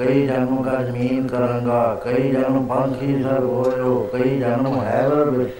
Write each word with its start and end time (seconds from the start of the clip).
ਕਈ 0.00 0.26
ਜਨਮ 0.26 0.62
ਕਾ 0.62 0.82
ਜ਼ਮੀਨ 0.82 1.26
ਕਰਾਂਗਾ, 1.26 2.00
ਕਈ 2.04 2.30
ਜਨਮ 2.30 2.66
ਪੰਛੀ 2.66 3.22
ਸਰ 3.22 3.40
ਹੋਇਓ 3.40 4.10
ਕਈ 4.12 4.40
ਜਨਮ 4.40 4.80
ਹੈਵਰ 4.82 5.30
ਵਿੱਚ। 5.30 5.54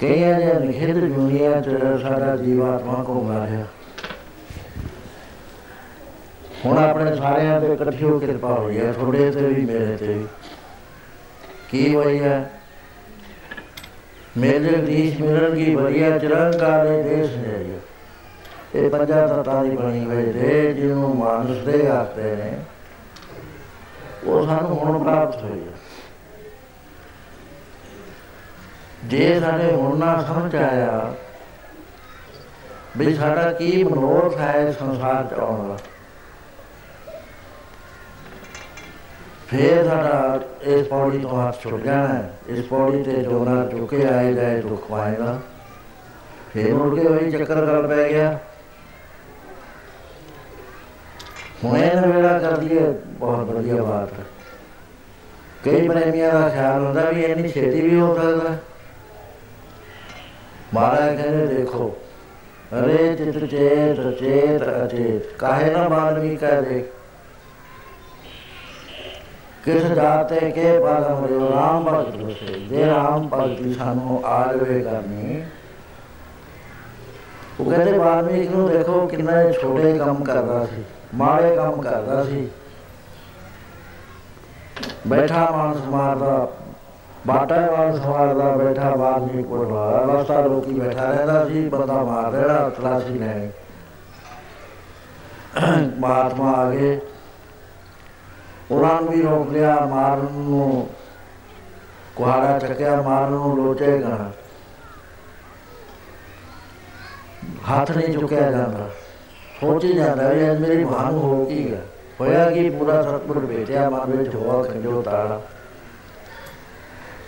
ਕਈਆਂ 0.00 0.40
ਦੇ 0.40 0.66
ਨਿਖਿਤ 0.66 0.96
ਦੁਨੀਆ 0.96 1.60
ਚ 1.60 1.68
ਸਾਡਾ 2.02 2.36
ਜੀਵਾਤਮਾ 2.36 3.04
ਘੁੰਮਦਾ 3.08 3.46
ਰਿਹਾ। 3.46 3.64
ਹੁਣ 6.66 6.78
ਆਪਣੇ 6.78 7.16
ਸਾਰਿਆਂ 7.16 7.60
ਤੇ 7.60 7.72
ਇਕੱਠੀ 7.72 8.04
ਹੋ 8.04 8.18
ਕਿਰਪਾ 8.18 8.54
ਹੋਈ 8.54 8.78
ਹੈ, 8.78 8.92
ਤੁਹਾਡੇ 8.92 9.30
ਤੇ 9.30 9.40
ਵੀ, 9.40 9.64
ਮੇਰੇ 9.64 9.96
ਤੇ 9.96 10.06
ਵੀ। 10.06 10.26
ਕੀ 11.70 11.94
ਹੋਈ 11.94 12.18
ਹੈ? 12.18 12.50
ਮੇਰੇ 14.38 14.72
ਗ੍ਰੀਸ਼ 14.72 15.20
ਮਿਲਣ 15.20 15.54
ਕੀ 15.54 15.74
ਵਧੀਆ 15.74 16.18
ਚਰੰਗਾਲੇ 16.18 17.02
ਦੇਸ਼ 17.02 17.30
ਹੈ 17.30 17.37
ਇਹ 17.37 17.37
ਪੰਜਾਂ 18.98 19.26
ਤਤਾਂ 19.28 19.62
ਦੀ 19.64 19.76
ਬਣੀ 19.76 20.04
ਹੋਈ 20.04 20.32
ਦੇ 20.32 20.72
ਜਿਹਨੂੰ 20.72 21.14
ਮਾਨਸ 21.16 21.64
ਦੇ 21.64 21.86
ਆਖਦੇ 21.88 22.34
ਨੇ, 22.36 22.52
ਉਹ 24.24 24.46
ਸਾਨੂੰ 24.46 24.76
ਹੁਣ 24.76 25.02
ਪ੍ਰਾਪਤ 25.04 25.42
ਹੋਈ 25.42 25.60
ਹੈ 25.60 25.76
ਜੇ 29.04 29.38
ਸਾਡੇ 29.40 29.70
ਹੁਣ 29.72 29.98
ਨਾ 29.98 30.16
ਸਮਝ 30.28 30.54
ਆਇਆ 30.56 31.14
ਵੀ 32.96 33.14
ਸਾਡਾ 33.14 33.50
ਕੀ 33.52 33.82
ਮਨੋਰਥ 33.84 34.36
ਹੈ 34.38 34.72
ਸੰਸਾਰ 34.72 35.24
ਚ 35.26 35.38
ਆਉਣ 35.38 35.68
ਦਾ, 35.68 35.76
ਫੇਰ 39.48 39.84
ਸਾਡਾ 39.84 40.40
ਇਸ 40.62 40.86
ਪੌੜੀ 40.86 41.18
ਤੋਂ 41.18 41.42
ਹੱਥ 41.42 41.60
ਛੁੱਟ 41.60 41.82
ਜਾਣਾ 41.82 42.08
ਹੈ। 42.08 42.30
ਇਸ 42.48 42.64
ਪੌੜੀ 42.64 43.02
ਤੇ 43.02 43.22
ਜੋਨਾ 43.22 43.64
ਚੁੱਕੇ 43.66 44.04
ਆਏ 44.06 44.34
ਜਾਏ 44.34 44.60
ਦੁੱਖ 44.60 44.90
ਪਾਏਗਾ, 44.90 45.38
ਫੇਰ 46.52 46.74
ਮੁੜ 46.74 46.94
ਕੇ 46.94 47.08
ਵਹੀ 47.08 47.30
ਚੱਕਰ 47.30 47.66
ਗੱਲ 47.66 47.86
ਪੈ 47.86 48.08
ਗਿਆ 48.08 48.38
ਹੁਣੇ 51.64 51.90
ਨਵੇੜਾ 51.96 52.38
ਕਰ 52.38 52.56
ਲਈਏ 52.58 52.80
ਬਹੁਤ 53.20 53.48
ਵਧੀਆ 53.48 53.82
ਬਾਤ 53.82 54.12
ਹੈ 54.12 54.24
ਕਈ 55.64 55.88
ਪ੍ਰੇਮੀਆਂ 55.88 56.32
ਦਾ 56.32 56.48
ਖਿਆਲ 56.48 56.84
ਹੁੰਦਾ 56.84 57.10
ਵੀ 57.10 57.22
ਇੰਨੀ 57.22 57.48
ਛੇਤੀ 57.48 57.80
ਵੀ 57.80 57.98
ਹੋ 58.00 58.14
ਸਕਦਾ 58.14 58.50
ਹੈ। 58.50 58.58
ਮਹਾਰਾਜ 60.74 61.16
ਕਹਿੰਦੇ 61.16 61.46
ਦੇਖੋ 61.46 61.88
ਅਰੇ 62.74 63.14
ਚਿਤ 63.16 63.38
ਚੇਤ 63.44 64.00
ਚੇਤ 64.18 64.62
ਅਚੇਤ 64.84 65.32
ਕਾਹੇ 65.38 65.70
ਨਾ 65.70 65.88
ਬਾਲਮੀ 65.88 66.36
ਕਹਿ 66.36 66.62
ਦੇ 66.62 66.84
ਕਿਸ 69.64 69.84
ਜਾਤੇ 69.86 70.50
ਕੇ 70.50 70.78
ਪਾਦਮ 70.78 71.24
ਰਿਓ 71.26 71.50
ਰਾਮ 71.52 71.84
ਭਗਤ 71.84 72.16
ਬਸੇ 72.16 72.58
ਜੇ 72.60 72.84
ਰਾਮ 72.86 73.28
ਭਗਤੀ 73.28 73.72
ਸਾਨੂੰ 73.74 74.20
ਆ 74.26 74.42
ਜਾਵੇ 74.52 74.80
ਕਰਨੀ 74.80 75.42
ਉਹ 77.60 77.70
ਕਹਿੰਦੇ 77.70 77.98
ਬਾਲਮੀਕ 77.98 78.50
ਨੂੰ 78.50 78.68
ਦੇਖੋ 78.68 79.06
ਕਿੰਨਾ 79.06 79.40
ਇਹ 79.42 79.52
ਛੋਟੇ 79.52 79.96
ਕੰਮ 79.98 80.22
ਕਰਦਾ 80.24 80.64
ਸੀ 80.66 80.82
ਮਾੜੇ 81.14 81.54
ਕੰਮ 81.56 81.80
ਕਰਦਾ 81.82 82.22
ਸੀ। 82.24 82.48
ਬੈਠਾ 85.06 85.50
ਮਾਨਸ 85.50 85.84
ਮਾਰਦਾ, 85.84 86.48
ਬਾਟਾ 87.26 87.60
ਮਾਨਸ 87.70 88.04
ਮਾਰਦਾ 88.06 88.50
ਬੈਠਾ 88.56 88.90
ਬਾਲਮੀਕ 88.90 89.46
ਕੋਲ 89.46 89.66
ਰਸਤਾ 90.10 90.40
ਰੋਕੀ 90.40 90.78
ਬੈਠਾ 90.80 91.04
ਰਹਿੰਦਾ 91.04 91.44
ਸੀ, 91.48 91.68
ਬੰਦਾ 91.68 92.02
ਮਾਰ 92.04 92.30
ਦੇਣਾ 92.32 92.68
ਤਲਾਸ਼ੀ 92.68 93.18
ਲੈਣੀ 93.18 93.50
ਮਹਾਤਮਾ 95.98 96.52
ਆ 96.52 96.70
ਗਏ। 96.70 96.98
ਉਹਨਾਂ 98.70 99.00
ਨੂੰ 99.02 99.12
ਵੀ 99.12 99.22
ਰੋਕ 99.22 99.50
ਲਿਆ, 99.50 99.74
ਮਾਰਨ 99.86 100.32
ਨੂੰ 100.32 100.88
ਕੁਹਾੜਾ 102.16 102.58
ਚੱਕਿਆ, 102.58 103.00
ਮਾਰਨ 103.02 103.30
ਨੂੰ 103.30 103.56
ਲੋਚੇਗਾ 103.56 104.30
ਹੱਥ 107.70 107.90
ਨਹੀਂ 107.90 108.18
ਚੁੱਕਿਆ 108.18 108.50
ਜਾਂਦਾ। 108.50 108.88
ਸੋਚੀ 109.60 109.92
ਜਾਂਦਾ 109.92 110.30
ਇਹ 110.32 110.58
ਮੇਰੀ 110.58 110.84
ਭਾਨ 110.84 111.14
ਹੋ 111.14 111.44
ਕੀ 111.44 111.72
ਹੈ? 111.72 111.80
ਹੋਇਆ 112.20 112.50
ਕਿ 112.50 112.68
ਪੂਰਾ 112.70 113.02
ਸਤਿਗੁਰ 113.02 113.38
ਭੇਟਿਆ 113.46 113.88
ਮਨ 113.90 114.10
ਵਿੱਚ 114.16 114.34
ਹੋਆ 114.34 114.62
ਖੰਜੋ 114.62 115.00
ਤਾੜਾ 115.02 115.40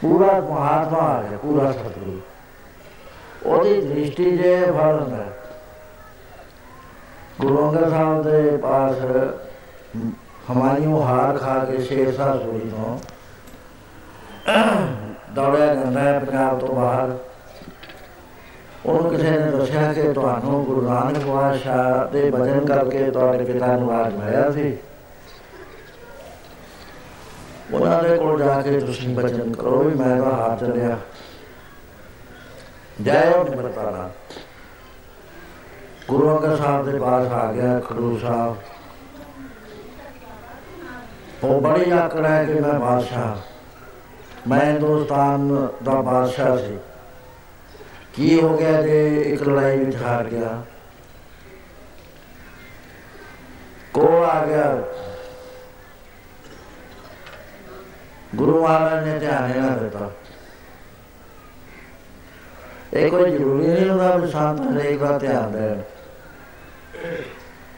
ਪੂਰਾ 0.03 0.41
ਮਹਾਤਮਾ 0.41 0.99
ਆ 0.99 1.23
ਗਿਆ 1.23 1.39
ਪੂਰਾ 1.39 1.71
ਸਤਿਗੁਰ। 1.73 2.21
ਉਹਦੀ 3.47 3.81
ਦ੍ਰਿਸ਼ਟੀ 3.81 4.37
ਜੇ 4.37 4.57
ਫਲ 4.67 5.07
ਹੈ। 5.13 5.27
ਗੁਰੂ 7.41 7.69
ਅੰਗਦ 7.69 7.91
ਸਾਹਿਬ 7.91 8.23
ਦੇ 8.23 8.57
ਪਾਸ 8.57 8.97
ਹਮਾਰੀਓ 10.51 11.01
ਹਾਰ 11.03 11.39
ਖਾ 11.39 11.59
ਕੇ 11.65 11.79
ਸ਼ੇਰ 11.79 12.13
ਸਾਹਿਬ 12.13 12.43
ਸੂਰੀ 12.43 12.71
ਤੋਂ 12.71 12.99
ਦੌੜਿਆ 15.35 15.75
ਜਾਂਦਾ 15.75 16.01
ਹੈ 16.01 16.19
ਪੰਜਾਬ 16.19 16.59
ਤੋਂ 16.59 16.75
ਬਾਹਰ। 16.75 17.17
ਉਹਨੂੰ 18.87 19.11
ਕਿਸੇ 19.11 19.31
ਨੇ 19.31 19.51
ਦੱਸਿਆ 19.51 19.93
ਕਿ 19.93 20.13
ਤੁਹਾਨੂੰ 20.13 20.65
ਗੁਰੂ 20.65 20.83
ਨਾਨਕ 20.83 21.27
ਪਾਤਸ਼ਾਹ 21.27 22.13
ਦੇ 22.13 22.31
ਭਜਨ 22.31 22.67
ਕਰਕੇ 22.67 23.11
ਤੁਹਾਡੇ 23.11 23.45
ਪਿਤਾ 23.45 23.77
ਨੂੰ 23.77 23.93
ਆਜ 23.93 24.15
ਮਿਲਿਆ 24.15 24.51
ਸੀ। 24.51 24.77
ਉਹਨਾਂ 27.73 28.03
ਦੇ 28.03 28.17
ਕੋਲ 28.17 28.45
ਜਾ 28.45 28.63
ਕੇ 28.63 28.81
ਤੁਸੀਂ 28.81 29.17
ਭਜਨ 29.17 29.53
ਕਰੋ 29.53 29.83
ਵੀ 29.83 29.95
ਮੈਂ 29.95 30.23
ਤਾਂ 30.23 30.33
ਹਾਰ 30.33 30.59
ਚੱਲਿਆ। 30.59 30.99
ਜੈ 33.03 33.31
ਹੋ 33.31 33.45
ਨਿਮਰਤਾ। 33.45 34.11
ਗੁਰੂ 36.09 36.39
ਅੰਗਦ 36.39 36.59
ਸਾਹਿਬ 36.59 36.91
ਦੇ 36.91 36.99
ਪਾਸ 36.99 37.27
ਆ 37.27 37.53
ਗਿਆ 37.53 37.81
ਖਡੂਰ 37.81 38.21
ਸਾਹਿਬ। 38.21 38.57
ਉਹ 41.45 41.61
ਬੜੀ 41.61 41.91
ਆਕੜ 41.91 42.27
ਹੈ 42.27 42.45
ਕਿ 42.45 42.53
ਮੈਂ 42.53 42.73
ਬਾਦਸ਼ਾਹ 42.73 43.37
ਮੈਂ 44.49 44.61
ਹਿੰਦੁਸਤਾਨ 44.61 45.69
ਦਾ 45.83 45.93
ਬਾਦਸ਼ਾਹ 45.93 46.59
ਸੀ। 46.59 46.79
ਕੀ 48.15 48.41
ਹੋ 48.41 48.57
ਗਿਆ 48.57 48.83
ਜੇ 48.83 49.23
ਇੱਕ 49.23 49.43
ਲੜਾਈ 49.43 49.85
ਵਿੱਚ 49.85 49.97
ਹਾਰ 49.97 50.25
ਗਿਆ? 50.25 50.63
ਕੋਲ 53.95 54.25
ਆ 54.25 54.47
ਗਿਆ। 54.47 54.83
ਗੁਰੂ 58.35 58.63
ਮਹਾਰਾਜ 58.63 59.09
ਨੇ 59.09 59.19
ਧਿਆਨ 59.19 59.63
ਨਾ 59.63 59.77
ਦਿੱਤਾ। 59.77 60.11
ਇਹ 62.95 63.11
ਕੋਈ 63.11 63.31
ਜ਼ਰੂਰੀ 63.31 63.67
ਨਹੀਂ 63.67 63.91
ਹੁੰਦਾ 63.91 64.17
ਵੀ 64.17 64.31
ਸੰਤ 64.31 64.61
ਹਰੇਕ 64.61 64.99
ਦਾ 64.99 65.19
ਧਿਆਨ 65.19 65.53
ਦੇਣ। 65.53 65.79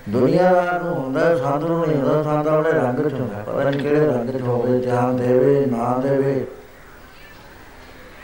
ਦੁਨੀਆ 0.09 0.81
ਨੂੰ 0.85 0.95
ਹੁੰਦਾ, 0.95 1.37
ਸੰਤ 1.37 1.65
ਨੂੰ 1.65 1.87
ਨਹੀਂ 1.87 1.97
ਹੁੰਦਾ, 1.97 2.23
ਸੰਤ 2.23 2.47
ਆਪਣੇ 2.47 2.71
ਰੰਗ 2.71 3.09
ਚ 3.09 3.13
ਹੁੰਦਾ। 3.13 3.39
ਪਤਾ 3.39 3.71
ਨਹੀਂ 3.71 3.81
ਕਿਹੜੇ 3.81 4.07
ਰੰਗ 4.07 4.31
ਚ 4.31 4.41
ਹੋਵੇ 4.41 4.81
ਧਿਆਨ 4.81 5.17
ਦੇਵੇ, 5.17 5.67
ਨਾ 5.67 5.99
ਦੇਵੇ। 5.99 6.47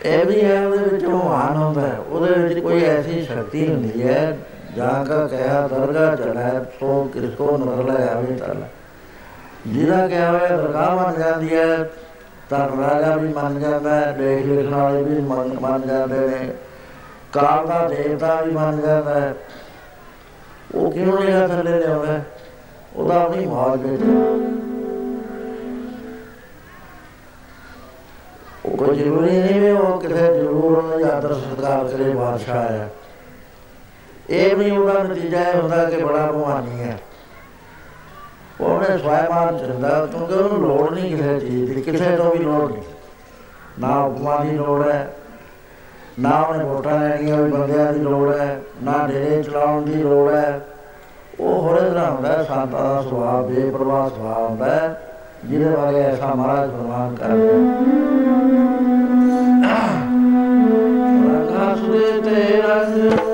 ਇਹ 0.04 0.24
ਵੀ 0.24 0.42
ਹੈ 0.44 0.66
ਉਹਦੇ 0.66 0.84
ਵਿੱਚ 0.84 1.04
ਮਾਨ 1.04 1.56
ਹੁੰਦਾ 1.56 1.80
ਹੈ 1.80 1.98
ਉਹਦੇ 1.98 2.34
ਵਿੱਚ 2.34 2.58
ਕੋਈ 2.60 2.84
ਐਸੀ 2.84 3.22
ਸ਼ਕਤੀ 3.22 3.66
ਹੁੰਦੀ 3.68 4.02
ਹੈ 4.08 4.36
ਜਾਂ 4.76 5.04
ਕਾ 5.04 5.26
ਕਹਿਆ 5.26 5.66
ਦਰਗਾ 5.68 6.14
ਚੜਾ 6.16 6.64
ਸੋ 6.80 7.02
ਕਿਸ 7.04 7.34
ਕੋ 7.34 7.56
ਨਜ਼ਰ 7.58 7.92
ਲੈ 7.92 8.06
ਆਵੇ 8.08 8.36
ਤਲ 8.36 8.62
ਜਿਹਦਾ 9.66 10.06
ਕਿਹਾ 10.08 10.30
ਹੋਇਆ 10.30 10.56
ਦਰਗਾਹ 10.56 10.94
ਮੰਨ 10.96 11.18
ਜਾਂਦੀ 11.18 11.54
ਹੈ 11.54 11.90
ਤਾਂ 12.50 12.68
ਰਾਜਾ 12.78 13.16
ਵੀ 13.16 13.28
ਮੰਨ 13.28 13.58
ਜਾਂਦਾ 13.60 13.94
ਹੈ 13.94 14.14
ਲੇਖ 14.18 14.46
ਲਿਖਣ 14.46 14.74
ਵਾਲੇ 14.74 15.02
ਵੀ 15.02 15.20
ਮੰਨ 15.20 15.56
ਮੰਨ 15.60 15.86
ਜਾਂਦੇ 15.86 16.18
ਨੇ 16.18 16.52
ਕਾਲ 17.32 17.66
ਦਾ 17.66 17.88
ਦੇਵਤਾ 17.88 18.40
ਵੀ 18.40 18.50
ਮੰਨ 18.50 18.80
ਜਾਂਦਾ 18.80 19.20
ਹੈ 19.20 19.34
ਉਹ 20.74 20.90
ਕਿਉਂ 20.92 21.18
ਨਹੀਂ 21.20 21.48
ਥੱਲੇ 21.48 21.78
ਲਿਆਉਂਦਾ? 21.78 22.20
ਉਹਦਾ 22.96 23.14
ਆਪਣੀ 23.14 23.46
ਮੌਜ 23.46 23.80
ਵਿੱਚ 23.80 24.02
ਕੋਈ 28.78 28.97
ਜ਼ਰੂਰੀ 28.97 29.38
ਨਹੀਂ 29.38 29.61
ਵੀ 29.61 29.70
ਉਹ 29.70 30.00
ਕਿਸੇ 30.00 30.35
ਜ਼ਰੂਰ 30.35 30.78
ਉਹਨਾਂ 30.78 30.99
ਦੀ 30.99 31.04
ਆਦਰ 31.04 31.35
ਸਤਿਕਾਰ 31.35 31.88
ਕਰੇ 31.88 32.11
ਬਾਦਸ਼ਾਹ 32.11 32.62
ਹੈ। 32.62 32.90
ਇਹ 34.30 34.56
ਵੀ 34.56 34.70
ਉਹਦਾ 34.70 35.02
ਨਤੀਜਾ 35.02 35.40
ਇਹ 35.40 35.61
ਹੁੰਦਾ 35.61 35.85
ਕਿ 35.85 36.04
ਬੜਾ 36.04 36.26
ਭਵਾਨੀ 36.26 36.80
ਹੈ। 36.80 36.99
ਉਹਨੇ 38.61 38.75
ਆਪਣੇ 38.75 38.99
ਸਵੈਮਾਨ 38.99 39.58
ਚੰਦਾ 39.58 40.06
ਕਿਉਂਕਿ 40.06 40.35
ਉਹਨੂੰ 40.35 40.68
ਲੋੜ 40.68 40.90
ਨਹੀਂ 40.90 41.16
ਕਿਸੇ 41.16 41.40
ਚੀਜ਼ 41.40 41.73
ਦੀ, 41.73 41.82
ਕਿਸੇ 41.82 42.16
ਤੋਂ 42.16 42.30
ਵੀ 42.32 42.38
ਲੋੜ 42.38 42.73
ਨਹੀਂ। 42.73 42.82
ਨਾ 43.78 44.04
ਉਪਮਾ 44.04 44.37
ਦੀ 44.37 44.50
ਲੋੜ 44.50 44.88
ਹੈ, 44.88 45.14
ਨਾ 46.20 46.40
ਉਹਨੇ 46.40 46.64
ਵੋਟਾਂ 46.64 47.00
ਲੈਣੀਆਂ 47.00 47.37
ਵੀ 47.37 47.50
ਬੰਦਿਆਂ 47.50 47.92
ਦੀ 47.92 48.00
ਲੋੜ 48.00 48.37
ਹੈ, 48.37 48.61
ਨਾ 48.82 49.06
ਡੇਰੇ 49.06 49.42
ਚਲਾਉਣ 49.42 49.82
ਦੀ 49.82 49.94
ਲੋੜ 49.94 50.32
ਹੈ। 50.32 50.61
ਉਹ 51.40 51.62
ਹੋਰੇ 51.62 51.90
ਤਰ੍ਹਾਂ 51.90 52.11
ਹੁੰਦਾ, 52.11 52.42
ਸੰਤਾਂ 52.42 52.94
ਦਾ 52.94 53.02
ਸੁਭਾਅ, 53.02 53.42
ਬੇਪਰਵਾਹ 53.42 54.08
ਸੁਭਾਅ 54.08 54.49
ਹੁੰਦਾ 54.49 55.00
ਜਿਹਦੇ 55.45 55.76
ਬਾਰੇ 55.76 56.00
ਐਸਾ 56.02 56.35
ਮਹਾਰਾਜ 56.35 56.71
ਫਰਮਾਨ 56.71 57.14
ਕਰਦੇ 57.14 57.49
ਰੰਗਾ 61.28 61.75
ਸੁਰੇ 61.76 62.21
ਤੇ 62.21 62.62
ਰੰਗ 62.62 63.27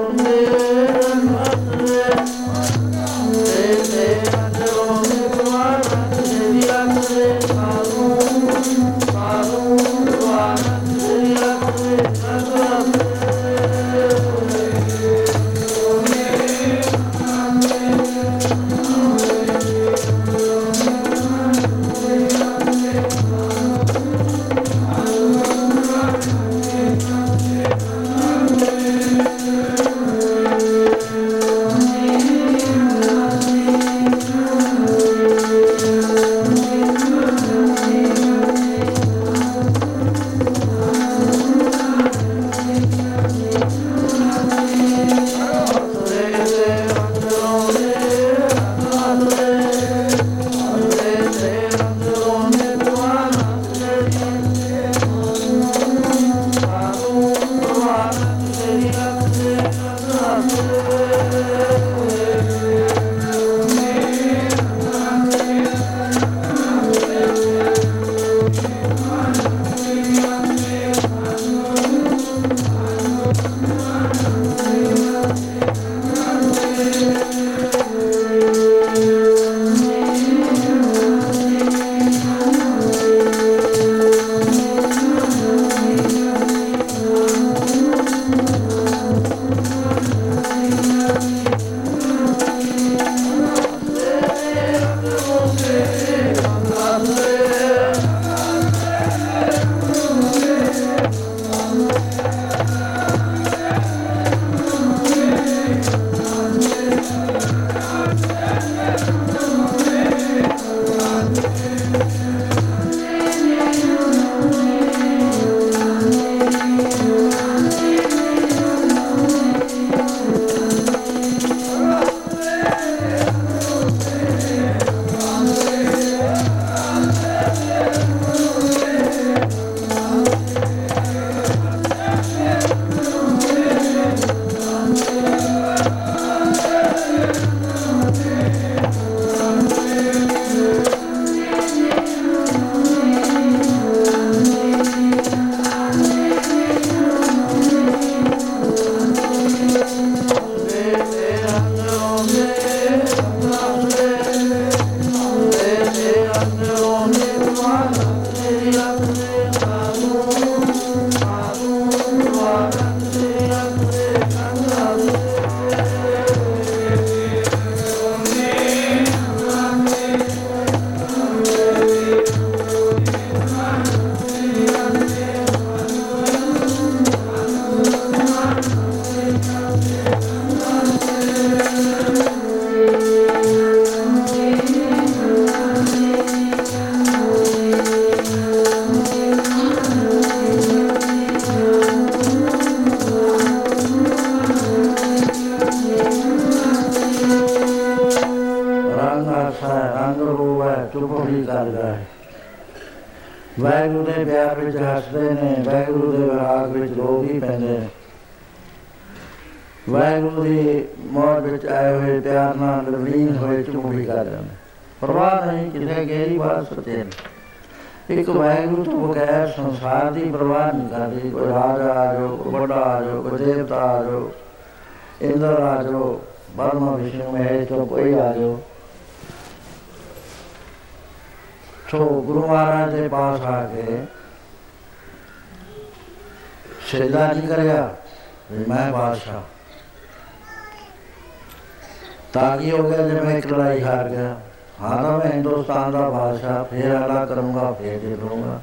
ਫੇਰ 247.35 247.43
ਅਲਾ 247.43 247.43
ਕਰੂੰਗਾ, 247.43 247.73
ਫੇਰ 247.73 247.99
ਜਿੱਤ 247.99 248.21
ਲੂੰਗਾ 248.21 248.61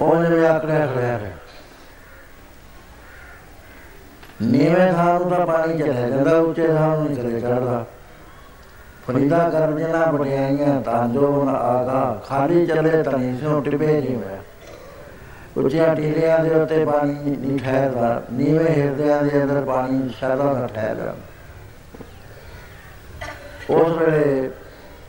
ਉਹ 0.00 0.24
ਜਿਵੇਂ 0.24 0.48
ਆਕੜਿਆ 0.48 0.86
ਖੜਿਆ 0.86 1.18
ਰਿਹਾ 1.18 1.30
ਨੀਵੇਂ 4.42 4.92
ਥਾਂ 4.92 5.20
ਨੂੰ 5.20 5.30
ਤਾਂ 5.30 5.46
ਪਾਣੀ 5.46 5.78
ਚਲੇ 5.78 6.10
ਜਾਂਦਾ, 6.10 6.38
ਉੱਚੇ 6.38 6.66
ਥਾਂ 6.66 6.96
ਨੂੰ 6.96 7.04
ਨਹੀਂ 7.04 7.16
ਚਲੇ 7.16 7.40
ਚੜਦਾ 7.40 7.84
ਫਰੀਦਾ 9.06 9.50
ਕਰ 9.50 9.72
ਜਨਾ 9.72 10.04
ਬੜਿਆਈਆਂ 10.06 10.80
ਤਾਂ 10.80 11.08
ਜੋ 11.08 11.44
ਨ 11.44 11.48
ਆਗਾ, 11.48 12.22
ਖਾਲੀ 12.28 12.66
ਚਲੇ 12.66 13.02
ਤਨੀ 13.02 13.38
ਸੋ 13.38 13.60
ਟਿਪੇ 13.60 13.86
ਨਹੀਂ 13.86 14.16
ਹੋਇਆ। 14.16 14.42
ਉੱਚਿਆਂ 15.56 15.96
ਟੀਲਿਆਂ 15.96 16.38
ਦੇ 16.38 16.50
ਉੱਤੇ 16.50 16.84
ਪਾਣੀ 16.84 17.12
ਨਹੀਂ 17.12 17.58
ਠਹਿਰਦਾ, 17.58 18.22
ਨੀਵੇਂ 18.32 18.66
ਹਿਰਦਿਆਂ 18.66 19.22
ਦੇ 19.22 19.42
ਅੰਦਰ 19.42 19.64
ਪਾਣੀ 19.64 20.08
ਸ਼ਾਦਾ 20.08 20.54
ਦਾ 20.54 20.66
ਠਹਿਰ 20.66 20.94
ਜਾਂਦਾ 20.96 21.14
ਉਸ 23.70 23.92
ਵੇਲੇ 23.98 24.50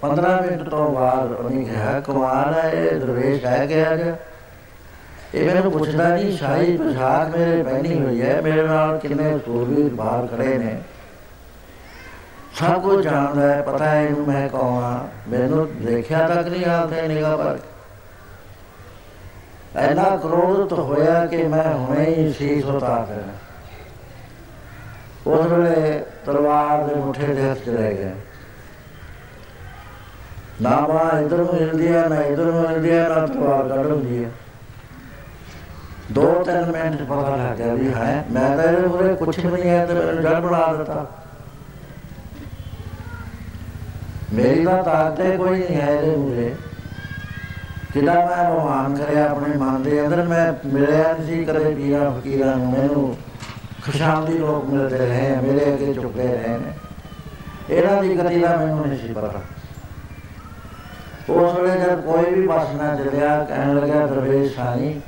15 0.02 0.42
ਮਿੰਟ 0.42 0.70
ਤੋਂ 0.70 0.92
ਬਾਅਦ 0.92 1.32
ਉਹਨੇ 1.32 1.64
ਕਿਹਾ 1.64 2.00
ਕਮਾਲ 2.00 2.54
ਹੈ 2.54 2.70
ਇਹ 2.70 3.00
ਦਰਵੇਸ਼ 3.00 3.42
ਕਹਿ 3.42 3.68
ਗਿਆ 3.68 3.96
ਗਿਆ। 3.96 4.16
ਇਹ 5.36 5.56
ਮੈਨੂੰ 5.56 5.72
ਪੁੱਛਦਾ 5.72 6.08
ਨਹੀਂ 6.08 6.38
ਸ਼ਾਹੀ 6.38 6.78
ਪੋਸ਼ਾਕ 6.78 7.38
ਮੇਰੇ 7.38 7.64
ਪਹਿਨੀ 7.64 8.02
ਹੋਈ 8.02 8.22
ਹੈ, 8.22 8.42
ਮੇਰੇ 8.42 8.64
ਨਾਲ 8.64 8.98
ਕਿੰਨੇ 8.98 9.40
ਸੂਰਬੀਰ 9.40 9.94
ਬਾਹਰ 9.94 10.28
ਖੜੇ 10.28 10.58
ਨੇ? 10.58 10.82
ਸਭ 12.54 12.82
ਕੁਝ 12.82 13.04
ਜਾਣਦਾ 13.04 13.54
ਹੈ, 13.54 13.62
ਪਤਾ 13.62 13.86
ਹੈ 13.86 14.04
ਇਹਨੂੰ 14.04 14.28
ਮੈਂ 14.28 14.50
ਕੌਣ 14.50 14.84
ਹਾਂ 14.84 15.30
ਮੈਨੂੰ 15.30 15.68
ਦੇਖਿਆ 15.86 16.28
ਤੱਕ 16.28 16.48
ਨਹੀਂ 16.48 16.66
ਆਉਂਦੇ 16.66 17.08
ਨਿਗਾਹ 17.08 17.38
ਪਰ। 17.38 17.60
ਐਨਾ 19.76 20.18
ਕ੍ਰੋਧਿਤ 20.18 20.74
ਹੋਇਆ 20.74 21.26
ਕਿ 21.26 21.44
ਮੈਂ 21.44 21.74
ਹੁਣੇ 21.74 22.06
ਹੀ 22.06 22.34
ਸੀਸ 22.34 22.66
ਉਤਾਰ 22.66 23.06
ਦੇਣਾ 23.06 23.34
ਉਸ 25.28 25.46
ਵੇਲੇ 25.46 26.04
ਤਲਵਾਰ 26.26 26.84
ਦੇ 26.84 26.96
ਮੁੱਠੇ 26.96 27.34
ਦੇ 27.34 27.50
ਹੱਥ 27.50 27.58
ਚਲੇ 27.58 27.94
ਗਏ 27.94 28.12
ਨਾ 30.62 30.80
ਮਾ 30.88 31.20
ਇਧਰ 31.20 31.38
ਨੂੰ 31.38 31.54
ਹਿਲਦੀ 31.54 31.88
ਹੈ, 31.88 32.08
ਨਾ 32.10 32.22
ਇਧਰ 32.24 32.46
ਨੂੰ 32.46 32.68
ਹਿਲਦੀ 32.68 32.92
ਹੈ, 32.92 33.08
ਨਾ 33.10 33.26
ਤਲਵਾਰ 33.28 33.68
ਕੱਢ 33.70 33.86
ਹੁੰਦੀ 33.86 34.24
ਹੈ। 34.24 34.32
ਦੋ 36.12 36.44
ਤਿੰਨ 36.46 36.72
ਮਿੰਟ 36.72 37.02
ਪਤਾ 37.02 37.36
ਲੱਗ 37.36 37.58
ਗਿਆ 37.58 37.74
ਵੀ 37.74 37.94
ਹੈ, 37.94 38.26
ਮੈਂ 38.32 38.58
ਤਾਂ 38.58 38.64
ਇਹਦੇ 38.64 38.88
ਮੂਰੇ 38.88 39.14
ਕੁਛ 39.16 39.40
ਵੀ 39.40 39.52
ਨਹੀਂ 39.52 39.70
ਹੈ 39.70 39.86
ਤੇ 39.86 39.94
ਮੈਨੂੰ 39.94 40.24
ਜੜ 40.24 40.40
ਬਣਾ 40.40 40.74
ਦਿੱਤਾ। 40.74 41.06
ਮੇਰੀ 44.34 44.66
ਤਾਂ 44.66 44.84
ਤਾਕਤ 44.84 45.38
ਕੋਈ 45.38 45.60
ਨਹੀਂ 45.60 45.76
ਹੈ 45.76 45.92
ਇਹਦੇ 45.92 46.16
ਮੂਰੇ 46.16 46.54
ਕਿਦਾ 47.94 48.14
ਮੈਂ 48.14 48.44
ਭਗਵਾਨ 48.52 48.96
ਕਰਿਆ 48.96 49.26
ਆਪਣੇ 49.26 49.58
ਮਨ 49.58 49.82
ਦੇ 49.84 50.02
ਅੰਦਰ, 50.02 50.22
ਮੈਂ 50.24 50.54
ਮਿਲਿਆ 50.66 51.14
ਨਹੀਂ 51.14 51.26
ਸੀ 51.28 51.44
ਕਦੇ 51.46 51.74
ਪੀਰਾਂ 51.76 52.12
ਫਕੀਰਾਂ 52.12 52.56
ਨੂੰ, 52.58 52.72
ਮੈਨੂੰ 52.72 53.16
ਖੁਸ਼ਾਮਦੀ 53.86 54.38
ਲੋਕ 54.38 54.66
ਮਿਲਦੇ 54.66 54.98
ਰਹੇ, 54.98 55.36
ਮੇਰੇ 55.42 55.74
ਅੱਗੇ 55.74 55.94
ਝੁਕੇ 55.94 56.28
ਰਹੇ 56.28 56.58
ਨੇ। 56.58 56.74
ਇਹਨਾਂ 57.70 58.02
ਦੀ 58.04 58.18
ਗਤੀ 58.18 58.40
ਦਾ 58.40 58.56
ਮੈਨੂੰ 58.58 58.88
ਨਹੀਂ 58.88 59.00
ਸੀ 59.00 59.14
ਪਤਾ। 59.14 59.42
ਉਸ 61.34 61.56
ਵੇਲੇ 61.56 61.80
ਜਦ 61.80 62.02
ਕੋਈ 62.02 62.34
ਵੀ 62.34 62.48
ਬਸਣਾ 62.48 62.96
ਚੱਲਿਆ, 62.96 63.44
ਕਹਿਣ 63.44 63.76
ਲੱਗਾ 63.76 64.06
ਦਰਵੇਸ਼ 64.08 64.56
ਸਾਈ 64.56 65.00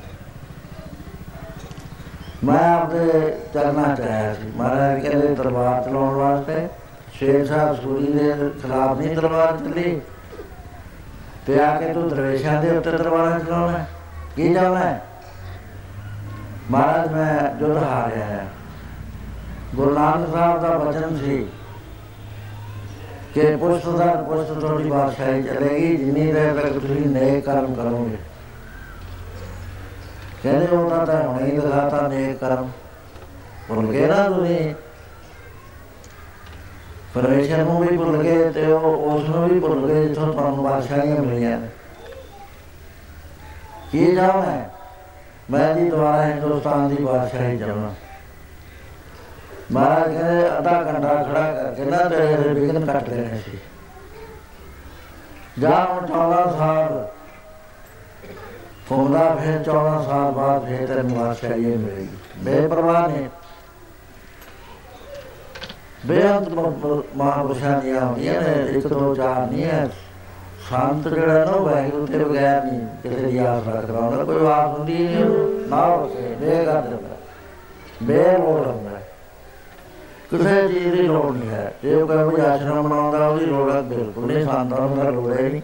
ਮੈਂ 2.43 2.73
ਆਪਣੇ 2.75 3.29
ਚਰਨਾ 3.53 3.93
ਚਾਹਿਆ 3.95 4.33
ਸੀ। 4.33 4.51
ਮਹਾਰਾਜ 4.55 5.01
ਕਹਿੰਦੇ, 5.01 5.27
ਦਰਬਾਰ 5.35 5.83
ਚਲਾਉਣ 5.83 6.15
ਵਾਸਤੇ 6.15 6.67
ਸ਼ੇਰ 7.13 7.45
ਸਾਹਿਬ 7.45 7.75
ਸੂਰੀ 7.81 8.11
ਦੇ 8.13 8.33
ਖਿਲਾਫ 8.61 8.97
ਨਹੀਂ 8.97 9.15
ਦਰਬਾਰ 9.15 9.57
ਚਲੀ। 9.57 9.99
ਤੇ 11.47 11.59
ਆ 11.59 11.75
ਕੇ 11.79 11.93
ਤੂੰ 11.93 12.07
ਦਰਵੇਸ਼ਾਂ 12.09 12.61
ਦੇ 12.61 12.77
ਉੱਤੇ 12.77 12.91
ਦਰਬਾਰ 12.91 13.39
ਚਲਾਉਣਾ 13.39 13.85
ਕੀ 14.35 14.53
ਜਾਣਾ 14.53 14.99
ਮਹਾਰਾਜ, 16.71 17.11
ਮੈਂ 17.11 17.57
ਜੁੱਧ 17.59 17.77
ਹਾਰਿਆ 17.77 18.25
ਹੈ 18.25 18.45
ਗੁਰੂ 19.75 19.93
ਨਾਨਕ 19.93 20.33
ਸਾਹਿਬ 20.33 20.61
ਦਾ 20.61 20.77
ਬਚਨ 20.77 21.17
ਸੀ 21.17 21.45
ਕਿ 23.33 23.55
ਪੁਸ਼ਤਦਾਰ 23.55 24.23
ਪੁਸ਼ਤ 24.23 24.59
ਤੁਹਾਡੀ 24.59 24.89
ਬਾਦਸ਼ਾਹੀ 24.89 25.43
ਚਲੇਗੀ, 25.43 25.95
ਜਿੰਨੀ 25.97 26.31
ਦੇਰ 26.31 26.53
ਤੱਕ 26.53 26.73
ਤੁਸੀਂ 26.73 27.05
ਨੇਕ 27.05 27.45
ਕਰਮ 27.45 27.73
ਕਰੋਗੇ। 27.75 28.17
ਕਹਿੰਦੇ 30.43 30.67
ਉਹਨਾਂ 30.67 31.05
ਤਾਂ 31.05 31.23
ਹੁਣੇ 31.23 31.45
ਹੀ 31.45 31.57
ਦਿਖਾਤਾ 31.57 32.07
ਨੇਕ 32.07 32.37
ਕਰਮ। 32.37 32.69
ਭੁੱਲ 33.67 33.87
ਗਏ 33.87 34.07
ਨਾ 34.07 34.29
ਤੁਸੀਂ? 34.29 34.73
ਪਰਮੇਸ਼ਰ 37.13 37.57
ਨੂੰ 37.57 37.79
ਵੀ 37.81 37.97
ਭੁੱਲ 37.97 38.23
ਗਏ 38.23 38.49
ਤੇ 38.49 38.65
ਉਹ 38.65 38.95
ਉਸ 39.11 39.29
ਨੂੰ 39.29 39.49
ਵੀ 39.49 39.59
ਭੁੱਲ 39.59 39.87
ਗਏ 39.87 40.07
ਜਿੱਥੋਂ 40.07 40.33
ਤੁਹਾਨੂੰ 40.33 40.63
ਬਾਦਸ਼ਾਹੀਆਂ 40.63 41.21
ਮਿਲੀਆਂ 41.21 41.57
ਨੇ। 41.59 41.67
ਕੀ 43.91 44.15
ਜਾਣਾ 44.15 44.63
ਮੈਂ 45.51 45.75
ਜੀ 45.75 45.89
ਦੁਆਰਾ 45.89 46.25
ਹਿੰਦੁਸਤਾਨ 46.25 46.95
ਦੀ 46.95 47.03
ਬਾਦਸ਼ਾਹੀ 47.03 47.57
ਜਾਣਾ 47.57 47.93
ਮਹਾਰਾਜ 49.73 50.13
ਕਹਿੰਦੇ 50.13 50.47
ਅੱਧਾ 50.57 50.81
ਘੰਟਾ 50.83 51.13
ਖੜਾ 51.23 51.51
ਕਰਕੇ 51.53 51.85
ਨਾ 51.85 51.97
ਤੇਰੇ 52.09 52.53
ਵਿਗਨ 52.53 52.85
ਕੱਟ 52.85 53.09
ਦੇਣੇ 53.09 53.39
ਸੀ। 53.45 53.57
ਜਾ 55.59 55.83
ਹੁਣ 55.85 56.05
14 56.07 56.43
ਸਾਲ 56.57 57.07
ਫੋਲਾ 58.87 59.23
ਫਿਰ 59.35 59.63
14 59.63 60.01
ਸਾਲ 60.03 60.31
ਬਾਅਦ 60.31 60.65
ਫਿਰ 60.65 60.87
ਤੈਨੂੰ 60.87 61.17
ਬਾਦਸ਼ਾਹੀ 61.17 61.65
ਮਿਲੇਗੀ। 61.65 62.07
ਬੇਪਰਵਾਹ 62.39 63.07
ਨੇ 63.07 63.29
ਬੇਅੰਤ 66.05 66.49
ਮਹਾਪੁਰਸ਼ਾਂ 66.49 67.79
ਦੀਆਂ 67.81 68.01
ਹੁੰਦੀਆਂ 68.01 68.41
ਨੇ, 68.41 68.53
ਇੱਕ 68.69 68.87
ਦੋ 68.87 69.13
ਚਾਰ 69.15 69.45
ਨਹੀਂ 69.51 69.65
ਹੈ 69.65 69.87
ਸੰਤ 70.69 71.07
ਜਿਹੜਾ 71.07 71.45
ਨਾ 71.45 71.57
ਵਾਹਿਗੁਰੂ 71.57 72.05
ਤੇ 72.07 72.17
ਬਗੈਰ 72.17 72.63
ਨਹੀਂ, 72.63 72.79
ਕਿਸੇ 73.03 73.21
ਦੀ 73.21 73.37
ਆਸ 73.37 73.67
ਰੱਖਦਾ 73.67 73.99
ਹੁੰਦਾ 73.99 74.23
ਕੋਈ 74.23 74.45
ਆਸ 74.47 74.67
ਹੁੰਦੀ 74.69 74.97
ਨਹੀਂ, 74.97 75.25
ਨਾ 75.69 75.85
ਹੋਵੇ 75.85 76.35
ਬੇਗਰ 76.39 76.81
ਦਿੰਦਾ 76.81 77.15
ਬੇਲੋੜ 78.03 78.65
ਹੁੰਦਾ। 78.67 78.99
ਕਿਸੇ 80.33 80.67
ਚੀਜ਼ 80.67 80.87
ਦੀ 80.87 81.01
ਲੋੜ 81.01 81.35
ਨਹੀਂ 81.35 81.49
ਹੈ। 81.49 81.73
ਜੇ 81.83 81.93
ਉਹ 81.95 82.07
ਕੋਈ 82.07 82.41
ਆਸ਼ਰਮ 82.41 82.81
ਬਣਾਉਂਦਾ 82.83 83.27
ਉਹਦੀ 83.27 83.45
ਲੋੜ 83.45 83.69
ਹੈ 83.71 83.81
ਬਿਲਕੁਲ 83.81 84.25
ਨਹੀਂ 84.25 84.45
ਸੰਤਾਂ 84.45 84.79
ਨੂੰ 84.79 85.11
ਲੋੜ 85.13 85.33
ਹੈ 85.33 85.41
ਨਹੀਂ। 85.41 85.61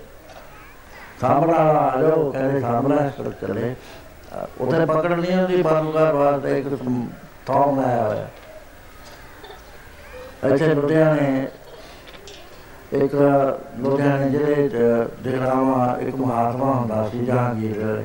ਸਾਹਮਣਾ 1.21 1.55
ਆ 1.55 2.01
ਜਾਓ 2.01 2.31
ਕਹਿੰਦੇ 2.31 2.59
ਸਾਹਮਣਾ 2.59 2.97
ਕਰ 3.17 3.31
ਚੱਲੇ। 3.41 3.75
ਉੱਥੇ 4.59 4.85
ਪਕੜ 4.85 5.11
ਨਹੀਂ 5.13 5.35
ਹੁੰਦੀ 5.35 5.61
ਪਾਲੂਗਾ 5.63 6.11
ਵਾਸਤੇ 6.11 6.57
ਇੱਕ 6.59 6.67
ਥਾਂ 7.47 7.67
ਬਣਾਇਆ 7.67 8.03
ਹੋਇਆ। 8.03 8.27
ਇੱਥੇ 10.45 10.73
ਲੁਧਿਆਣੇ 10.73 11.47
ਇੱਕ 12.93 13.15
ਲੁਧਿਆਣੇ 13.79 14.29
ਜਿਹੜੇ 14.29 14.69
ਦਿਖਾਵਾ 15.23 15.97
ਇੱਕ 16.01 16.15
ਮਹਾਤਮਾ 16.15 16.65
ਹੁੰਦਾ 16.65 17.07
ਸੀ 17.09 17.25
ਜਹਾਂਗੀਰ 17.25 18.03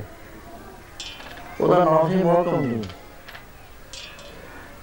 ਉਹਦਾ 1.61 1.85
ਨਾਮ 1.85 2.09
ਸੀ 2.11 2.22
ਮੋਹਕਮ 2.22 2.62
ਜੀ। 2.62 2.83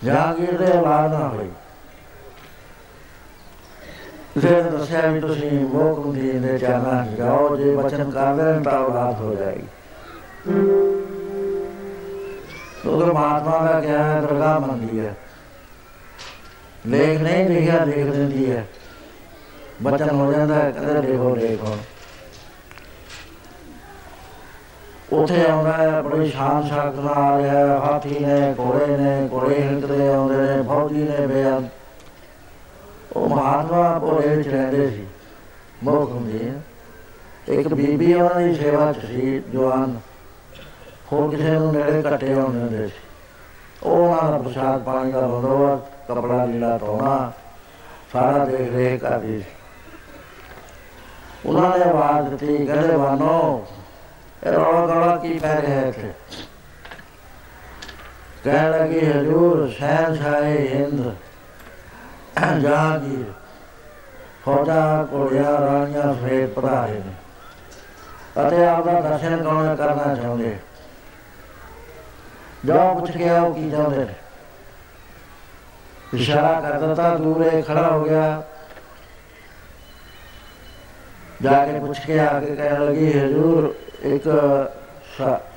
ਜਹਾਂਗੀਰ 0.04 0.58
ਦੇ 0.58 0.72
ਔਲਾਦ 0.78 1.12
ਨਾ 1.12 1.28
ਹੋਈ। 1.28 1.50
ਫਿਰ 4.40 4.64
ਦੱਸਿਆ 4.64 5.08
ਵੀ 5.08 5.20
ਤੁਸੀਂ 5.20 5.52
ਮੋਹਕਮ 5.52 6.14
ਜੀ 6.14 6.32
ਦੇ 6.32 6.58
ਚਰਨਾਂ 6.58 7.06
ਜਾਓ, 7.06 7.56
ਜੇ 7.56 7.76
ਬਚਨ 7.76 8.12
ਕਰ 8.12 8.36
ਦੇਣ 8.36 8.64
ਤਾਂ 8.64 8.80
ਔਲਾਦ 8.80 9.22
ਹੋ 9.22 9.36
ਜਾਏਗੀ। 9.36 9.68
ਉਹ 12.86 13.14
ਮਹਾਤਮਾ 13.14 13.72
ਦਾ 13.72 13.82
ਕਿਹਾ, 13.82 14.22
ਦਰਗਾਹ 14.22 14.60
ਮੰਗੀ 14.60 15.00
ਹੈ। 15.00 15.16
ਲੇਖ 16.88 17.22
ਨਹੀਂ 17.22 17.50
ਲਿਖਿਆ 17.50 17.86
ਦੇਖ 17.86 18.06
ਦਿੰਦੀ 18.06 18.52
ਹੈ। 18.52 18.66
ਬਚਨ 19.82 20.10
ਹੋ 20.10 20.34
ਜਾਂਦਾ 20.34 20.56
ਹੈ 20.56 20.72
ਕਹਿੰਦੇ 20.72 21.02
ਦੇਖੋ 21.02 21.36
ਦੇਖੋ 21.36 21.78
ਉਥੇ 25.14 25.46
ਆਉਂਦਾ 25.50 25.72
ਹੈ, 25.72 26.02
ਬੜੀ 26.02 26.30
ਸ਼ਾਨ 26.30 26.68
ਸ਼ਾਕ 26.68 26.96
ਨਾਲ 26.96 27.08
ਆ 27.08 27.38
ਰਿਹਾ 27.38 27.80
ਹਾਥੀ 27.80 28.20
ਨੇ, 28.20 28.56
ਘੋੜੇ 28.60 28.98
ਨੇ, 28.98 29.30
ਘੋੜੇ 29.32 29.62
ਹਿੰਦਦੇ 29.62 30.14
ਆਉਂਦੇ 30.14 30.36
ਨੇ, 30.36 30.64
ਫੌਜੀ 30.64 31.04
ਨੇ 31.04 31.28
ਬੇਅੰਤ 31.28 31.70
ਉਹ 33.16 33.30
ਮਹਾਤਮਾ 33.30 34.00
ਭੋਲੇ 34.00 34.36
ਵਿੱਚ 34.36 34.48
ਰਹਿੰਦੇ 34.48 34.90
ਸੀ। 34.90 35.06
ਮੋਹਕਮ 35.84 36.30
ਜੀ 36.30 36.54
ਇੱਕ 37.48 37.68
ਬੀਬੀ 37.68 38.14
ਉਹਨਾਂ 38.14 38.42
ਦੀ 38.42 38.56
ਸੇਵਾ 38.56 38.94
ਚ 38.94 39.06
ਸੀ 39.06 39.40
ਜਵਾਨ। 39.40 40.00
ਹੋਰ 41.12 41.32
ਕਿਸੇ 41.32 41.52
ਨੂੰ 41.52 41.74
ਨੇੜੇ 41.74 42.02
ਕੱਟੇ 42.02 42.34
ਹੁੰਦੇ 42.34 42.88
ਸੀ। 42.88 42.94
ਉਹ 43.84 43.98
ਉਹਨਾਂ 43.98 44.32
ਦਾ 44.32 44.38
ਪ੍ਰਸ਼ਾਦ 44.38 44.84
ਪਾਣੀ 44.84 45.12
ਦਾ 45.12 45.22
ਬੰਦੋਬਸਤ, 45.22 46.12
ਕਪੜਾ 46.12 46.46
ਲੀੜਾ 46.46 46.78
ਧੋਣਾ, 46.78 47.32
ਸਾਰਾ 48.14 48.46
ਦੇਖ 48.46 48.74
ਰੇਖ 48.74 49.02
ਕਰਦੀ 49.02 49.40
ਸੀ। 49.40 49.46
ਉਹਨਾਂ 51.46 51.78
ਨੇ 51.78 51.86
ਆਵਾਜ਼ 51.86 52.30
ਦਿੱਤੀ, 52.30 52.66
ਕਹਿੰਦੇ 52.66 52.98
ਬਾਨੋ 52.98 53.68
ਇਹ 54.44 54.52
ਰੌਲਾ 54.52 54.88
ਗਲਾ 54.88 55.18
ਕੀ 55.18 55.40
ਪੈ 55.40 55.62
ਰਿਹਾ 55.62 55.82
ਇੱਥੇ? 55.82 56.12
ਕਹਿ 58.44 58.70
ਲਗੀ, 58.70 59.00
ਹਜੂਰ, 59.00 59.68
ਸ਼ਹਿਨਸ਼ਾਹੀ 59.68 60.68
ਹਿੰਦ। 60.68 61.16
ਜਹਾਂਗੀਰ 62.62 63.32
ਫੌਜਾ 64.46 65.08
ਕੋਲਿਆ 65.12 65.52
ਰਾਣੀਆਂ 65.62 66.14
ਫੇਰ 66.14 66.48
ਪਧਾਰੇ 66.48 66.94
ਨੇ 66.94 67.14
ਅਤੇ 68.48 68.66
ਆਪ 68.66 68.86
ਦਾ 68.86 69.02
ਦਰਸ਼ਨ 69.02 69.44
ਕੌਣ 69.44 69.76
ਕਰਨਾ 69.76 70.16
ਚਾਹੁੰਦੇ? 70.16 70.58
ਜੋ 72.66 72.94
ਪੁੱਛ 73.00 73.12
ਕੇ 73.12 73.30
ਆਓ 73.30 73.54
ਕੀ 73.54 73.72
ਚਾਹੁੰਦੇ? 73.72 74.06
ਨੇ 74.06 74.14
ਇਸ਼ਾਰਾ 76.14 76.60
ਕਰ 76.62 76.80
ਦਿੱਤਾ, 76.80 77.16
ਦੂਰੇ 77.16 77.62
ਖੜਾ 77.62 77.88
ਹੋ 77.88 78.04
ਗਿਆ। 78.04 78.44
ਜਾ 81.42 81.66
ਕੇ 81.66 81.80
ਪੁੱਛ 81.80 82.00
ਕੇ 82.00 82.20
ਆ 82.20 82.40
ਕੇ 82.40 82.56
ਕਹਿਣ 82.56 82.86
ਲੱਗੀ, 82.86 83.20
ਹਜ਼ੂਰ, 83.20 83.74
ਇੱਕ 84.04 84.24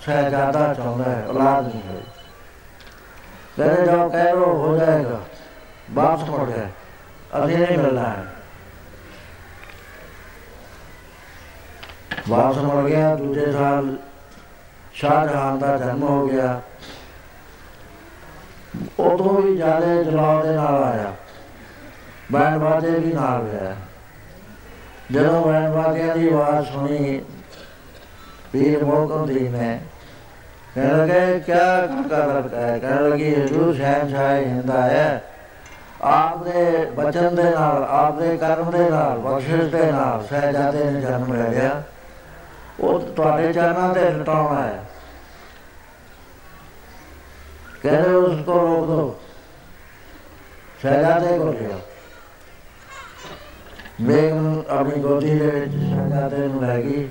ਸ਼ਹਿਜ਼ਾਦਾ 0.00 0.74
ਚਾਹੁੰਦਾ 0.74 1.10
ਹੈ, 1.10 1.26
ਔਲਾਦ 1.28 1.66
ਨਹੀਂ 1.66 1.82
ਹੋਈ। 1.88 2.02
ਕਹਿੰਦੇ, 3.56 3.86
ਜਾਓ 3.86 4.08
ਕਹਿ 4.08 4.32
ਰੋ 4.32 4.46
ਹੋ 4.46 4.76
ਜਾਏਗਾ। 4.76 5.20
ਵਾਪਸ 5.94 6.28
ਮੁੜ 6.28 6.50
ਗਏ 6.50 6.66
ਅਸੀਂ 7.44 7.58
ਨਹੀਂ 7.58 7.78
ਮਿਲਣਾ 7.78 8.08
ਹੈ। 8.08 8.26
ਵਾਪਸ 12.28 12.58
ਮੁੜ 12.58 12.84
ਗਿਆ, 12.84 13.16
ਦੂਜੇ 13.16 13.52
ਸਾਲ 13.52 13.96
ਸ਼ਾਹਜਹਾਨ 14.92 15.58
ਦਾ 15.58 15.76
ਜਨਮ 15.76 16.02
ਹੋ 16.02 16.28
ਗਿਆ। 16.28 16.60
ਉਦੋਂ 18.98 19.42
ਵੀ 19.42 19.56
ਜ਼ਿਆਦਾ 19.56 20.02
ਜਲਾਲ 20.02 20.42
ਦੇ 20.42 20.54
ਨਾਲ 20.54 20.84
ਆਇਆ। 20.84 21.14
ਬੈਣ 22.32 22.58
ਬਾਜੇ 22.58 22.90
ਵੀ 22.90 23.12
ਨਾਲ 23.12 23.42
ਗਿਆ 23.42 23.76
ਜਦੋਂ 25.12 25.46
ਬੈਣ 25.46 25.70
ਬਾਜਿਆਂ 25.70 26.16
ਦੀ 26.16 26.28
ਆਵਾਜ਼ 26.28 26.66
ਸੁਣੀ, 26.66 27.24
ਪੀਰ 28.52 28.84
ਮੋਕਮ 28.84 29.26
ਦੀ 29.26 29.48
ਨੇ, 29.48 29.80
ਕਹਿਣ 30.74 30.98
ਲੱਗੇ, 30.98 31.40
ਕਿਆ 31.40 31.86
ਕਰ 31.86 32.34
ਰੱਖਾ 32.34 32.56
ਹੈ 32.56 32.78
ਕਹਿਣ 32.78 33.10
ਲੱਗੀ, 33.10 33.34
ਹਜ਼ੂਰ 33.34 33.74
ਸ਼ਹਿਨशाह 33.74 34.34
ਹਿੰਦਾ 34.34 34.82
ਹੈ। 34.82 35.24
ਆਪ 36.04 36.44
ਦੇ 36.44 36.84
ਬਚਨ 36.96 37.34
ਦੇ 37.34 37.42
ਨਾਲ 37.42 37.84
ਆਪ 37.84 38.18
ਦੇ 38.18 38.36
ਕਰਮ 38.36 38.70
ਦੇ 38.70 38.90
ਨਾਲ, 38.90 39.18
ਬਖਸ਼ਿਸ਼ 39.18 39.74
ਦੇ 39.74 39.92
ਨਾਲ 39.92 40.26
ਸਹਿਜਾਦੇ 40.26 40.84
ਨੇ 40.84 41.00
ਜਨਮ 41.00 41.34
ਲੈ 41.34 41.48
ਲਿਆ। 41.48 41.82
ਉਹ 42.80 43.00
ਤੁਹਾਡੇ 43.00 43.52
ਚਰਨਾਂ 43.52 43.94
ਤੇ 43.94 44.10
ਲਟਾਉਣਾ 44.10 44.62
ਹੈ। 44.62 44.84
ਕਹਿੰਦੇ 47.82 48.14
ਉਸ 48.14 48.44
ਕੋ 48.44 48.52
ਰੋਕ 48.52 48.86
ਦੋ। 48.86 49.20
ਸਹਿਜਾਦੇ 50.82 51.38
ਕੋ 51.38 51.44
ਲਿਆ 51.44 51.78
ਬੇਗਮ 54.00 54.62
ਆਪਣੀ 54.68 55.00
ਗੋਦੀ 55.00 55.38
ਦੇ 55.38 55.46
ਵਿੱਚ 55.46 55.72
ਸਹਿਜਾਦੇ 55.72 56.36
ਨੂੰ 56.36 56.64
ਲੈ 56.64 56.82
ਗਈ। 56.82 57.08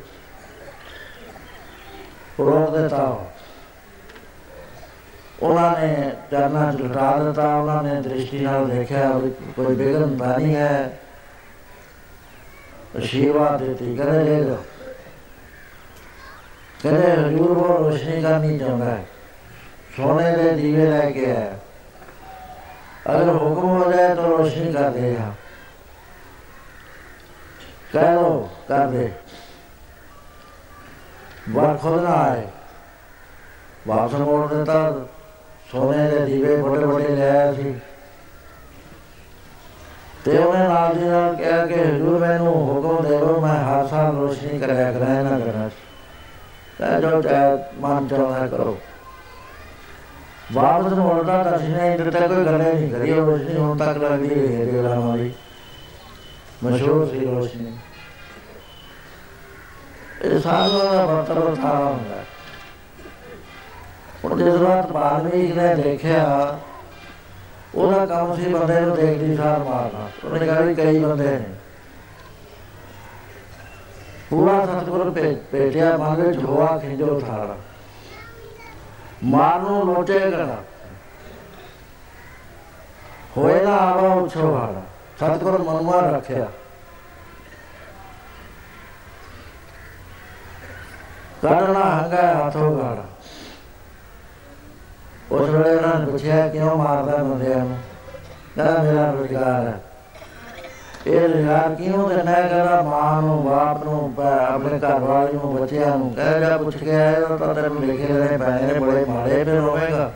ਰੋਕ 2.40 2.78
ਦਿੱਤਾ 2.78 3.26
ਉਹਨਾਂ 5.44 5.82
ਨੇ 5.82 6.12
ਚਰਨਾਂ 6.32 6.74
ਚ 6.74 6.82
ਲਟਾ 6.82 7.24
ਦਿੱਤਾ, 7.24 7.56
ਉਹਨਾਂ 7.56 7.84
ਨੇ 7.84 8.02
ਦ੍ਰਿਸ਼ਟੀ 8.02 8.40
ਨਾਲ 8.40 8.70
ਦੇਖਿਆ 8.70 9.12
ਵੀ 9.12 9.32
ਕੋਈ 9.56 9.76
ਬਿਗਨ 9.76 10.18
ਤਾਂ 10.18 10.40
ਨਹੀਂ 10.40 10.56
ਹੈ। 10.56 11.00
ਅਸ਼ੀਰਵਾਦ 12.98 13.64
ਦਿੱਤੀ, 13.64 13.96
ਕਹਿੰਦੇ 13.96 14.24
ਲੈ 14.24 14.40
ਲਓ। 14.40 14.66
ਕਹਿੰਦੇ 16.84 17.12
ਹਜੂਰ 17.12 17.58
ਉਹ 17.58 17.90
ਰੋਸ਼ਨੀ 17.90 18.22
ਕਰਨੀ 18.22 18.60
ਚਾਹੁੰਦਾ 18.60 18.86
ਹੈ। 18.86 19.06
ਸੋਨੇ 19.98 20.38
ਦੇ 20.38 20.52
ਦੀਵੇ 20.52 20.86
ਲੈ 20.86 21.12
ਕੇ 21.12 21.26
ਆਇਆ। 21.26 21.60
ਅਗਰ 23.12 23.30
ਹੁਕਮ 23.30 23.70
ਹੋ 23.70 23.92
ਜਾਏ 23.92 24.16
ਤਾਂ 24.16 24.24
ਰੋਸ਼ਨੀ 24.24 24.74
ਕਰ 24.74 24.90
ਦੇਗਾ 24.90 25.32
ਕਹਿ 27.94 28.16
ਲੋ 28.16 28.50
ਕਰ 28.68 28.88
ਦੇ। 28.88 29.12
ਬਾਹਰ 31.50 31.78
ਖੁਦ 31.78 32.04
ਨਾ 32.04 32.10
ਆਏ। 32.10 32.48
ਵਾਪਸ 33.88 34.14
ਮੋੜ 34.14 34.54
ਦਿੱਤਾ। 34.54 35.06
ਸੋਨੇ 35.74 36.08
ਦੇ 36.08 36.26
ਦੀਵੇ 36.26 36.56
ਬੜੇ 36.56 36.86
ਬੜੇ 36.86 37.16
ਲੈ 37.16 37.30
ਆਇਆ 37.30 37.54
ਸੀ। 37.54 37.76
ਤੇ 40.26 40.38
ਉਹਨੇ 40.38 40.68
ਨਾਲ 40.68 40.96
ਦੀ 40.96 41.06
ਨਾਲ 41.06 41.36
ਕਿਹਾ 41.36 41.66
ਕਿ, 41.66 41.74
ਹਜ਼ੂਰ, 41.74 42.20
ਮੈਨੂੰ 42.20 42.54
ਹੁਕਮ 42.54 43.10
ਦੇਵੋ 43.10 43.40
ਮੈਂ 43.42 43.64
ਹਰ 43.64 43.88
ਸਾਲ 43.88 44.16
ਰੋਸ਼ਨੀ 44.16 44.60
ਕਰਿਆ 44.60 44.92
ਕਰਾਂ 44.92 45.24
ਨਾ 45.24 45.40
ਕਰਾਂ। 45.40 45.70
ਤਾਂ 46.80 47.02
ਜੋ 47.02 47.22
ਚਾਹੇ 47.22 47.64
ਮਨ 47.80 48.08
ਚਾਹਣਾ 48.08 48.48
ਕਰੋ। 48.48 48.78
ਵਾਪਸ 50.52 50.94
ਮੋੜਦਾ 50.94 51.44
ਦਰਸ਼ਨ 51.44 51.72
ਨਹੀਂ 51.72 52.00
ਦਿੱਤਾ 52.00 52.28
ਕੋਈ 52.28 52.46
ਗੱਲ 52.46 52.58
ਨਹੀਂ 52.58 52.92
ਕਰੀ, 52.92 53.12
ਉਹ 53.12 53.26
ਰੋਸ਼ਨੀ 53.26 53.58
ਹੁਣ 53.58 53.78
ਤੱਕ 53.78 53.98
ਲੱਗਦੀ 53.98 54.58
ਹੈ 54.58 54.66
ਜਿਹੜਾ 54.66 54.96
ਹਮਾਰੀ 54.96 55.32
ਮਸ਼ਹੂਰ 56.64 57.08
ਸੀ 57.08 57.26
ਰੋਸ਼ਨੀ। 57.26 57.78
ਇਹ 60.22 60.40
ਸਾਰਾ 60.40 60.94
ਦਾ 60.94 61.06
ਬਰਤਨ 61.06 61.56
ਥਾ 61.56 61.74
ਹੁੰਦਾ 61.74 62.24
ਹੈ। 64.24 64.30
ਹੁਣ 64.30 64.44
ਜਿਸ 64.44 64.62
ਰਾਤ 64.62 64.92
ਬਾਲਮੀਕ 64.92 65.58
ਨੇ 65.58 65.76
ਦੇਖਿਆ? 65.76 66.60
ਉਹਦਾ 67.76 68.06
ਕੰਮ 68.06 68.36
ਸੀ 68.36 68.54
ਬੰਦੇ 68.54 68.80
ਨੂੰ 68.82 68.96
ਦੇਖਦੀ 68.96 69.36
ਸਾਰ 69.36 69.60
ਮਾਰਨਾ 69.60 70.10
ਉਹਨੇ 70.24 70.40
ਕਿਹਾ 70.40 70.62
ਵੀ 70.62 70.76
ਕਈ 70.76 71.00
ਬੰਦੇ 71.00 71.26
ਨੇ। 71.26 71.46
ਪੂਰਾ 74.30 74.66
ਸਤਿਗੁਰ 74.66 75.12
ਭੇ- 75.12 75.36
ਭੇਟਿਆ 75.52 75.98
ਮਨ 75.98 76.16
ਵਿੱਚ 76.16 76.44
ਹੋਆ 76.44 76.78
ਖਿੰਜੋ 76.78 77.20
ਥਾੜਾ 77.20 77.58
ਮਾਰ 79.24 79.60
ਨੂੰ 79.60 79.86
ਲੋਟੇ 79.86 80.20
ਗਣਾ 80.20 80.64
ਹੋਏਗਾ 83.38 83.78
ਆਵਾ 83.78 84.14
ਉਛੋ 84.14 84.58
ਹਾੜਾ 84.58 84.82
ਸਤਿਗੁਰ 85.18 85.62
ਮਨਵਾ 85.62 86.02
ਰੱਖਿਆ। 86.02 86.48
ਕੱਢਣਾ 91.42 91.80
ਹੰਗਾ 91.80 92.48
ਹੱਥੋਂ 92.48 92.78
ਗਾੜਾ 92.78 93.06
ਉਸ 95.34 95.50
ਵੇਲੇ 95.50 95.76
ਉਹਨਾਂ 95.76 96.00
ਨੇ 96.00 96.06
ਪੁੱਛਿਆ 96.06 96.48
ਕਿਉਂ 96.48 96.78
ਮਾਰਦਾ 96.78 97.18
ਬੰਦਿਆਂ 97.18 97.58
ਨੂੰ? 97.58 97.78
ਕਹਿੰਦਾ 98.56 98.84
ਮੇਰਾ 98.84 99.12
ਰੁਜ਼ਗਾਰ 99.12 99.68
ਹੈ। 99.68 99.84
ਇਹ 101.08 101.22
ਰੁਜ਼ਗਾਰ 101.22 101.76
ਕਿਉਂ 101.76 102.10
ਦੇਣਾ 102.10 102.32
ਹੈ? 102.32 102.48
ਕਹਿੰਦਾ 102.48 102.82
ਮਾਂ 102.82 103.22
ਨੂੰ, 103.22 103.46
ਬਾਪ 103.46 103.84
ਨੂੰ 103.84 104.14
ਪ- 104.14 104.20
ਆਪਣੇ 104.20 104.80
ਘਰ 104.80 105.00
ਵਾਲੇ 105.00 105.34
ਨੂੰ, 105.34 105.56
ਬੱਚਿਆਂ 105.56 105.98
ਨੂੰ। 105.98 106.14
ਕਹਿ 106.14 106.40
ਜਾ 106.40 106.58
ਪੁੱਛ 106.58 106.78
ਕੇ 106.78 106.96
ਆਇਆ 106.96 107.20
ਤਾਂ 107.20 107.56
ਤੈਨੂੰ 107.56 107.86
ਲਿਖੇ 107.86 108.08
ਰਹੇ 108.08 108.38
ਪੈਣੇ 108.38 108.62
ਨੇ 108.62 108.80
ਬੜੇ 108.80 109.06
ਮਾੜੇ 109.06 109.44
ਫਿਰ 109.44 109.60
ਹੋਵੇਗਾ। 109.60 110.12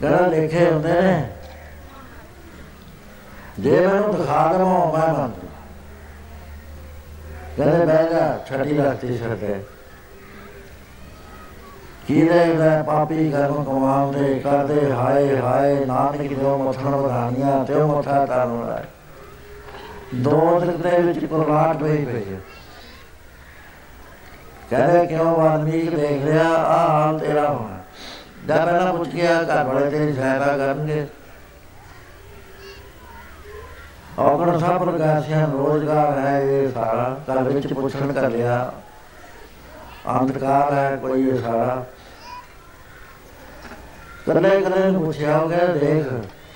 ਕਹਿੰਦਾ, 0.00 0.26
ਲਿਖੇ 0.26 0.70
ਹੁੰਦੇ 0.70 1.00
ਨੇ। 1.00 1.30
ਜੇ 3.60 3.86
ਮੈਨੂੰ 3.86 4.16
ਦਿਖਾ 4.16 4.52
ਦਵਾਂ 4.52 4.98
ਮੈਂ 4.98 5.14
ਮੰਨ 5.14 5.32
ਜੂ 5.32 5.48
ਕਹਿੰਦੇ 7.56 7.86
ਬਹਿ 7.86 8.08
ਜਾ 8.10 8.38
ਛੱਡੀ 8.48 8.76
ਰੱਖਤੀ 8.76 9.18
ਛੱਡੇ 9.18 9.64
ਕੀਰੇ 12.06 12.52
ਦਾ 12.52 12.82
ਪਾਪੀ 12.82 13.30
ਕਰਮ 13.30 13.64
ਕਮਾਉਂਦੇ 13.64 14.38
ਕਰਦੇ? 14.38 14.92
ਹਾਏ 14.92 15.40
ਹਾਏ, 15.40 15.84
ਨਾਨਕ 15.84 16.22
ਜੋ 16.22 16.58
ਮਥਣ 16.58 16.88
ਵਧਾਨੀਆਂ 16.88 17.64
ਤੇ 17.64 17.74
ਉਹ 17.74 17.98
ਮਥਾ 17.98 18.26
ਤਾਰਨਾ 18.26 18.72
ਹੈ 18.72 18.88
ਦੋ 20.14 20.60
ਦਿਨ 20.60 20.80
ਦੇ 20.80 21.02
ਵਿੱਚ 21.02 21.24
ਕੁਰਬਾਨ 21.24 21.82
ਹੋਈ 21.82 22.04
ਪਈ 22.04 22.34
ਹੈ। 22.34 22.40
ਕਹਿੰਦੇ, 24.70 25.06
ਕਿਉਂ 25.06 25.36
ਵਾਲਮੀਕ 25.36 25.96
ਦੇਖ 25.96 26.24
ਲਿਆ? 26.24 26.48
ਆ 26.48 26.88
ਹਾਲ 26.88 27.18
ਤੇਰਾ 27.18 27.48
ਹੋਣਾ। 27.48 27.78
ਜਦ 28.48 28.64
ਪਹਿਲਾਂ 28.64 28.94
ਪੁੱਛ 28.94 29.08
ਗਿਆ 29.08 29.42
ਘਰ 29.42 29.64
ਵਾਲੇ 29.64 29.90
ਤੇਰੀ 29.90 30.12
ਸਹਾਇਤਾ 30.12 30.56
ਕਰਨਗੇ। 30.56 31.06
ਔਗਣ 34.18 34.58
ਸਭ 34.58 34.84
ਪ੍ਰਕਾਸ਼ਿਆਂ 34.84 35.48
ਰੋਜ਼ਗਾਰ 35.48 36.18
ਹੈ 36.18 36.40
ਇਹ 36.40 36.68
ਸਾਰਾ। 36.72 37.16
ਘਰ 37.32 37.42
ਵਿੱਚ 37.42 37.72
ਪੁੱਛਣ 37.72 38.12
ਕਰ 38.12 38.30
ਲਿਆ 38.30 38.72
ਅੰਧਕਾਰ 40.10 40.72
ਹੈ, 40.72 40.96
ਕੋਈ 40.96 41.28
ਇਹ 41.28 41.40
ਸਾਰਾ 41.42 41.84
ਕਦੇ 44.26 44.60
ਕਦੇ 44.60 44.90
ਨੂੰ 44.90 45.04
ਪੁੱਛਿਆ 45.04 45.36
ਹੋ 45.38 45.48
ਗਿਆ 45.48 45.66
ਦੇਖ, 45.66 46.06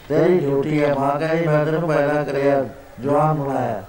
ਤੇਰੀ 0.09 0.39
ਡਿਊਟੀ 0.41 0.83
ਹੈ, 0.85 0.95
ਮਾਂ 0.95 1.19
ਕਹੀ 1.21 1.47
ਮੈਂ 1.47 1.65
ਤੈਨੂੰ 1.67 1.89
ਪੈਦਾ 1.89 2.23
ਕਰਿਆ, 2.25 2.65
ਜਵਾਨ 3.01 3.37
ਬਣਾਇਆ। 3.37 3.83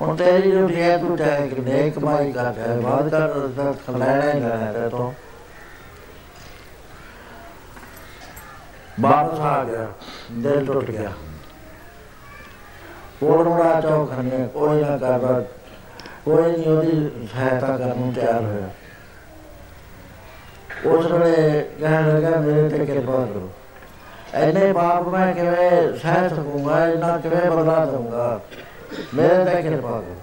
ਹੁਣ 0.00 0.16
ਤੇਰੀ 0.16 0.50
ਡਿਊਟੀ 0.50 0.80
ਹੈ, 0.80 0.96
ਤੂੰ 0.98 1.16
ਚਾਹੇ 1.16 1.48
ਕਿ 1.48 1.60
ਨੇਕ 1.60 1.94
ਕਮਾਈ 1.94 2.32
ਕਰ 2.32 2.52
ਚਾਹੇ 2.52 2.80
ਬਾਦ 2.80 3.08
ਕਰ 3.08 3.28
ਤਾਂ 3.56 3.72
ਖਲਾਣਾ 3.86 4.32
ਹੀ 4.32 4.40
ਲੈਣਾ 4.40 4.72
ਤੇ 4.72 4.88
ਤੋਂ। 4.88 5.12
ਵਾਪਸ 9.00 9.40
ਆ 9.40 9.64
ਗਿਆ, 9.64 9.86
ਦਿਲ 10.32 10.64
ਟੁੱਟ 10.66 10.90
ਗਿਆ। 10.90 11.12
ਕੋੜਮੜਾ 13.20 13.80
ਚੌਖਣੇ 13.80 14.46
ਕੋਈ 14.54 14.82
ਨਾ 14.82 14.96
ਕਰਦਾ, 14.96 15.42
ਕੋਈ 16.24 16.42
ਨਹੀਂ 16.42 16.66
ਉਹਦੀ 16.66 17.26
ਸਹਾਇਤਾ 17.26 17.76
ਕਰਨ 17.76 17.98
ਨੂੰ 17.98 18.12
ਤਿਆਰ 18.12 18.42
ਹੋਇਆ। 18.42 18.68
ਉਸ 20.86 21.06
ਵੇਲੇ 21.06 21.64
ਕਹਿਣ 21.80 22.14
ਲੱਗਾ, 22.14 22.40
ਮੇਰੇ 22.40 22.68
ਤੇ 22.68 22.86
ਕਿਰਪਾ 22.86 23.12
ਕਰੋ। 23.12 23.50
ਐਨੇ 24.34 24.72
ਪਾਪ 24.72 25.08
ਮੈਂ 25.08 25.34
ਕਿਵੇਂ 25.34 25.96
ਸਹਿ 25.96 26.28
ਸਕੂੰਗਾ 26.28 26.88
ਇਹਨਾਂ 26.88 27.18
ਕਿਵੇਂ 27.18 27.50
ਬਦਲਾ 27.50 27.84
ਦਊਂਗਾ? 27.84 28.40
ਮੇਰੇ 29.14 29.44
ਤੇ 29.44 29.62
ਕਿਰਪਾ 29.62 29.90
ਕਰੋ। 29.90 30.16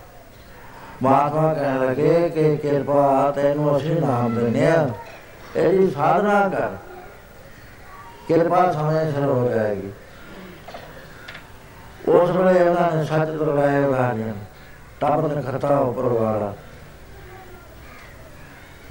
ਮਹਾਤਮਾ 1.04 1.54
ਕਹਿਣ 1.54 1.86
ਲੱਗੇ 1.86 2.30
ਕਿ 2.30 2.58
ਕਿਰਪਾ 2.58 3.32
ਤੈਨੂੰ 3.36 3.78
ਅਸੀਂ 3.78 4.02
ਨਾਮ 4.02 4.36
ਦਿੰਦੇ 4.36 4.68
ਆ 4.68 4.90
ਇਹਦੀ 5.56 5.92
ਸਾਧਨਾ 5.92 6.50
ਕਰ। 6.50 6.70
ਕਿਰਪਾ 8.28 8.72
ਸਮੇਂ 8.72 9.12
ਸਿਰ 9.12 9.24
ਹੋ 9.24 9.50
ਜਾਏਗੀ। 9.50 9.92
ਉਸ 12.08 12.30
ਵੇਲੇ 12.30 12.62
ਉਹਨਾਂ 12.62 12.98
ਨੇ 12.98 13.04
ਸੱਚ 13.04 13.30
ਦਰਵਾਏ 13.30 13.84
ਉਗਾੜੀਆਂ 13.84 14.34
ਟੱਬ 15.00 15.36
ਨੇ 15.36 15.42
ਖਰਤਾ 15.42 15.78
ਉੱਪਰ 15.78 16.02
ਵਾਲਾ। 16.02 16.54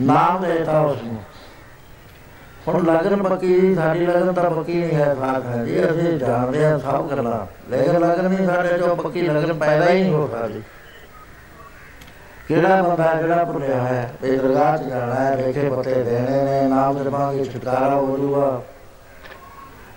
ਨਾਮ 0.01 0.43
ਦੇਤਾ 0.43 0.81
ਉਸ 0.81 1.03
ਨੂੰ 1.03 1.23
ਹੁਣ 2.69 2.85
ਲਗਨ 2.85 3.23
ਪੱਕੀ, 3.23 3.75
ਸਾਡੀ 3.75 4.07
ਲਗਨ 4.07 4.33
ਤਾਂ 4.33 4.51
ਪੱਕੀ 4.51 4.75
ਨਹੀਂ 4.75 4.95
ਹੈ 4.95 5.15
ਸਾਥ 5.15 5.47
ਹੈ 5.47 5.65
ਜੀ। 5.65 5.85
ਅਸੀਂ 5.85 6.19
ਜਾਣਦੇ 6.19 6.65
ਹਾਂ 6.65 6.79
ਸਭ 6.79 7.11
ਗੱਲਾਂ। 7.11 7.71
ਲੇਕਿਨ 7.71 8.01
ਲਗਨ 8.01 8.31
ਨਹੀਂ, 8.31 8.47
ਸਾਡੇ 8.47 8.79
ਚੋਂ 8.79 8.97
ਪੱਕੀ 8.97 9.23
ਲਗਨ 9.23 9.53
ਪੈਦਾ 9.53 9.91
ਹੀ 9.91 10.03
ਨਹੀਂ 10.03 10.13
ਹੋ 10.13 10.29
ਸਕਦੀ। 10.33 10.63
ਕਿਹੜਾ 12.49 12.83
ਬੰਦਾ 12.83 13.15
ਜਿਹੜਾ 13.15 13.45
ਭੁੱਲਿਆ 13.45 13.77
ਹੈ? 13.77 14.13
ਇਹ 14.25 14.39
ਦਰਗਾਹ 14.39 14.79
'ਚ 14.79 14.83
ਜਾਣਾ 14.83 15.15
ਹੈ, 15.15 15.37
ਵੇਖੇ 15.37 15.71
ਪੱਤੇ 15.71 16.03
ਦੇਣੇ 16.03 16.45
ਨੇ, 16.45 16.69
ਨਾਮ 16.69 17.05
ਜਪਾਂਗੇ 17.05 17.45
ਛੁਟਕਾਰਾ 17.45 17.95
ਹੋ 17.95 18.17
ਜੂਗਾ 18.19 18.63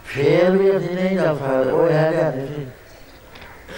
ਫੇਰ 0.05 0.51
ਵੀ 0.51 0.77
ਅਸੀਂ 0.77 0.95
ਨਹੀਂ 0.95 1.19
ਜਾ 1.19 1.33
ਸਕਦੇ, 1.33 1.71
ਉਹ 1.71 1.89
ਹੈ 1.89 2.11
ਜਿਹਾ 2.11 2.31
ਨਹੀਂ 2.31 2.47
ਸੀ? 2.47 2.67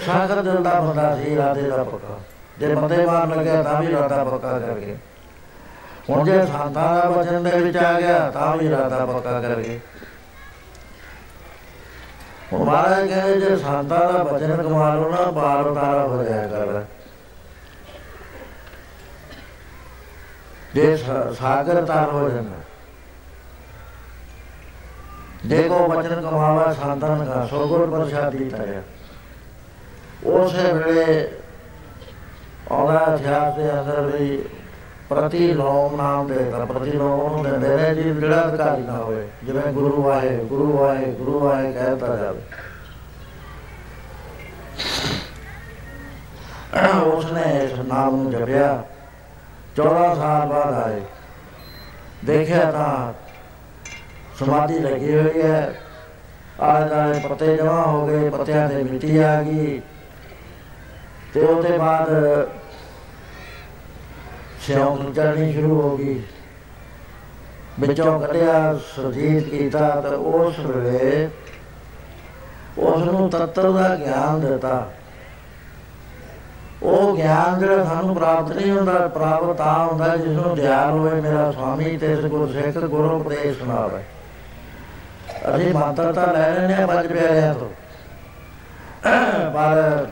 ਸਾਗਰ 0.06 0.42
ਦਿਲ 0.42 0.64
ਦਾ 0.64 0.80
ਬੰਦਾ 0.80 1.16
ਸੀ, 1.16 1.34
ਇਰਾਦੇ 1.34 1.62
ਦਾ 1.62 1.84
ਪੱਕਾ। 1.84 2.20
ਜੇ 2.60 2.76
ਬੰਦੇ 2.76 3.06
ਮਾਰਨ 3.06 3.30
ਲੱਗਿਆ, 3.30 3.64
ਤਾਂ 3.64 3.82
ਵੀ 3.82 3.88
ਇਰਾਦਾ 3.88 4.24
ਪੱਕਾ 4.24 4.60
ਕਰਕੇ। 4.60 4.96
ਹੁਣ 6.10 6.26
ਜੇ 6.26 6.46
ਸੰਤਾਂ 6.46 6.96
ਦਾ 6.96 7.10
ਵਚਨ 7.10 7.44
ਦੇ 7.44 7.52
ਵਿੱਚ 7.52 7.78
ਆ 7.78 8.00
ਗਿਆ, 8.00 8.32
ਤਾਂ 8.32 8.58
ਵੀ 8.58 8.66
ਇਰਾਦਾ 8.66 9.06
ਪੱਕਾ 9.06 9.42
ਕਰਕੇ। 9.42 9.80
ਹੁਣ 12.54 12.64
ਮਹਾਰਾਜ 12.64 13.08
ਕਹਿੰਦੇ, 13.08 13.40
ਜੇ 13.40 13.56
ਸੰਤਾਂ 13.56 14.14
ਦਾ 14.14 14.24
ਵਚਨ 14.24 14.64
ਕਮਾ 14.64 14.96
ਲਓ 14.96 15.10
ਨਾ 15.10 15.32
ਬਾਰ 15.32 15.68
ਉਤਾਰਾ 15.68 16.08
ਹੋ 16.08 16.24
ਜਾਇਆ 16.24 16.48
ਕਰ। 16.48 16.84
ਜੇ 20.76 20.98
ਸਾ- 20.98 21.34
ਸਾਗਰ 21.34 21.86
ਤਾਰ 21.86 22.10
ਹੋ 22.10 22.30
ਜਾਂਦਾ 22.30 22.56
ਦੇਖੋ 25.46 25.88
ਵਚਨ 25.88 26.22
ਕਮਾਵਾ 26.22 26.74
ਸੰਤਾਨ 26.74 27.26
ਦਾ 27.26 27.48
ਸੋਗੁਰ 27.48 27.90
ਪ੍ਰਸਾਦੀ 27.90 28.50
ਤਰਿਆ। 28.50 28.82
ਉਸੇ 30.24 30.74
ਵੇਲੇ 30.74 31.32
ਉਹਦਾ 32.72 33.16
ਇਤਿਹਾਸ 33.16 33.54
ਦੇ 33.54 33.74
ਅੰਦਰ 33.74 34.02
ਵੀ 34.02 34.44
ਪ੍ਰਤੀਲੋਮ 35.10 35.96
ਨਾਮ 35.96 36.28
ਦੇ 36.28 36.52
ਤਾਂ 36.52 36.66
ਪ੍ਰਤੀਲੋਮ 36.66 37.32
ਨੂੰ 37.34 37.44
ਦਿੰਦੇ 37.44 37.78
ਨੇ 37.78 37.96
ਜੀ 37.96 38.02
ਜਿਹੜਾ 38.02 38.46
ਵਿਕਾਰੀ 38.46 38.82
ਨਾ 38.82 38.94
ਹੋਵੇ, 38.94 39.28
ਜਿਵੇਂ 39.44 39.74
ਗੁਰੂ 39.74 40.10
ਆਏ 40.10 40.38
ਗੁਰੂ 40.38 40.84
ਆਏ 40.84 41.12
ਗੁਰੂ 41.12 41.50
ਆਏ 41.50 41.74
ਕਹਿੰਦਾ 41.74 42.16
ਜਾਵੇ। 42.16 42.42
ਉਸਨੇ 47.00 47.66
ਇਸ 47.66 47.80
ਨਾਮ 47.80 48.16
ਨੂੰ 48.16 48.32
ਜਪਿਆ। 48.32 48.84
14 49.76 50.16
ਸਾਲ 50.16 50.48
ਬਾਅਦ 50.48 50.74
ਆਏ। 50.74 51.02
ਦੇਖਿਆ 52.26 52.72
ਤਾਂ 52.72 53.14
ਸਮਾਧੀ 54.40 54.80
ਲੱਗੀ 54.80 55.16
ਹੋਈ 55.16 55.42
ਹੈ। 55.42 55.82
ਆਲੇ 56.62 56.90
ਦਾਲੇ 56.90 57.20
ਪੱਤੇ 57.20 57.58
ਜਮਾ 57.58 57.82
ਹੋ 57.82 58.08
ਗਏ, 58.08 58.30
ਪੱਤਿਆਂ 58.30 58.70
ਤੇ 58.70 58.84
ਮਿੱਟੀ 58.84 59.18
ਆ 59.18 59.44
ਗਈ। 59.44 59.82
ਤੇ 61.34 61.42
ਉਹਦੇ 61.42 61.78
ਬਾਅਦ 61.78 62.10
ਸਿਉਂਕ 64.70 65.14
ਚੜਨੀ 65.16 65.52
ਸ਼ੁਰੂ 65.54 65.82
ਹੋ 65.82 65.98
ਗਈ। 65.98 66.22
ਵਿੱਚੋਂ 67.80 68.20
ਕੱਢਿਆ 68.20 68.78
ਸੁਜੀਤ 68.86 69.48
ਕੀਤਾ 69.50 69.90
ਤਾਂ 70.02 70.12
ਉਸ 70.12 70.60
ਵੇਲੇ 70.60 71.30
ਉਸ 72.78 73.04
ਨੂੰ 73.04 73.30
ਤੱਤਵ 73.30 73.78
ਦਾ 73.78 73.96
ਗਿਆਨ 73.96 74.40
ਦਿੱਤਾ। 74.42 74.90
ਉਹ 76.84 77.16
ਗਿਆਨ 77.16 77.60
ਜਿਹੜਾ 77.60 77.84
ਸਾਨੂੰ 77.84 78.16
ਪ੍ਰਾਪਤ 78.16 78.52
ਨਹੀਂ 78.52 78.72
ਹੁੰਦਾ 78.72 79.08
ਪ੍ਰਾਪਤ 79.08 79.58
ਤਾਂ 79.58 79.86
ਹੁੰਦਾ 79.86 80.16
ਜਿਸ 80.18 80.28
ਨੂੰ 80.28 80.56
ਦਿਆਲ 80.56 80.92
ਹੋਵੇ 80.92 81.22
ਮੇਰਾ 81.22 81.52
ਸਵਾਮੀ 81.52 81.98
ਤੇ 81.98 82.12
ਇਸ 82.14 82.26
ਗੁਰ 82.26 82.52
ਸਿੱਖ 82.54 82.78
ਗੁਰੂ 82.78 83.10
ਉਪਦੇਸ਼ 83.20 83.60
ਸੁਣਾਵੇ। 83.60 84.04
ਅਸੀਂ 85.56 85.74
ਮੰਤਰ 85.74 86.14
ਤਾਂ 86.14 86.28
ਲੈ 86.34 86.50
ਲੈਣੇ 86.54 86.84
ਆ 86.84 86.86
ਬੱਜ 86.86 87.08
ਪਿਆਰਿਆਂ 87.08 87.54
ਤੋਂ। 87.54 87.70
ਪਰ 89.54 90.08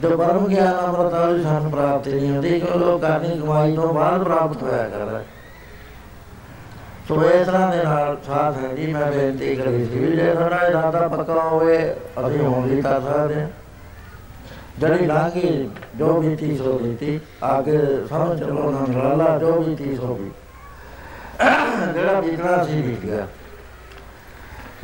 ਜੋ 0.00 0.16
ਪਰਮ 0.16 0.46
ਗਿਆਨ 0.48 0.74
ਅੰਮ੍ਰਿਤ 0.76 1.12
ਵਾਲੀ 1.12 1.42
ਸਾਨੂੰ 1.42 1.70
ਪ੍ਰਾਪਤ 1.70 2.08
ਨਹੀਂ 2.08 2.30
ਹੁੰਦੀ 2.30 2.58
ਕਿਉਂ 2.60 2.78
ਲੋਕ 2.80 3.00
ਕਰਨੀ 3.00 3.38
ਕਮਾਈ 3.40 3.74
ਤੋਂ 3.76 3.92
ਬਾਅਦ 3.94 4.24
ਪ੍ਰਾਪਤ 4.24 4.62
ਹੋਇਆ 4.62 4.88
ਕਰਦਾ। 4.88 5.22
ਸੋ 7.08 7.22
ਇਸ 7.24 7.46
ਤਰ੍ਹਾਂ 7.46 7.70
ਦੇ 7.72 7.82
ਨਾਲ 7.84 8.16
ਸਾਥ 8.26 8.56
ਹੈ 8.56 8.72
ਜੀ 8.74 8.92
ਮੈਂ 8.92 9.10
ਬੇਨਤੀ 9.12 9.54
ਕਰੀ 9.56 9.84
ਸੀ 9.84 9.98
ਵੀ 9.98 10.16
ਜੇ 10.16 10.34
ਸਾਡਾ 10.34 10.66
ਇਰਾਦਾ 10.66 11.06
ਪੱਕਾ 11.08 11.42
ਹੋਵੇ, 11.42 11.78
ਅਸੀਂ 12.20 12.38
ਹੁਣ 12.38 12.66
ਵੀ 12.68 12.80
ਕਰ 12.82 13.00
ਸਕਦੇ 13.00 13.40
ਹਾਂ। 13.40 13.48
ਜਿਹੜੀ 14.78 15.06
ਲਾਗੀ 15.06 15.70
ਜੋ 15.96 16.12
ਵੀ 16.20 16.34
ਚੀਜ਼ 16.36 16.60
ਹੋ 16.60 16.78
ਗਈ 16.78 16.94
ਥੀ 16.96 17.20
ਆਗੇ 17.42 17.78
ਸਮਝ 18.08 18.38
ਚਲੋ 18.40 18.70
ਨਾ 18.70 18.86
ਰਾਲਾ 18.94 19.38
ਜੋ 19.38 19.52
ਵੀ 19.60 19.74
ਚੀਜ਼ 19.76 20.00
ਹੋ 20.00 20.14
ਗਈ 20.14 20.30
ਜਿਹੜਾ 21.94 22.20
ਬੀਤਣਾ 22.20 22.62
ਸੀ 22.64 22.82
ਬੀਤ 22.82 23.04
ਗਿਆ। 23.04 23.26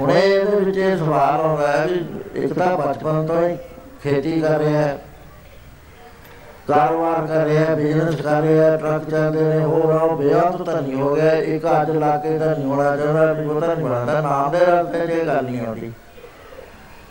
ਹੁਣ 0.01 0.11
ਇਹਦੇ 0.11 0.57
ਵਿੱਚ 0.57 0.79
ਇਹ 0.79 0.97
ਸਵਾਲ 0.97 1.41
ਆਉਂਦਾ 1.41 1.67
ਹੈ 1.69 1.87
ਵੀ 1.87 2.05
ਇੱਕ 2.45 2.53
ਤਾਂ 2.53 2.77
ਬਚਪਨ 2.79 3.27
ਤੋਂ 3.27 3.43
ਹੀ 3.43 3.57
ਖੇਤੀ 4.03 4.41
ਕਰ 4.41 4.59
ਰਿਹਾ 4.59 4.83
ਹੈ। 4.83 4.99
ਕਾਰੋਬਾਰ 6.69 7.27
ਕਰ 7.27 7.45
ਰਿਹਾ 7.45 7.65
ਹੈ 7.65 7.75
ਬਿਜ਼ਨਸ 7.75 8.21
ਕਰ 8.21 8.43
ਰਿਹਾ 8.43 8.71
ਹੈ 8.71 8.77
ਟਰੱਕ 8.77 9.11
ਚੱਲਦੇ 9.11 9.43
ਨੇ 9.43 9.65
ਹੋ 9.65 9.91
ਰਹਾ 9.91 9.99
ਉਹ 9.99 10.17
ਬੇਅੰਤ 10.17 10.63
ਤਾਂ 10.63 10.83
ਨਹੀਂ 10.83 10.95
ਹੋ 10.95 11.15
ਗਿਆ। 11.15 11.33
ਇੱਕ 11.33 11.67
ਅੱਜ 11.83 11.91
ਲਾ 11.91 12.17
ਕੇ 12.17 12.39
ਤਾਂ 12.39 12.47
ਨਹੀਂ 12.47 12.65
ਹੋਣਾ 12.65 12.97
ਚਾਹੁੰਦਾ 12.97 13.33
ਵੀ 13.33 13.49
ਪਤਾ 13.49 13.75
ਨਹੀਂ 13.75 13.87
ਬਣਦਾ 13.87 14.21
ਨਾਮ 14.21 14.51
ਦੇ 14.51 14.59
ਰਸਤੇ 14.59 15.07
'ਚ 15.07 15.11
ਇਹ 15.11 15.27
ਗੱਲ 15.27 15.45
ਨਹੀਂ 15.45 15.67
ਆਉਂਦੀ। 15.67 15.93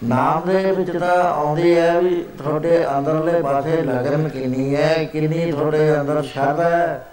ਨਾਮ 0.04 0.50
ਦੇ 0.50 0.72
ਵਿੱਚ 0.72 0.98
ਤਾਂ 0.98 1.24
ਆਉਂਦੀ 1.24 1.78
ਹੈ 1.78 2.00
ਵੀ 2.00 2.26
ਤੁਹਾਡੇ 2.38 2.86
ਅੰਦਰਲੇ 2.98 3.42
ਪਾਸੇ 3.42 3.82
ਲਗਨ 3.82 4.30
ਕਿੰਨੀ 4.30 4.76
ਹੈ, 4.76 5.04
ਕਿੰਨੀ 5.04 5.52
ਤੁਹਾਡੇ 5.52 6.00
ਅੰਦਰ 6.00 6.22
ਸ਼ਰਧਾ 6.24 6.70
ਹੈ। 6.70 7.06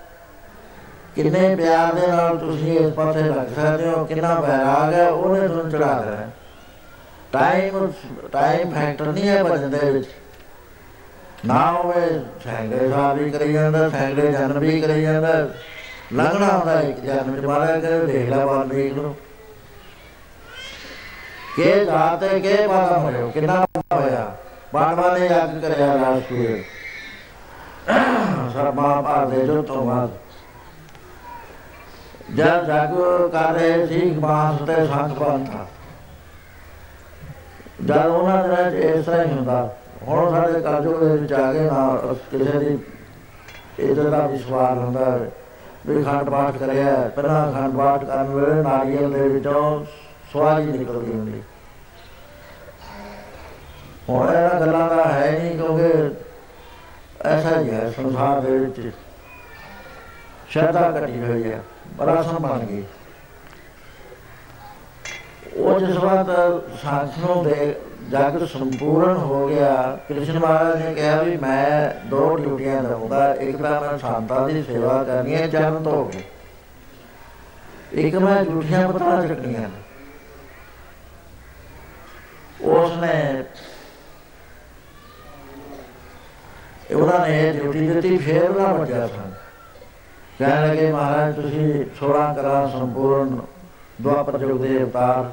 ਕਿੰਨੇ 1.16 1.56
ਪਿਆਰ 1.56 1.94
ਦੇ 1.94 2.06
ਨਾਲ 2.06 2.36
ਤੁਸੀਂ 2.36 2.78
ਇਸ 2.78 2.92
ਪਾਸੇ 2.92 3.22
ਲੱਗ 3.22 3.54
ਸਕਦੇ 3.56 3.88
ਹੋ, 3.88 4.04
ਕਿੰਨਾ 4.04 4.34
ਬੈਰਾਗ 4.34 4.94
ਹੈ, 4.94 5.08
ਉਹਨੇ 5.08 5.48
ਤੁਹਾਨੂੰ 5.48 5.70
ਚੜਾ 5.70 6.02
ਦੇਣਾ 6.04 6.26
ਟਾਈਮ 7.32 7.92
ਟਾਈਮ 8.32 8.72
ਫੈਕਟਰ 8.74 9.06
ਨਹੀਂ 9.06 9.28
ਹੈ 9.28 9.42
ਭਜਨ 9.44 9.70
ਦੇ 9.70 9.90
ਵਿੱਚ। 9.90 10.08
ਨਾ 11.46 11.70
ਹੋਵੇ 11.72 12.00
ਸੈਂਕੜੇ 12.44 12.88
ਸਾਲ 12.90 13.18
ਵੀ 13.18 13.30
ਕਰੀ 13.30 13.52
ਜਾਂਦਾ 13.52 13.88
ਸੈਂਕੜੇ 13.88 14.32
ਜਨਮ 14.32 14.58
ਵੀ 14.58 14.80
ਕਰੀ 14.80 15.02
ਜਾਂਦਾ। 15.02 15.32
ਲੰਘਣਾ 16.12 16.46
ਹੁੰਦਾ 16.58 16.80
ਇੱਕ 16.80 17.00
ਜਨਮ 17.00 17.40
ਚ 17.40 17.44
ਮਾਰਾ 17.44 17.78
ਕੇ 17.80 17.98
ਦੇਖ 18.06 18.28
ਲੈ 18.30 18.44
ਬਾਲ 18.46 18.68
ਦੇਖ 18.68 18.92
ਲਓ। 18.92 19.14
ਕੇ 21.56 21.84
ਜਾਤੇ 21.84 22.40
ਕੇ 22.40 22.66
ਬਾਲਾ 22.66 22.98
ਹੋਇਆ 22.98 23.26
ਕਿੰਨਾ 23.26 23.64
ਹੋਇਆ। 23.94 24.36
ਬਾਣਵਾ 24.74 25.16
ਨੇ 25.18 25.26
ਯਾਦ 25.26 25.60
ਕਰਿਆ 25.60 25.94
ਲਾਸ 25.94 26.22
ਕੋਈ 26.28 26.62
ਸਰਮਾ 28.54 29.00
ਪਾਦੇ 29.00 29.46
ਜੋ 29.46 29.62
ਤੋਂ 29.62 29.84
ਬਾਅਦ 29.86 30.10
ਜਦ 32.34 32.66
ਜਗ 32.66 32.96
ਕਰ 33.32 33.52
ਰਹੇ 33.52 33.86
ਸੀ 33.86 34.10
ਬਾਸ 34.10 34.66
ਤੇ 34.66 34.74
ਸੰਗ 34.86 35.16
ਬੰਤਾ 35.16 35.66
ਜਦ 37.78 38.06
ਉਹਨਾਂ 38.06 38.70
ਦੇ 38.70 38.78
ਇਸ 38.84 39.04
ਤਰ੍ਹਾਂ 39.04 39.24
ਹੀ 39.24 39.32
ਹੁੰਦਾ, 39.32 39.76
ਹੁਣ 40.08 40.30
ਸਾਡੇ 40.30 40.60
ਕਾਜੋ 40.60 40.98
ਦੇ 40.98 41.16
ਵਿੱਚ 41.16 41.32
ਆ 41.32 41.52
ਗਏ 41.52 41.60
ਨਾ 41.60 42.14
ਕਿਸੇ 42.30 42.58
ਦੀ 42.58 42.78
ਇਹਦਾ 43.78 44.02
ਦਾ 44.10 44.26
ਵਿਸ਼ਵਾਸ 44.26 44.78
ਹੁੰਦਾ 44.78 45.18
ਵੀ 45.86 46.02
ਖੰਡ 46.04 46.30
ਪਾਠ 46.30 46.56
ਕਰਿਆ 46.56 46.94
ਪਹਿਲਾਂ 47.16 47.52
ਖੰਡ 47.52 47.76
ਪਾਠ 47.76 48.04
ਕਰਨ 48.04 48.30
ਵੇਲੇ 48.30 48.62
ਨਾਰੀਅਲ 48.62 49.12
ਦੇ 49.12 49.28
ਵਿੱਚੋਂ 49.28 49.84
ਸਵਾਲ 50.32 50.60
ਹੀ 50.60 50.66
ਨਿਕਲਦੀ 50.68 51.12
ਹੁੰਦੀ। 51.12 51.42
ਹੁਣ 54.08 54.28
ਇਹ 54.28 54.60
ਗੱਲਾਂ 54.60 54.88
ਦਾ 54.88 55.04
ਹੈ 55.04 55.30
ਨਹੀਂ 55.32 55.56
ਕਿਉਂਕਿ 55.58 56.10
ਐਸਾ 57.26 57.58
ਹੀ 57.60 57.70
ਹੈ 57.70 57.90
ਸੰਸਾਰ 57.96 58.40
ਦੇ 58.40 58.58
ਵਿੱਚ। 58.58 58.90
ਸ਼ਰਧਾ 60.48 60.90
ਘਟੀ 60.96 61.20
ਹੋਈ 61.20 61.50
ਹੈ 61.50 61.60
ਬਰਾਸਨ 61.96 62.38
ਬਣ 62.38 62.58
ਗਈ। 62.60 62.82
ਉਹ 65.59 65.79
ਜਿਸ 65.81 65.97
ਵਾਰ 65.97 66.25
ਸਾਥ 66.83 67.18
ਨੂੰ 67.18 67.42
ਦੇ 67.44 67.75
ਜਗ 68.11 68.44
ਸੰਪੂਰਨ 68.47 69.16
ਹੋ 69.16 69.47
ਗਿਆ। 69.49 69.99
ਕ੍ਰਿਸ਼ਨ 70.09 70.38
ਮਹਾਰਾਜ 70.38 70.83
ਨੇ 70.83 70.94
ਕਿਹਾ 70.94 71.23
ਵੀ 71.23 71.37
ਮੈਂ 71.37 71.90
ਦੋ 72.11 72.37
ਡਿਊਟੀਆਂ 72.37 72.83
ਦਊਂਗਾ, 72.83 73.35
ਇੱਕ 73.35 73.57
ਤਾਂ 73.57 73.81
ਮੈਂ 73.81 73.97
ਸੰਤਾਂ 73.99 74.49
ਦੀ 74.49 74.62
ਸੇਵਾ 74.62 75.03
ਕਰਨੀ 75.05 75.35
ਹੈ 75.35 75.47
ਚਰਨ 75.47 75.83
ਧੋ 75.83 76.05
ਕੇ 76.05 76.23
ਇੱਕ 78.03 78.16
ਮੈਂ 78.16 78.44
ਝੂਠੀਆਂ 78.44 78.88
ਪਤਾ 78.88 79.27
ਚੱਕਣੀਆਂ 79.27 79.68
ਉਸ 82.62 82.97
ਨੇ 82.97 83.44
ਉਹਨਾਂ 86.94 87.18
ਨੇ 87.29 87.53
ਡਿਊਟੀ 87.53 87.87
ਦਿੱਤੀ, 87.88 88.16
ਫੇਰ 88.16 88.51
ਨਾ 88.51 88.73
ਵੱਜਿਆ 88.73 89.07
ਸਨ। 89.07 89.33
ਕਹਿਣ 90.38 90.68
ਲੱਗੇ, 90.68 90.90
ਮਹਾਰਾਜ, 90.92 91.35
ਤੁਸੀਂ 91.35 91.85
16 91.97 92.33
ਕਰਾ 92.35 92.66
ਸੰਪੂਰਨ 92.73 93.40
ਦੁਆਪਰ 94.03 94.40
ਯੁਗ 94.40 94.61
ਦੇ 94.61 94.83
ਅਵਤਾਰ 94.83 95.31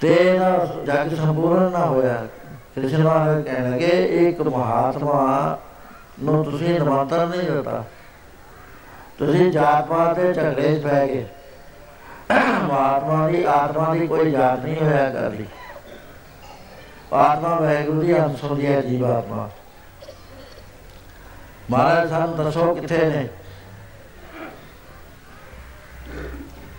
ਤੇ 0.00 0.38
ਨਾ 0.38 0.50
ਜਗ 0.86 1.14
ਸੰਪੂਰਨ 1.16 1.70
ਨਾ 1.72 1.84
ਹੋਇਆ 1.86 2.26
ਕ੍ਰਿਸ਼ਨ 2.74 3.02
ਮਹਾਰਾਜ 3.02 3.44
ਕਹਿਣ 3.44 3.70
ਲੱਗੇ 3.70 4.26
ਇੱਕ 4.28 4.40
ਮਹਾਤਮਾ 4.42 5.58
ਨੂੰ 6.20 6.42
ਤੁਸੀਂ 6.44 6.68
ਨਿਮੰਤਰਣ 6.70 7.28
ਨਹੀਂ 7.28 7.50
ਦਿੱਤਾ 7.50 7.82
ਤੁਸੀਂ 9.18 9.50
ਜਾਤ 9.52 9.86
ਪਾਤ 9.86 10.16
ਦੇ 10.16 10.32
ਝਗੜੇ 10.32 10.74
'ਚ 10.74 10.82
ਪੈ 10.82 11.06
ਗਏ 11.06 11.26
ਮਹਾਤਮਾ 12.30 13.28
ਦੀ 13.28 13.42
ਆਤਮਾ 13.44 13.92
ਦੀ 13.94 14.06
ਕੋਈ 14.06 14.30
ਜਾਤ 14.30 14.64
ਨਹੀਂ 14.64 14.76
ਹੋਇਆ 14.76 15.08
ਕਰਦੀ 15.10 15.46
ਆਤਮਾ 17.14 17.54
ਵੈਗੁਰੂ 17.56 18.00
ਦੀ 18.00 18.18
ਅੰਸ਼ 18.18 18.44
ਹੁੰਦੀ 18.44 18.66
ਹੈ 18.66 18.80
ਜੀਵ 18.80 19.04
ਆਤਮਾ 19.06 19.48
ਮਹਾਰਾਜ 21.70 22.08
ਸਾਨੂੰ 22.10 22.36
ਦੱਸੋ 22.36 22.74
ਕਿੱਥੇ 22.74 23.04
ਨੇ 23.06 23.28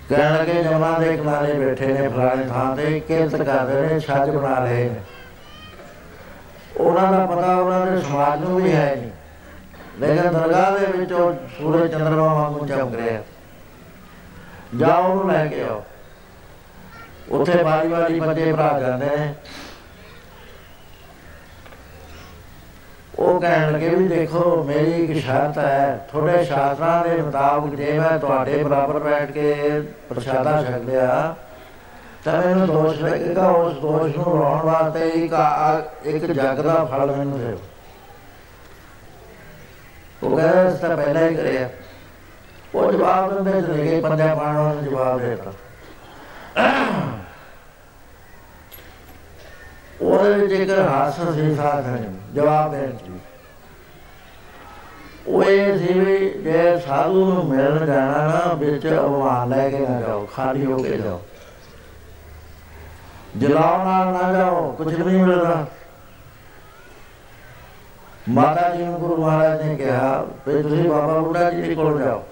ਕਹਿਣ 0.09 0.37
ਲੱਗੇ 0.37 0.63
ਜਮਨਾ 0.63 0.99
ਦੇ 0.99 1.17
ਕਿਨਾਰੇ 1.17 1.53
ਬੈਠੇ 1.53 1.87
ਨੇ 1.87 2.07
ਫਲਾਣੇ 2.07 2.43
ਥਾਂ 2.43 2.75
ਤੇ, 2.75 2.99
ਕਿਰਤ 2.99 3.35
ਕਰਦੇ 3.35 3.81
ਨੇ, 3.81 3.99
ਛੱਜ 3.99 4.29
ਬਣਾ 4.29 4.63
ਰਹੇ 4.63 4.89
ਨੇ। 4.89 4.99
ਉਹਨਾਂ 6.77 7.11
ਦਾ 7.11 7.25
ਪਤਾ 7.25 7.55
ਉਹਨਾਂ 7.55 7.85
ਦੇ 7.85 8.01
ਸਮਾਜ 8.01 8.39
ਨੂੰ 8.39 8.61
ਵੀ 8.61 8.71
ਹੈ 8.71 8.95
ਨਹੀਂ। 8.95 9.11
ਲੇਕਿਨ 9.99 10.31
ਦਰਗਾਹ 10.31 10.79
ਦੇ 10.79 10.97
ਵਿੱਚ 10.97 11.13
ਉਹ 11.13 11.33
ਸੂਰਜ 11.33 11.91
ਚੰਦਰਮਾ 11.91 12.33
ਵਾਂਗੂ 12.33 12.67
ਚਮਕ 12.67 12.95
ਰਿਹਾ 12.95 13.21
ਜਾਓ 14.77 15.09
ਉਹਨੂੰ 15.09 15.31
ਲੈ 15.31 15.45
ਕੇ 15.45 15.61
ਆਓ। 15.63 15.83
ਉੱਥੇ 17.29 17.63
ਬਾਰੀ 17.63 17.87
ਬਾਰੀ 17.87 18.19
ਬੱਚੇ 18.19 18.53
ਭਰਾ 18.53 18.79
ਜਾਂਦੇ 18.79 19.05
ਨੇ। 19.05 19.33
ਉਹ 23.19 23.39
ਕਹਿਣ 23.41 23.71
ਲੱਗੇ 23.71 23.89
ਵੀ 23.89 24.07
ਦੇਖੋ, 24.07 24.63
ਮੇਰੀ 24.63 24.91
ਇੱਕ 25.03 25.19
ਸ਼ਰਤ 25.19 25.57
ਹੈ। 25.57 26.07
ਤੁਹਾਡੇ 26.11 26.43
ਸ਼ਾਸਤਰਾਂ 26.45 27.03
ਦੇ 27.03 27.21
ਮੁਤਾਬਕ 27.21 27.75
ਜੇ 27.75 27.97
ਮੈਂ 27.99 28.17
ਤੁਹਾਡੇ 28.19 28.63
ਬਰਾਬਰ 28.63 28.99
ਬੈਠ 28.99 29.31
ਕੇ 29.31 29.81
ਪ੍ਰਸ਼ਾਦਾ 30.09 30.61
ਛਕ 30.63 30.85
ਲਿਆ, 30.85 31.35
ਤਾਂ 32.25 32.41
ਮੈਨੂੰ 32.41 32.67
ਦੋਸ਼ 32.67 33.01
ਲੱਗੇਗਾ 33.01 33.47
ਉਸ 33.47 33.73
ਦੋਸ਼ 33.73 34.15
ਨੂੰ 34.17 34.25
ਰੋਣ 34.25 34.61
ਵਾਸਤੇ 34.61 35.07
ਇੱਕ 35.09 35.33
ਇੱਕ 36.05 36.25
ਜਗ 36.25 36.61
ਦਾ 36.61 36.83
ਫਲ 36.85 37.11
ਮੈਨੂੰ 37.11 37.39
ਦਿਓ। 37.39 37.59
ਉਹ 40.23 40.37
ਕਹਿੰਦਾ, 40.37 40.63
ਇਸ 40.63 40.79
ਤਾਂ 40.79 40.95
ਪਹਿਲਾਂ 40.97 41.27
ਹੀ 41.29 41.35
ਕਰਿਆ। 41.35 41.69
ਉਹ 42.75 42.91
ਜਵਾਬ 42.91 43.33
ਦਿੰਦੇ 43.33 43.61
ਚਲੇ 43.61 43.83
ਗਏ 43.83 44.01
ਪੰਜਾ 44.01 44.33
ਪਾਣੋਂ 44.35 44.73
ਨੇ 44.75 44.89
ਜਵਾਬ 44.89 45.19
ਦੇ 45.19 45.29
ਦਿੱਤਾ। 45.29 45.51
ਉਹਦੇ 50.01 50.33
ਵਿੱਚ 50.33 50.51
ਇੱਕ 50.53 50.79
ਹਾਸ 50.79 51.19
ਸੀ 51.35 51.55
ਸਾਥ 51.55 51.85
ਹੈ 51.85 52.03
ਜਵਾਬ 52.33 52.71
ਦੇਣ 52.71 52.91
ਦੀ 52.97 53.19
ਉਹ 55.27 55.43
ਇਹ 55.43 55.77
ਸੀ 55.77 55.93
ਵੀ 55.93 56.29
ਜੇ 56.43 56.77
ਸਾਧੂ 56.77 57.25
ਨੂੰ 57.25 57.45
ਮਿਲਣ 57.45 57.85
ਜਾਣਾ 57.85 58.27
ਨਾ 58.27 58.53
ਵਿੱਚ 58.53 58.87
ਅਵਾਨ 58.87 59.49
ਲੈ 59.49 59.69
ਕੇ 59.69 59.79
ਨਾ 59.79 59.99
ਜਾਓ 60.01 60.27
ਖਾਲੀ 60.35 60.65
ਹੋ 60.65 60.77
ਕੇ 60.77 60.97
ਜਾਓ 60.97 61.21
ਜਲਾਉ 63.37 63.83
ਨਾਲ 63.85 64.13
ਨਾ 64.13 64.31
ਜਾਓ 64.33 64.71
ਕੁਝ 64.71 64.93
ਨਹੀਂ 64.93 65.23
ਮਿਲਦਾ 65.23 65.65
ਮਾਤਾ 68.29 68.69
ਜੀ 68.69 68.83
ਨੂੰ 68.83 68.99
ਗੁਰੂ 68.99 69.17
ਮਹਾਰਾਜ 69.17 69.61
ਨੇ 69.61 69.75
ਕਿਹਾ 69.75 70.25
ਵੀ 70.47 70.61
ਤੁਸੀਂ 70.63 70.89
ਬਾਬਾ 70.89 71.19
ਬੁੱਢਾ 71.19 71.49
ਜੀ 71.51 71.75
ਕੋਲ 71.75 71.99
ਜਾਓ 71.99 72.23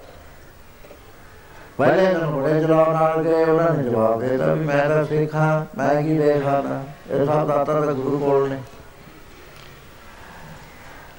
ਪਹਿਲੇ 1.80 2.06
ਦਿਨ 2.06 2.26
ਬੜੇ 2.26 2.60
ਜਵਾਬ 2.60 2.92
ਨਾਲ 2.94 3.24
ਗਏ, 3.24 3.44
ਉਹਨਾਂ 3.44 3.70
ਨੇ 3.70 3.84
ਜਵਾਬ 3.84 4.20
ਦੇ 4.20 4.28
ਦਿੱਤਾ 4.28 4.54
ਵੀ 4.54 4.66
ਮੈਂ 4.66 4.88
ਤਾਂ 4.90 5.04
ਸਿੱਖਾਂ 5.06 5.66
ਮੈਂ 5.78 6.02
ਕੀ 6.04 6.18
ਦੇ 6.18 6.34
ਸਕਦਾ 6.34 6.82
ਇਹ 7.12 7.26
ਸਭ 7.26 7.48
ਦਾਤਾ 7.48 7.80
ਦਾ 7.80 7.92
ਗੁਰੂ 7.94 8.20
ਕੋਲ 8.20 8.50
ਨੇ। 8.50 8.58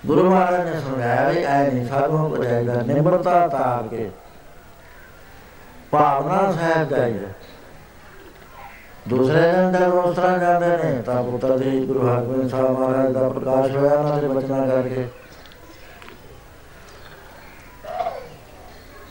ਗੁਰੂ 0.07 0.31
ਮਹਾਰਾਜ 0.31 0.69
ਨੇ 0.69 0.81
ਸਮਝਾਇਆ 0.81 1.29
ਵੀ 1.29 1.43
ਐ 1.45 1.71
ਨਹੀਂ 1.71 1.87
ਸਾਧੂਆਂ 1.87 2.29
ਕੋ 2.31 2.45
ਜਾਈਦਾ 2.45 2.81
ਨਿਮਰਤਾ 2.83 3.47
ਤਾਰ 3.49 3.89
ਕੇ। 3.89 4.11
ਭਾਵਨਾ 5.91 6.53
ਸਹਿਬ 6.53 6.89
ਜਾਈਦਾ 6.89 7.29
ਦੂਸਰੇ 9.09 9.41
ਦਿਨ 9.41 9.73
ਜਦ 9.73 9.83
ਉਸ 9.83 10.17
ਤਰ੍ਹਾਂ 10.17 10.39
ਜਾਂਦੇ 10.39 10.69
ਨੇ, 10.69 11.03
ਤਾਂ 11.03 11.23
ਪੁੱਤਰ 11.23 11.59
ਜੀ 11.59 11.85
ਗੁਰੂ 11.87 12.07
ਹਰਗੋਬਿੰਦ 12.09 12.51
ਸਾਹਿਬ 12.51 12.79
ਮਹਾਰਾਜ 12.79 13.13
ਦਾ 13.13 13.29
ਪ੍ਰਕਾਸ਼ 13.29 13.77
ਹੋਇਆ, 13.77 13.95
ਉਹਨਾਂ 13.95 14.19
ਦੇ 14.19 14.29
ਬਚਨਾਂ 14.29 14.67
ਕਰਕੇ। 14.67 15.07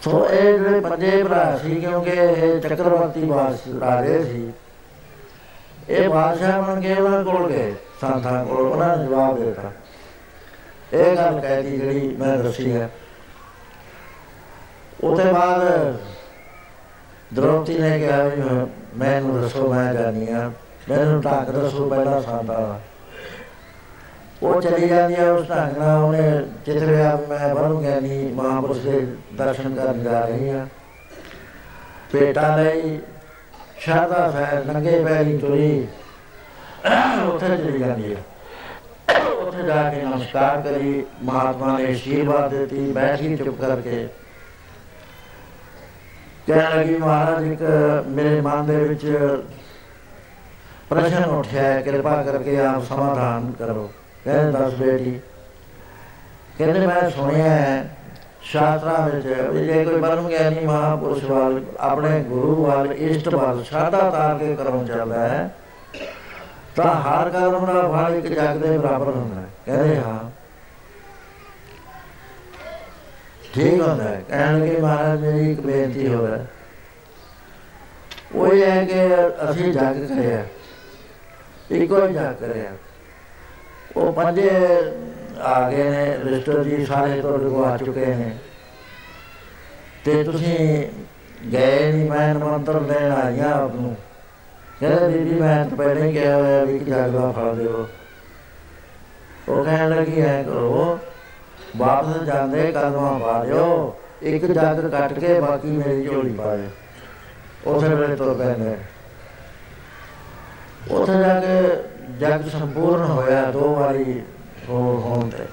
ਸੋ 0.05 0.27
ਇਹ 0.29 0.57
ਜਿਹੜੇ 0.59 0.79
ਪੰਜੇ 0.79 1.23
ਭਰਾ 1.23 1.57
ਸੀ, 1.57 1.75
ਕਿਉਂਕਿ 1.75 2.11
ਇਹ 2.11 2.59
ਚੱਕਰਵਰਤੀ 2.61 3.23
ਬਾਸ 3.23 3.61
ਰਾਜੇ 3.81 4.23
ਸੀ। 4.23 4.51
ਇਹ 5.89 6.09
ਬਾਦਸ਼ਾਹ 6.09 6.61
ਬਣ 6.61 6.81
ਕੇ 6.81 6.93
ਉਹਨਾਂ 6.93 7.23
ਕੋਲ 7.23 7.47
ਗਏ, 7.49 7.73
ਸੰਤਾਂ 8.01 8.43
ਕੋਲ 8.45 8.67
ਉਹਨਾਂ 8.67 8.97
ਨੇ 8.97 9.05
ਜਵਾਬ 9.05 9.39
ਦਿੱਤਾ। 9.39 9.71
ਇਹ 10.93 11.15
ਗੱਲ 11.15 11.39
ਕਹਿਤੀ 11.39 11.77
ਜਿਹੜੀ 11.77 12.15
ਮੈਂ 12.19 12.37
ਦੱਸੀ 12.37 12.71
ਹੈ। 12.71 12.89
ਉਹਦੇ 15.03 15.31
ਬਾਅਦ 15.31 15.97
ਦ੍ਰੋਪਦੀ 17.33 17.77
ਨੇ 17.77 17.97
ਕਿਹਾ 17.99 18.23
ਵੀ 18.23 18.41
ਮੈਨੂੰ 18.97 19.41
ਦੱਸੋ, 19.41 19.67
ਮੈਂ 19.73 19.93
ਜਾਣੀ 19.93 20.31
ਆ 20.31 20.51
ਮੈਨੂੰ 20.89 21.21
ਢੰਗ 21.21 21.49
ਦੱਸੋ, 21.49 21.89
ਪਹਿਲਾਂ 21.89 22.21
ਸੰਤਾਂ 22.21 22.79
ਉਹ 24.45 24.61
ਚਲੀ 24.61 24.87
ਜਾਂਦੀ 24.87 25.15
ਹੈ 25.15 25.31
ਉਸ 25.31 25.47
ਢੰਗ 25.49 25.77
ਨਾਲ 25.77 26.03
ਉਹਨੇ 26.03 26.21
ਜਿੱਥੇ 26.65 27.01
ਆ 27.03 27.15
ਮੈਂ 27.29 27.53
ਬਰੂ 27.55 27.79
ਗਿਆਨੀ 27.81 28.17
ਮਹਾਪੁਰਸ਼ 28.33 28.79
ਦੇ 28.79 28.99
ਦਰਸ਼ਨ 29.37 29.75
ਕਰਨ 29.75 30.03
ਜਾ 30.03 30.19
ਰਹੀ 30.25 30.49
ਹਾਂ 30.49 30.65
ਪੇਟਾ 32.11 32.55
ਲਈ 32.55 32.99
ਸ਼ਾਦਾ 33.79 34.29
ਹੈ 34.31 34.61
ਨੰਗੇ 34.67 35.03
ਪੈਰੀ 35.05 35.37
ਤੁਰੀ, 35.37 35.87
ਉੱਥੇ 37.27 37.47
ਚਲੀ 37.47 37.79
ਜਾਂਦੀ 37.79 38.13
ਹੈ 38.13 38.23
ਉੱਥੇ 39.31 39.63
ਜਾ 39.63 39.89
ਕੇ 39.89 40.01
ਨਮਸਕਾਰ 40.01 40.61
ਕਰੀ, 40.61 41.05
ਮਹਾਤਮਾ 41.23 41.77
ਨੇ 41.77 41.91
ਅਸ਼ੀਰਵਾਦ 41.91 42.51
ਦਿੱਤੀ, 42.51 42.91
ਬੈਠੀ 42.91 43.35
ਚੁੱਪ 43.37 43.59
ਕਰਕੇ। 43.61 44.07
ਕਹਿਣ 46.47 46.77
ਲੱਗੀ, 46.77 46.97
ਮਹਾਰਾਜ, 46.97 47.43
ਇੱਕ 47.45 47.61
ਮੇਰੇ 48.07 48.41
ਮਨ 48.41 48.65
ਦੇ 48.65 48.75
ਵਿੱਚ 48.77 49.05
ਪ੍ਰਸ਼ਨ 50.89 51.23
ਉੱਠਿਆ 51.25 51.79
ਕਿਰਪਾ 51.81 52.21
ਕਰਕੇ 52.23 52.57
ਆਪ 52.65 52.83
ਸਮਾਧਾਨ 52.83 53.51
ਕਰੋ। 53.59 53.89
ਕਹਿੰਦੇ 54.25 54.59
ਦੱਸ 54.59 54.73
ਬੇਟੀ, 54.73 55.19
ਕਹਿੰਦੇ 56.57 56.87
ਮੈਂ 56.87 57.09
ਸੁਣਿਆ 57.09 57.49
ਹੈ, 57.49 57.97
ਸ਼ਾਸਤਰਾਂ 58.41 59.09
ਵਿੱਚ 59.09 59.27
ਵੀ 59.27 59.65
ਜੇ 59.65 59.85
ਕੋਈ 59.85 59.99
ਬਰਮ 59.99 60.27
ਗਿਆਨੀ 60.27 60.59
ਮਹਾਪੁਰਸ਼ 60.59 61.23
ਵਾਲ, 61.23 61.61
ਆਪਣੇ 61.79 62.23
ਗੁਰੂ 62.23 62.65
ਵਾਲ 62.65 62.93
ਇਸ਼ਟ 62.93 63.27
ਵਾਲ 63.27 63.63
ਸ਼ਰਧਾ 63.63 64.09
ਤਾਰ 64.09 64.37
ਕੇ 64.37 64.55
ਕਰਮ 64.55 64.85
ਚੱਲਦਾ 64.85 65.29
ਹੈ, 65.29 65.55
ਤਾਂ 66.75 67.01
ਹਰ 67.01 67.29
ਕਰਮ 67.29 67.65
ਦਾ 67.65 67.87
ਫਲ 67.87 68.15
ਇੱਕ 68.15 68.27
ਜਗ 68.27 68.57
ਦੇ 68.57 68.77
ਬਰਾਬਰ 68.77 69.07
ਹੁੰਦਾ 69.07 69.41
ਹੈ। 69.41 69.47
ਕਹਿੰਦੇ 69.65 69.97
ਹਾਂ। 69.97 70.31
ਠੀਕ 73.55 73.81
ਹੁੰਦਾ 73.81 74.03
ਹੈ। 74.03 74.23
ਕਹਿਣ 74.29 74.59
ਲੱਗੇ 74.59 74.77
ਮਹਾਰਾਜ, 74.81 75.19
ਮੇਰੀ 75.19 75.51
ਇੱਕ 75.51 75.59
ਬੇਨਤੀ 75.59 76.13
ਹੋ 76.13 76.27
ਹੈ। 76.27 76.47
ਉਹ 78.35 78.47
ਇਹ 78.47 78.71
ਹੈ 78.71 78.85
ਕਿ 78.85 79.07
ਅਸੀਂ 79.51 79.73
ਜਗ 79.73 80.15
ਕਰਿਆ। 80.15 80.43
ਇੱਕੋ 81.71 82.07
ਹੀ 82.07 82.13
ਜਗ 82.13 82.33
ਕਰਿਆ। 82.33 82.71
ਉਹ 83.97 84.11
ਪੰਜੇ 84.13 84.49
ਆ 85.41 85.69
ਗਏ 85.71 85.89
ਨੇ 85.89 86.17
ਰਿਸ਼ਤਰ 86.23 86.63
ਜੀ 86.63 86.85
ਸਾਰੇ 86.85 87.21
ਤੁਹਾਡੇ 87.21 87.49
ਕੋਲ 87.49 87.65
ਆ 87.65 87.77
ਚੁੱਕੇ 87.77 88.05
ਨੇ। 88.05 88.31
ਤੇ 90.05 90.23
ਤੁਸੀਂ 90.23 90.57
ਗਏ 91.51 91.91
ਨਹੀਂ 91.91 92.09
ਮੈਂ 92.09 92.33
ਨਿਮੰਤਰਣ 92.33 92.83
ਦੇਣ 92.83 93.11
ਆਈਆਂ 93.11 93.51
ਆਪ 93.53 93.75
ਨੂੰ। 93.75 93.95
ਕਹਿੰਦੇ 94.79 95.07
ਬੀਬੀ 95.07 95.39
ਮੈਂ 95.39 95.65
ਤਾਂ 95.65 95.77
ਪਹਿਲਾਂ 95.77 96.05
ਹੀ 96.05 96.11
ਕਿਹਾ 96.13 96.35
ਹੋਇਆ 96.35 96.63
ਵੀ 96.63 96.79
ਕਿ 96.79 96.85
ਜਾਗਦਾ 96.85 97.31
ਫਲ 97.31 97.55
ਦਿਓ। 97.55 97.87
ਉਹ 99.49 99.65
ਕਹਿਣ 99.65 99.89
ਲੱਗੀ 99.89 100.21
ਐ 100.21 100.41
ਕਰੋ 100.43 100.99
ਵਾਪਸ 101.77 102.23
ਜਾਂਦੇ 102.23 102.71
ਕਦਮਾਂ 102.71 103.19
ਪਾ 103.19 103.43
ਦਿਓ 103.43 103.95
ਇੱਕ 104.21 104.45
ਜੱਗ 104.45 104.79
ਕੱਟ 104.89 105.13
ਕੇ 105.19 105.39
ਬਾਕੀ 105.39 105.67
ਮੇਰੀ 105.67 106.05
ਝੋਲੀ 106.05 106.33
ਪਾ 106.33 106.55
ਦੇ 106.55 106.67
ਉਸੇ 107.67 107.87
ਵੇਲੇ 107.87 108.15
ਤੁਰ 108.15 108.33
ਪੈਂਦੇ। 108.33 108.75
ਉੱਥੇ 110.91 111.13
ਜਾ 111.13 111.39
ਕੇ 111.39 111.77
ਜਗ 112.19 112.47
ਸੰਪੂਰਨ 112.47 113.03
ਹੋਇਆ, 113.03 113.51
ਦੋ 113.51 113.75
ਵਾਰੀ 113.75 114.21
ਹੋ 114.69 114.79
ਹੋਣ 115.05 115.29
ਤੇ 115.29 115.43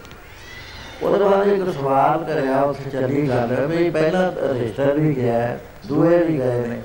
ਉਹਦੇ 1.03 1.25
ਬਾਅਦ 1.25 1.47
ਇੱਕ 1.47 1.71
ਸਵਾਲ 1.71 2.25
ਕਰਿਆ, 2.25 2.61
ਉੱਥੇ 2.61 2.91
ਚੱਲੀ 2.91 3.29
ਗੱਲ, 3.29 3.67
ਵੀ 3.67 3.91
ਪਹਿਲਾਂ 3.91 4.33
ਰਜਿਸਟਰ 4.33 4.93
ਵੀ 4.93 5.17
ਗਿਆ, 5.17 5.59
ਦੂਏ 5.87 6.23
ਵੀ 6.23 6.39
ਗਏ 6.39 6.67
ਨੇ। 6.67 6.81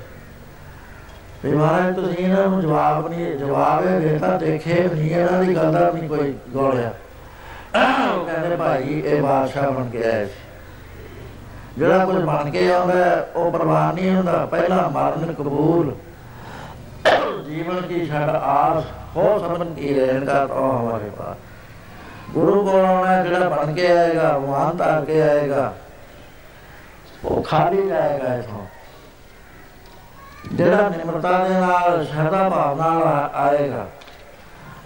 ਵੀ 1.44 1.50
ਮਹਾਰਾਜ, 1.50 1.94
ਤੁਸੀਂ 1.94 2.24
ਇਹਨਾਂ 2.24 2.48
ਨੂੰ 2.48 2.62
ਜਵਾਬ 2.62 3.08
ਨਹੀਂ, 3.08 3.36
ਜਵਾਬ 3.36 3.84
ਇਹ 3.84 4.00
ਦਿੱਤਾ 4.00 4.38
ਦੇਖੇ 4.38 4.88
ਨਹੀਂ, 4.94 5.10
ਇਹਨਾਂ 5.10 5.44
ਦੀ 5.44 5.56
ਗੱਲ 5.56 5.72
ਦਾ 5.72 5.90
ਨਹੀਂ 5.94 6.08
ਕੋਈ 6.08 6.34
ਗੋਲਿਆ 6.48 6.92
ਉਹ 8.14 8.26
ਕਹਿੰਦੇ, 8.26 8.56
ਭਾਈ, 8.56 9.02
ਇਹ 9.06 9.22
ਬਾਦਸ਼ਾਹ 9.22 9.70
ਬਣ 9.70 9.88
ਕੇ 9.90 10.04
ਆਇਆ 10.04 10.26
ਜਿਹੜਾ 11.78 12.04
ਕੁਝ 12.04 12.16
ਬਣ 12.16 12.50
ਕੇ 12.50 12.72
ਆਉਂਦਾ, 12.72 13.26
ਉਹ 13.36 13.52
ਪਰਵਾਹ 13.52 13.92
ਨਹੀਂ 13.92 14.16
ਹੁੰਦਾ। 14.16 14.46
ਪਹਿਲਾਂ 14.46 14.90
ਮਰਨ 14.90 15.32
ਕਬੂਲ। 15.32 15.94
ਜੀਵਨ 17.44 17.82
की 17.88 18.06
ਛੜ 18.06 18.30
ਆਸ 18.30 18.84
ਖੋ 19.18 19.38
ਸਮਝ 19.38 19.66
ਕੀ 19.78 19.92
ਰਹਿਣ 19.94 20.24
ਦਾ 20.24 20.46
ਤਾਂ 20.46 20.56
ਹਮਾਰੇ 20.72 21.10
ਪਾਸ। 21.10 21.36
ਗੁਰੂ 22.32 22.64
ਕੋਲ 22.64 22.84
ਆਉਣਾ 22.84 23.22
ਜਿਹੜਾ 23.24 23.48
ਬਣ 23.48 23.72
ਕੇ 23.74 23.86
ਆਏਗਾ 23.86 24.38
ਮਹਾਨ 24.38 24.80
ਆ 24.82 25.00
ਕੇ 25.00 25.20
ਆਏਗਾ, 25.22 25.72
ਉਹ 27.24 27.42
ਖਾਲੀ 27.42 27.88
ਜਾਏਗਾ 27.88 28.34
ਇਥੋਂ। 28.34 28.64
ਜਿਹੜਾ 30.52 30.88
ਨਿਮਰਤਾ 30.88 31.32
ਦੇ 31.44 31.54
ਨਾਲ, 31.54 32.04
ਸ਼ਰਧਾ 32.04 32.48
ਭਾਵ 32.48 32.80
ਨਾਲ 32.80 33.02
ਆਏਗਾ 33.36 33.86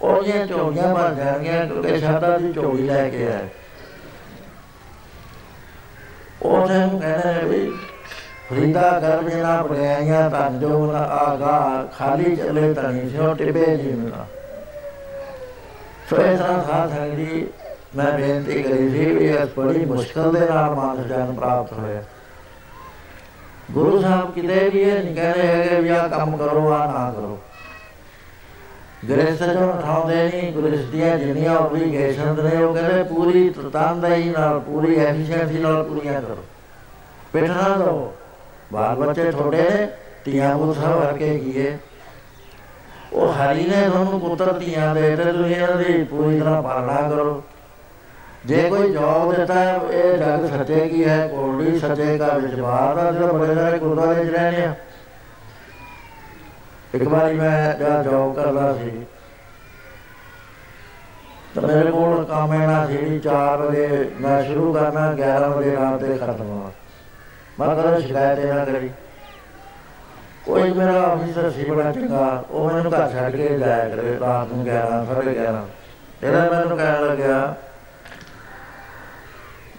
ਉਹਦੀਆਂ 0.03 0.47
ਝੋਲੀਆਂ 0.47 0.95
ਭਰ 0.95 1.14
ਜਾਣਗੀਆਂ 1.14 1.66
ਕਿਉਂਕਿ 1.66 1.99
ਸ਼ਰਧਾ 2.01 2.37
ਦੀ 2.39 2.53
ਝੋਲੀ 2.53 2.83
ਲੈ 2.83 3.09
ਕੇ 3.09 3.26
ਆਏ। 3.33 3.49
ਉਹਨੇ 6.43 6.99
ਕਹਿੰਦਾ 7.01 7.47
ਵੀ 7.49 7.61
ਫਰੀਦਾ 8.51 8.99
ਗਰਭ 9.01 9.28
ਜਨਾ 9.28 9.62
ਬੜਾਈਆਂ 9.62 10.30
ਤਾਂ 10.30 10.51
ਜੋ 10.51 10.93
ਨਾ 10.93 10.99
ਆਗਾ, 10.99 11.88
ਖਾਲੀ 11.99 12.36
ਚਲੇ 12.36 12.72
ਤਣੀ 12.74 13.09
ਸਿਓ 13.09 13.34
ਟਿਬੇ 13.34 13.76
ਜੀ 13.76 13.93
ਨਾ 13.93 14.26
ਸੋ 16.11 16.16
ਇਸ 16.16 16.38
ਤਰ੍ਹਾਂ 16.38 16.62
ਸਾਧ 16.64 16.90
ਸੰਗਤ 16.90 17.97
ਮੈਂ 17.97 18.12
ਬੇਨਤੀ 18.12 18.62
ਕਰੀ 18.62 18.90
ਸੀ 18.90 19.05
ਵੀ 19.07 19.26
ਇਹ 19.26 19.47
ਬੜੀ 19.57 19.84
ਮੁਸ਼ਕਲ 19.84 20.32
ਦੇ 20.32 20.40
ਨਾਲ 20.40 20.74
ਮਾਨਸ 20.74 21.07
ਜਨ 21.07 21.32
ਪ੍ਰਾਪਤ 21.34 21.72
ਹੋਇਆ। 21.72 22.03
ਗੁਰੂ 23.70 24.01
ਸਾਹਿਬ 24.03 24.30
ਕਿਤੇ 24.32 24.68
ਵੀ 24.68 24.80
ਇਹ 24.80 25.03
ਨਹੀਂ 25.05 25.14
ਕਹਿੰਦੇ 25.16 25.47
ਹੈਗੇ 25.47 25.80
ਵੀ 25.80 25.88
ਆ 25.88 26.07
ਕੰਮ 26.09 26.36
ਕਰੋ 26.36 26.72
ਆ 26.72 26.78
ਨਾ 26.86 27.11
ਕਰੋ। 27.16 27.38
ਗ੍ਰਸਥ 29.11 29.43
ਜੋ 29.43 29.72
ਠਾਉਂਦੇ 29.82 30.16
ਨਹੀਂ 30.24 30.53
ਗ੍ਰਸਥ 30.53 30.84
ਦੀਆਂ 30.84 31.16
ਜਿੰਨੀਆਂ 31.18 31.57
ਆਬਲੀਗੇਸ਼ਨਸ 31.57 32.38
ਨੇ, 32.38 32.57
ਉਹ 32.64 32.74
ਕਹਿੰਦੇ 32.74 33.03
ਪੂਰੀ 33.03 33.49
ਤਤਾਂਦਾਈ 33.51 34.28
ਨਾਲ, 34.28 34.59
ਪੂਰੀ 34.61 34.97
ਐਫੀਸ਼ੀਐਂਸੀ 34.97 35.59
ਨਾਲ 35.59 35.82
ਪੂਰੀਆਂ 35.82 36.20
ਕਰੋ। 36.22 36.45
ਪਿੱਠਣਾ 37.32 37.76
ਦੋ 37.76 38.14
ਬਾਲ 38.72 38.96
ਬੱਚੇ 38.96 39.30
ਥੋੜੇ 39.30 39.62
ਨੇ 39.70 39.88
ਧੀਆਂ 40.24 40.54
ਨੂੰ 40.56 40.74
ਸਭ 40.74 40.92
ਵਰਕੇ 40.92 41.38
ਕੀਏ 41.38 41.76
ਉਹ 43.12 43.32
ਹਰੀ 43.34 43.64
ਨੇ 43.66 43.88
ਤੁਹਾਨੂੰ 43.88 44.20
ਪੁੱਤਰ 44.20 44.52
ਧੀਆਂ 44.52 44.94
ਦੇ 44.94 45.14
ਤੇ 45.16 45.24
ਤੁਸੀਂ 45.24 45.56
ਇਹਨਾਂ 45.56 45.76
ਦੀ 45.76 46.04
ਪੂਰੀ 46.04 46.38
ਤਰ੍ਹਾਂ 46.40 46.62
ਪਾਲਣਾ 46.62 47.08
ਕਰੋ। 47.08 47.42
ਜੇ 48.46 48.62
ਕੋਈ 48.70 48.92
ਜੋਬ 48.92 49.34
ਦਿੱਤਾ 49.34 49.54
ਹੈ, 49.54 49.80
ਇਹ 49.92 50.16
ਜਗ 50.18 50.46
ਸੱਚੇ 50.48 50.88
ਕੀ 50.88 51.04
ਹੈ? 51.04 51.26
ਕੋੜੀ 51.28 51.78
ਸੱਚੇ 51.78 52.16
ਦਾ 52.18 52.28
ਵਿਸ਼ਵਾਸ 52.36 52.98
ਆ 52.98 53.10
ਜਿਹੜਾ 53.12 53.32
ਬੜੇ 53.32 53.54
ਸਾਰੇ 53.54 53.78
ਗੁਰਦੁਆਰੇ 53.78 54.24
'ਚ 54.24 54.30
ਰਹਿੰਦੇ 54.30 54.64
ਆ। 54.64 54.74
ਇੱਕ 56.94 57.02
ਵਾਰੀ 57.04 57.34
ਮੈਂ 57.34 57.74
ਜਦ 57.74 58.02
ਜੋਬ 58.04 58.34
ਕਰਦਾ 58.36 58.72
ਸੀ, 58.74 58.90
ਤਾਂ 61.54 61.62
ਮੇਰੇ 61.62 61.90
ਕੋਲ 61.90 62.24
ਕੰਮ 62.24 62.54
ਇਹਨਾਂ 62.54 62.86
ਸੀ 62.88 63.20
4 63.24 63.58
ਵਜੇ 63.58 64.10
ਮੈਂ 64.20 64.42
ਸ਼ੁਰੂ 64.44 64.72
ਕਰਨਾ 64.72 65.10
11 65.14 65.48
ਵਜੇ 65.50 65.76
ਰਾਤ 65.76 66.00
ਤੇ 66.00 66.16
ਖਤਮ 66.18 66.48
ਹੋਣਾ। 66.48 66.70
ਮੈਂ 67.68 67.76
ਕਦੇ 67.76 68.00
ਸ਼ਿਕਾਇਤ 68.00 68.38
ਨਾ 68.38 68.64
ਕਰੀ 68.64 68.90
ਕੋਈ 70.46 70.72
ਮੇਰਾ 70.72 71.14
ਅਫੀਸਰ 71.14 71.50
ਸੀ, 71.50 71.64
ਬੜਾ 71.64 71.92
ਚੰਗਾ। 71.92 72.44
ਉਹ 72.50 72.70
ਮੈਨੂੰ 72.70 72.92
ਘਰ 72.92 73.08
ਛੱਡ 73.10 73.36
ਕੇ 73.36 73.58
ਜਾਇਆ 73.58 73.88
ਕਰੇ 73.88 74.18
ਰਾਤ 74.20 74.48
ਨੂੰ 74.52 74.64
11 74.64 75.04
ਸਾਢੇ 75.04 75.34
11 75.34 75.66
ਇਹਦਾ 76.24 76.50
ਮੈਨੂੰ 76.50 76.78
ਕਹਿਣ 76.78 77.06
ਲੱਗਿਆ 77.06 77.54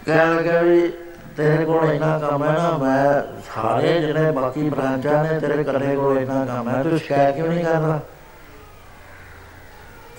ਕਹਿਣ 0.06 0.36
ਲੱਗਿਆ 0.36 0.62
ਵੀ 0.62 0.94
ਤੇਰੇ 1.38 1.66
ਕੋਲ 1.66 1.92
ਇੰਨਾ 1.92 2.20
ਕੰਮ 2.20 2.44
ਹੈ 2.44 2.52
ਨਾ, 2.52 2.78
ਮੈਂ 2.78 3.22
ਸਾਰੇ 3.56 4.02
ਜਿਹੜੇ 4.02 4.32
ਬਾਕੀ 4.32 4.70
ਬ੍ਰਾਂਚਾਂ 4.70 5.24
ਨੇ 5.24 5.40
ਤੇਰੇ 5.40 5.64
ਕੱਲੇ 5.64 5.96
ਕੋਲ 5.96 6.18
ਇੰਨਾ 6.18 6.46
ਕੰਮ 6.46 6.70
ਹੈ, 6.70 6.84
ਤੂੰ 6.84 7.00
ਸ਼ਿਕਾਇਤ 7.00 7.36
ਕਿਉਂ 7.36 7.48
ਨਹੀਂ 7.48 7.66
ਕਰਦਾ? 7.66 8.00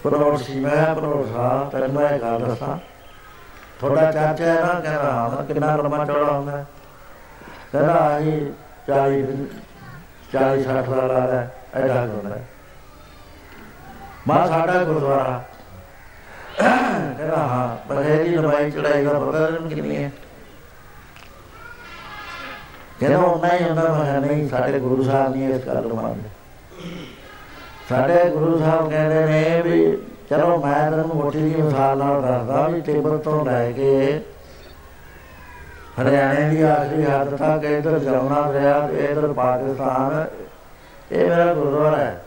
ਪਰੋੜ 0.05 0.37
ਸੀ 0.37 0.61
ਮੈਂ, 0.61 0.95
ਪਰੋੜ 0.95 1.27
ਸਾਹਿਬ 1.27 1.71
ਤੈਨੂੰ 1.71 1.89
ਮੈਂ 1.89 2.19
ਗੱਲ 2.19 2.39
ਦੱਸਾਂ। 2.39 2.79
ਥੋੜਾ 3.81 4.13
ਚਾਚਾ 4.13 4.45
ਹੈ 4.45 4.61
ਨਾ, 4.61 4.81
ਕਹਿੰਦਾ, 4.81 5.13
ਹਾਂ, 5.13 5.45
ਕਿੰਨਾ 5.45 5.77
ਲੰਮਾ 5.77 6.05
ਚੌੜਾ 6.05 6.33
ਹੁੰਦਾ 6.33 6.53
ਹੈ। 6.53 6.67
ਕਹਿੰਦਾ 7.75 7.93
ਆਹੀ 7.93 8.53
40 8.91 9.23
40 10.35 10.65
60 10.65 10.97
ਦਾ 10.97 11.07
ਲਾ 11.07 11.27
ਲੈ 11.27 11.47
ਐਡਾ 11.75 12.07
ਹੁੰਦਾ 12.07 12.37
ਮਾ 14.29 14.47
ਸਾਡਾ 14.47 14.85
ਗੁਰਦੁਆਰਾ। 14.85 15.45
ਕਹਿੰਦਾ 17.19 17.37
ਹਾਂ 17.37 17.89
ਬਥੇਰੀ 17.89 18.29
ਲੰਬਾਈ 18.29 18.71
ਚੜਾਈ 18.71 19.05
ਦਾ 19.05 19.13
ਪਤਾ 19.13 19.49
ਨਹੀਂ 19.49 19.77
ਕਿੰਨੀ 19.77 19.97
ਹੈ। 19.97 20.13
ਕਹਿੰਦਾ 23.01 23.19
ਉਹਨਾਂ 23.19 23.59
ਹੀ 23.59 23.65
ਹੁੰਦਾ 23.65 23.83
ਮੈਂ 23.95 24.21
ਨਹੀਂ 24.21 24.49
ਸਾਡੇ 24.49 24.79
ਗੁਰੂ 24.79 25.03
ਸਾਹਿਬ 25.03 25.37
ਨਹੀਂ 25.37 25.49
ਇਸ 25.49 25.67
ਗੱਲ 25.67 25.87
ਨੂੰ 25.87 25.97
ਮੰਨਦੇ। 25.97 26.29
ਸਾਡੇ 27.89 28.31
ਗੁਰੂ 28.31 28.59
ਸਾਹਿਬ 28.59 28.91
ਕਹਿੰਦੇ 28.91 29.25
ਨੇ 29.25 29.63
ਵੀ 29.63 29.99
ਚਲੋ 30.31 30.57
ਮੈਂ 30.67 30.91
ਤੈਨੂੰ 30.91 31.17
ਮੋਟੀ 31.17 31.39
ਦੀ 31.39 31.63
ਮਿਸਾਲ 31.63 31.99
ਨਾਲ 31.99 32.23
ਦੱਸਦਾ 32.23 32.69
ਵੀ 32.69 32.81
ਤਿੱਬਤ 32.81 33.25
ਤੋਂ 33.25 33.45
ਲੈ 33.45 33.73
ਕੇ 33.73 34.21
ਹਰਿਆਣੇ 36.01 36.49
ਦੀ 36.49 36.63
ਆਖਰੀ 36.63 37.05
ਹੱਦ 37.05 37.37
ਤੱਕ 37.37 37.65
ਇਧਰ 37.65 37.99
ਜਮਨਾ 37.99 38.53
ਦਰਿਆ 38.53 38.89
ਤੇ 38.89 39.05
ਇਧਰ 39.05 39.33
ਪਾਕਿਸਤਾਨ। 39.33 40.27
ਇਹ 41.13 41.31
ਮੇਰਾ 41.31 41.55
ਗੁਰਦੁਆਰਾ 41.55 41.97
ਹੈ। 41.97 42.25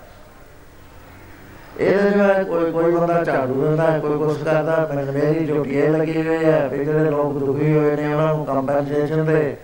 ਇਹਦੇ 1.79 2.09
ਵਿੱਚ 2.09 2.49
ਕੋਈ 2.49 2.71
ਕੋਈ 2.71 2.91
ਬੰਦਾ 2.91 3.23
ਝਾੜੂ 3.23 3.61
ਦਿੰਦਾ 3.61 3.91
ਹੈ, 3.91 3.99
ਕੋਈ 3.99 4.17
ਕੁਛ 4.17 4.43
ਕਰਦਾ 4.43 4.87
ਮੈਨੂੰ 4.95 5.13
ਮੇਰੀ 5.13 5.45
ਡਿਊਟੀ 5.45 5.69
ਇਹ 5.69 5.89
ਲੱਗੀ 5.89 6.27
ਹੋਈ 6.27 6.45
ਹੈ। 6.45 6.67
ਵੀ 6.67 6.85
ਜਿਹੜੇ 6.85 7.09
ਲੋਕ 7.09 7.37
ਦੁਖੀ 7.37 7.77
ਹੋਏ 7.77 7.95
ਨੇ 7.95 8.13
ਉਹਨਾਂ 8.13 8.35
ਨੂੰ 8.35 8.45
ਕੰਪਨਸੇਸ਼ਨ 8.45 9.25
ਦੇ 9.25 9.57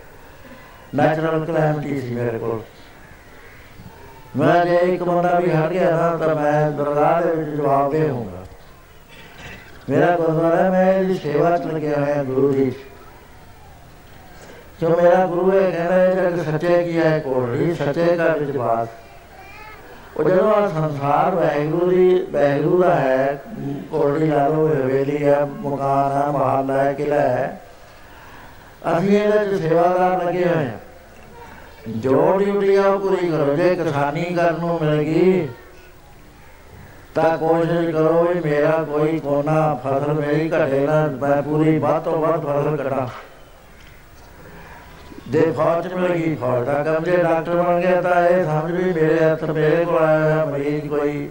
ਨੈਚੁਰਲ 0.95 1.45
ਕਲੈਮਿਟੀ 1.45 2.01
ਸੀ 2.01 2.15
ਮੇਰੇ 2.15 2.39
ਕੋਲ। 2.39 2.61
ਮੈਂ 4.39 4.65
ਜੇ 4.65 4.75
ਇੱਕ 4.75 5.03
ਬੰਦਾ 5.03 5.39
ਵੀ 5.39 5.51
ਹਟ 5.51 5.69
ਗਿਆ 5.69 5.91
ਨਾ 5.91 6.17
ਤਾਂ 6.17 6.35
ਮੈਂ 6.35 6.71
ਦਰਗਾਹ 6.71 7.21
ਦੇ 7.21 7.35
ਵਿੱਚ 7.35 7.49
ਜਵਾਬ 7.49 7.91
ਦੇ 7.91 8.09
ਹੋਊਂਗਾ। 8.09 8.43
ਮੇਰਾ 9.89 10.15
ਗੁਰਦੁਆਰਾ 10.17 10.55
ਹੈ, 10.55 10.69
ਮੈਂ 10.69 10.93
ਇਹਦੀ 10.93 11.15
ਸੇਵਾ 11.15 11.57
ਚ 11.57 11.65
ਲੱਗਿਆ 11.65 11.99
ਹੋਇਆ 11.99 12.23
ਗੁਰੂ 12.23 12.51
ਦੀ 12.53 12.71
ਜੋ 14.83 14.89
ਮੇਰਾ 14.91 15.25
ਗੁਰੂ 15.25 15.51
ਹੈ, 15.51 15.59
ਕਹਿੰਦਾ 15.71 15.95
ਹੈ 15.95 16.29
ਕਿ 16.29 16.43
ਸੱਚੇ 16.43 16.83
ਕੀ 16.83 16.97
ਹੈ 16.97 17.19
ਕੋੜੀ 17.19 17.73
ਸੱਚੇ 17.75 18.15
ਦਾ 18.15 18.27
ਵਿਸ਼ਵਾਸ 18.35 18.87
ਉਹ 20.17 20.23
ਜਦੋਂ 20.23 20.51
ਆਹ 20.53 20.67
ਸੰਸਾਰ 20.69 21.35
ਵੈਗੁਰੂ 21.35 21.89
ਦੀ 21.89 22.25
ਵੈਗੁਰੂ 22.31 22.81
ਦਾ 22.81 22.95
ਹੈ 22.95 23.39
ਕੋੜੀ 23.91 24.27
ਲਾ 24.27 24.47
ਲਓ, 24.47 24.67
ਹਵੇਲੀ 24.67 25.23
ਹੈ 25.25 25.39
ਮਕਾਨ 25.45 26.11
ਹੈ 26.11 26.27
ਮਹੱਲ 26.31 26.71
ਹੈ 26.71 26.91
ਕਿਲਾ 26.93 27.19
ਹੈ, 27.19 27.61
ਅਸੀਂ 28.91 29.17
ਇਹਦੇ 29.19 29.45
ਚ 29.47 29.61
ਸੇਵਾਦਾਰ 29.61 30.23
ਲੱਗੇ 30.23 30.45
ਹੋਏ 30.45 30.65
ਹਾਂ। 30.65 31.93
ਜੋ 31.97 32.37
ਡਿਊਟੀ 32.39 32.75
ਆ 32.75 32.87
ਉਹ 32.87 32.99
ਪੂਰੀ 32.99 33.29
ਕਰੋ, 33.29 33.55
ਜੇ 33.55 33.75
ਕਿਸਾਨੀ 33.75 34.23
ਕਰਨ 34.25 34.59
ਨੂੰ 34.59 34.79
ਮਿਲ 34.81 35.03
ਗਈ, 35.03 35.47
ਤਾਂ 37.15 37.37
ਕੋਸ਼ਿਸ਼ 37.37 37.89
ਕਰੋ 37.89 38.23
ਵੀ 38.23 38.39
ਮੇਰਾ 38.41 38.83
ਕੋਈ 38.83 39.19
ਕੋਨਾ, 39.19 39.73
ਫਸਲ 39.83 40.13
ਮੇਰੀ 40.13 40.49
ਘਟੇ 40.49 40.85
ਨਾ, 40.87 41.05
ਮੈਂ 41.21 41.41
ਪੂਰੀ 41.41 41.77
ਵੱਧ 41.79 42.03
ਤੋਂ 42.03 42.17
ਵੱਧ 42.19 42.45
ਫਸਲ 42.45 42.77
ਕਟਾਂ। 42.77 43.07
ਦੇ 45.31 45.51
ਫੌਜ 45.51 45.87
ਚ 45.87 45.93
ਮਿਲ 45.93 46.11
ਗਈ 46.13 46.35
ਫੌਜ 46.35 46.65
ਦਾ 46.65 46.73
ਕੰਮ 46.83 47.03
ਜੇ 47.03 47.17
ਡਾਕਟਰ 47.17 47.55
ਬਣ 47.55 47.79
ਗਿਆ 47.81 48.01
ਤਾਂ 48.01 48.27
ਇਹ 48.27 48.45
ਸਮਝ 48.45 48.71
ਵੀ 48.71 48.93
ਮੇਰੇ 48.93 49.19
ਹੱਥ 49.19 49.43
ਮੇਰੇ 49.43 49.85
ਕੋਲ 49.85 49.97
ਆਇਆ 49.97 50.19
ਹੋਇਆ 50.19 50.45
ਮਰੀਜ਼ 50.45 50.87
ਕੋਈ। 50.87 51.29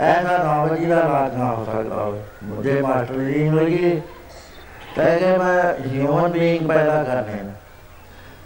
ਐਸਾ 0.00 0.38
ਨਾ 0.38 0.76
ਜੀ 0.76 0.86
ਦਾ 0.86 0.96
ਇਲਾਜ 0.96 1.34
ਨਾ 1.34 1.54
ਹੋ 1.54 1.64
ਸਕਦਾ 1.64 1.94
ਹੋਵੇ। 1.94 2.20
ਮੁਝੇ 2.44 2.82
ਮਾਸਟਰ 2.82 3.14
ਜੀ 3.14 3.48
ਮਿਲ 3.48 3.64
ਗਈ 3.64 4.00
ਤਾਂ 4.96 5.18
ਕਿ 5.18 5.36
ਮੈਂ 5.38 5.74
ਹਿਊਮਨ 5.86 6.32
ਬੀਇੰਗ 6.32 6.68
ਪੈਦਾ 6.68 7.02
ਕਰਨੇ 7.04 7.42
ਨੇ। 7.42 7.52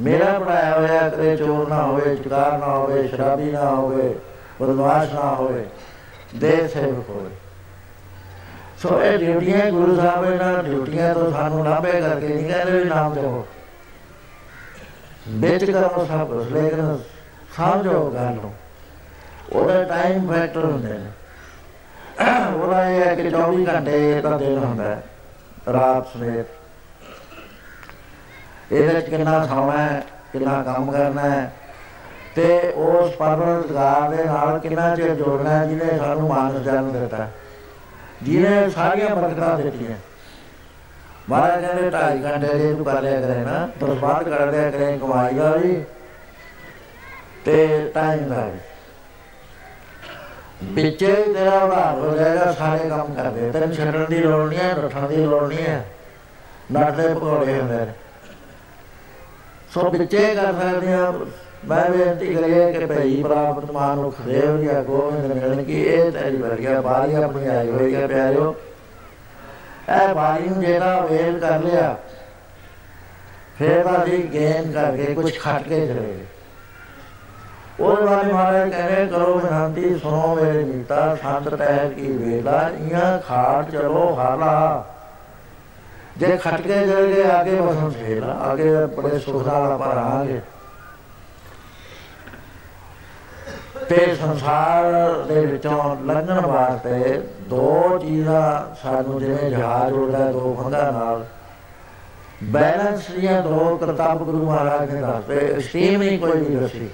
ਮੇਰਾ 0.01 0.39
ਪੜਾਇਆ 0.39 0.79
ਹੋਇਆ 0.79 1.09
ਕਦੇ 1.09 1.37
ਚੋਰ 1.37 1.69
ਨਾ 1.69 1.83
ਹੋਵੇ, 1.83 2.17
ਚੁਕਾਰ 2.17 2.59
ਨਾ 2.59 2.67
ਹੋਵੇ, 2.67 3.09
ਸ਼ਰਾਬੀ 3.09 3.51
ਨਾ 3.51 3.71
ਹੋਵੇ, 3.71 4.15
ਬਦਮਾਸ਼ 4.63 5.15
ਨਾ 5.15 5.35
ਹੋਵੇ, 5.35 5.65
ਦੇ 6.37 6.69
ਸੇਵਕ 6.69 7.11
ਹੋਵੇ। 7.11 7.31
ਸੋ 8.79 9.03
ਇਹ 9.03 9.19
ਡਿਊਟੀਆਂ 9.19 9.71
ਗੁਰੂ 9.71 9.97
ਸਾਹਿਬ 9.97 10.33
ਇਹਨਾਂ 10.33 10.63
ਡਿਊਟੀਆਂ 10.63 11.15
ਤੋਂ 11.15 11.31
ਸਾਨੂੰ 11.31 11.65
ਲਾਭੇ 11.65 12.01
ਕਰਕੇ 12.01 12.29
ਨਹੀਂ 12.29 12.51
ਕਹਿੰਦੇ 12.51 12.79
ਵੀ 12.79 12.85
ਨਾਮ 12.85 13.15
ਜਪੋ 13.15 13.47
ਵਿੱਚ 15.31 15.65
ਕਰੋ 15.65 16.05
ਸਭ 16.07 16.27
ਕੁਛ, 16.29 16.47
ਲੇਕਿਨ 16.53 16.99
ਸਮਝੋ 17.57 18.11
ਗੱਲ 18.15 18.35
ਨੂੰ 18.35 18.53
ਉਹਦਾ 19.53 19.83
ਟਾਈਮ 19.85 20.31
ਫੈਕਟਰ 20.33 20.65
ਹੁੰਦੇ 20.65 20.89
ਨੇ 20.89 21.11
ਉਹਦਾ 22.57 22.85
ਇਹ 22.91 23.01
ਹੈ 23.01 23.15
ਕਿ 23.15 23.31
24 23.31 23.65
ਘੰਟੇ 23.69 24.21
ਦਾ 24.21 24.37
ਦਿਨ 24.39 24.59
ਹੁੰਦਾ 24.59 24.85
ਹੈ 24.85 25.03
ਰਾਤ 25.73 26.07
ਸਵੇਰ 26.13 26.45
ਇਹਦੇ 28.73 29.01
ਚ 29.01 29.09
ਕਿੰਨਾ 29.11 29.45
ਸਮਾਂ 29.47 29.79
ਹੈ 29.79 30.03
ਕਿੰਨਾ 30.33 30.63
ਕੰਮ 30.63 30.91
ਕਰਨਾ 30.93 31.23
ਹੈ 31.23 31.51
ਤੇ 32.35 32.73
ਉਸ 32.77 33.15
ਪਰਵਰਦਗਾਰ 33.17 34.11
ਦੇ 34.11 34.25
ਨਾਲ 34.25 34.59
ਕਿੰਨਾ 34.59 34.95
ਚਿਰ 34.97 35.15
ਜੋੜਨਾ 35.15 35.51
ਹੈ 35.51 35.65
ਜਿਹਨੇ 35.67 35.99
ਸਾਨੂੰ 35.99 36.29
ਮਾਨਸ 36.29 36.63
ਜਨਮ 36.65 36.93
ਦਿੱਤਾ 36.93 37.29
ਜਿਹਨੇ 38.23 38.69
ਸਾਰੀਆਂ 38.71 39.17
ਬਰਕਤਾਂ 39.17 39.57
ਦਿੱਤੀਆਂ 39.59 39.97
ਮਹਾਰਾਜ 41.31 41.65
ਕਹਿੰਦੇ 41.65 41.91
ਢਾਈ 41.91 42.25
ਘੰਟੇ 42.25 42.59
ਜੇ 42.59 42.75
ਤੂੰ 42.75 42.85
ਕਰ 42.85 43.03
ਲਿਆ 43.03 43.21
ਕਰੇ 43.21 43.35
ਨਾ 43.35 43.69
ਤਾਂ 43.81 43.89
ਬਾਅਦ 43.89 44.29
ਕਰ 44.29 44.53
ਲਿਆ 44.53 44.71
ਕਰੇ, 44.71 44.99
ਕਮਾਈ 44.99 45.35
ਦਾ 45.35 45.51
ਵੀ। 45.51 45.85
ਤੇ 47.45 47.91
ਟਾਈਮ 47.95 48.29
ਦਾ 48.29 48.47
ਵੀ। 48.47 48.59
ਵਿੱਚੇ 50.63 51.25
ਹੀ 51.29 51.35
ਤੇਰਾ 51.35 51.59
ਉਧਾਰ 51.59 51.99
ਹੋ 51.99 52.17
ਜਾਏਗਾ, 52.17 52.53
ਸਾਰੇ 52.53 52.89
ਕੰਮ 52.89 53.15
ਕਰਦੇ। 53.15 53.51
ਤੈਨੂੰ 53.51 53.75
ਛੱਡਣ 53.75 54.05
ਦੀ 54.05 54.19
ਲੋੜ 54.19 54.49
ਨਹੀਂ 54.49 54.59
ਹੈ 54.59 54.75
ਰੱਖਣ 54.75 55.09
ਦੀ 55.09 55.17
ਲੋੜ 55.17 55.49
ਨਹੀਂ 55.49 55.67
ਹੈ। 55.67 55.87
ਨੱਠਦੇ 56.73 57.15
ਪਕੌੜੇ 57.15 57.61
ਹੁੰਦੇ 57.61 57.77
ਨੇ। 57.77 57.87
ਸੋ 59.75 59.91
ਵਿੱਚੇ 59.91 60.35
ਕਰ 60.35 60.53
ਸਕਦੇ 60.53 60.93
ਆ 60.93 61.13
ਮੈਂ 61.65 61.91
ਬੇਨਤੀ 61.91 62.35
ਕਰੀਏ 62.35 62.73
ਕਿ 62.73 62.87
ਭਈ 62.87 63.23
ਪ੍ਰਾਪਤ 63.23 63.71
ਮਾਨੁਖ 63.71 64.21
ਦੇਵ 64.21 64.59
ਜਾਂ, 64.59 64.83
ਗੋਬਿੰਦ 64.83 65.33
ਮਿਲਣ 65.33 65.65
ਕੀ, 65.65 65.83
ਇਹ 65.83 66.13
ਤੇਰੀ 66.13 66.37
ਵਰਗਿਆ 66.37 66.81
ਬਾਰੀ 66.81 67.15
ਆਪਣੀ 67.15 67.47
ਆਈ 67.47 67.71
ਹੋਈ 67.71 67.95
ਹੈ 67.95 68.07
ਪਿਆਰਿਓ। 68.07 68.57
ਇਹ 69.89 70.15
ਬਾਰੀ 70.15 70.49
ਨੂੰ 70.49 70.61
ਜਿਹੜਾ 70.61 71.01
ਵੇਲ 71.01 71.39
ਕਰ 71.39 71.59
ਲਿਆ, 71.59 71.97
ਫਿਰ 73.59 73.83
ਤਾਂ 73.85 74.03
ਅਸੀਂ 74.05 74.23
ਗੇਨ 74.25 74.71
ਕਰਕੇ 74.73 75.15
ਕੁਝ 75.15 75.33
ਖੱਟ 75.39 75.63
ਕੇ 75.63 75.87
ਚਲੇ 75.87 76.03
ਗਏ। 76.03 76.25
ਉਹ 77.81 77.97
ਵਾਲੇ 77.97 78.33
ਮਹਾਰਾਜ 78.33 78.71
ਕਹਿੰਦੇ, 78.71 79.07
ਕਰੋ 79.07 79.35
ਬੇਨਤੀ, 79.39 79.99
ਸੁਣੋ 79.99 80.35
ਮੇਰੇ 80.35 80.65
ਮੀਤਾ 80.65 81.15
ਸੰਤ 81.23 81.55
ਟਹਿਰ 81.55 81.89
ਕੀ 81.89 82.11
ਵੇਲਾ 82.15 82.71
ਇਆਂ 82.81 83.19
ਖਾਟ 83.19 83.71
ਚਲੋ 83.71 84.15
ਹਾਲਾ। 84.15 84.85
ਜੇ 86.19 86.37
ਖੱਟ 86.37 86.61
ਕੇ 86.61 86.81
ਚਲੇ 86.81 87.13
ਗਏ 87.13 87.31
ਆਗੇ 87.31 87.61
ਬਸਨ 87.61 87.91
ਫੇਰ 87.91 88.23
ਆਗੇ 88.23 88.75
ਬੜੇ 88.97 89.19
ਸੁਖ 89.19 89.47
ਨਾਲ 89.47 89.73
ਆਪਾਂ 89.73 89.95
ਰਹਾਂਗੇ। 89.95 90.41
ਤੇ 93.89 94.15
ਸੰਸਾਰ 94.15 95.13
ਦੇ 95.29 95.47
ਵਿੱਚੋਂ 95.47 95.97
ਲੰਘਣ 96.07 96.47
ਵਾਸਤੇ 96.47 97.23
ਦੋ 97.41 97.99
ਚੀਜ਼ਾਂ 98.03 98.75
ਸਾਨੂੰ 98.83 99.21
ਜਿਵੇਂ 99.21 99.51
ਜਹਾਜ਼ 99.51 99.93
ਉੱਡਦਾ, 99.93 100.33
ਦੋ 100.33 100.55
ਖੰਭਾਂ 100.55 100.93
ਨਾਲ। 100.93 101.27
ਬੈਲੈਂਸ 102.43 103.11
ਦੀਆਂ 103.11 103.43
ਦੋ 103.43 103.77
ਕਰਤੱਵ 103.77 104.25
ਗੁਰੂ 104.25 104.47
ਮਹਾਰਾਜ 104.47 104.91
ਨੇ 104.91 105.01
ਦੱਸਦੇ 105.01 105.61
ਸਟੀਮ 105.61 106.03
ਨਹੀਂ 106.03 106.19
ਕੋਈ 106.19 106.41
ਵੀ 106.41 106.57
ਦੱਸੀ। 106.57 106.91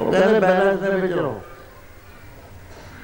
ਉਹ 0.00 0.12
ਕਹਿੰਦੇ 0.12 0.40
ਬੈਲੈਂਸ 0.40 0.80
ਦੇ 0.80 0.90
ਵਿੱਚ 0.90 1.12
ਰਹੋ। 1.12 1.40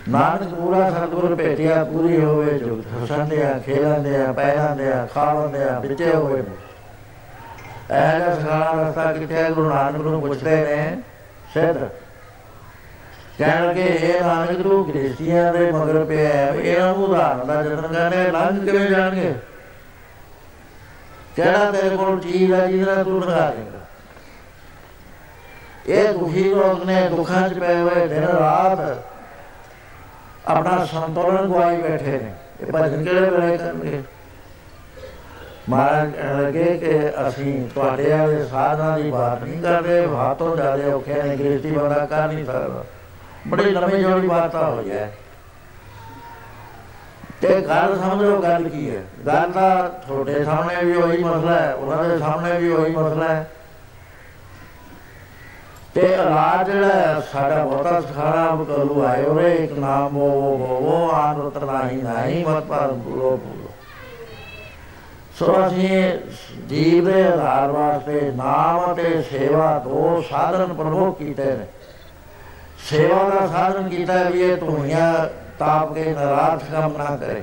ਨਾਨਕ 0.09 0.55
ਪੂਰਾ 0.55 0.91
ਸਤਿਗੁਰ 0.91 1.35
ਭੇਟਿਆ, 1.35 1.85
ਪੂਰੀ 1.85 2.25
ਹੋਵੇ 2.25 2.59
ਜੋ 2.59 2.83
ਹਸੰਦਿਆ 3.05 3.59
ਖੇਲੰਦਿਆ 3.59 4.33
ਪੈਰਾਂਦਿਆ 4.33 5.09
ਖਾਵੰਦਿਆ 5.15 5.79
ਵਿੱਚੇ 5.79 6.15
ਹੋਵੇ 6.15 6.39
ਇਹ 6.39 8.19
ਜਿਹਾ 8.19 8.35
ਸਖਾਲਾ 8.35 8.89
ਰਸਤਾ 8.89 9.13
ਕਿੱਥੇ 9.13 9.35
ਹੈ? 9.35 9.51
ਗੁਰੂ 9.51 9.69
ਨਾਨਕ 9.69 9.97
ਨੂੰ 9.97 10.21
ਪੁੱਛਦੇ 10.21 10.57
ਨੇ, 10.57 11.03
ਸਿੱਧ। 11.55 11.89
ਕਹਿਣ 13.39 13.75
ਕਿ 13.75 13.81
ਇਹ 13.81 14.25
ਨਾਨਕ 14.25 14.51
ਗੁਰੂ 14.51 14.85
ਗ੍ਰਸਤੀਆਂ 14.85 15.53
ਦੇ 15.53 15.73
ਮਗਰ 15.73 16.05
ਪਿਆ 16.05 16.29
ਹੈ, 16.29 16.53
ਵੀ 16.53 16.69
ਇਹਨਾਂ 16.69 16.95
ਨੂੰ 16.95 17.05
ਉਦਾਹਰਨ 17.05 17.47
ਦਾ 17.47 17.63
ਯਤਨ 17.63 17.95
ਕਰਨੇ 17.95 18.31
ਲੰਘ 18.31 18.65
ਕਿਵੇਂ 18.65 18.91
ਜਾਣਗੇ? 18.91 19.35
ਕਿਹੜਾ 21.37 21.71
ਤੇਰੇ 21.71 21.97
ਕੋਲ 21.97 22.21
ਚੀਜ਼ 22.21 22.53
ਹੈ 22.53 22.67
ਜਿਹਦੇ 22.67 22.95
ਨਾਲ 22.95 23.05
ਤੂੰ 23.05 23.21
ਲੰਘਾ 23.21 23.51
ਦੇਗਾ। 23.51 23.79
ਇਹ 25.87 26.13
ਦੁਖੀ 26.13 26.45
ਲੋਕ 26.45 26.85
ਨੇ 26.85 27.09
ਦੁੱਖਾਂ 27.09 27.49
'ਚ 27.49 27.59
ਪਏ 27.59 27.81
ਹੋਏ 27.83 28.09
ਦਿਨ 28.09 28.25
ਰਾਤ 28.25 29.05
ਆਪਣਾ 30.47 30.85
ਸੰਤੁਲਨ 30.85 31.47
ਗਵਾਈ 31.47 31.77
ਬੈਠੇ 31.77 32.19
ਨੇ। 32.19 32.33
ਇਹ 32.61 32.67
ਭਜਨ 32.73 33.05
ਕਿਹੜੇ 33.05 33.31
ਵੇਲੇ 33.31 33.57
ਕਰਨਗੇ? 33.57 34.03
ਮਹਾਰਾਜ 35.69 36.13
ਕਹਿਣ 36.13 36.43
ਲੱਗੇ 36.43 36.65
ਕਿ 36.65 37.11
ਅਸੀਂ 37.29 37.69
ਤੁਹਾਡੇ 37.69 38.11
ਵਾਲੇ 38.11 38.45
ਸਾਧਨਾ 38.45 38.99
ਦੀ 38.99 39.11
ਬਾਤ 39.11 39.43
ਨਹੀਂ 39.43 39.63
ਕਰਦੇ 39.63 40.07
ਹਾਥੋਂ 40.07 40.57
ਜ਼ਿਆਦਾ 40.57 40.95
ਔਖੇ 40.95 41.23
ਨੇ 41.23 41.37
ਗ੍ਰਸਤੀ 41.37 41.71
ਬੰਦਾ 41.71 42.07
ਕਰ 42.07 42.29
ਨਹੀਂ 42.29 42.45
ਸਕਦਾ। 42.45 42.85
ਬੜੀ 43.49 43.65
ਲੰਮੀ 43.65 44.03
ਜੋੜੀ 44.03 44.29
ਬਾਤ 44.29 44.55
ਹੋ। 44.55 44.83
ਜਾਏ 44.83 45.09
ਤੇ 47.41 47.61
ਗੱਲ 47.61 47.99
ਸਮਝੋ 47.99 48.43
ਗੱਲ 48.43 48.69
ਕੀ 48.69 48.97
ਹੈ। 48.97 49.03
ਗੱਲ 49.27 49.53
ਤਾਂ 49.53 49.89
ਤੁਹਾਡੇ 50.07 50.45
ਸਾਹਮਣੇ 50.45 50.85
ਵੀ 50.85 50.97
ਉਹੀ 50.97 51.25
ਮਸਲਾ 51.25 51.55
ਹੈ 51.55 51.75
ਉਹਨਾਂ 51.75 52.05
ਦੇ 52.05 52.19
ਸਾਹਮਣੇ 52.19 52.59
ਵੀ 52.59 52.73
ਉਹੀ 52.73 52.97
ਮਸਲਾ 52.97 53.29
ਹੈ। 53.29 53.51
ਤੇ 55.95 56.01
ਇਲਾਜ 56.01 56.71
ਜਿਹੜਾ 56.71 56.89
ਹੈ, 56.89 57.21
ਸਾਡਾ 57.33 57.65
ਬਹੁਤਾ 57.65 58.01
ਸਖਾਣਾ 58.01 58.65
ਕਰੂ 58.69 59.05
ਆਏ 59.05 59.25
ਉਹਨੇ 59.25 59.55
ਇੱਕ 59.55 59.73
ਨਾਮ 59.73 60.17
ਉਹ 60.17 60.67
ਉਹ 60.83 61.11
ਆਨ 61.13 61.41
ਉਤਰ 61.41 61.61
ਨਹੀਂ 61.61 62.03
ਨਹੀਂ 62.03 62.47
ਮਤ 62.47 62.63
ਪਰ 62.63 62.93
ਬੁਲੋ 62.93 63.37
ਬੁਲੋ 63.37 63.69
ਸੋ 65.39 65.67
ਅਸੀਂ 65.67 66.19
ਜੀਵ 66.69 67.13
ਦੇ 67.13 67.27
ਆਧਾਰ 67.27 67.71
ਵਾਸਤੇ 67.71 68.33
ਨਾਮ 68.37 68.95
ਤੇ 68.95 69.23
ਸੇਵਾ 69.23 69.79
ਦੋ 69.79 70.25
ਸਾਧਨ 70.31 70.75
ਪ੍ਰਭੂ 70.75 71.13
ਕੀਤੇ 71.13 71.45
ਨੇ। 71.45 71.67
ਸੇਵਾ 72.91 73.29
ਦਾ 73.29 73.47
ਸਾਧਨ 73.47 73.89
ਕੀਤਾ 73.89 74.23
ਵੀ 74.23 74.41
ਇਹ 74.41 74.57
ਧੂਣੀਆਂ 74.57 75.29
ਤਾਪ 75.59 75.95
ਕੇ 75.95 76.05
ਨਰਾਥ 76.05 76.65
ਕੰਮ 76.73 76.97
ਨਾ 76.97 77.17
ਕਰੇ। 77.17 77.43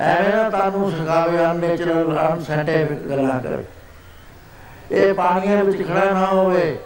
ਐਵੇਂ 0.00 0.36
ਨਾ 0.36 0.48
ਤੁਹਾਨੂੰ 0.50 0.90
ਸਿਖਾਵੇ 0.90 1.38
ਅਨਨੇਚਰਲ 1.38 2.18
ਅਨਸਾਇੰਟਿਫਿਕ 2.32 3.08
ਗੱਲਾਂ 3.08 3.40
ਕਰੇ। 3.40 3.64
ਇਹ 4.90 5.14
ਪਾਣੀਆਂ 5.14 5.64
ਵਿੱਚ 5.64 5.88
ਖੜਾ 5.88 6.04
ਨਾ 6.04 6.26
ਹੋਵੇ। 6.26 6.78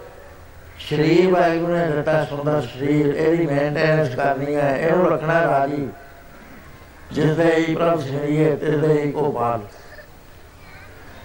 ਸ਼ਰੀਰ 0.79 1.31
ਵਾਹਿਗੁਰੂ 1.31 1.73
ਨੇ 1.73 1.87
ਦਿੱਤਾ 1.87 2.25
ਸੁੰਦਰ 2.25 2.61
ਸ਼ਰੀਰ, 2.61 3.15
ਇਹਦੀ 3.15 3.47
ਮੇਨਟੇਨੈਂਸ 3.47 4.15
ਕਰਨੀ 4.15 4.55
ਹੈ, 4.55 4.77
ਇਹਨੂੰ 4.79 5.11
ਰੱਖਣਾ 5.11 5.41
ਰਾਜੀ। 5.43 5.89
ਜਿਸ 7.13 7.37
ਦੇ 7.37 7.55
ਹੀ 7.55 7.75
ਪ੍ਰਭ 7.75 8.01
ਸ਼ਰੀਰ 8.01 8.57
ਤੇ 8.57 8.77
ਦੇ 8.79 9.01
ਹੀ 9.03 9.13
ਕੋ 9.13 9.31
ਬਾਲ 9.33 9.61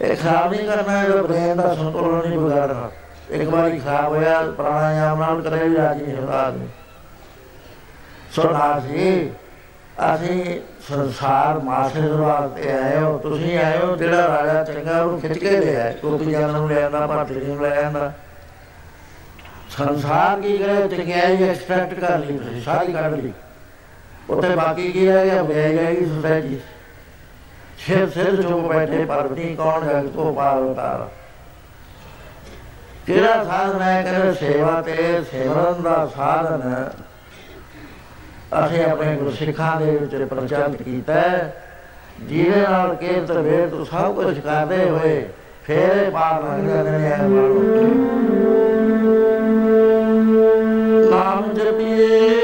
ਇਹ 0.02 0.16
ਖਰਾਬ 0.16 0.52
ਨਹੀਂ 0.52 0.68
ਕਰਨਾ, 0.68 1.04
ਇਹ 1.04 1.24
ਬ੍ਰੇਨ 1.24 1.58
ਦਾ 1.58 1.76
ਸੰਤੁਲਨ 1.76 2.30
ਨਹੀਂ 2.30 2.40
ਵਿਗਾੜਨਾ। 2.40 2.90
ਇੱਕ 3.32 3.50
ਵਾਰੀ 3.50 3.80
ਖਰਾਬ 3.80 4.12
ਹੋਇਆ 4.12 4.42
ਪ੍ਰਾਣਾਯਾਮ 4.58 5.20
ਨਾਲ 5.20 5.42
ਕਦੇ 5.42 5.68
ਵੀ 5.70 5.76
ਰਾਜੀ 5.76 6.06
ਨਹੀਂ 6.06 6.16
ਹੁੰਦਾ 6.16 6.40
ਆਦਮੀ। 6.40 6.68
ਸੋ 8.32 8.50
ਨਾਸੀ 8.52 9.32
ਅਸੀਂ 10.06 10.60
ਸੰਸਾਰ 10.90 11.60
ਮਾਸੇ 11.60 12.02
ਵਾਸਤੇ 12.02 12.72
ਆਏ 12.72 12.98
ਹੋ, 12.98 13.18
ਤੁਸੀਂ 13.18 13.58
ਆਏ 13.58 13.78
ਹੋ, 13.78 13.96
ਜਿਹੜਾ 13.96 14.28
ਰਾਜਾ 14.28 14.64
ਚੰਗਾ 14.64 15.02
ਉਹ 15.02 15.20
ਖਿੱਚ 15.20 15.38
ਕੇ 15.40 15.60
ਲਿਆ 15.60 15.92
ਕੋਪੀ 15.92 16.32
ਜਾਨ 16.32 16.52
ਨੂੰ 16.52 16.70
ਲੈ 16.70 16.84
ਆਂਦਾ 16.84 17.06
ਭਾਰਤ 17.08 17.32
ਨੂੰ 17.32 17.62
ਲੈ 17.62 17.76
ਆਂਦਾ 17.84 18.12
ਸੰਸਾਰ 19.70 20.42
ਕੀ 20.42 20.58
ਕਰੇ, 20.58 20.88
ਚੰਗਿਆਈ 20.88 21.44
ਐਕਸਪੈਕਟ 21.44 22.00
ਕਰ 22.00 22.18
ਲਈ, 22.18 22.38
ਤੁਸੀਂ 22.38 22.62
ਸਾਰੀ 22.62 22.94
ਕੱਢ 22.94 23.14
ਲਈ। 23.14 23.34
ਉੱਥੇ 24.30 24.56
ਬਾਕੀ 24.56 24.92
ਕੀ 24.92 25.06
ਰਹਿ 25.08 25.30
ਗਿਆ? 25.30 25.44
ਬਹਿ 25.44 25.76
ਗਈ 25.76 26.06
ਸੁਸਾਇਟੀ 26.06 26.60
ਸਿਰ 27.80 28.10
ਸਿਰ 28.10 28.42
ਚੁੱਪ 28.42 28.68
ਬੈਠੇ 28.68 29.06
ਪਰਵਤੀ 29.06 29.56
ਕੌਣ 29.56 29.86
ਜਗ 29.86 30.10
ਤੋਂ 30.10 30.34
ਪਾਰ 30.34 30.58
ਉਤਾਰ? 30.58 31.08
ਕਿਹੜਾ 33.10 33.44
ਸਾਧਨ 33.44 33.82
ਹੈ? 33.82 34.02
ਕਿ 34.04 34.34
ਸੇਵਾ 34.34 34.82
ਤੇ 34.82 35.22
ਸੇਵਨ 35.32 35.82
ਦਾ 35.84 35.94
ਸਾਧਨ। 36.16 36.90
ਅਸੀਂ 38.60 38.84
ਆਪਣੇ 38.86 39.16
ਗੁਰਸਿੱਖਾਂ 39.16 39.80
ਦੇ 39.82 39.92
ਵਿੱਚ 39.92 40.16
ਪ੍ਰਚਲਿਤ 40.24 40.82
ਕੀਤਾ 40.82 41.22
ਜਿਹਦੇ 42.22 42.62
ਨਾਲ 42.62 42.94
ਕੀਰਤ 42.96 43.32
ਵੇਦ 43.32 43.70
ਤੋਂ 43.70 43.86
ਸਭ 43.86 44.16
ਕੁਝ 44.16 44.40
ਕਰਦੇ 44.40 44.90
ਹੋਏ 44.90 45.26
ਫੇਰੇ 45.64 46.10
ਪਾਰ 46.10 46.44
ਲੰਘ 46.44 46.68
ਜਾਂਦੇ 46.68 46.92
ਨੇ 46.92 47.10
ਨਾਮ 51.10 51.54
ਜਪੀਏ। 51.54 52.39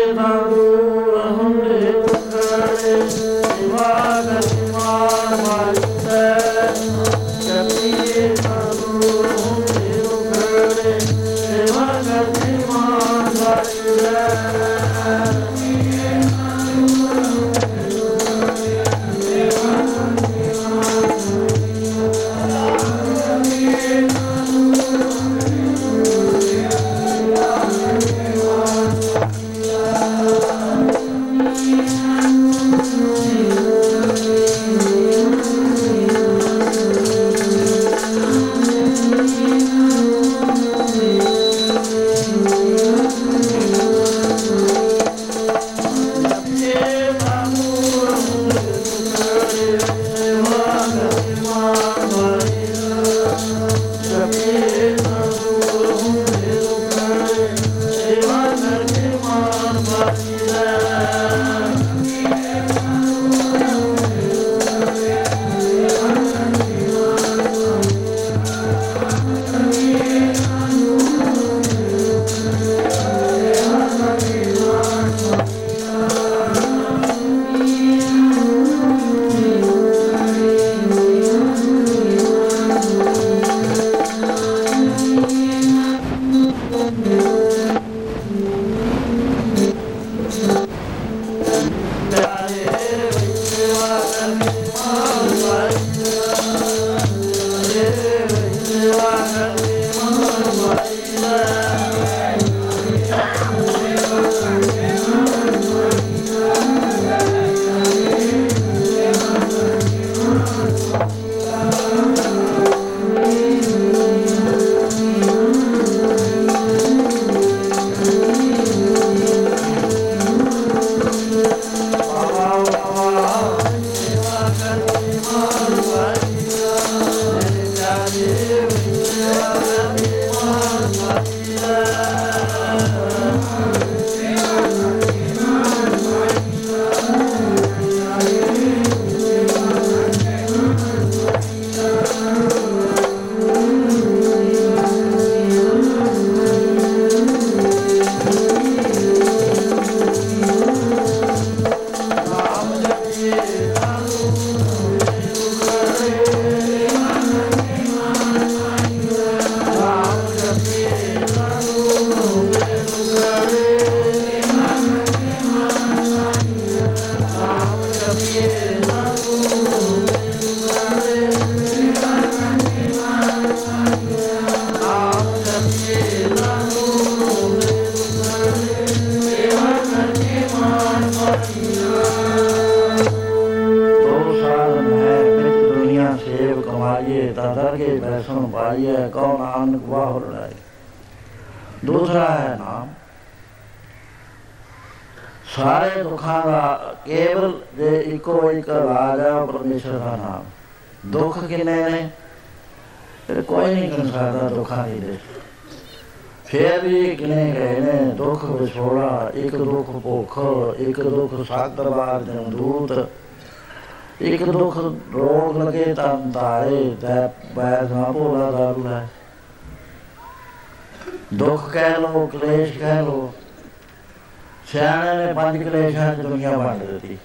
ਕਲੇਸ਼ਾਂ 225.69 226.15
ਚ 226.15 226.19
ਦੁਨੀਆ 226.19 226.57
ਵੰਡ 226.57 226.83
ਦਿੱਤੀ। 226.83 227.17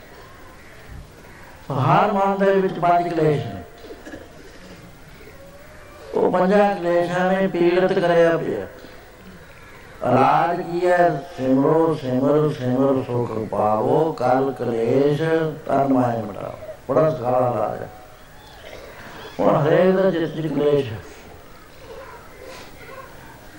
ਹਰ 1.73 2.13
ਮਨ 2.13 2.45
ਦੇ 2.45 2.53
ਵਿੱਚ 2.53 2.79
ਪੰਜ 2.79 3.09
ਕਲੇਸ਼ 3.09 3.47
ਨੇ। 3.47 3.63
ਉਹ 6.15 6.33
ਪੰਜਾਂ 6.33 6.77
ਕਲੇਸ਼ਾਂ 6.77 7.33
ਨੇ 7.33 7.47
ਪੀੜਤ 7.47 7.93
ਕਰਿਆ 7.93 8.37
ਪਿਆ। 8.37 8.67
ਰਾਜ 10.11 10.61
ਕੀ 10.61 10.87
ਹੈ? 10.87 11.31
ਸਿਮਰੋ, 11.37 11.95
ਸਿਮਰ 11.95 12.53
ਸਿਮਰ 12.53 13.03
ਸੁਖ 13.05 13.49
ਪਾਵੋ 13.49 14.13
ਕਲ 14.13 14.53
ਕਲੇਸ਼ 14.59 15.23
ਤਨ 15.67 15.93
ਮਾਇ 15.93 16.23
ਮਟਾਓ 16.23 16.53
ਬੜਾ 16.89 17.11
ਸਾਰਾ 17.11 17.41
ਰਾਜ 17.41 17.83
ਹੈ। 17.83 17.89
ਹੁਣ 19.41 19.57
ਹਰੇਕ 19.57 19.91
ਦਾ 19.91 20.11
ਜਿਸ 20.11 20.29
ਜਿਸ 20.29 20.53
ਕਲੇਸ਼ 20.53 20.89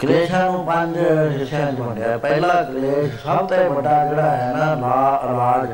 ਕਲੇਸ਼ਾਂ 0.02 0.46
ਨੂੰ 0.52 0.66
ਪੰਜ 0.66 0.98
ਹਿੱਸਿਆਂ 1.32 1.72
ਚ 1.72 1.80
ਵੰਡਿਆ। 1.80 2.18
ਪਹਿਲਾ 2.18 2.62
ਕਲੇਸ਼ 2.64 3.16
ਸਭ 3.24 3.48
ਤੋਂ 3.48 3.70
ਵੱਡਾ 3.70 4.06
ਜਿਹੜਾ 4.06 4.30
ਹੈ 4.32 4.54
ਨਾ 4.54 4.74
ਲਾ 4.76 5.22
ਰਾਜ। 5.28 5.74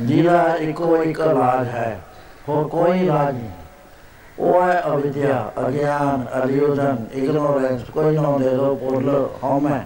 ਜਿਹਦਾ 0.00 0.54
ਇੱਕੋ 0.56 0.96
ਇੱਕ 0.96 1.18
ਇਲਾਜ 1.20 1.68
ਹੈ, 1.68 2.00
ਹੋਰ 2.48 2.68
ਕੋਈ 2.68 2.98
ਇਲਾਜ 2.98 3.34
ਨਹੀਂ। 3.34 3.50
ਉਹ 4.38 4.62
ਹੈ 4.62 4.82
ਅਵਿਦਿਆ, 4.86 5.50
ਅਗਿਆਨ 5.60 6.26
ਅਲਿਊਜ਼ਨ 6.38 7.04
ਇਗਨੋਰੈਂਸ, 7.12 7.82
ਕੋਈ 7.84 8.16
ਨਾ 8.16 8.36
ਦੇ 8.38 8.50
ਲੋ 8.50 8.74
ਪੁੱਲ, 8.74 9.08
ਹਉਮੈ 9.44 9.80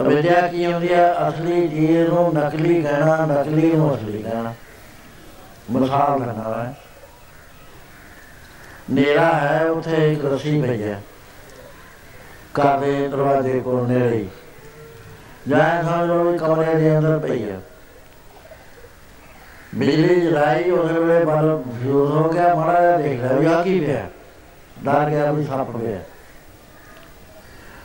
ਅਵਿਦਿਆ 0.00 0.40
ਕੀ 0.48 0.64
ਹੁੰਦੀ 0.66 0.92
ਹੈ? 0.92 1.28
ਅਸਲੀ 1.28 1.68
ਚੀਜ਼ 1.68 2.08
ਨੂੰ 2.08 2.32
ਨਕਲੀ 2.34 2.82
ਕਹਿਣਾ, 2.82 3.16
ਨਕਲੀ 3.26 3.72
ਨੂੰ 3.72 3.94
ਅਸਲੀ 3.94 4.22
ਕਹਿਣਾ। 4.22 4.54
ਮਿਸਾਲ 5.70 6.18
ਦੇਣਾ 6.20 6.54
ਹੈ 6.54 6.74
ਨੇਰਾ 8.92 9.32
ਹੈ 9.32 9.70
ਉਥੇ 9.70 10.12
ਇੱਕ 10.12 10.24
ਰਸੀ 10.24 10.62
ਪਈ 10.62 10.82
ਹੈ। 10.82 11.02
ਘਰ 12.58 12.78
ਦੇ 12.78 13.08
ਦਰਵਾਜ਼ੇ 13.08 13.60
ਕੋਲ 13.60 13.88
ਨੇੜੇ 13.88 14.26
ਜਾਂ 15.48 15.82
ਸਮਝੋ 15.82 16.24
ਵੀ 16.24 16.38
ਕਮਰੇ 16.38 16.74
ਦੇ 16.74 16.98
ਅੰਦਰ 16.98 17.18
ਪਈ 17.18 17.50
ਹੈ। 17.50 17.60
ਬਿਜਲੀ 19.74 20.20
ਜਲਾਈ, 20.20 20.70
ਉਹਦੇ 20.70 21.00
ਵੇਲੇ 21.00 21.24
ਬਲਬ 21.24 21.62
ਫਿਊਜ਼ 21.62 22.12
ਹੋ 22.12 22.28
ਗਿਆ, 22.28 22.54
ਮਾੜਾ 22.54 22.80
ਜਿਹਾ 22.80 22.96
ਦੇਖ 22.96 23.20
ਲਿਆ 23.20 23.32
ਵੀ 23.32 23.46
ਆ 23.46 23.62
ਕੀ 23.62 23.80
ਪਿਆ। 23.80 24.06
ਡਰ 24.84 25.10
ਗਿਆ 25.10 25.32
ਵੀ 25.32 25.44
ਸੱਪ 25.44 25.70
ਪਿਆ। 25.70 25.98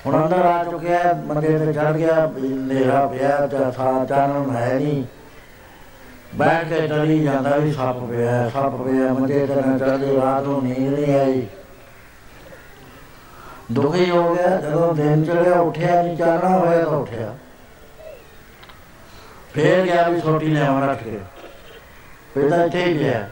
ਹੁਣ 0.05 0.25
ਅੰਦਰ 0.25 0.37
ਆ 0.37 0.63
ਚੁੱਕਿਆ 0.63 1.13
ਮੰਦੇ 1.13 1.59
ਤੇ 1.59 1.73
ਚੜ 1.73 1.91
ਗਿਆ 1.91 2.31
ਨੇਰਾ 2.39 3.07
ਪਿਆ 3.07 3.47
ਜਾਂ 3.47 3.71
ਸਾ 3.71 4.05
ਚਾਨਣ 4.05 4.55
ਹੈ 4.55 4.73
ਨਹੀਂ। 4.73 5.03
ਬੈਠ 6.36 6.67
ਕੇ 6.69 6.88
ਡਰੀ 6.88 7.23
ਜਾਂਦਾ 7.23 7.55
ਵੀ 7.57 7.71
ਸੱਪ 7.71 7.99
ਪਿਆ 7.99 8.49
ਸੱਪ 8.49 8.75
ਪਿਆ 8.75 9.13
ਮੰਦੇ 9.13 9.45
ਤੇ 9.47 9.55
ਨਾ 9.55 9.78
ਚੜ੍ਹਦੀ, 9.78 10.15
ਰਾਤ 10.15 10.43
ਨੂੰ 10.43 10.63
ਨੀਂਦ 10.63 10.99
ਨਹੀਂ 10.99 11.15
ਆਈ। 11.19 11.47
ਦੁਖੀ 13.71 14.09
ਹੋ 14.09 14.36
ਗਿਆ, 14.36 14.55
ਜਦੋਂ 14.61 14.93
ਦਿਨ 14.95 15.23
ਚੜਿਆ 15.25 15.59
ਉੱਠਿਆ 15.59 16.01
ਨਹੀਂ 16.01 16.17
ਚਾਹਣਾ 16.17 16.49
ਹੋਇਆ 16.49 16.84
ਤਾਂ 16.86 16.97
ਉੱਠਿਆ। 16.97 17.36
ਫੇਰ 19.53 19.82
ਗਿਆ 19.82 20.07
ਵੀ 20.09 20.21
ਛੋਟੀ 20.21 20.47
ਲੈ 20.47 20.65
ਆਉਣ 20.67 20.88
ਰੱਖ 20.89 21.03
ਕੇ। 21.03 21.19
ਫਿਰ 22.34 22.49
ਤਾਂ 22.49 22.65
ਇੱਥੇ 22.65 22.84
ਹੀ 22.86 22.97
ਪਿਆ। 22.97 23.28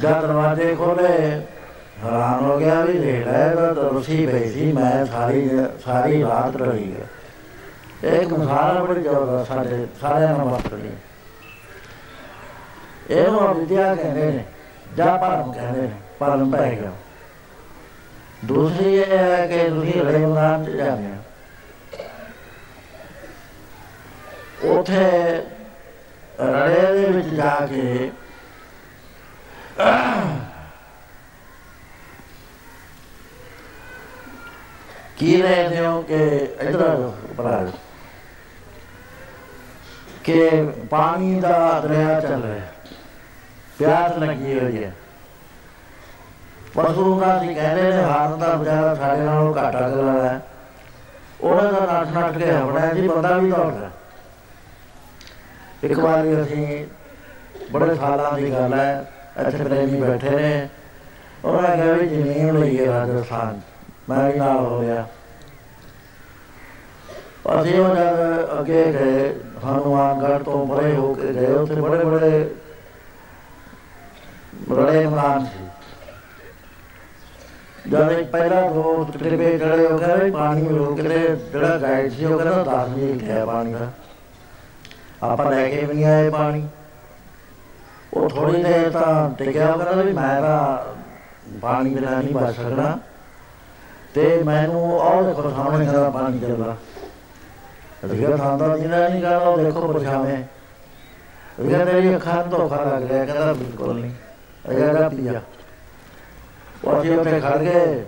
ਜਦ 0.00 0.20
ਦਰਵਾਜ਼ੇ 0.20 0.74
ਖੋਲੇ 0.74 1.40
ਹੈਰਾਨ 2.04 2.44
ਹੋ 2.44 2.58
ਗਿਆ 2.58 2.80
ਵੀ 2.80 2.98
ਦੇਖ 2.98 3.26
ਲੈ 3.26 3.54
ਤਾਂ 3.54 3.74
ਰੁਸੀ 3.74 4.26
ਪਈ 4.26 4.50
ਸੀ, 4.50 4.72
ਮੈਂ 4.72 5.06
ਸਾਰੀ 5.06 5.48
ਸਾਰੀ 5.84 6.22
ਰਾਤ 6.22 6.56
ਰਹੀ 6.56 6.94
ਗਿਆ 6.96 8.12
ਇੱਕ 8.12 8.32
ਮਿਸਾਲ 8.32 8.82
ਬੜੀ 8.82 9.02
ਜ਼ਬਰਦਸਤ, 9.02 9.48
ਸਾਡੇ, 9.48 9.86
ਸਾਰਿਆਂ 10.00 10.36
ਨੂੰ 10.38 10.50
ਵਰਤਣੀ 10.50 10.90
ਇਹਨੂੰ 13.10 13.54
ਵਿਦਿਆ 13.54 13.94
ਕਹਿੰਦੇ 13.94 14.30
ਨੇ, 14.30 14.44
ਜਾਂ 14.96 15.18
ਪਰਮ 15.18 15.52
ਕਹਿੰਦੇ 15.52 15.80
ਨੇ, 15.80 15.94
ਪਰਮ 16.20 16.50
ਪੈ 16.50 16.70
ਗਿਆ 16.70 16.92
ਦੂਸਰੀ 18.44 18.94
ਇਹ 18.94 19.18
ਹੈ 19.18 19.46
ਕਿ 19.46 19.68
ਤੁਸੀਂ 19.68 20.02
ਰੇਵਨਾਨ 20.04 20.64
ਚ 20.64 20.70
ਜਾਂਦੇ 20.70 21.08
ਹੋ। 21.08 21.18
ਉਥੇ 24.70 25.04
ਰੜੇ 26.40 26.92
ਦੇ 26.92 27.06
ਵਿੱਚ 27.06 27.28
ਜਾ 27.28 27.54
ਕੇ 27.66 28.10
ਕੀ 35.16 35.40
ਰਹੇ 35.42 35.86
ਹੋ 35.86 36.02
ਕਿ 36.02 36.18
ਇਧਰ 36.60 37.10
ਪਰਾ 37.36 37.64
ਕਿ 40.24 40.50
ਪਾਣੀ 40.90 41.40
ਦਾ 41.40 41.80
ਦਰਿਆ 41.80 42.20
ਚੱਲ 42.20 42.42
ਰਿਹਾ। 42.42 42.66
ਪਿਆਸ 43.80 44.16
ਲੱਗੀ 44.18 44.58
ਹੋਈ 44.58 44.82
ਹੈ। 44.84 44.92
ਪਸ਼ੂ 46.74 47.20
ਦਾ 47.20 47.38
ਸੀ 47.38 47.54
ਕਹਿੰਦੇ 47.54 47.82
ਨੇ 47.82 48.02
ਹਾਰਨ 48.02 48.38
ਦਾ 48.38 48.54
ਵਿਚਾਰਾ 48.54 48.94
ਸਾਡੇ 48.94 49.20
ਨਾਲੋਂ 49.20 49.54
ਘੱਟ 49.54 49.76
ਅਗਲਾ 49.76 50.12
ਹੈ। 50.22 50.40
ਉਹਨਾਂ 51.40 51.72
ਦਾ 51.72 51.80
ਨੱਠ 51.92 52.08
ਨੱਠ 52.08 52.38
ਕੇ 52.38 52.50
ਹਵਣਾ 52.52 52.86
ਜੀ, 52.86 53.06
ਬੰਦਾ 53.08 53.36
ਵੀ 53.38 53.50
ਦੌੜਦਾ 53.50 53.90
ਇੱਕ 55.84 55.98
ਵਾਰੀ 55.98 56.40
ਅਸੀਂ 56.42 56.86
ਬੜੇ 57.72 57.94
ਸਾਲਾਂ 57.94 58.32
ਦੀ 58.32 58.52
ਗੱਲ 58.52 58.74
ਹੈ, 58.74 59.12
ਇੱਥੇ 59.38 59.64
ਪ੍ਰੇਮੀ 59.64 60.00
ਬੈਠੇ 60.00 60.30
ਨੇ 60.30 60.68
ਉਹਨਾਂ 61.44 61.76
ਕਿਹਾ 61.76 61.92
ਵੀ 61.92 62.06
ਜ਼ਮੀਨ 62.08 62.58
ਲਈ 62.58 62.78
ਹੈ 62.80 62.86
ਰਾਜਸਥਾਨ। 62.86 63.60
ਮੈਂ 64.08 64.30
ਵੀ 64.30 64.38
ਨਾਲ 64.38 64.58
ਹੋ 64.58 64.80
ਗਿਆ। 64.80 65.06
ਅਸੀਂ 67.54 67.78
ਉਹ 67.80 67.94
ਜਦ 67.94 68.60
ਅੱਗੇ 68.60 68.84
ਗਏ 68.92 69.28
ਹਨੂਮਾਨਗੜ੍ਹ 69.64 70.44
ਤੋਂ 70.44 70.64
ਬੜੇ 70.66 70.94
ਹੋ 70.94 71.12
ਕੇ 71.14 71.32
ਗਏ, 71.32 71.46
ਉੱਥੇ 71.46 71.74
ਬੜੇ 71.74 72.04
ਬੜੇ 72.04 72.54
ਬੜੇ 74.68 75.06
ਮਕਾਨ 75.06 75.46
ਸੀ 75.46 75.64
ਜਦ 77.90 78.12
ਇੱਕ 78.12 78.30
ਪਹਿਲਾ 78.30 78.60
ਦੋ 78.60 79.08
ਟ੍ਰਿਪੇ 79.18 79.58
ਖੜੇ 79.58 79.86
ਹੋ 79.86 79.98
ਗਏ 79.98 80.30
ਪਾਣੀ 80.30 80.68
ਰੋਕ 80.68 81.00
ਕੇ 81.00 81.36
ਜਿਹੜਾ 81.36 81.78
ਗਾਈਡ 81.78 82.12
ਸੀ, 82.12 82.24
ਉਹ 82.24 82.38
ਕਹਿੰਦਾ 82.38 82.64
10 82.64 82.88
ਮਿੰਟ 82.88 83.22
ਹੈ 83.22 83.46
ਪਾਣੀ 83.46 83.72
ਦਾ। 83.72 83.90
ਆਪਾਂ 85.22 85.50
ਲੈ 85.50 85.68
ਕੇ 85.68 85.84
ਵੀ 85.84 85.94
ਨਹੀਂ 85.94 86.04
ਆਏ 86.04 86.30
ਪਾਣੀ। 86.30 86.68
ਉਹ 88.14 88.28
ਥੋੜੀ 88.28 88.62
ਦੇਰ 88.62 88.90
ਤਾਂ 88.90 89.30
ਟਿਕਿਆ, 89.30 89.72
ਉਹ 89.72 89.84
ਕਹਿੰਦਾ 89.84 90.02
ਵੀ 90.02 90.12
ਮੈਂ 90.12 90.42
ਤਾਂ 90.42 90.78
ਪਾਣੀ 91.60 91.94
ਬਿਨਾਂ 91.94 92.22
ਨਹੀਂ 92.22 92.34
ਬਚ 92.34 92.56
ਸਕਦਾ। 92.56 92.98
ਤੇ 94.14 94.42
ਮੈਨੂੰ 94.42 95.00
ਉਹ 95.00 95.22
ਦੇਖੋ 95.22 95.50
ਸਾਹਮਣੇ 95.50 95.86
ਖੜਾ 95.86 96.10
ਪਾਣੀ 96.10 96.38
ਚੱਲਦਾ। 96.38 96.76
ਅਧਿਕਾ 98.04 98.36
ਖਾਂਦਾ 98.36 98.78
ਜਿੰਨਾ 98.78 99.08
ਨਹੀਂ 99.08 99.22
ਕਰਦਾ 99.22 99.38
ਉਹ 99.38 99.58
ਦੇਖੋ 99.58 99.92
ਪਰਛਾਵੇਂ। 99.92 100.44
ਅਧਿਕਾ 101.60 101.84
ਤੇਰੀ 101.84 102.16
ਅੱਖਾਂ 102.16 102.44
ਤੋਂ 102.44 102.58
ਧੋਖਾ 102.58 102.84
ਲੱਗ 102.84 103.04
ਰਿਹਾ। 103.04 103.24
ਕਹਿੰਦਾ, 103.24 103.52
ਬਿਲਕੁਲ 103.52 104.00
ਨਹੀਂ। 104.00 104.10
ਅਜਾ 104.70 105.08
ਪੀਆ। 105.08 105.40
ਉਹ 106.84 107.00
ਅਸੀਂ 107.00 107.18
ਉੱਥੇ 107.18 107.40
ਖੜ 107.40 107.58
ਗਏ। 107.58 108.04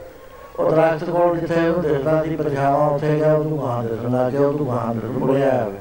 ਉਹ 0.59 0.71
ਦਰਖਤ 0.71 1.11
ਕੋਲ 1.11 1.39
ਜਿੱਥੇ 1.39 1.69
ਉਹ 1.69 1.83
ਦੇਖਦਾ 1.83 2.25
ਸੀ 2.25 2.37
ਪਰਛਾਵਾਂ, 2.37 2.91
ਉੱਥੇ 2.91 3.17
ਗਿਆ 3.17 3.35
ਉਹਨੂੰ 3.35 3.61
ਬਾਹਰ 3.61 3.83
ਦੇਖਣ 3.83 4.23
ਲੱਗ 4.23 4.33
ਗਿਆ 4.33 4.41
ਉਹਨੂੰ 4.41 4.67
ਬਾਹਰ 4.67 4.95
ਦੇਖਣ 4.95 5.09
ਮੁੜਿਆ 5.09 5.63
ਆਵੇ 5.63 5.79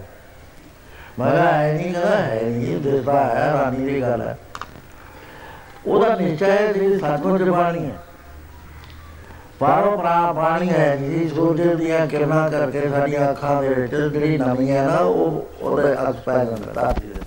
ਮੈਂ 1.20 1.32
ਕਿਹਾ 1.32 1.52
ਹੈ 1.52 1.74
ਨਹੀਂ 1.74 1.94
ਕਹਿੰਦਾ, 1.94 2.18
ਹੈ 2.18 2.42
ਨਹੀਂ 2.44 2.78
ਦੇਖਦਾ 2.78 3.24
ਹੈ 3.24 3.54
ਰਾਨੀ 3.54 3.86
ਦੀ 3.86 4.02
ਗੱਲ 4.02 4.22
ਹੈ। 4.22 4.38
ਉਹਦਾ 5.88 6.16
ਨਿਸ਼ਚੈ 6.16 6.52
ਹੈ 6.52 6.74
ਜਿਹੜੀ 6.74 7.00
ਸੱਚਮੁੱਚ 7.00 7.44
ਬਾਣੀ 7.44 7.86
ਹੈ। 7.86 7.96
ਪਾਰੋ 9.60 9.98
ਪ੍ਰਾ 9.98 10.32
ਬਾਣੀ 10.32 10.70
ਹੈ 10.70 10.96
ਜੀ, 10.96 11.30
ਸੂਰਜ 11.36 11.62
ਦੀਆਂ 11.62 12.08
ਕਿਰਨਾਂ 12.08 12.50
ਕਰਕੇ 12.50 12.90
ਸਾਡੀਆਂ 12.90 13.32
ਅੱਖਾਂ 13.32 13.62
ਦੇ 13.62 13.70
ਵਿੱਚ 13.70 13.96
ਜਿਹੜੀ 13.96 14.38
ਨਮੀ 14.38 14.72
ਹੈ 14.72 14.88
ਨਾ, 14.88 14.98
ਉਹ 14.98 15.48
ਉਹਦੇ 15.62 15.94
ਅਸ 15.94 16.16
ਪੈ 16.16 16.46
ਜਾਂਦਾ 16.46 16.82
ਰਾਤੀ 16.82 17.08
ਦੇ 17.08 17.20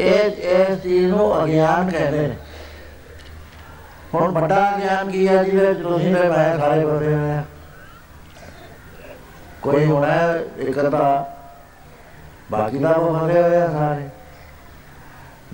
ਇਹ 0.00 0.30
ਇਹ 0.48 0.76
ਚੀਜ਼ 0.76 1.06
ਨੂੰ 1.06 1.44
ਅਗਿਆਨ 1.44 1.90
ਕਹਿੰਦੇ 1.90 2.26
ਨੇ। 2.28 2.36
ਹੁਣ 4.14 4.32
ਵੱਡਾ 4.32 4.60
ਗਿਆਨ 4.78 5.10
ਕੀ 5.10 5.26
ਹੈ 5.28 5.42
ਜਿਹਦੇ 5.44 5.66
ਵਿੱਚ 5.66 5.80
ਤੁਸੀਂ 5.80 6.14
ਤੇ 6.16 6.28
ਮੈਂ 6.28 6.58
ਸਾਰੇ 6.58 6.84
ਬੋਲੇ 6.86 7.14
ਹੋਏ 7.14 7.30
ਆ। 7.30 7.42
ਕੋਈ 9.62 9.84
ਹੋਣਾ 9.86 10.14
ਇਕਤਾ? 10.58 11.36
ਬਾਕੀ 12.50 12.78
ਦਾ 12.78 12.90
ਉਹ 12.90 13.18
ਫਸੇ 13.18 13.42
ਹੋਏ 13.42 13.56
ਆ 13.56 13.66
ਸਾਰੇ। 13.68 14.08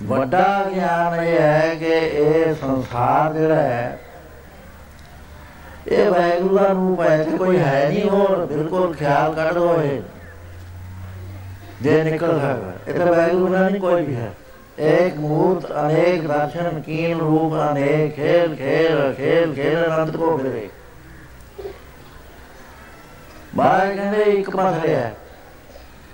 ਵੱਡਾ 0.01 0.63
ਗਿਆਨ 0.75 1.19
ਇਹ 1.21 1.39
ਹੈ 1.39 1.75
ਕਿ 1.75 1.93
ਇਹ 2.13 2.53
ਸੰਸਾਰ 2.55 3.33
ਜਿਹੜਾ 3.33 3.55
ਹੈ, 3.55 3.99
ਇਹ 5.87 6.09
ਵੈਗੁਰੂ 6.11 6.57
ਦਾ 6.57 6.67
ਰੂਪ 6.67 7.01
ਹੈ। 7.01 7.23
ਕਿ 7.23 7.37
ਕੋਈ 7.37 7.57
ਹੈ 7.59 7.87
ਨਹੀਂ 7.89 8.09
ਹੋਰ, 8.09 8.45
ਬਿਲਕੁਲ 8.45 8.93
ਖਿਆਲ 8.93 9.33
ਕੱਢ 9.33 9.57
ਹੋਏ 9.57 10.01
ਜੇ 11.82 12.02
ਨਿਕਲ 12.04 12.38
ਸਕਦਾ 12.40 12.72
ਇਹ 12.88 12.98
ਤਾਂ 12.98 13.06
ਵੈਗੁਰੂ 13.06 13.48
ਦਾ 13.48 13.68
ਨਹੀਂ 13.68 13.80
ਕੋਈ 13.80 14.04
ਵੀ 14.04 14.14
ਹੈ 14.14 14.32
एक 14.80 15.16
मूर्त 15.16 15.64
अनेक 15.72 16.22
दर्शन 16.26 16.76
कीन 16.82 17.18
रूप 17.20 17.56
अनेक 17.62 18.14
खेल 18.14 18.54
खेल 18.54 19.00
खेल 19.14 19.52
खेल 19.54 19.82
अनंत 19.82 20.16
को 20.16 20.36
फिरे 20.38 20.68
ਬਾਹਰ 23.56 23.94
ਕਹਿੰਦੇ 23.94 24.22
ਇੱਕ 24.22 24.48
ਪਾਸੇ 24.50 24.94
ਹੈ 24.94 25.12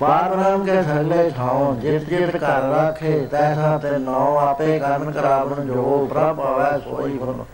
ਪਾਰ 0.01 0.28
ਬ੍ਰਹਮ 0.30 0.64
ਕੇ 0.64 0.82
ਸਗਲੇ 0.82 1.28
ਠਾਉ 1.36 1.74
ਜਿਤ 1.74 2.09
ਜਿਤ 2.09 2.36
ਘਰ 2.36 2.62
ਰਾਖੇ 2.70 3.18
ਤੈਸਾ 3.30 3.76
ਤੇ 3.78 3.99
ਨੌ 3.99 4.36
ਆਪੇ 4.39 4.78
ਕਰਨ 4.78 5.11
ਕਰਾਵਣ 5.12 5.66
ਜੋ 5.66 6.07
ਪ੍ਰਭ 6.11 6.41
ਆਵੇ 6.41 6.78
ਸੋਈ 6.80 7.16
ਫਰਮ 7.18 7.45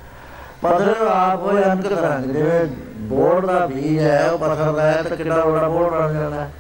ਪਦਰ 0.63 1.07
ਆਪ 1.09 1.43
ਹੋਏ 1.43 1.65
ਅਨਕ 1.65 1.93
ਰੰਗ 1.95 2.33
ਜਿਵੇਂ 2.33 2.65
ਬੋੜ 3.09 3.45
ਦਾ 3.47 3.67
ਬੀਜ 3.67 3.99
ਹੈ 3.99 4.31
ਉਹ 4.31 4.39
ਪਸਰਦਾ 4.39 4.83
ਹੈ 4.83 5.03
ਤੇ 5.03 5.17
ਕਿੰਨਾ 5.17 5.45
ਵੱਡਾ 5.45 5.69
ਬੋੜ 5.69 5.91
ਬਣ 5.91 6.13
ਜਾਂਦਾ 6.15 6.41
ਹੈ 6.41 6.51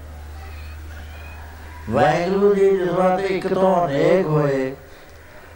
ਵਾਹਿਗੁਰੂ 1.90 2.54
ਜੀ 2.56 2.78
ਜਿਸ 2.78 2.90
ਵਾਰ 2.90 3.20
ਇੱਕ 3.20 3.48
ਤੋਂ 3.54 3.88
ਅਨੇਕ 3.88 4.26
ਹੋਏ। 4.26 4.76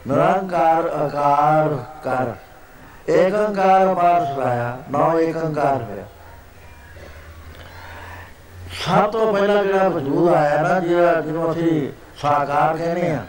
ਨਿਰੰਕਾਰ 0.07 0.85
ਆਕਾਰ 0.85 1.67
ਕਰ। 2.03 2.31
ਏਕ 3.11 3.35
ਅੰਕਾਰ 3.35 3.93
ਬਾਰ 3.93 4.25
ਸੁਰਾਇਆ 4.25 4.77
ਨੌ 4.91 5.19
ਏਕ 5.19 5.37
ਅੰਕਾਰ 5.37 5.81
ਹੋਇਆ। 5.83 6.03
ਸਭ 8.85 9.11
ਤੋਂ 9.11 9.33
ਪਹਿਲਾਂ 9.33 9.63
ਜਿਹੜਾ 9.63 9.87
ਵਜੂਦ 9.89 10.33
ਆਇਆ 10.33 10.61
ਨਾ, 10.61 10.79
ਜਿਹੜਾ 10.79 11.21
ਜਿਹਨੂੰ 11.21 11.51
ਅਸੀਂ 11.51 11.91
ਸਾਕਾਰ 12.17 12.77
ਕਹਿੰਦੇ 12.77 13.11
ਆ 13.11 13.25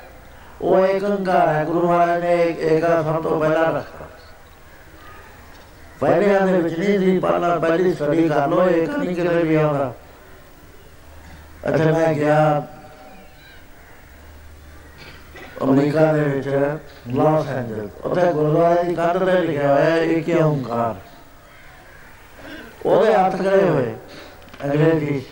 ਉਹ 0.62 0.86
ਏਕ 0.86 1.04
ਅੰਕਾਰ 1.04 1.48
ਹੈ, 1.48 1.64
ਗੁਰੂ 1.64 1.88
ਮਹਾਰਾਜ 1.88 2.20
ਨੇ 2.20 2.56
ਏਕ 2.60 2.84
ਸਭ 2.84 3.22
ਤੋਂ 3.22 3.40
ਪਹਿਲਾਂ 3.40 3.72
ਰੱਖਿਆ। 3.72 4.06
ਪਹਿਲਿਆਂ 6.00 6.40
ਦੇ 6.40 6.60
ਵਿੱਚ 6.60 6.78
ਨਹੀਂ 6.78 6.98
ਸੀ 6.98 7.18
ਪਹਿਲਾਂ 7.18 7.60
ਪਹਿਲੀ 7.60 7.92
ਸਟੱਡੀ 7.94 8.28
ਕਰ 8.28 8.48
ਲੋ 8.48 8.68
ਏਕ 8.68 8.90
ਨਹੀਂ 8.90 9.16
ਕਿਤੇ 9.16 9.42
ਵੀ 9.42 9.54
ਆਉਂਦਾ। 9.54 9.92
ਅੱਛਾ, 11.68 11.84
ਮੈਂ 11.84 12.14
ਗਿਆ 12.14 12.62
ਅਮਰੀਕਾ 15.62 16.12
ਦੇ 16.12 16.22
ਵਿੱਚ 16.24 16.48
ਲਾਸ 17.08 17.48
ਐਂਜਲਸ 17.48 18.04
ਉੱਥੇ 18.04 18.32
ਗੁਰਦੁਆਰੇ 18.32 18.82
ਦੀ 18.82 18.94
ਕੰਧ 18.94 19.24
ਤੇ 19.24 19.38
ਲਿਖਿਆ 19.38 19.72
ਹੋਇਆ 19.72 19.96
ਇੱਕ 19.96 20.30
ਓੰਕਾਰ 20.36 20.94
ਉਹਦੇ 22.86 23.14
ਹੱਥ 23.14 23.36
ਖੜੇ 23.36 23.62
ਹੋਏ 23.62 23.94
ਅੰਗਰੇਜ਼ੀ 24.64 25.22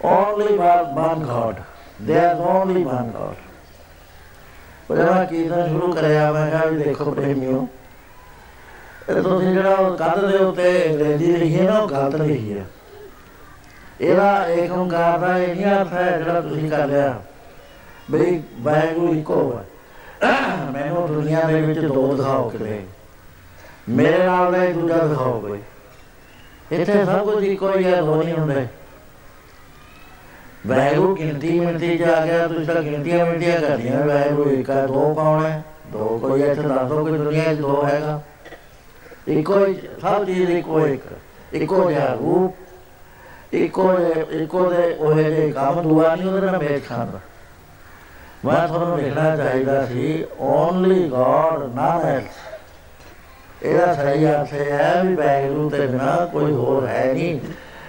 only 0.00 0.56
one, 0.56 0.94
one 0.96 1.22
God. 1.22 1.62
There 2.00 2.34
is 2.34 2.40
only 2.42 2.84
one 2.84 3.12
God. 3.12 3.36
ਉਹ 4.90 4.96
ਜਦੋਂ 4.96 5.24
ਕੀਰਤਨ 5.26 5.68
ਸ਼ੁਰੂ 5.68 5.92
ਕਰਿਆ 5.92 6.30
ਮੈਂ 6.32 6.48
ਕਿਹਾ 6.50 6.64
ਵੀ 6.64 6.76
ਦੇਖੋ 6.76 7.10
ਪ੍ਰੇਮਿਓ 7.10 7.66
ਇਹ 9.08 9.22
ਤੁਸੀਂ 9.22 9.52
ਜਿਹੜਾ 9.52 9.74
ਉਹ 9.74 9.96
ਕੰਧ 9.96 10.24
ਦੇ 10.26 10.38
ਉੱਤੇ 10.38 10.72
ਅੰਗਰੇਜ਼ੀ 10.88 11.32
ਲਿਖੀ 11.32 11.58
ਹੈ 11.58 11.64
ਨਾ 11.64 11.78
ਉਹ 11.78 11.88
ਗਲਤ 11.88 12.14
ਲਿਖੀ 12.14 12.58
ਹੈ 12.58 12.64
ਇਹਦਾ 14.00 14.46
ਏਕ 14.48 14.72
ਓੰਕਾਰ 14.72 15.18
ਦਾ 15.18 15.36
ਇਹ 15.38 15.54
ਨਹੀਂ 15.54 15.66
ਅਰਥ 15.66 15.92
ਹੈ 15.92 16.18
ਜਿਹੜਾ 16.18 16.40
ਤੁਸੀਂ 16.40 16.70
ਕਰ 16.70 16.86
ਲਿਆ 16.86 17.14
ਬਈ 18.10 18.40
ਵਾਹਿਗੁਰੂ 18.60 19.14
ਇੱਕੋ 19.14 19.42
ਹੈ 19.52 19.64
ਮੈਨੂੰ 20.72 21.06
ਦੁਨੀਆ 21.08 21.42
ਦੇ 21.42 21.60
ਵਿੱਚ 21.60 21.78
ਦੋ 21.80 22.14
ਦਿਖਾਓ 22.16 22.48
ਕਿਤੇ 22.50 22.80
ਮੇਰੇ 23.88 24.24
ਨਾਲ 24.26 24.52
ਦਾ 24.52 24.64
ਇੱਕ 24.64 24.76
ਦੂਜਾ 24.78 24.96
ਦਿਖਾਓ 25.06 25.40
ਕੋਈ 25.40 25.60
ਇੱਥੇ 26.72 27.04
ਸਭ 27.04 27.24
ਕੁਝ 27.24 27.44
ਇੱਕੋ 27.44 27.72
ਹੀ 27.74 27.84
ਹੈ 27.84 28.00
ਦੋ 28.02 28.22
ਨਹੀਂ 28.22 28.34
ਹੁੰਦੇ। 28.34 28.66
ਵਾਹਿਗੁਰੂ 30.66 31.14
ਗਿਣਤੀ 31.16 31.58
ਮਿਣਤੀ 31.60 31.96
ਚ 31.98 32.02
ਆ 32.02 32.24
ਗਿਆ, 32.26 32.46
ਤੁਸੀਂ 32.48 32.66
ਤਾਂ 32.66 32.82
ਗਿਣਤੀਆਂ 32.82 33.24
ਮਿਣਤੀਆਂ 33.26 33.60
ਕਰਦੀਆਂ 33.60 34.04
ਵਾਹਿਗੁਰੂ, 34.06 34.50
ਇੱਕ 34.50 34.70
ਹੈ 34.70 34.86
ਦੋ 34.86 35.12
ਕੌਣ 35.14 35.44
ਹੈ? 35.44 35.62
ਦੋ 35.92 36.18
ਕੋਈ 36.18 36.42
ਇੱਥੇ 36.42 36.62
ਦੱਸ 36.62 36.88
ਦੋ 36.88 37.04
ਕੋਈ 37.04 37.18
ਦੁਨੀਆ 37.18 37.54
'ਚ 37.54 37.58
ਦੋ 37.58 37.84
ਹੈਗਾ। 37.84 38.20
ਇੱਕੋ 39.28 39.64
ਹੀ, 39.66 39.74
ਸਭ 40.00 40.24
ਚੀਜ਼ 40.24 40.50
ਇੱਕੋ 40.50 40.86
ਇੱਕ। 40.86 41.02
ਇੱਕੋ 41.52 41.90
ਜਿਹਾ 41.90 42.12
ਰੂਪ, 42.14 43.54
ਇੱਕੋ 43.54 43.90
ਇੱਕੋ 44.32 44.70
ਦੇ 44.70 44.92
ਉਹ 44.92 45.14
ਜਿਹੇ 45.14 45.50
ਕੰਮ, 45.52 45.82
ਦੁਆ 45.82 46.14
ਨਹੀਂ 46.14 46.28
ਉਹਦੇ 46.28 46.46
ਨਾਲ 46.46 46.58
ਮੇਲ 46.58 46.80
ਖਾਂਦਾ। 46.88 47.20
ਮੈਂ 48.44 48.68
ਤੁਹਾਨੂੰ 48.68 48.98
ਲਿਖਣਾ 48.98 49.36
ਚਾਹੀਦਾ 49.36 49.86
ਸੀ 49.86 50.24
ਓਨਲੀ 50.40 51.08
ਗੋਡ 51.08 51.74
ਨਾਮ 51.74 52.00
ਐਲਸ 52.00 52.36
ਇਹਦਾ 53.62 53.94
ਸਹੀ 53.94 54.26
ਅਰਥ 54.26 54.52
ਹੈ 54.52 55.02
ਵੀ 55.04 55.14
ਵਾਹਿਗੁਰੂ 55.14 55.70
ਤੇ 55.70 55.86
ਬਿਨਾ 55.86 56.28
ਕੋਈ 56.32 56.52
ਹੋਰ 56.52 56.86
ਹੈ 56.86 57.12
ਨਹੀਂ। 57.12 57.40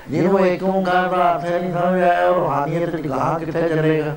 ਜਿਹਨੂੰ 0.10 0.48
ਇੱਕ 0.48 0.64
ਓੰਕਾਰ 0.64 1.10
ਦਾ 1.10 1.34
ਅਰਥ 1.34 1.46
ਨਹੀਂ 1.46 1.74
ਸਮਝ 1.74 2.02
ਆਇਆ 2.02 2.30
ਉਹ 2.30 2.36
ਰੂਹਾਨੀਅਤ 2.36 2.96
ਦੀ 2.96 3.10
ਗਾਂ 3.10 3.40
ਕਿੱਥੇ 3.40 3.70
ਚੱਲੇਗਾ? 3.70 4.16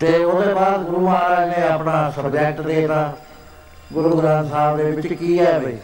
ਤੇ 0.00 0.24
ਉਹਦੇ 0.24 0.54
ਬਾਅਦ 0.54 0.80
ਗੁਰੂ 0.80 1.00
ਮਹਾਰਾਜ 1.00 1.58
ਨੇ 1.58 1.66
ਆਪਣਾ 1.66 2.12
ਸਬਜੈਕਟ 2.16 2.60
ਦੇਤਾ। 2.60 3.12
ਗੁਰੂ 3.92 4.16
ਗ੍ਰੰਥ 4.16 4.50
ਸਾਹਿਬ 4.50 4.76
ਦੇ 4.76 4.84
ਵਿੱਚ 4.84 5.06
ਕੀ 5.06 5.40
ਹੈ 5.40 5.58
ਬਈ? 5.58 5.76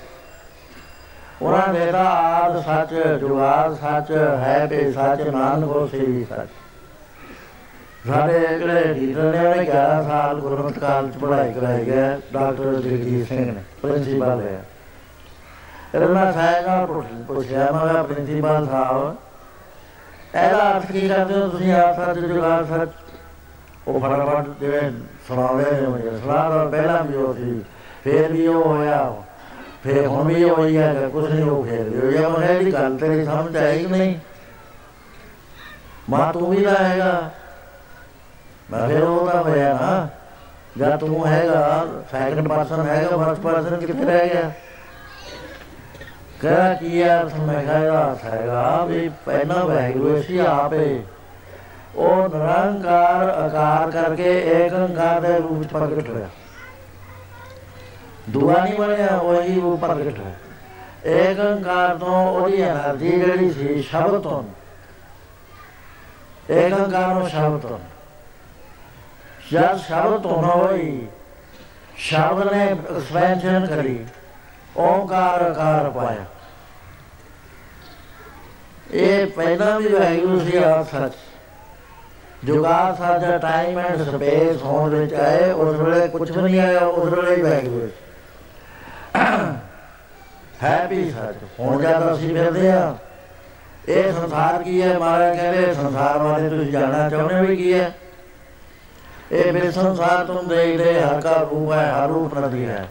ਉਹਨਾਂ 1.42 1.74
ਨੇ 1.74 1.92
ਤਾਂ 1.92 2.06
ਆਦ 2.06 2.64
ਸੱਚ, 2.64 2.94
ਜੁਗਾਦ 3.20 3.74
ਸੱਚ, 3.74 4.10
ਹੈ 4.10 4.66
ਤੇ 4.70 4.92
ਸੱਚ, 4.92 5.20
ਨਾਨਕ 5.20 5.64
ਕੋ 5.64 5.86
ਸੇਵੀ 5.86 6.24
ਸੱਚ। 6.24 6.48
ਸਾਡੇ 8.06 8.38
ਜਿਹੜੇ 8.58 8.94
ਲੀਡਰ 8.94 9.22
ਨੇ, 9.22 9.46
ਉਹਨੇ 9.46 9.64
11 9.64 10.02
ਸਾਲ 10.02 10.40
ਗੁਰਮਤਿ 10.40 10.80
ਕਾਲਜ 10.80 11.14
ਚ 11.14 11.18
ਪੜ੍ਹਾਈ 11.18 11.52
ਕਰਾਈ 11.52 11.84
ਗਿਆ 11.84 12.20
ਡਾਕਟਰ 12.32 12.74
ਜਗਜੀਤ 12.74 13.28
ਸਿੰਘ 13.28 13.44
ਨੇ, 13.46 13.62
ਪ੍ਰਿੰਸੀਪਲ 13.82 14.40
ਹੈ। 14.40 14.64
ਇਹਨਾਂ 15.94 16.32
ਸਾਹਿਬ 16.32 17.02
ਪੁੱਛਿਆ, 17.26 17.70
ਮੈਂ 17.72 17.88
ਕਿਹਾ, 17.88 18.02
ਪ੍ਰਿੰਸੀਪਲ 18.02 18.66
ਸਾਹਿਬ, 18.66 19.16
ਇਹਦਾ 20.34 20.70
ਅਰਥ 20.70 20.92
ਕੀ 20.92 21.08
ਕਰਦੇ 21.08 21.34
ਹੋ 21.34 21.48
ਤੁਸੀਂ? 21.48 21.72
ਆਪ 21.72 21.96
ਸੱਚ 21.96 22.18
ਜੁਗਾਦ 22.18 22.68
ਸੱਚ 22.68 22.90
ਉਹ 23.86 24.00
ਫਟਾਫਟ 24.00 24.48
ਜਿਵੇਂ 24.60 24.90
ਸੁਣਾਉਂਦੇ 25.28 25.70
ਨੇ 25.70 25.80
ਮੈਨੂੰ 25.80 26.18
ਸੁਣਾ 26.18 26.48
ਤਾਂ 26.50 26.66
ਪਹਿਲਾਂ 26.66 27.02
ਵੀ 27.04 27.14
ਉਹ 27.14 27.34
ਸੀ, 27.34 27.60
ਫੇਰ 28.04 28.32
ਵੀ 28.32 28.46
ਉਹ 28.46 28.64
ਹੋਇਆ। 28.64 29.14
ਫੇਰ 29.84 30.06
ਹੁਣ 30.06 30.26
ਵੀ 30.26 30.44
ਉਹ 30.44 30.64
ਹੀ 30.66 30.76
ਹੈ 30.76 31.08
ਕੁਝ 31.12 31.24
ਨਹੀਂ 31.32 31.42
ਹੋ 31.42 31.62
ਫੇਰ 31.62 31.82
ਵੀ 31.82 32.16
ਹੋਇਆ 32.16 32.28
ਮੈਂ 32.28 32.48
ਇਹਦੀ 32.48 32.72
ਗੱਲ 32.72 32.96
ਤੇਰੀ 32.96 33.24
ਸਮਝ 33.24 33.56
ਆਈ 33.56 33.78
ਕਿ 33.78 33.86
ਨਹੀਂ? 33.86 34.14
ਮਾਂ 36.10 36.32
ਤੂੰ 36.32 36.50
ਵੀ 36.50 36.64
ਰਹੇਗਾ 36.64 37.30
ਮੈਂ 38.70 38.88
ਫਿਰ 38.88 39.02
ਉਹ 39.02 39.30
ਤਾਂ 39.30 39.42
ਹੋਇਆ 39.42 39.72
ਨਾ। 39.74 40.08
ਜਦ 40.78 40.96
ਤੂੰ 40.96 41.26
ਹੈਗਾ 41.26 41.86
ਸੈਕੰਡ 42.10 42.48
ਪਰਸਨ 42.48 42.86
ਹੈਗਾ 42.86 43.16
ਫਸਟ 43.16 43.40
ਪਰਸਨ 43.40 43.76
ਕਿੱਥੇ 43.76 44.04
ਰਹਿ 44.04 44.28
ਗਿਆ? 44.28 44.50
ਕਹ, 46.42 46.74
ਕੀ 46.80 46.98
ਯਾਰ 46.98 47.24
ਮੈਂ 47.24 47.64
ਕਹਾ 47.64 48.16
ਹੈਗਾ 48.24 48.84
ਵੀ 48.84 49.10
ਪਹਿਲਾ 49.26 49.64
ਵੈਗਰੂ 49.64 50.22
ਸੀ 50.22 50.38
ਆਪੇ। 50.38 51.02
ਉਹ 51.96 52.16
ਨਿਰੰਕਾਰ 52.16 53.28
ਆਕਾਰ 53.28 53.90
ਕਰਕੇ 53.90 54.42
ਏਕ 54.48 54.72
ਅੰਕਾਰ 54.72 55.20
ਦੇ 55.20 55.38
ਰੂਪ 55.38 55.62
ਚ 55.62 55.66
ਪ੍ਰਗਟ 55.66 56.08
ਹੋਇਆ। 56.08 56.28
ਦੁਆ 58.30 58.64
ਨਹੀਂ 58.64 58.74
ਬਣਿਆ, 58.74 59.16
ਉਹੀ 59.16 59.60
ਉਹ 59.60 59.78
ਪ੍ਰਗਟ 59.78 60.18
ਹੋਇਆ। 60.18 60.34
ਏਕ 61.06 61.40
ਅੰਕਾਰ 61.40 61.96
ਤੋਂ 61.96 62.28
ਉਹਦੀ 62.28 62.62
એનર્ਜੀ 62.62 63.10
ਜਿਹੜੀ 63.10 63.50
ਸੀ, 63.52 63.82
ਸ਼ਬਦ 63.82 64.22
ਤੋਂ। 64.22 64.42
ਏਕ 66.50 66.74
ਅੰਕਾਰ 66.74 67.14
ਨੂੰ 67.14 67.28
ਸ਼ਬਦ 67.28 67.60
ਤੋਂ। 67.60 67.78
ਜਦ 69.52 69.76
ਸ਼ਬਦ 69.78 70.22
ਤੋਂ 70.22 70.42
ਹੋਈ, 70.42 71.06
ਸ਼ਬਦ 71.98 72.52
ਨੇ 72.52 72.64
ਐਕਸਪੈਂਸ਼ਨ 72.64 73.66
ਕਰੀ, 73.66 74.04
ਓੰਕਾਰ 74.76 75.42
ਆਕਾਰ 75.42 75.88
ਪਾਇਆ। 75.90 76.24
ਇਹ 78.92 79.26
ਪਹਿਲਾਂ 79.26 79.78
ਵੀ 79.80 79.88
ਵਾਹਿਗੁਰੂ 79.88 80.40
ਸੀ 80.40 80.56
ਆ 80.56 80.82
ਸੱਚ। 80.82 81.14
ਜੁਗਾ 82.44 82.94
ਸਾਜਾ 82.98 83.36
ਟਾਈਮ 83.38 83.78
ਐਂਡ 83.78 84.02
ਸਪੇਸ 84.10 84.62
ਹੋਣ 84.62 84.90
ਵਿੱਚ 84.90 85.14
ਆਏ, 85.14 85.50
ਉਸ 85.52 85.76
ਵੇਲੇ 85.76 86.06
ਕੁਝ 86.08 86.30
ਵੀ 86.30 86.42
ਨਹੀਂ 86.42 86.60
ਆਇਆ, 86.60 86.80
ਉਸ 86.80 87.12
ਵੇਲੇ 87.12 87.36
ਹੀ 87.36 87.42
ਵਾਹਿਗੁਰੂ 87.42 87.88
ਹੈਪੀ 90.62 91.10
ਸੱਚ। 91.10 91.36
ਹੁਣ 91.60 91.82
ਜਦ 91.82 92.12
ਅਸੀਂ 92.12 92.34
ਫਿਰਦੇ 92.34 92.70
ਆ 92.70 92.96
ਇਹ 93.88 94.12
ਸੰਸਾਰ 94.12 94.62
ਕੀ 94.62 94.82
ਹੈ? 94.82 94.98
ਮਹਾਰਾਜ 94.98 95.36
ਕਹਿੰਦੇ, 95.36 95.74
ਸੰਸਾਰ 95.74 96.18
ਬਾਰੇ 96.18 96.48
ਤੁਸੀਂ 96.48 96.70
ਜਾਣਨਾ 96.72 97.08
ਚਾਹੁੰਦੇ 97.10 97.34
ਹੋ 97.34 97.44
ਵੀ 97.44 97.56
ਕੀ 97.56 97.72
ਹੈ? 97.72 97.90
ਇਹ 99.32 99.52
ਮੇਰੇ 99.52 99.70
ਸੰਸਾਰ 99.70 100.24
ਤੁਮ 100.24 100.48
ਦੇਖ 100.48 100.80
ਰਹੇ 100.80 101.00
ਹਕਾ 101.00 101.36
ਰੂਪ 101.50 101.72
ਹੈ, 101.72 101.92
ਹਰ 101.92 102.08
ਰੂਪ 102.08 102.38
ਨਦੀ 102.38 102.64
ਹੈ। 102.66 102.86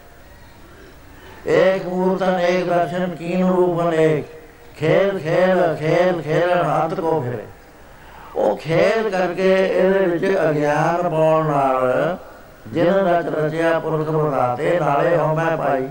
एक 1.48 1.84
मूर्तन 1.88 2.42
एक 2.46 2.64
दर्शन 2.70 3.12
कीन 3.18 3.44
रूपन 3.50 3.94
एक 3.98 4.32
खेल 4.80 5.20
खेल 5.20 5.60
खेल 5.76 6.18
खेल 6.24 6.50
हाथ 6.64 6.96
को 7.02 7.14
ਫਿਰੇ। 7.22 7.46
ਉਹ 8.36 8.58
ਖੇਲ 8.58 9.10
ਕਰਕੇ 9.10 9.52
ਇਹਦੇ 9.68 10.00
ਵਿੱਚ 10.00 10.26
ਅਗਿਆਨ 10.50 11.10
ਪਾਉਣ 11.10 11.46
ਨਾਲ 11.46 12.18
ਜਿਹਨਾਂ 12.74 13.04
ਦਾ 13.04 13.20
ਰਚਿਆ 13.38 13.80
ਪੁਰਖ 13.80 14.10
ਬਣਾਤੇ 14.10 14.80
ਨਾਲੇ 14.80 15.16
ਹਉਮੈ 15.18 15.56
ਪਾਈ 15.56 15.88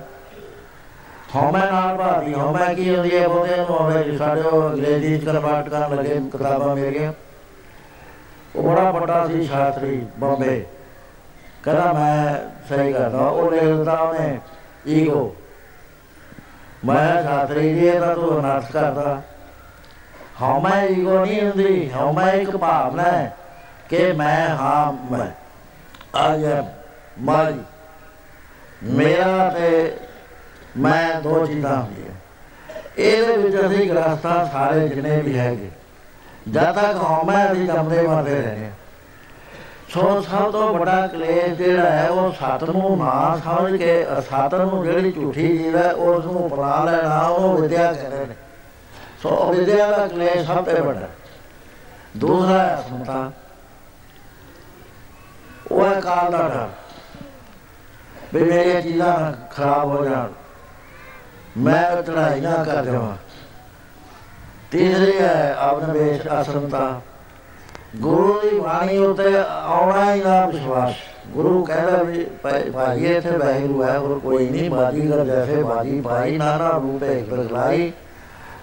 ਹਉਮੈ 1.36 1.64
ਨਾਲ 1.72 1.96
ਭਾਦੀ 1.96 2.34
ਹਉਮੈ 2.34 2.72
ਕੀ 2.74 2.94
ਹੁੰਦੀ 2.94 3.16
ਹੈ 3.16 3.28
ਬੋਦੇ 3.28 3.56
ਨੂੰ 3.56 3.66
ਹੋਵੇ 3.66 4.16
ਸਾਡੇ 4.18 4.40
ਉਹ 4.40 4.68
ਅੰਗਰੇਜ਼ੀ 4.70 5.18
ਚ 5.18 5.24
ਕਰਵਾਟ 5.24 5.68
ਕਰਨ 5.68 5.96
ਲੱਗੇ 5.96 6.20
ਕਿਤਾਬਾਂ 6.32 6.74
ਮੇਰੀਆਂ 6.76 7.12
ਉਹ 8.56 8.62
ਬੜਾ 8.62 8.90
ਵੱਡਾ 8.90 9.26
ਸੀ 9.26 9.46
ਸ਼ਾਸਤਰੀ 9.46 10.06
ਬੰਬੇ 10.18 10.64
ਕਹਿੰਦਾ 11.64 11.92
ਮੈਂ 11.92 12.36
ਸਹੀ 12.68 12.92
ਕਰਦਾ, 12.92 13.18
ਉਹ 13.18 13.50
ਲਿਖਦਾ 13.50 13.92
ਉਹਨੇ 13.92 14.40
ਈਗੋ 14.88 15.36
ਮੈਂ 16.84 17.22
ਸ਼ਾਸਤਰੀ 17.22 17.74
ਜੀ 17.74 17.90
ਦਾ 17.90 18.14
ਤੂੰ 18.14 18.40
ਅਨਰਥ 18.40 18.72
ਕਰਦਾ। 18.72 19.22
ਹਾਂ 20.42 20.60
ਮੈਂ 20.60 20.88
ਈਗੋ 20.88 21.24
ਨਹੀਂ 21.24 21.40
ਹੁੰਦੀ 21.42 21.90
ਹਾਂ 21.90 22.12
ਮੈਂ 22.12 22.32
ਇੱਕ 22.32 22.56
ਭਾਵਨਾ 22.56 23.02
ਹੈ 23.02 23.36
ਕਿ 23.88 24.12
ਮੈਂ 24.12 24.48
ਹਾਂ 24.48 24.92
ਮੈਂ। 24.92 25.30
ਆਈ 26.14 26.44
ਐਮ 26.44 26.64
ਮਾਈ, 27.18 27.54
ਮੇਰਾ 28.82 29.48
ਤੇ 29.48 29.96
ਮੈਂ 30.76 31.20
ਦੋ 31.20 31.46
ਚੀਜ਼ਾਂ 31.46 31.82
ਹੁੰਦੀਆਂ। 31.82 32.14
ਇਹਦੇ 32.98 33.36
ਵਿੱਚ 33.36 33.66
ਅਸੀਂ 33.66 33.90
ਗ੍ਰਸਥਾ 33.90 34.44
ਸਾਰੇ 34.52 34.88
ਜਿੰਨੇ 34.88 35.20
ਵੀ 35.20 35.38
ਹੈਗੇ। 35.38 35.70
ਜਦ 36.52 36.72
ਤੱਕ 36.72 36.96
ਹਾਂ 36.96 37.24
ਮੈਂ 37.24 37.52
ਅਸੀਂ 37.52 37.66
ਜੰਮਦੇ 37.66 38.02
ਮਰਦੇ 38.02 38.40
ਰਹਿੰਦੇ। 38.42 38.70
ਸੋ 39.88 40.20
ਸਭ 40.20 40.52
ਤੋਂ 40.52 40.78
ਵੱਡਾ 40.78 41.06
ਕਲੇਸ਼ 41.06 41.54
ਜਿਹੜਾ 41.54 41.90
ਹੈ, 41.90 42.08
ਉਹ 42.08 42.32
ਸਤ 42.32 42.64
ਨੂੰ 42.64 42.98
ਨਾ 42.98 43.40
ਸਮਝ 43.44 43.76
ਕੇ 43.76 44.06
ਅਸਤ 44.18 44.54
ਨੂੰ 44.54 44.84
ਜਿਹੜੀ 44.84 45.12
ਝੂਠੀ 45.12 45.58
ਜੀਵ 45.58 45.76
ਹੈ, 45.76 45.92
ਉਸ 45.92 46.24
ਨੂੰ 46.24 46.46
ਅਪਣਾ 46.46 46.84
ਲੈਣਾ, 46.84 47.20
ਉਹ 47.22 47.58
ਵਿਦਿਆ 47.58 47.92
ਕਹਿੰਦੇ 47.92 48.16
ਨੇ। 48.16 48.34
ਸੋ 49.22 49.52
ਵਿਦਿਆ 49.52 49.90
ਦਾ 49.90 50.08
ਕਲੇਸ਼ 50.08 50.46
ਸਭ 50.46 50.64
ਤੋਂ 50.64 50.84
ਵੱਡਾ 50.84 51.08
ਦੂਸਰਾ 52.16 52.58
ਹੈ 52.58 52.80
ਅਸਮਤਾ 52.80 53.32
ਉਹ 55.72 55.86
ਹੈ 55.86 56.00
ਕਾਲ 56.00 56.32
ਦਾ 56.32 56.38
ਡਰ। 56.38 56.68
ਵੀ 58.34 58.44
ਮੇਰੀਆਂ 58.44 58.82
ਚੀਜ਼ਾਂ 58.82 59.32
ਖਰਾਬ 59.52 59.84
ਹੋ 59.84 60.04
ਜਾਣ। 60.04 60.28
ਮੈਂ 61.58 62.02
ਚੜਾਈ 62.02 62.40
ਨਾ 62.40 62.64
ਕਰ 62.64 62.84
ਜਾਵਾਂ 62.84 63.16
ਤੀਸਰੀ 64.70 65.18
ਹੈ 65.18 65.56
ਆਪਣਾ 65.58 65.92
ਵੇਸ਼ 65.92 66.26
ਅਸਮਤਾ 66.40 67.00
ਗੁਰੂ 67.96 68.40
ਦੀ 68.40 68.58
ਬਾਣੀ 68.60 68.96
ਉਤੇ 68.98 69.34
ਆਉਣਾ 69.48 70.14
ਹੀ 70.14 70.22
ਨਾ 70.22 70.46
ਵਿਸ਼ਵਾਸ। 70.46 70.94
ਗੁਰੂ 71.26 71.64
ਕਹਿੰਦਾ 71.64 72.02
ਵੀ 72.02 72.24
ਭਾਈ 72.72 73.04
ਇੱਥੇ 73.06 73.30
ਵਾਹਿਗੁਰੂ 73.30 73.82
ਹੈ, 73.82 73.98
ਹੋਰ 73.98 74.18
ਕੋਈ 74.18 74.48
ਨਹੀਂ। 74.48 74.70
ਬਾਜੀ 74.70 75.06
ਕਰ 75.08 75.24
ਜੈਸੇ 75.24 75.62
ਬਾਜੀ 75.62 76.00
ਪਾਈ, 76.00 76.36
ਨਾਨਾ 76.38 76.70
ਰੂਪ 76.70 77.02
ਇੱਕ 77.02 77.34
ਦਿਖਲਾਈ 77.34 77.92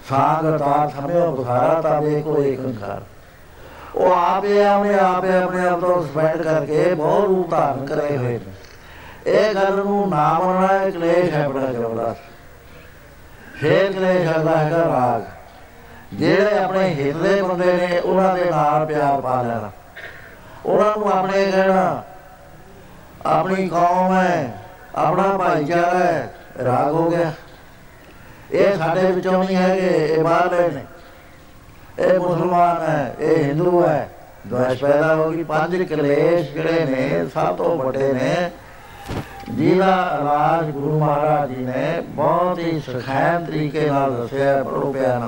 ਸਾਗ 0.08 0.58
ਤਾ 0.58 0.90
ਸਮਿਓ 0.96 1.30
ਬੁਖਾਰਾ, 1.30 1.80
ਤਾਂ 1.80 2.00
ਦੇਖੋ 2.02 2.36
ਇੱਕ 2.38 2.60
ਅੰਕਾਰ 2.60 3.02
ਉਹ 3.94 4.12
ਆਪੇ 4.12 4.64
ਆਪਣੇ 4.66 4.94
ਆਪੇ 4.94 5.36
ਆਪਣੇ 5.36 5.66
ਆਪ 5.66 5.80
ਤੋਂ 5.80 6.02
ਸਪੈਂਡ 6.02 6.42
ਕਰਕੇ 6.42 6.94
ਬਹੁਤ 6.94 7.24
ਰੂਪ 7.24 7.50
ਧਾਰਨ 7.50 7.84
ਕਰੇ 7.86 8.16
ਹੋਏ 8.16 8.38
ਨੇ। 8.38 8.52
ਇਹ 9.26 9.54
ਗੱਲ 9.54 9.76
ਨੂੰ 9.76 10.08
ਨਾ 10.08 10.32
ਮੰਨਣਾ 10.38 10.76
ਇਹ 10.76 10.92
ਕਲੇਸ਼ 10.92 11.34
ਹੈ 11.34 11.48
ਬੜਾ 11.48 11.66
ਜ਼ਬਰਦਸਤ। 11.66 12.32
ਫੇਰ 13.54 13.92
ਕਲੇਸ਼ 13.92 14.26
ਹੈਗਾ 14.28 14.56
ਹੈਗਾ 14.56 14.78
ਰਾਗ। 14.78 15.22
ਜਿਹੜੇ 16.14 16.58
ਆਪਣੇ 16.58 16.94
ਹਿੱਤ 16.94 17.16
ਦੇ 17.16 17.42
ਬੰਦੇ 17.42 17.72
ਨੇ, 17.72 17.98
ਉਹਨਾਂ 17.98 18.34
ਦੇ 18.34 18.44
ਨਾਲ 18.44 18.86
ਪਿਆਰ 18.86 19.20
ਪਾ 19.20 19.42
ਲੈਣਾ। 19.42 19.70
ਉਹਨਾਂ 20.66 20.98
ਨੂੰ 20.98 21.12
ਆਪਣੇ 21.12 21.50
ਕਹਿਣਾ, 21.50 22.02
ਆਪਣੀ 23.26 23.68
ਕੌਮ 23.68 24.16
ਹੈ, 24.18 24.62
ਆਪਣਾ 24.94 25.36
ਭਾਈਚਾਰਾ 25.36 25.98
ਹੈ, 25.98 26.34
ਰਾਗ 26.64 26.92
ਹੋ 26.92 27.10
ਗਿਆ। 27.10 27.32
ਇਹ 28.52 28.78
ਸਾਡੇ 28.78 29.12
ਵਿੱਚੋਂ 29.12 29.44
ਨਹੀਂ 29.44 29.56
ਹੈਗੇ, 29.56 30.08
ਇਹ 30.08 30.24
ਬਾਹਰਲੇ 30.24 30.68
ਨੇ। 30.68 30.84
ਇਹ 31.98 32.18
ਮੁਸਲਮਾਨ 32.18 32.82
ਹੈ, 32.82 33.14
ਇਹ 33.18 33.44
ਹਿੰਦੂ 33.44 33.86
ਹੈ। 33.86 34.08
ਦੁਆਸ਼ 34.46 34.80
ਪੈਦਾ 34.80 35.14
ਹੋ 35.14 35.30
ਗਈ। 35.30 35.44
ਪੰਜ 35.44 35.82
ਕਲੇਸ਼ 35.82 36.50
ਜਿਹੜੇ 36.50 36.84
ਨੇ, 36.84 37.26
ਸਭ 37.34 37.56
ਤੋਂ 37.56 37.76
ਵੱਡੇ 37.76 38.12
ਨੇ। 38.12 38.50
ਜਿਹਦਾ 39.50 40.18
ਇਲਾਜ 40.20 40.70
ਗੁਰੂ 40.70 40.98
ਮਹਾਰਾਜ 40.98 41.48
ਜੀ 41.48 41.64
ਨੇ 41.64 42.02
ਬਹੁਤ 42.08 42.58
ਹੀ 42.58 42.80
ਸੁਖਾਇਨ 42.80 43.44
ਤਰੀਕੇ 43.44 43.90
ਨਾਲ 43.90 44.16
ਦੱਸਿਆ 44.16 44.62
ਬੜੋ 44.62 44.92
ਪਿਆਰ 44.92 45.18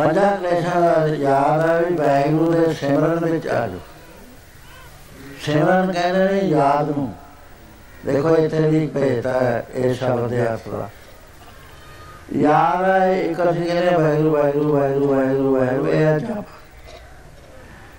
ਪੰਜਾਂ 0.00 0.36
ਕਲੇਸ਼ਾਂ 0.36 0.80
ਦਾ 0.80 1.06
ਯਾਦ 1.06 1.60
ਆ 1.60 1.76
ਵੀ 1.78 1.94
ਵਾਹਿਗੁਰੂ 1.94 2.52
ਦੇ 2.52 2.72
ਸਿਮਰਨ 2.74 3.24
ਵਿੱਚ 3.24 3.46
ਆ 3.48 3.66
ਜਾਓ। 3.68 3.78
ਸਿਮਰਨ 5.40 5.92
ਕਹਿੰਦੇ 5.92 6.32
ਨੇ 6.32 6.40
ਯਾਦ 6.40 6.90
ਨੂੰ। 6.90 7.12
ਦੇਖੋ 8.06 8.36
ਇੱਥੇ 8.36 8.60
ਵੀ 8.60 8.86
ਭੇਜਤਾ 8.86 9.32
ਹੈ 9.32 9.66
ਇਹ 9.74 9.94
ਸ਼ਬਦ 9.94 10.32
ਹੈ 10.32 10.46
ਆਪਣਾ 10.52 10.88
ਯਾਦ 12.36 12.84
ਹੈ 12.84 13.20
ਇੱਕ 13.22 13.40
ਅਸੀਂ 13.50 13.66
ਕਹਿੰਦੇ 13.66 13.96
ਵਾਹਿਗੁਰੂ 13.96 14.30
ਵਾਹਿਗੁਰੂ 14.32 14.72
ਵਾਹਿਗੁਰੂ 14.72 15.14
ਵਾਹਿਗੁਰੂ 15.14 15.54
ਵਾਹਿਗੁਰੂ 15.56 15.88
ਇਹ 15.88 16.04
ਹੈ 16.04 16.18
ਜਪ। 16.18 16.44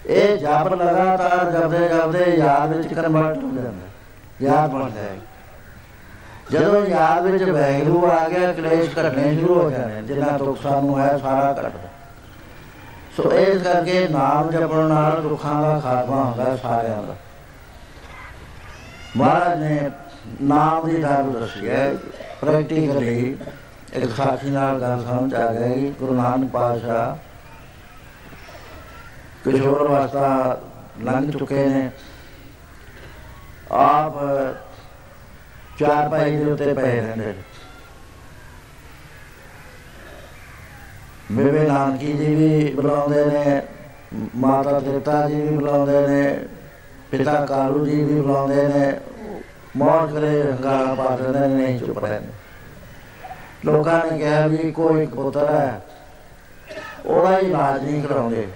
ਇਹ 0.08 0.38
ਜਪ 0.38 0.74
ਲਗਾਤਾਰ 0.74 1.52
ਜਪਦੇ 1.52 1.88
ਜਪਦੇ 1.88 2.32
ਯਾਦ 2.38 2.76
ਵਿੱਚ 2.76 2.94
ਕਨਵਰਟ 2.94 3.38
ਹੋ 3.38 3.52
ਜਾਂਦਾ। 3.56 3.88
ਯਾਦ 4.42 4.72
ਬਣ 4.72 4.90
ਜਾਏ 4.90 5.18
ਜਦੋਂ 6.52 6.86
ਯਾਦ 6.86 7.26
ਵਿੱਚ 7.26 7.44
ਵੈਗਰੂ 7.44 8.06
ਆ 8.12 8.28
ਗਿਆ, 8.30 8.54
ਕਲੇਸ਼ 8.54 8.90
ਘਟਣੇ 9.00 9.40
ਸ਼ੁਰੂ 9.40 9.62
ਹੋ 9.62 9.70
ਜਾਣੇ 9.70 10.02
ਜਿੰਨਾ 10.02 10.38
ਦੁੱਖ 10.38 10.62
ਸਾਨੂੰ 10.64 11.00
ਹੈ, 11.00 11.18
ਸਾਰਾ 11.18 11.52
ਘਟਦਾ। 11.54 11.91
ਸੋ 13.18 13.32
ਇਸ 13.32 13.62
ਕਰਕੇ 13.62 14.08
ਨਾਮ 14.08 14.52
ਜਪਣ 14.52 14.88
ਨਾਲ 14.88 15.22
ਦੁੱਖਾਂ 15.22 15.62
ਦਾ 15.62 15.80
ਖਾਤਮਾ 15.80 16.24
ਹੁੰਦਾ 16.24 16.44
ਹੈ 16.44 16.56
ਸਾਰਿਆਂ 16.56 17.02
ਦਾ। 17.04 17.16
ਮਹਾਰਾਜ 19.18 19.60
ਨੇ 19.60 19.90
ਨਾਮ 20.42 20.90
ਦੀ 20.90 21.02
ਦਾਰੂ 21.02 21.32
ਦੱਸੀ 21.32 21.70
ਹੈ 21.70 21.94
ਪ੍ਰੈਕਟੀਕਲੀ 22.42 23.38
ਇੱਕ 23.94 24.12
ਸਾਥੀ 24.12 24.50
ਨਾਲ 24.50 24.80
ਗੱਲ 24.82 25.04
ਸਮਝ 25.04 25.34
ਆ 25.34 25.52
ਗਈ, 25.54 25.92
ਗੁਰੂ 25.92 26.14
ਨਾਨਕ 26.14 26.52
ਪਾਤਸ਼ਾਹ 26.52 27.16
ਕਿਸ਼ੋਰ 29.44 29.88
ਅਵਸਥਾ 29.88 30.58
ਲੰਘ 31.04 31.32
ਚੁੱਕੇ 31.32 31.66
ਨੇ। 31.66 31.90
ਆਪ 33.72 34.14
ਚਾਰ 35.80 36.10
ਪਾਈ 36.10 36.38
ਦੇ 36.38 36.52
ਉੱਤੇ 36.52 36.74
ਪਏ 36.74 37.00
ਰਹਿੰਦੇ 37.02 37.26
ਨੇ। 37.26 37.44
ਬੇਬੇ 41.32 41.68
ਨਾਨਕੀ 41.68 42.14
ਜੀ 42.14 42.34
ਵੀ 42.36 42.74
ਬੁਲਾਉਂਦੇ 42.76 43.26
ਨੇ 43.26 43.62
ਮਾਤਾ 44.36 44.80
ਤ੍ਰਿਪਤਾ 44.80 45.28
ਜੀ 45.30 45.36
ਵੀ 45.36 45.56
ਬੁਲਾਉਂਦੇ 45.58 46.08
ਨੇ 46.08 46.40
ਪਿਤਾ 47.12 47.46
ਕਾਲੂ 47.46 47.86
ਜੀ 47.86 48.04
ਵੀ 48.04 48.20
ਬੁਲਾਉਂਦੇ 48.22 48.68
ਨੇ 48.68 48.94
ਮੌਜ 49.78 50.14
ਕਰੇ 50.14 50.42
ਹੰਗਾਰਾ 50.44 50.94
ਪਾ 50.94 51.16
ਦਿੰਦੇ 51.16 51.40
ਨੇ 51.40 51.48
ਨਹੀਂ 51.56 51.80
ਚੁੱਪ 51.80 52.04
ਰਹਿੰਦੇ। 52.06 52.28
ਲੋਕਾਂ 53.66 54.00
ਨੇ 54.06 54.18
ਕਿਹਾ 54.18 54.48
ਵੀ 54.48 54.72
ਕੋਈ 54.72 55.06
ਪੁੱਤਰ 55.06 55.50
ਹੈ 55.50 55.82
ਉਹਦਾ 57.06 57.38
ਹੀ 57.38 57.46
ਇਲਾਜ 57.46 57.84
ਨਹੀਂ 57.84 58.02
ਕਰਾਉਂਦੇ। 58.04 58.48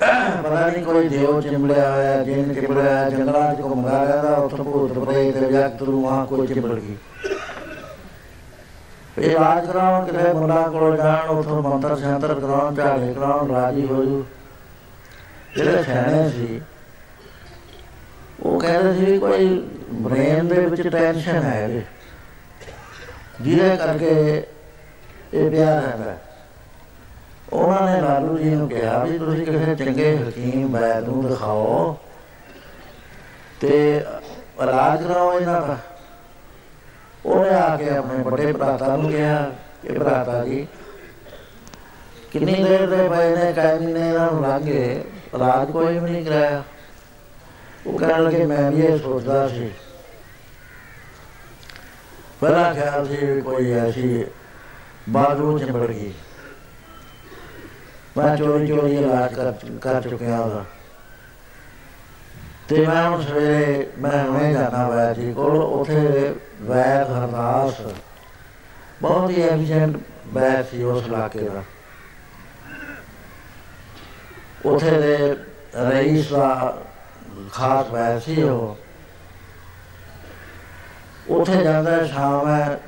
ਪਤਾ 0.00 0.66
ਨਹੀਂ 0.66 0.84
ਕੋਈ 0.84 1.08
ਦੇਵ 1.08 1.40
ਚਿੰਬੜਿਆ 1.40 1.90
ਹੋਇਆ 1.90 2.22
ਜਿੰਨ 2.24 2.52
ਚਿੰਬੜਿਆ 2.54 2.82
ਹੋਇਆ, 2.82 3.10
ਜੰਗਲਾਂ 3.10 3.54
'ਚ 3.54 3.60
ਘੁੰਮਦਾ 3.60 4.02
ਰਹਿੰਦਾ 4.04 4.34
ਉੱਥੋਂ 4.36 4.64
ਭੂਤ 4.64 4.98
ਪ੍ਰੇਤ 4.98 5.36
ਜਗਤ 5.36 5.82
ਨੂੰ 5.82 6.02
ਵਹਾਂ 6.02 6.26
ਕੋਈ 6.26 6.46
ਚਿੰਬੜ 6.46 6.70
ਗਈ। 6.70 6.96
ਇਹ 7.24 7.45
ਇਲਾਜ 9.18 9.66
ਕਰਾਉਣ 9.66 10.04
ਕਿਸੇ 10.04 10.32
ਮੁੰਡਾ 10.32 10.62
ਕੋਲ 10.62 10.96
ਜਾਣ, 10.96 11.28
ਉੱਥੋਂ 11.28 11.62
ਮੰਤਰ 11.62 11.96
ਸ਼ੰਤਰ 11.96 12.34
ਕਰਾਉਣ, 12.34 12.74
ਝਾੜੇ 12.74 13.14
ਕਰਾਉਣ, 13.14 13.50
ਰਾਜੀ 13.50 13.86
ਹੋ 13.86 14.04
ਜੂ। 14.04 14.26
ਜਿਹੜੇ 15.56 15.82
ਸਿਆਣੇ 15.82 16.30
ਸੀ, 16.30 16.60
ਉਹ 18.40 18.60
ਕਹਿੰਦੇ 18.60 19.06
ਸੀ 19.06 19.18
ਕੋਈ 19.18 19.68
ਬ੍ਰੇਨ 19.92 20.48
ਦੇ 20.48 20.66
ਵਿੱਚ 20.66 20.88
ਟੈਨਸ਼ਨ 20.88 21.42
ਹੈ 21.42 21.64
ਇਹਦੇ 21.64 21.82
ਜਿਹਦੇ 23.40 23.76
ਕਰਕੇ 23.76 24.42
ਇਹ 25.34 25.50
ਪਿਆ 25.50 25.80
ਰਹਿੰਦਾ। 25.80 26.10
ਹੈ। 26.10 26.22
ਉਹਨਾਂ 27.52 27.94
ਨੇ 27.94 28.00
ਲਾਲੂ 28.00 28.38
ਜੀ 28.38 28.50
ਨੂੰ 28.50 28.68
ਕਿਹਾ 28.68 29.04
ਵੀ 29.04 29.18
ਤੁਸੀਂ 29.18 29.46
ਕਿਸੇ 29.46 29.74
ਚੰਗੇ 29.74 30.16
ਹਕੀਮ 30.16 30.78
ਵੈਦ 30.78 31.04
ਨੂੰ 31.04 31.28
ਦਿਖਾਓ। 31.28 31.96
ਤੇ 33.60 34.04
ਇਲਾਜ 34.62 35.06
ਕਰਾਓ 35.06 35.40
ਇਹਨਾਂ 35.40 35.62
ਦਾ। 35.62 35.76
ਉਹਨੇ 37.26 37.48
ਆ 37.50 37.76
ਕੇ 37.76 37.88
ਆਪਣੇ 37.90 38.22
ਵੱਡੇ 38.22 38.52
ਭਰਾਤਾ 38.52 38.96
ਨੂੰ 38.96 39.10
ਕਿਹਾ 39.10 39.54
ਕਿ 39.82 39.98
ਭਰਾਤਾ 39.98 40.44
ਜੀ, 40.44 40.66
ਕਿੰਨੀ 42.32 42.64
ਦੇਰ 42.64 42.86
ਦੇ 42.86 43.08
ਪਏ 43.08 43.36
ਨੇ 43.36 43.52
ਕਈ 43.52 43.78
ਮਹੀਨੇ 43.78 44.08
ਇਹਨਾਂ 44.08 44.32
ਨੂੰ 44.32 44.42
ਲੰਘ 44.42 44.62
ਗਏ। 44.62 45.04
ਰਾਜ 45.38 45.70
ਕੋਈ 45.70 45.98
ਵੀ 45.98 46.10
ਨਹੀਂ 46.10 46.24
ਕਰਾਇਆ। 46.24 46.62
ਉਹ 47.86 47.98
ਕਹਿਣ 47.98 48.24
ਲੱਗੇ, 48.24 48.46
ਮੈਂ 48.46 48.70
ਵੀ 48.70 48.82
ਇਹ 48.82 48.98
ਸੋਚਦਾ 48.98 49.48
ਸੀ। 49.48 49.70
ਪਹਿਲਾ 52.40 52.72
ਖਿਆਲ 52.72 53.06
ਸੀ 53.08 53.26
ਵੀ 53.26 53.40
ਕੋਈ 53.40 53.72
ਐਸੀ 53.72 54.24
ਬਾਜ਼ੂ 55.08 55.58
ਚੰਬੜ 55.58 55.86
ਗਈ। 55.86 56.12
ਮੈਂ 58.16 58.36
ਚੋਰੀ 58.36 58.66
ਚੋਰੀ 58.66 58.96
ਇਲਾਜ 58.96 59.34
ਕਰ 59.34 59.52
ਕਰ 59.82 60.02
ਚੁੱਕਿਆ 60.02 60.40
ਉਹਦਾ। 60.40 60.64
ਤੇ 62.68 62.86
ਮੈਂ 62.86 63.10
ਹੁਣ 63.10 63.22
ਸਵੇਰੇ 63.22 63.90
ਮੈਂ 63.98 64.24
ਹੁਣੇ 64.24 64.52
ਜਾਣਾ 64.52 64.88
ਵੈਦ 64.88 65.16
ਜੀ, 65.16 65.32
ਕੋਲ 65.32 65.56
ਉਥੇ 65.56 66.34
ਵੈਦ 66.62 67.10
ਹਰਦਾਸ। 67.10 67.94
ਬਹੁਤ 69.02 69.30
ਹੀ 69.30 69.42
ਐਫੀਸ਼ੀਐਂਟ 69.42 69.96
ਵੈਦ 70.26 70.66
ਸੀ 70.66 70.82
ਉਸ 70.82 71.06
ਇਲਾਕੇ 71.06 71.38
ਦਾ। 71.38 71.62
ਉਥੇ 74.66 74.90
ਦੇ 74.90 75.36
ਰਈਸ 75.90 76.32
ਦਾ 76.32 76.78
ਖਾਸ 77.52 77.90
ਵੈਦ 77.90 78.18
ਸੀ 78.18 78.42
ਉਹ। 78.42 78.76
ਉਥੇ 81.28 81.64
ਜਾਂਦਾ 81.64 82.06
ਸ਼ਾਮ 82.06 82.48
ਹੈ, 82.48 82.78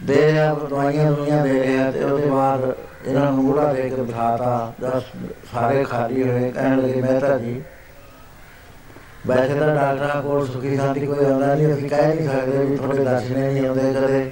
ਦੇ 0.00 0.32
ਰਿਹਾ, 0.32 0.54
ਦਵਾਈਆਂ 0.54 1.12
ਦੁਨੀਆਂ 1.12 1.44
ਦੇ 1.44 1.62
ਰਿਹਾ 1.62 1.90
ਤੇ 1.90 2.04
ਉਹਦੇ 2.04 2.26
ਬਾਅਦ 2.26 2.76
ਇਹਨਾਂ 3.06 3.32
ਨੂੰ 3.32 3.44
ਮੂੜਾ 3.44 3.72
ਦੇ 3.72 3.90
ਕੇ 3.90 3.96
ਬਿਠਾਤਾ 3.96 4.72
ਦਸ, 4.80 5.02
ਸਾਰੇ 5.52 5.84
ਖਾਲੀ 5.84 6.28
ਹੋਏ, 6.28 6.50
ਕਹਿਣ 6.50 6.80
ਲੱਗੇ, 6.80 7.02
ਮਹਿਤਾ 7.02 7.38
ਜੀ 7.38 7.62
ਵੈਸੇ 9.26 9.54
ਤਾਂ 9.54 9.74
ਡਾਕਟਰਾਂ 9.74 10.22
ਕੋਲ 10.22 10.46
ਸੁਖੀ 10.46 10.76
ਸ਼ਾਂਤੀ 10.76 11.06
ਕੋਈ 11.06 11.24
ਆਉਂਦਾ 11.24 11.54
ਨਹੀਂ, 11.54 11.74
ਅਸੀਂ 11.74 11.88
ਕਹਿ 11.88 12.14
ਨਹੀਂ 12.14 12.28
ਸਕਦੇ 12.28 12.64
ਵੀ 12.64 12.76
ਤੁਹਾਡੇ 12.76 13.04
ਦਰਸ਼ਨ 13.04 13.38
ਨਹੀਂ 13.38 13.66
ਆਉਂਦੇ 13.66 13.94
ਕਦੇ। 13.94 14.30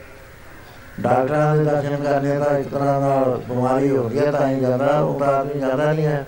ਡਾਕਟਰਾਂ 1.00 1.56
ਦੇ 1.56 1.64
ਦਰਸ਼ਨ 1.64 1.96
ਕਰਨੇ 1.96 2.38
ਦਾ 2.38 2.58
ਇੱਕ 2.58 2.68
ਤਰ੍ਹਾਂ 2.68 3.00
ਨਾਲ 3.00 3.42
ਬਿਮਾਰੀ 3.48 3.90
ਹੋ 3.90 4.08
ਗਈ 4.08 4.20
ਤਾਂ 4.20 4.48
ਹੀ 4.48 4.60
ਜਾਂਦਾ, 4.60 5.00
ਉਹ 5.00 5.20
ਤਾਂ 5.20 5.28
ਆਦਮੀ 5.28 5.60
ਜਾਂਦਾ 5.60 5.92
ਨਹੀਂ 5.92 6.06
ਹੈ। 6.06 6.26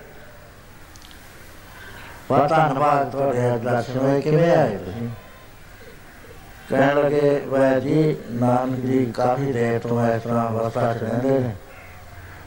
ਪਰ 2.28 2.48
ਧੰਨਵਾਦ 2.48 3.10
ਤੁਹਾਡੇ 3.10 3.58
ਦਰਸ਼ਨ 3.58 3.98
ਹੋਏ 3.98 4.20
ਕਿਵੇਂ 4.20 4.56
ਆਏ 4.56 4.76
ਤੁਸੀਂ? 4.76 5.08
ਕਹਿਣ 6.70 7.02
ਲੱਗੇ 7.02 7.42
ਵੈ 7.48 7.80
ਜੀ, 7.80 8.16
ਨਾਨਕ 8.30 8.80
ਜੀ, 8.86 9.12
ਕਾਫੀ 9.14 9.52
ਦੇਰ 9.52 9.78
ਤੋਂ 9.78 10.06
ਇਸ 10.06 10.22
ਤਰ੍ਹਾਂ 10.22 10.48
ਅਵਸਥਾ 10.48 10.92
'ਚ 10.92 11.02
ਰਹਿੰਦੇ 11.02 11.38
ਨੇ। 11.38 11.54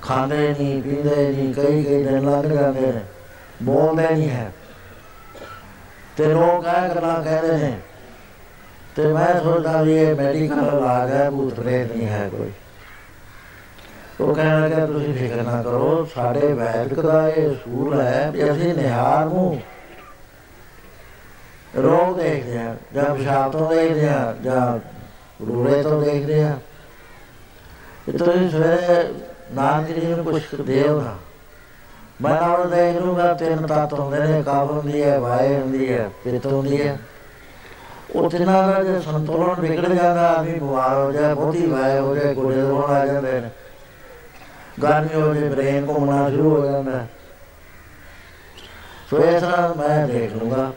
ਖਾਂਦੇ 0.01 0.49
ਨਹੀਂ, 0.49 0.81
ਪੀਂਦੇ 0.81 1.29
ਨਹੀਂ 1.29 1.53
ਕਈ 1.53 1.83
ਕਈ 1.83 2.03
ਦਿਨ 2.03 2.31
ਲੰਘ 2.31 2.47
ਜਾਂਦੇ 2.47 2.81
ਨੇ। 2.81 3.01
ਬੋਲਦੇ 3.63 4.07
ਨਹੀਂ 4.09 4.29
ਹੈ। 4.29 4.51
ਤੇ 6.17 6.25
ਲੋਕ 6.25 6.65
ਇਹ 6.67 6.89
ਗੱਲਾਂ 6.95 7.21
ਕਹਿੰਦੇ 7.23 7.57
ਨੇ, 7.57 7.77
ਤੇ 8.95 9.07
ਮੈਂ 9.07 9.39
ਸੋਚਦਾ 9.39 9.81
ਵੀ 9.81 9.97
ਇਹ 9.97 10.15
ਮੈਡੀਕਲ 10.15 10.67
ਇਲਾਜ 10.73 11.11
ਹੈ 11.11 11.29
ਭੂਤ 11.29 11.53
ਪ੍ਰੇਤ 11.53 11.91
ਨਹੀਂ 11.91 12.07
ਹੈ 12.07 12.27
ਕੋਈ। 12.29 12.51
ਉਹ 14.21 14.33
ਕਹਿਣ 14.35 14.61
ਲੱਗਾ, 14.61 14.85
ਤੁਸੀਂ 14.85 15.13
ਫਿਕਰ 15.13 15.43
ਨਾ 15.43 15.61
ਕਰੋ, 15.63 16.07
ਸਾਡੇ 16.15 16.53
ਵੈਦਿਕ 16.53 16.99
ਦਾ 16.99 17.27
ਇਹ 17.29 17.55
ਸੂਲ 17.55 17.99
ਹੈ 18.01 18.29
ਵੀ 18.31 18.51
ਅਸੀਂ 18.51 18.73
ਨਿਹਾਰ 18.73 19.25
ਨੂੰ 19.25 19.61
ਰੋਗ 21.77 22.17
ਦੇਖਦੇ 22.17 22.57
ਆ 22.57 22.75
ਜਾਂ 22.93 23.15
ਪਿਸ਼ਾਬ 23.15 23.51
ਤੋਂ 23.51 23.69
ਦੇਖਦੇ 23.69 24.07
ਆ 24.07 24.35
ਜਾਂ 24.43 24.79
ਰੂੜੇ 25.47 25.81
ਤੋਂ 25.83 26.01
ਦੇਖਦੇ 26.01 26.43
ਆ 26.43 26.57
ਇਹ 28.09 28.17
ਤੁਸੀਂ 28.17 28.49
ਸਵੇਰੇ 28.49 29.03
ਨਾਨਕ 29.53 29.87
ਜੀ 29.89 30.07
ਨੂੰ 30.07 30.25
ਕੁਛ 30.25 30.55
ਦਿਓ 30.55 30.99
ਨਾ। 31.01 31.15
ਮੈਂ 32.21 32.41
ਨਾਲ 32.41 32.69
ਦੇਖ 32.69 32.95
ਲੂੰਗਾ 32.95 33.33
ਤਿੰਨ 33.33 33.65
ਤੱਤ 33.67 33.93
ਹੁੰਦੇ 33.93 34.19
ਨੇ 34.19 34.43
ਕਾਬ 34.43 34.71
ਹੁੰਦੀ 34.71 35.03
ਹੈ, 35.03 35.19
ਵਾਏ 35.19 35.59
ਹੁੰਦੀ 35.59 35.93
ਹੈ, 35.93 36.09
ਪਿੱਤ 36.23 36.45
ਹੁੰਦੀ 36.45 36.81
ਹੈ। 36.81 36.97
ਉਹ 38.15 38.29
ਤਿੰਨਾਂ 38.29 38.67
ਦਾ 38.67 38.83
ਜੇ 38.83 38.99
ਸੰਤੁਲਨ 39.01 39.61
ਵਿਗੜ 39.61 39.87
ਜਾਂਦਾ, 39.87 40.29
ਆਦਮੀ 40.29 40.53
ਬਿਮਾਰ 40.53 40.95
ਹੋ 40.95 41.11
ਜਾਏ, 41.11 41.33
ਬਹੁਤੀ 41.33 41.65
ਵਾਏ 41.65 41.99
ਹੋ 41.99 42.15
ਜਾਏ, 42.15 42.33
ਗੋਡੇ 42.33 42.61
ਹੋਣ 42.61 42.91
ਆ 42.91 43.05
ਜਾਂਦੇ 43.05 43.39
ਨੇ। 43.41 43.49
ਗਰਮੀ 44.83 45.21
ਹੋ 45.21 45.33
ਜਾਏ 45.33 45.49
ਬ੍ਰੇਨ 45.49 45.85
ਘੁੰਮਣਾ 45.87 46.29
ਸ਼ੁਰੂ 46.29 46.49
ਹੋ 46.49 46.65
ਜਾਂਦਾ। 46.65 47.05
ਸੋ 49.09 49.17
ਇਸ 49.17 49.41
ਤਰ੍ਹਾਂ 49.41 49.75
ਮੈਂ 49.75 50.07
ਦੇਖ 50.07 50.33
ਲੂੰਗਾ 50.33 50.71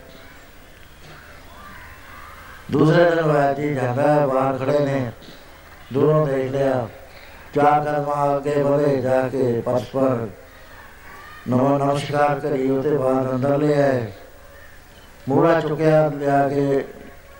ਦੂਸਰੇ 2.70 3.04
ਦਿਨ 3.10 3.20
ਵਾਇਆ 3.20 3.52
ਜੀ 3.52 3.74
ਜਾਂਦਾ 3.74 4.26
ਬਾਹਰ 4.26 4.58
ਖੜੇ 4.58 4.78
ਨੇ। 4.78 5.10
ਦੂਰੋਂ 5.92 6.26
ਦੇਖ 6.26 6.50
ਲਿਆ, 6.50 6.86
ਚਾਰ 7.54 7.84
ਕਦਮ 7.84 8.36
ਅੱਗੇ 8.36 8.62
ਵਧੇ 8.62 8.96
ਜਾ 8.96 9.20
ਕੇ 9.28 9.60
ਪਰਸਪਰ 9.60 10.26
ਨਮੋ 11.48 11.76
ਨਮਸਕਾਰ 11.78 12.40
ਕਰੀ 12.40 12.70
ਉਹਦੇ 12.70 12.96
ਬਾਅਦ 12.98 13.30
ਅੰਦਰ 13.30 13.58
ਲੈ 13.58 13.82
ਆਏ। 13.82 14.06
ਮੂੜਾ 15.28 15.60
ਚੁੱਕਿਆ 15.60 16.08
ਲਿਆ 16.08 16.48
ਕੇ 16.48 16.84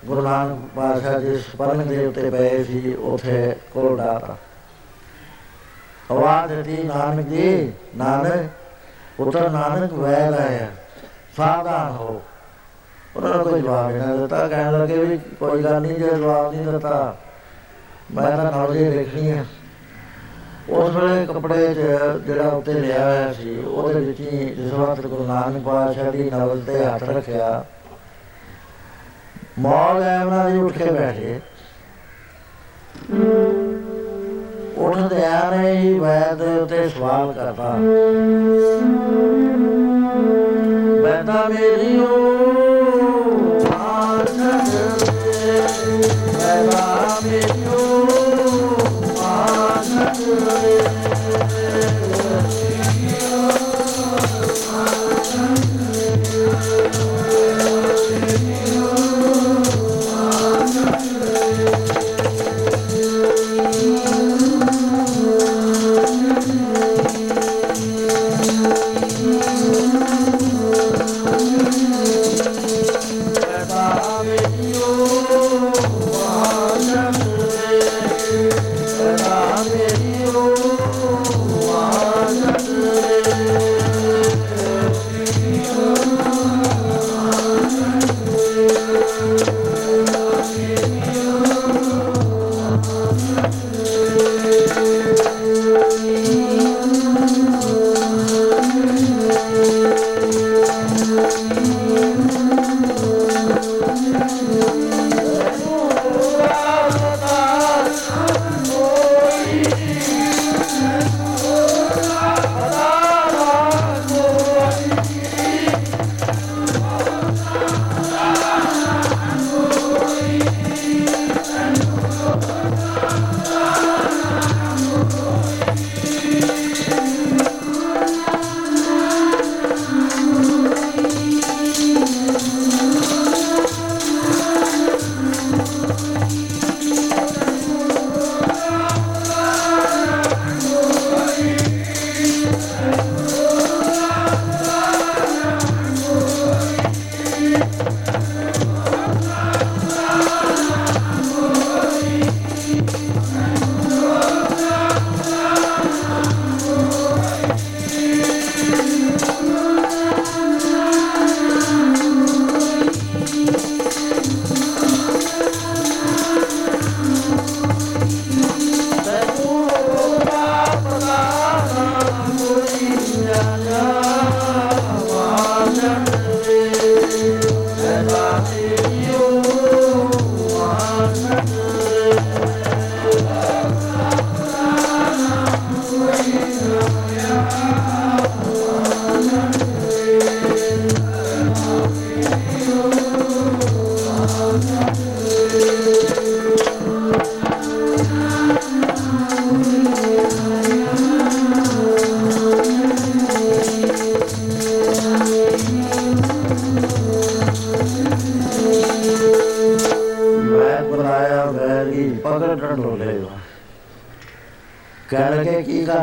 ਗੁਰੂ 0.07 0.23
ਨਾਨਕ 0.23 0.59
ਪਾਤਸ਼ਾਹ 0.77 1.19
ਜੀ 1.21 1.39
ਪਲੰਗ 1.59 1.83
ਦੇ 1.83 2.07
ਉੱਤੇ 2.07 2.31
ਪਏ 2.31 2.63
ਸੀ, 2.65 2.95
ਉਥੇ 2.95 3.57
ਕੋਲ 3.73 3.97
ਡਾਤਾ 3.97 4.37
ਆਵਾਜ਼ 6.11 6.53
ਦਿੱਤੀ, 6.53 6.83
ਨਾਨਕ 6.83 7.29
ਜੀ, 7.29 7.73
ਨਾਨਕ, 7.97 8.49
ਪੁੱਤਰ 9.17 9.51
ਨਾਨਕ 9.51 9.93
ਵੈਦ 9.93 10.35
ਆਇਆ, 10.35 10.69
ਸਾਵਧਾਨ 11.37 11.93
ਹੋ। 11.93 12.23
ਉਹਨਾਂ 13.17 13.37
ਨੇ 13.39 13.45
ਕੋਈ 13.45 13.61
ਜਵਾਬ 13.63 13.91
ਨਹੀਂ 13.91 14.19
ਦਿੱਤਾ, 14.19 14.47
ਕਹਿਣ 14.49 14.79
ਲੱਗੇ 14.79 14.99
ਵੀ 14.99 15.19
ਕੋਈ 15.41 15.63
ਗੱਲ 15.63 15.81
ਨਹੀਂ, 15.83 15.95
ਜੇ 15.95 16.11
ਜਵਾਬ 16.11 16.53
ਨਹੀਂ 16.55 16.67
ਦਿੱਤਾ, 16.67 17.17
ਮੈਂ 18.15 18.37
ਤਾਂ 18.37 18.51
ਨੌਲੇਜ 18.53 18.95
ਦੇਖਣੀ 18.95 19.31
ਹੈ 19.31 19.45
ਉਸ 20.69 20.95
ਵੇਲੇ 20.97 21.27
ਕੱਪੜੇ 21.27 21.75
'ਚ 21.75 21.79
ਜਿਹੜਾ 22.27 22.49
ਉੱਤੇ 22.49 22.73
ਲਿਆ 22.73 23.05
ਹੋਇਆ 23.05 23.33
ਸੀ, 23.33 23.57
ਉਹਦੇ 23.59 24.01
ਵਿੱਚ 24.01 24.21
ਹੀ 24.21 24.45
ਜਿਸ 24.55 24.73
ਵਕਤ 24.73 25.07
ਗੁਰੂ 25.07 25.27
ਨਾਨਕ 25.27 25.65
ਪਾਤਸ਼ਾਹ 25.65 26.11
ਦੀ 26.13 26.31
ਨਵਲ 26.31 26.61
ਤੇ 26.67 26.85
ਹੱਥ 26.85 27.03
ਰੱਖਿਆ, 27.03 27.65
ਮੌਲ 29.59 30.03
ਐਵਨਾ 30.03 30.49
ਜੀ 30.51 30.59
ਉੱਠ 30.59 30.79
ਕੇ 30.79 30.91
ਬੈਠੇ 30.91 31.41
ਉੱਠਦੇ 34.77 35.25
ਆ 35.25 35.51
ਨੇ 35.51 35.77
ਹੀ 35.77 35.99
ਵੈਦ 35.99 36.39
ਦੇ 36.39 36.59
ਉੱਤੇ 36.61 36.89
ਸਵਾਲ 36.89 37.33
ਕਰਦਾ 37.33 37.77
ਬੈਠਾ 41.03 41.49
ਮੇਰੀਓ 41.49 42.07
ਆਨੰਦ 42.07 42.66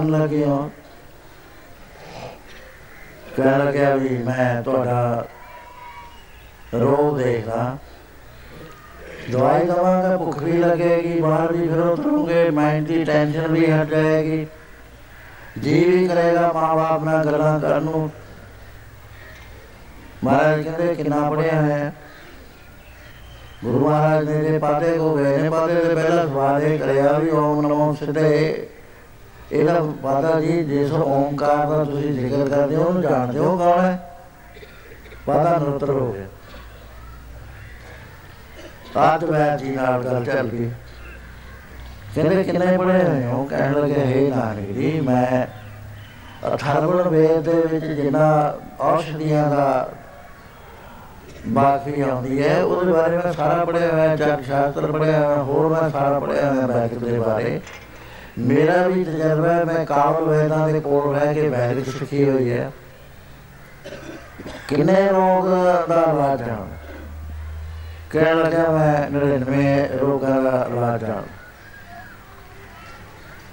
ਕਰਨ 0.04 0.22
ਲੱਗੇ 0.22 0.46
ਹੋ 0.46 0.72
ਕਹਿ 3.38 3.60
ਲਗੇ 3.60 3.94
ਵੀ 3.94 4.18
ਮੈਂ 4.18 4.64
ਤੁਹਾਡਾ 4.64 5.26
ਰੋਗ 6.74 7.18
ਦੇਖਦਾ। 7.18 7.78
ਦਵਾਈ 9.32 9.66
ਦਵਾਂਗਾ 9.66 10.18
ਭੁੱਖ 10.18 10.44
ਵੀ 10.44 10.52
ਲੱਗੇਗੀ, 10.52 11.22
ਬਾਹਰ 11.22 11.54
ਵੀ 11.54 11.68
ਫਿਰ 11.68 11.80
ਉਤਰੋਗੇ 11.80 12.50
ਮਾਈਂਡ 12.50 12.88
ਦੀ 12.88 13.04
ਟੈਨਸ਼ਨ 13.04 13.48
ਵੀ 13.48 13.72
ਹਟ 13.72 13.88
ਜਾਏਗੀ। 13.88 14.48
ਜੀ 15.60 15.84
ਵੀ 15.84 16.08
ਕਰੇਗਾ 16.08 16.52
ਮਾਂ 16.52 16.76
ਬਾਪ 16.76 17.04
ਨਾਲ 17.04 17.26
ਗੱਲਾਂ 17.26 17.60
ਕਰਨ 17.60 17.84
ਨੂੰ। 17.84 18.12
ਮਹਾਰਾਜ 20.24 20.62
ਕਹਿੰਦੇ, 20.62 20.96
ਕਿੰਨਾ 20.96 21.30
ਪੜਿਆ 21.30 21.62
ਹੈ? 21.62 21.94
ਗੁਰੂ 23.64 23.90
ਮਹਾਰਾਜ 23.90 24.30
ਨੇ 24.30 24.52
ਦੇ 24.52 24.60
ਪਾਤੇ 24.60 24.98
ਕੋ 24.98 25.18
ਗਏ 25.18 25.38
ਨੇ, 25.38 25.50
ਪਾਤੇ 25.50 25.76
ਦੇ 25.76 25.96
ਪਹਿਲਾ 25.96 26.26
ਸਵਾਲ 26.26 26.64
ਇਹ 26.64 26.80
ਕਰਿਆ 26.80 27.20
ਵੀ 27.20 27.30
ਓਮ 27.30 27.62
ਨਮੋ 27.62 27.98
ਸਿੱਧੇ। 28.00 28.70
ਇਹਦਾ 29.52 29.88
ਪਾਤਾ 30.04 30.40
ਜੀ, 30.42 30.64
ਜਿਸ 30.64 30.92
ਓਮਕਾਰ 30.92 31.66
ਦਾ 31.68 31.84
ਤੁਸੀਂ 31.84 32.14
ਜ਼ਿਕਰ 32.14 32.50
ਕਰਦੇ 32.50 32.76
ਹੋ, 32.76 32.84
ਉਹਨੂੰ 32.84 33.02
ਜਾਣਦੇ 33.02 33.40
ਹੋ 33.40 33.58
ਕੌਣ 33.58 33.80
ਹੈ? 33.80 34.10
ਪਾਤਾ 35.26 35.58
ਨਰਤਰ 35.58 35.90
ਹੋ 35.90 36.14
ਗਿਆ। 36.14 36.26
ਆਜ 38.98 39.24
ਵੈ 39.24 39.58
ਜੀ 39.58 39.76
ਨਾਲ 39.76 40.04
ਗੱਲ 40.04 40.26
ਚੱਲ 40.26 40.48
ਗਈ। 40.48 40.72
ਕਹਿੰਦੇ 42.16 42.44
ਕਿੰਨੇ 42.44 42.78
ਪੜੇ 42.78 43.04
ਹੋਏ 43.04 43.24
ਹੋ? 43.24 43.46
ਕਹਿਣ 43.46 43.74
ਲੱਗੇ, 43.74 44.00
ਹੈ 44.00 44.36
ਨਾਨਕ 44.36 44.72
ਜੀ, 44.72 45.00
ਮੈਂ 45.00 45.48
ਅਠਾਰਵਣ 46.54 47.10
ਵੇਦ 47.10 47.40
ਦੇ 47.40 47.62
ਵਿੱਚ 47.72 47.86
ਜਿੰਨਾ 47.86 48.58
ਔਸ਼ਧੀਆਂ 48.80 49.50
ਦਾ 49.50 49.90
ਬਾਕੀ 51.48 52.02
ਆਉਂਦੀ 52.02 52.44
ਹੈ, 52.44 52.64
ਉਹਦੇ 52.64 52.92
ਬਾਰੇ 52.92 53.18
ਮੈਂ 53.18 53.34
ਸਾਰਾ 53.34 53.66
ਪੜਿਆ 53.66 53.92
ਹੋਇਆ 53.92 54.16
ਜਗ 54.16 54.42
ਸ਼ਾਸਤਰ 54.42 54.92
ਪੜਿਆ 54.92 55.26
ਹੋਇਆ, 55.26 55.44
ਹੋਰ 55.44 55.68
ਮੈਂ 55.68 55.90
ਸਾਰਾ 55.90 56.20
ਪੜਿਆ 56.20 56.54
ਹੋਇਆ 56.54 56.66
ਵੈਦ 56.66 56.94
ਦੇ 56.94 57.20
ਬਾਰੇ। 57.20 57.62
ਮੇਰਾ 58.40 58.88
ਵੀ 58.88 59.04
ਤਜਰਬਾ 59.04 59.54
ਹੈ, 59.54 59.64
ਮੈਂ 59.64 59.86
ਕਾਵਲ 59.86 60.24
ਵੇਦਾਂ 60.24 60.70
ਦੇ 60.70 60.80
ਕੋਲ 60.80 61.16
ਰਹਿ 61.16 61.34
ਕੇ 61.34 61.50
ਵੈਦ 61.50 61.84
ਸਿੱਖੀ 61.84 62.30
ਹੋਈ 62.30 62.52
ਹੈ। 62.52 62.72
ਕਿੰਨੇ 64.68 65.08
ਰੋਗ 65.08 65.46
ਦਾ 65.90 66.04
ਇਲਾਜ 66.14 66.44
ਜਾਣ। 66.44 66.68
ਕਹਿਣ 68.10 68.38
ਲੱਗਾ 68.38 68.72
ਮੈਂ 68.72 69.10
99 69.12 69.88
ਰੋਗਾਂ 70.02 70.42
ਦਾ 70.42 70.68
ਇਲਾਜ 70.72 71.06
ਜਾਣ। 71.06 71.22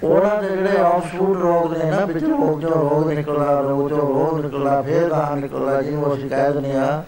ਉਹਨਾਂ 0.03 0.43
ਦੇ 0.43 0.49
ਜਿਹੜੇ 0.49 0.77
ਆਫਸ਼ੂਟ 0.77 1.37
ਰੋਗ 1.37 1.77
ਨੇ 1.77 1.91
ਨਾ, 1.91 2.05
ਵਿੱਚ 2.05 2.25
ਰੋਗ 2.25 2.59
ਜੋ 2.59 2.69
ਰੋਗ 2.69 3.11
ਨਿਕਲਦਾ, 3.11 3.59
ਰੋਗ 3.59 3.89
ਜੋ 3.89 3.97
ਰੋਗ 3.97 4.45
ਨਿਕਲਦਾ, 4.45 4.81
ਫੇਰ 4.81 5.09
ਗਾਹ 5.09 5.35
ਨਿਕਲਦਾ, 5.35 5.81
ਜਿਹਨੂੰ 5.81 6.13
ਅਸੀਂ 6.13 6.29
ਕਹਿ 6.29 6.53
ਦਿੰਦੇ 6.53 6.75
ਆ 6.75 7.03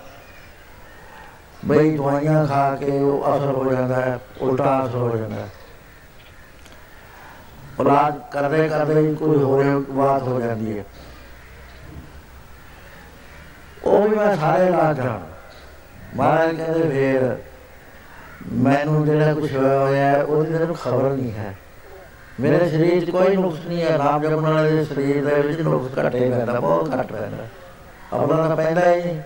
ਬਈ 1.65 1.97
ਦਵਾਈਆਂ 1.97 2.47
ਖਾ 2.47 2.75
ਕੇ 2.75 2.99
ਉਹ 2.99 3.37
ਅਸਰ 3.37 3.45
ਹੋ 3.45 3.73
ਜਾਂਦਾ 3.73 3.95
ਹੈ, 3.95 4.19
ਉਲਟਾ 4.41 4.85
ਅਸਰ 4.85 4.97
ਹੋ 4.97 5.17
ਜਾਂਦਾ 5.17 5.35
ਹੈ। 5.35 5.49
ਇਲਾਜ 7.79 8.13
ਕਰਦੇ 8.31 8.69
ਕਰਦੇ 8.69 9.09
ਹੀ 9.09 9.15
ਕੋਈ 9.15 9.37
ਹੋਰ 9.37 9.85
ਬਾਤ 9.89 10.21
ਹੋ 10.21 10.41
ਜਾਂਦੀ 10.41 10.79
ਹੈ। 10.79 10.83
ਉਹ 13.83 14.07
ਵੀ 14.07 14.15
ਮੈਂ 14.15 14.37
ਸਾਰੇ 14.37 14.65
ਇਲਾਜ 14.65 14.97
ਜਾਣ। 14.97 15.19
ਮਹਾਰਾਜ 16.15 16.55
ਕਹਿੰਦੇ, 16.55 16.89
ਫੇਰ 16.89 17.37
ਮੈਨੂੰ 18.51 19.05
ਜਿਹੜਾ 19.05 19.33
ਕੁਝ 19.33 19.57
ਹੋਇਆ 19.57 19.79
ਹੋਇਆ 19.79 20.05
ਹੈ, 20.05 20.23
ਉਹਦੀ 20.23 20.57
ਤੈਨੂੰ 20.57 20.75
ਖਬਰ 20.75 21.09
ਨਹੀਂ 21.09 21.31
ਹੈ। 21.31 21.55
ਮੇਰੇ 22.39 22.69
ਸਰੀਰ 22.69 23.05
'ਚ 23.05 23.09
ਕੋਈ 23.09 23.35
ਨੁਕਸ 23.35 23.59
ਨਹੀਂ 23.67 23.83
ਹੈ। 23.83 23.97
ਰਾਮ 23.97 24.21
ਜਪਣ 24.21 24.53
ਵਾਲੇ 24.53 24.71
ਦੇ 24.71 24.85
ਸਰੀਰ 24.85 25.25
ਦੇ 25.25 25.41
ਵਿੱਚ 25.41 25.61
ਨੁਕਸ 25.61 25.99
ਘਟੇ 25.99 26.29
ਪੈਂਦਾ, 26.29 26.59
ਬਹੁਤ 26.59 26.99
ਘੱਟ 26.99 27.11
ਪੈਂਦਾ। 27.11 27.47
ਆਪਣਾ 28.13 28.47
ਤਾਂ 28.47 28.55
ਪੈਂਦਾ 28.55 28.93
ਹੀ 28.93 29.03
ਨਹੀਂ। 29.03 29.21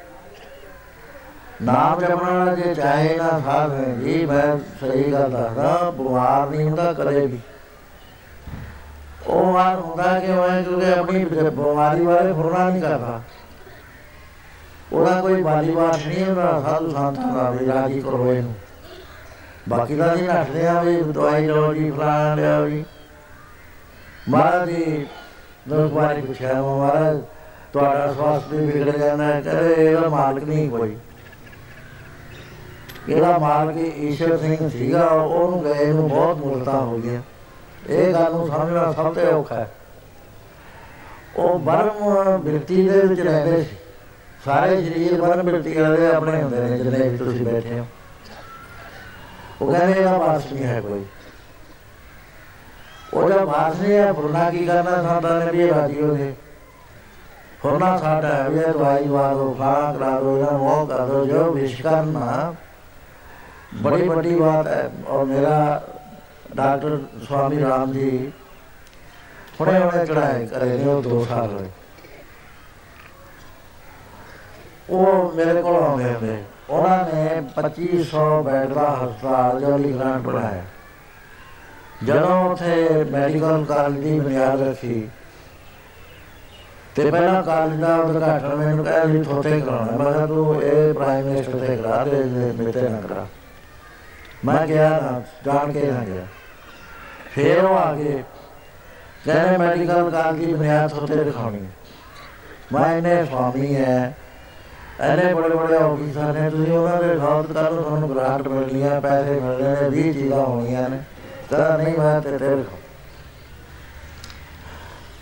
ਨਾਮ 1.61 1.99
ਜਪਣ 1.99 2.37
ਵਾਲਾ 2.37 2.55
ਜੇ 2.55 2.75
ਚਾਹੇ 2.75 3.17
ਨਾ 3.17 3.41
ਸਾਧ 3.45 3.71
ਹੈ 3.71 3.93
ਜੀ 3.93 4.25
ਮੈਂ 4.25 4.57
ਸਹੀ 4.57 5.11
ਗੱਲ 5.11 5.31
ਦੱਸਦਾ, 5.31 5.93
ਬਿਮਾਰ 5.97 6.49
ਨਹੀਂ 6.49 6.69
ਹੁੰਦਾ 6.69 6.93
ਕਦੇ 6.93 7.25
ਵੀ। 7.25 7.39
ਉਹ 9.27 9.53
ਮਾਰ 9.53 9.75
ਹੁੰਦਾ 9.75 10.19
ਕਿ 10.19 10.31
ਉਹ 10.31 10.63
ਕਿਉਂਕਿ 10.63 10.91
ਆਪਣੀ 10.91 11.25
ਬਿਮਾਰੀ 11.25 12.01
ਬਾਰੇ 12.01 12.33
ਫੁਰਨਾ 12.33 12.69
ਨਹੀਂ 12.69 12.81
ਕਰਦਾ। 12.81 13.21
ਉਹਦਾ 14.93 15.21
ਕੋਈ 15.21 15.41
ਬਾਲੀ 15.43 15.71
ਬਾਤ 15.71 16.07
ਨਹੀਂ 16.07 16.25
ਹੁੰਦਾ, 16.25 16.61
ਸਾਧੂ 16.65 16.89
ਸੰਤਾਂ 16.89 17.33
ਦਾ 17.35 17.49
ਵੀ 17.49 17.65
ਰਾਜੀ 17.67 18.01
ਕਰੋ 18.01 18.31
ਇਹਨੂੰ। 18.33 18.53
ਬਾਕੀ 19.69 19.95
ਦਾ 19.95 20.13
ਨਹੀਂ 20.15 20.27
ਨੱਠਦੇ 20.29 20.67
ਆ 20.67 20.81
ਵੀ 20.83 21.01
ਦਵਾਈ 21.01 21.47
ਲਓ 21.47 21.73
ਜੀ, 21.73 21.91
ਫਲਾਣਾ 21.91 22.35
ਲਿਆਓ 22.35 22.67
ਜੀ 22.69 22.85
ਮਹਾਰਾਜ 24.29 24.69
ਜੀ 24.69 25.07
ਲੋਕ 25.67 25.91
ਬਾਰੇ 25.91 26.21
ਪੁੱਛਿਆ 26.21 26.61
ਮਹਾਰਾਜ, 26.61 27.21
ਤੁਹਾਡਾ 27.73 28.13
ਸਵਾਸਥ 28.13 28.47
ਵੀ 28.47 28.65
ਵਿਗੜ 28.65 28.97
ਜਾਂਦਾ 28.97 29.23
ਹੈ 29.23 29.41
ਕਹੇ 29.41 29.85
ਇਹਦਾ 29.85 30.09
ਮਾਲਕ 30.09 30.43
ਨਹੀਂ 30.43 30.69
ਕੋਈ। 30.69 30.95
ਇਹਦਾ 33.09 33.37
ਮਾਲਕ 33.37 33.77
ਈਸ਼ਵਰ 33.77 34.37
ਸਿੰਘ 34.37 34.69
ਸੀਗਾ, 34.69 35.05
ਉਹਨੂੰ 35.05 35.63
ਗਏ 35.63 35.91
ਨੂੰ 35.93 36.09
ਬਹੁਤ 36.09 36.37
ਮੁਰਤਾ 36.37 36.71
ਹੋ 36.71 36.97
ਗਿਆ 36.97 37.21
ਇਹ 37.89 38.13
ਗੱਲ 38.13 38.31
ਨੂੰ 38.31 38.47
ਸਮਝਣਾ 38.47 38.93
ਸਭ 38.93 39.13
ਤੋਂ 39.13 39.39
ਔਖਾ 39.39 39.55
ਹੈ। 39.55 39.71
ਉਹ 41.35 41.59
ਬਰਮ 41.59 42.37
ਬਿਰਤੀ 42.37 42.89
ਦੇ 42.89 43.01
ਵਿੱਚ 43.01 43.21
ਰਹਿੰਦੇ 43.21 43.63
ਸੀ। 43.63 43.75
ਸਾਰੇ 44.45 44.85
ਸਰੀਰ 44.85 45.21
ਬਰਮ 45.21 45.45
ਬਿਰਤੀ 45.45 45.73
ਦੇ 45.73 46.07
ਆਪਣੇ 46.15 46.43
ਹੁੰਦੇ 46.43 46.59
ਨੇ 46.59 46.77
ਜਿੰਨੇ 46.77 47.09
ਵੀ 47.09 47.17
ਤੁਸੀਂ 47.17 47.45
ਬੈਠੇ 47.45 47.79
ਹੋ। 47.79 47.85
ਉਹ 49.61 49.73
ਕਹਿੰਦੇ 49.73 49.99
ਇਹਦਾ 49.99 50.17
ਵਾਸ 50.17 50.53
ਨਹੀਂ 50.53 50.65
ਹੈ 50.65 50.81
ਕੋਈ। 50.81 51.05
ਉਹਦਾ 53.13 53.45
ਵਾਸ 53.45 53.81
ਨਹੀਂ 53.81 53.93
ਹੈ 53.93 54.13
ਫੁਰਨਾ 54.13 54.49
ਕੀ 54.49 54.65
ਕਰਨਾ 54.65 55.03
ਸਾਡਾ 55.03 55.39
ਨੇ 55.39 55.51
ਵੀ 55.51 55.69
ਰਾਜੀ 55.69 56.01
ਹੋ 56.01 56.15
ਗਏ। 56.15 56.35
ਫੁਰਨਾ 57.61 57.97
ਸਾਡਾ 57.97 58.27
ਹੈ 58.27 58.49
ਵੀ 58.49 58.59
ਦਵਾਈ 58.59 59.07
ਵਾਲੋ 59.07 59.55
ਫਲਾਣਾ 59.57 59.93
ਕਰਾ 59.93 60.19
ਦੋ 60.19 60.37
ਇਹਨਾਂ 60.37 60.51
ਨੂੰ 60.51 60.71
ਉਹ 60.71 60.87
ਕਰ 60.87 61.05
ਦੋ 61.05 61.25
ਜੋ 61.25 61.51
ਵਿਸ਼ 61.51 61.81
ਕਰਨਾ। 61.81 62.55
ਬੜੀ 63.75 64.07
ਵੱਡੀ 64.07 64.35
ਬਾਤ 64.35 64.67
ਹੈ। 64.67 64.91
ਔਰ 65.07 65.25
ਮੇਰਾ 65.25 65.87
ਡਾਕਟਰ 66.57 66.97
ਸਵਾਮੀ 67.27 67.59
ਰਾਮ 67.61 67.91
ਜੀ 67.93 68.31
ਹੁਣੇ 69.59 69.79
ਹੁਣੇ 69.79 70.05
ਚੜਾਏ 70.05 70.45
ਕਰੇ 70.45 70.77
ਨੇ 70.77 70.85
ਉਹ 70.85 71.01
2 71.03 71.25
ਸਾਲ 71.25 71.51
ਹੋਏ। 71.51 71.69
ਉਹ 74.89 75.31
ਮੇਰੇ 75.35 75.61
ਕੋਲ 75.61 75.75
ਆਉਂਦੇ 75.75 76.13
ਹੁੰਦੇ। 76.13 76.37
ਉਹਨਾਂ 76.69 76.97
ਨੇ 77.13 77.41
2500 77.55 78.43
ਬੈੱਡ 78.43 78.73
ਦਾ 78.73 78.89
ਹਸਪਤਾਲ 78.95 79.59
ਜੋਲੀ 79.61 79.91
ਗ੍ਰਾਂਟ 79.93 80.21
ਬਣਾਇਆ। 80.21 80.63
ਜਦੋਂ 82.03 82.49
ਉਥੇ 82.49 83.05
ਮੈਡੀਕਲ 83.11 83.65
ਕਾਲਜ 83.65 83.99
ਦੀ 83.99 84.19
ਬੁਨਿਆਦ 84.19 84.61
ਰੱਖੀ, 84.61 85.09
ਤੇ 86.95 87.11
ਪਹਿਲਾਂ 87.11 87.43
ਕਾਲਜ 87.43 87.79
ਦਾ 87.79 87.95
ਉਦਘਾਟਨ 87.95 88.55
ਮੈਨੂੰ 88.55 88.85
ਕਹਿਆ 88.85 89.03
ਵੀ 89.03 89.23
ਥੋਤੇ 89.23 89.61
ਕਰਾਉਣਾ। 89.61 90.03
ਮੈਂ 90.03 90.13
ਕਿਹਾ, 90.13 90.25
ਤੂੰ 90.25 90.63
ਇਹ 90.63 90.93
ਪ੍ਰਾਈਮ 90.93 91.25
ਮਿਨਿਸਟਰ 91.25 91.59
ਤੇ 91.59 91.77
ਕਰਾ 91.77 92.03
ਦੇ 92.03 92.23
ਮੇਰੇ 92.59 92.71
ਤੇ 92.71 92.89
ਨਾ 92.89 93.01
ਕਰਾ। 93.01 93.27
ਮੈਂ 94.45 94.67
ਕਿਹਾ, 94.67 94.89
ਨਾ, 94.89 95.21
ਜਾਣ 95.45 95.71
ਕੇ 95.71 95.91
ਨਾ 95.91 96.03
ਗਿਆ। 96.03 96.25
ਫੇਰ 97.37 97.63
ਉਹ 97.63 97.75
ਆ 97.77 97.93
ਗਏ 97.93 98.23
ਕਹਿੰਦੇ 99.25 99.57
ਮੈਡੀਕਲ 99.57 100.09
ਕਾਲਜ 100.09 100.37
ਦੀ 100.37 100.53
ਬੁਨਿਆਦ 100.53 100.93
ਉੱਤੇ 100.93 101.15
ਦਿਖਾਉਣੀ 101.15 101.59
ਮੈਂ 102.73 102.85
ਇਹਨੇ 102.95 103.23
ਸਵਾਮੀ 103.25 103.75
ਹੈ 103.75 104.13
ਇਹਨੇ 105.01 105.33
ਬੜੇ 105.33 105.49
ਬੜੇ 105.49 105.75
ਆਫੀਸਰ 105.75 106.31
ਨੇ 106.33 106.49
ਤੁਸੀਂ 106.49 106.71
ਉਹਨਾਂ 106.71 107.01
ਦੇ 107.01 107.17
ਸਾਥ 107.17 107.51
ਕਰ 107.51 107.73
ਤੁਹਾਨੂੰ 107.73 108.09
ਗ੍ਰਾਂਟ 108.09 108.47
ਮਿਲਣੀਆਂ 108.47 108.99
ਪੈਸੇ 109.01 109.39
ਮਿਲਣੇ 109.39 109.75
ਨੇ 109.81 109.89
20 109.97 110.13
ਚੀਜ਼ਾਂ 110.13 110.39
ਹੋਣੀਆਂ 110.39 110.89
ਨੇ 110.89 110.99
ਤਾਂ 111.49 111.77
ਨਹੀਂ 111.77 111.97
ਮੈਂ 111.97 112.19
ਤੇ 112.21 112.37
ਤੇਰੇ 112.37 112.63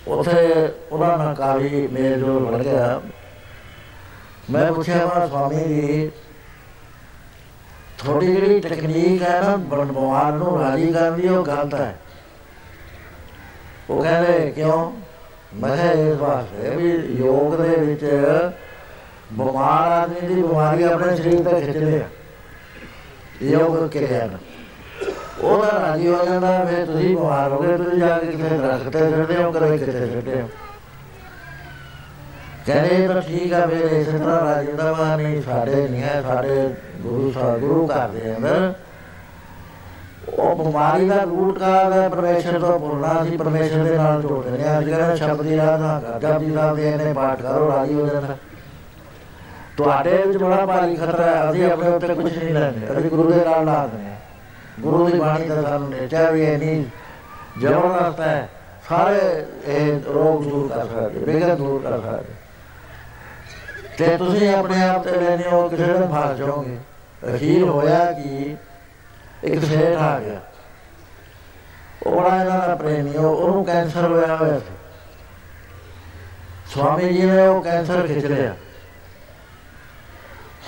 ਉਥੇ 0.08 0.70
ਉਹਨਾਂ 0.92 1.18
ਨਾਲ 1.18 1.36
ਕਾਫੀ 1.36 1.88
ਮੇਲ 1.92 2.20
ਜੋਲ 2.20 2.46
ਬਣ 2.46 2.64
ਗਿਆ 2.64 3.02
ਮੈਂ 4.52 4.72
ਪੁੱਛਿਆ 4.74 5.06
ਮਾ 5.06 5.26
ਸਵਾਮੀ 5.28 5.64
ਜੀ 5.66 6.10
ਥੋੜੀ 7.98 8.28
ਜਿਹੜੀ 8.28 8.60
ਟੈਕਨੀਕ 8.60 9.22
ਹੈ 9.22 9.40
ਨਾ 9.42 9.56
ਬਿਮਾਰ 9.58 10.32
ਨੂੰ 10.32 10.60
ਰਾਜੀ 10.60 10.92
ਕਰਨ 10.94 11.16
ਦੀ 11.16 11.28
ਉਹ 11.28 11.46
ਗਲਤ 11.46 11.74
ਹੈ 11.76 11.96
ਉਹ 13.90 14.02
ਕਹਿੰਦੇ 14.02 14.52
ਕਿਉਂ 14.52 14.92
ਮੈਂ 15.56 15.76
ਕਿਹਾ 15.78 15.92
ਇਸ 15.92 16.18
ਵਾਸਤੇ 16.18 16.76
ਵੀ 16.76 16.92
ਯੋਗ 17.18 17.56
ਦੇ 17.56 17.76
ਵਿੱਚ 17.76 18.06
ਬਿਮਾਰ 19.34 19.92
ਆਦਮੀ 19.92 20.28
ਦੀ 20.28 20.42
ਬਿਮਾਰੀ 20.42 20.84
ਆਪਣੇ 20.84 21.16
ਸਰੀਰ 21.16 21.44
ਤੇ 21.44 21.62
ਖਿੱਚਦੇ 21.62 22.02
ਆ 22.02 22.08
ਯੋਗ 23.42 23.88
ਕਿਰਿਆ 23.90 24.26
ਨਾਲ 24.26 24.40
ਉਹਦਾ 25.42 25.80
ਰਾਜੀ 25.82 26.08
ਹੋ 26.08 26.26
ਜਾਂਦਾ 26.26 26.64
ਫਿਰ 26.66 26.86
ਤੁਸੀਂ 26.86 27.16
ਬਿਮਾਰ 27.16 27.52
ਹੋ 27.52 27.62
ਗਏ 27.62 27.78
ਤੁਸੀਂ 27.78 28.00
ਜਾ 28.00 28.18
ਕੇ 28.18 28.26
ਕਿਸੇ 28.28 28.58
ਦਰਖਤ 28.58 28.90
ਤੇ 28.90 29.00
ਚੜਦੇ 29.12 29.44
ਹੋ 29.44 29.52
ਕਦੇ 29.52 29.78
ਕਿਤੇ 29.78 29.92
ਚੜਦੇ 29.92 30.42
ਹੋ 30.42 30.48
ਕਹਿੰਦੇ 32.66 33.08
ਤਾਂ 33.08 33.22
ਠੀਕ 33.22 33.54
ਆ 33.54 33.66
ਫਿਰ 33.66 33.92
ਇਸ 33.92 34.08
ਤਰ੍ਹਾਂ 34.08 34.40
ਰਾਜੀ 34.42 34.72
ਦਾ 34.72 34.92
ਵਾ 34.92 35.16
ਨਹੀਂ 35.16 35.42
ਸਾਡੇ 35.42 35.88
ਨਹੀਂ 35.88 36.02
ਹੈ 36.02 36.22
ਸਾਡੇ 36.22 36.70
ਗੁਰੂ 37.02 37.32
ਸਾਹਿਬ 37.32 37.60
ਗੁਰੂ 37.60 37.88
ਘਰ 37.88 38.08
ਦੇ 38.08 38.36
ਅੰਦਰ 38.36 38.74
ਉਹ 40.36 40.56
ਬਿਮਾਰੀ 40.56 41.08
ਦਾ 41.10 41.16
ਰੂਟ 41.24 41.58
ਕਾਜ਼ 41.60 41.94
ਹੈ 41.94 42.08
ਪਰਮੇਸ਼ਰ 42.10 42.60
ਤੋਂ 42.60 42.80
ਬੋਲਣਾ 42.80 43.24
ਸੀ, 43.24 43.38
ਪਰਮੇਸ਼ਰ 43.38 43.84
ਦੇ 43.84 43.98
ਨਾਲ 43.98 44.22
ਜੋੜਦੇ 44.22 44.58
ਨੇ 44.58 44.78
ਅੱਜ 44.78 44.90
ਕੱਲ੍ਹ 44.90 45.16
ਸ਼ਬਦ 45.16 45.42
ਦੀ 45.42 45.58
ਰਾਹ 45.58 45.78
ਨਾ 45.78 46.20
ਜਪਜੀ 46.22 46.54
ਸਾਹਿਬ 46.54 46.76
ਦੇ 46.76 46.96
ਨੇ 46.98 47.14
ਪਾਠ 47.14 47.42
ਕਰੋ, 47.42 47.72
ਰਾਜੀ 47.72 47.94
ਹੋ 47.94 48.08
ਜਾਂਦਾ 48.08 48.36
ਤੁਹਾਡੇ 49.78 50.18
ਵਿੱਚ 50.18 50.38
ਬੜਾ 50.38 50.66
ਭਾਰੀ 50.66 50.96
ਖਤਰਾ 50.96 51.26
ਹੈ, 51.26 51.52
ਅਸੀਂ 51.52 51.66
ਆਪਣੇ 51.66 51.90
ਉੱਤੇ 51.90 52.14
ਕੁਝ 52.14 52.38
ਨਹੀਂ 52.38 52.54
ਲੈਂਦੇ, 52.54 52.88
ਅਸੀਂ 53.00 53.10
ਗੁਰੂ 53.10 53.32
ਦੇ 53.32 53.46
ਨਾਲ 53.46 53.66
ਲਾਦੇ 53.66 54.06
ਹਾਂ 54.06 54.16
ਗੁਰੂ 54.80 55.08
ਦੀ 55.10 55.20
ਬਾਣੀ 55.20 55.48
ਦਾ 55.48 55.62
ਸਾਨੂੰ 55.62 55.90
ਨੇਚਾ 55.90 56.30
ਵੀ 56.30 56.46
ਹੈ 56.46 56.58
ਨਹੀਂ 56.58 56.84
ਜ਼ਬਰਦਸਤ 57.60 58.20
ਹੈ, 58.20 58.50
ਸਾਰੇ 58.90 59.46
ਇਹ 59.66 60.14
ਰੋਗ 60.14 60.44
ਦੂਰ 60.44 60.68
ਕਰ 60.68 60.86
ਸਕਦੇ 60.86 61.20
ਬੇਗਨ 61.20 61.56
ਦੂਰ 61.56 61.82
ਕਰ 61.82 62.00
ਸਕਦੇ। 62.00 62.34
ਤੇ 63.98 64.18
ਤੁਸੀਂ 64.18 64.50
ਆਪਣੇ 64.56 64.82
ਆਪ 64.90 65.04
ਤੇ 65.04 65.12
ਲੈਣੇ 65.12 65.50
ਹੋ, 65.52 65.68
ਕਿਸੇ 65.70 65.84
ਦਿਨ 65.84 66.08
ਫਸ 66.08 66.38
ਜਾਓਗੇ। 66.38 66.78
ਅਖੀਰ 67.36 67.64
ਹੋਇਆ 67.64 68.12
ਕਿ 68.12 68.56
ਇੱਕ 69.46 69.64
ਸੇਠ 69.66 69.98
ਆ 69.98 70.20
ਗਿਆ 70.20 70.40
ਉਹ 72.06 72.12
ਬੜਾ 72.14 72.36
ਇਹਨਾਂ 72.36 72.68
ਦਾ 72.68 72.76
ਪ੍ਰੇਮੀ 72.76 73.16
ਉਹ- 73.16 73.36
ਉਹਨੂੰ 73.36 73.64
ਕੈਂਸਰ 73.66 74.06
ਹੋਇਆ 74.06 74.36
ਹੋਇਆ 74.36 74.60
ਸੀ 74.60 74.74
ਸਵਾਮੀ 76.74 77.10
ਜੀ 77.10 77.22
ਨੇ 77.22 77.46
ਉਹ 77.48 77.62
ਕੈਂਸਰ 77.64 78.08
ਖਿੱਚ 78.08 78.26
ਲਿਆ 78.26 78.54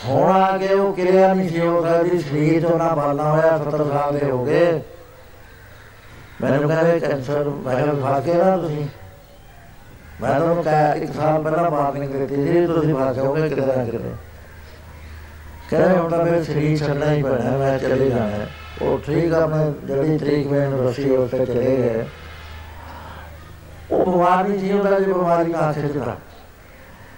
ਹੁਣ 0.06 0.32
ਆ 0.32 0.58
ਕੇ 0.58 0.74
ਉਹ 0.74 0.94
ਕਿਰਿਆ 0.94 1.34
ਨਹੀਂ 1.34 1.50
ਸੀ 1.50 1.60
ਹੋ 1.60 1.82
ਸਕਦੀ 1.84 2.20
ਸਰੀਰ 2.20 2.68
ਤੋਂ 2.68 2.78
ਨਾ 2.80 2.88
ਬਾਲਾ 2.96 3.30
ਹੋਇਆ 3.32 3.58
70 3.60 3.88
ਸਾਲ 3.90 4.18
ਦੇ 4.20 4.30
ਹੋ 4.32 4.44
ਗਏ 4.46 4.80
ਮੈਨੂੰ 6.42 6.68
ਕਹਿੰਦੇ 6.70 7.00
ਕੈਂਸਰ 7.00 7.50
ਮੈਂ 7.64 7.76
ਕਿਹਾ 7.76 7.94
ਫਸ 8.04 8.26
ਗਏ 8.26 8.34
ਨਾ 8.36 8.56
ਤੁਸੀਂ 8.58 8.86
ਮੈਂ 10.22 10.40
ਤੁਹਾਨੂੰ 10.40 10.64
ਕਿਹਾ 10.64 10.94
ਇੱਕ 10.94 11.14
ਸਾਲ 11.14 11.42
ਪਹਿਲਾਂ 11.44 11.70
ਵਾਰਨਿੰਗ 11.72 12.12
ਦਿੱਤੀ 12.12 12.36
ਸੀ 12.44 12.66
ਤੁਸੀਂ 12.68 12.94
ਫਸ 12.96 13.16
ਜਾਓਗੇ 13.16 13.50
ਕਿਤੇ 13.50 13.66
ਨਾ 13.68 13.84
ਕਿਤੇ 13.86 14.14
ਕਹਿੰਦੇ 15.70 15.98
ਹੁਣ 15.98 16.10
ਤਾਂ 16.10 16.24
ਮੇਰੇ 16.26 16.44
ਸਰੀਰ 16.44 16.78
ਛੱਡਣਾ 16.78 17.12
ਹੀ 17.12 17.24
ਪੈਣਾ 17.24 17.58
ਮੈਂ 17.58 17.78
ਚਲੇ 17.80 18.10
ਜਾਣਾ 18.10 18.28
ਹੈ। 18.28 18.48
ਉਹ 18.82 18.98
ਠੀਕ 19.00 19.34
ਆ 19.34 19.46
ਮੈਂ 19.46 19.66
ਜਿਹੜੀ 19.88 20.18
ਤਰੀਕ 20.18 20.48
ਮੈਨੂੰ 20.48 20.84
ਦੱਸੀ 20.86 21.10
ਉਸ 21.16 21.32
ਤੇ 21.32 21.46
ਚਲੇ 21.46 21.76
ਗਏ। 21.78 22.06
ਉਹ 23.92 24.06
ਬਿਮਾਰੀ 24.06 24.58
ਸੀ 24.60 24.72
ਉਹਦਾ 24.72 25.00
ਜੇ 25.00 25.06
ਬਿਮਾਰੀ 25.06 25.52
ਨਾ 25.52 25.72
ਖਿੱਚਦਾ 25.74 26.16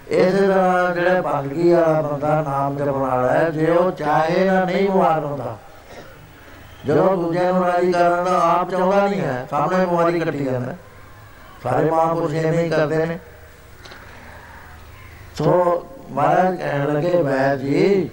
ਇਸੇ 0.08 0.46
ਤਰ੍ਹਾਂ 0.46 0.94
ਜਿਹੜੇ 0.94 1.20
ਬੰਦਗੀ 1.20 1.72
ਵਾਲਾ 1.72 2.00
ਬੰਦਾ 2.02 2.42
ਨਾਮ 2.42 2.76
ਜਪਣ 2.76 2.90
ਵਾਲਾ 2.90 3.32
ਹੈ 3.32 3.50
ਜੇ 3.50 3.66
ਉਹ 3.70 3.90
ਚਾਹੇ 3.92 4.44
ਨਾ 4.44 4.64
ਨਹੀਂ 4.64 4.88
ਬਿਮਾਰ 4.90 5.24
ਹੁੰਦਾ 5.24 5.56
ਜਦੋਂ 6.86 7.16
ਦੂਜਿਆਂ 7.16 7.52
ਨੂੰ 7.52 7.64
ਰਾਜੀ 7.66 7.92
ਕਰਨ 7.92 8.24
ਦਾ 8.24 8.38
ਆਪ 8.42 8.70
ਚਾਹੁੰਦਾ 8.70 9.06
ਨਹੀਂ 9.06 9.20
ਹੈ 9.20 9.46
ਸਾਹਮਣੇ 9.50 9.84
ਬਿਮਾਰੀ 9.86 10.20
ਕੱਟੀ 10.20 10.44
ਜਾਂਦਾ। 10.44 10.74
ਸਾਰੇ 11.62 11.90
ਮਹਾਂਪੁਰਸ਼ 11.90 12.34
ਐਵੇਂ 12.34 12.64
ਹੀ 12.64 12.70
ਕਰਦੇ 12.70 13.06
ਨੇ। 13.06 13.18
ਸੋ 15.34 15.86
ਮਹਾਰਾਜ 16.10 16.56
ਕਹਿਣ 16.56 16.92
ਲੱਗੇ 16.94 17.22
ਮੈਂ 17.22 17.56
ਜੀ 17.56 18.10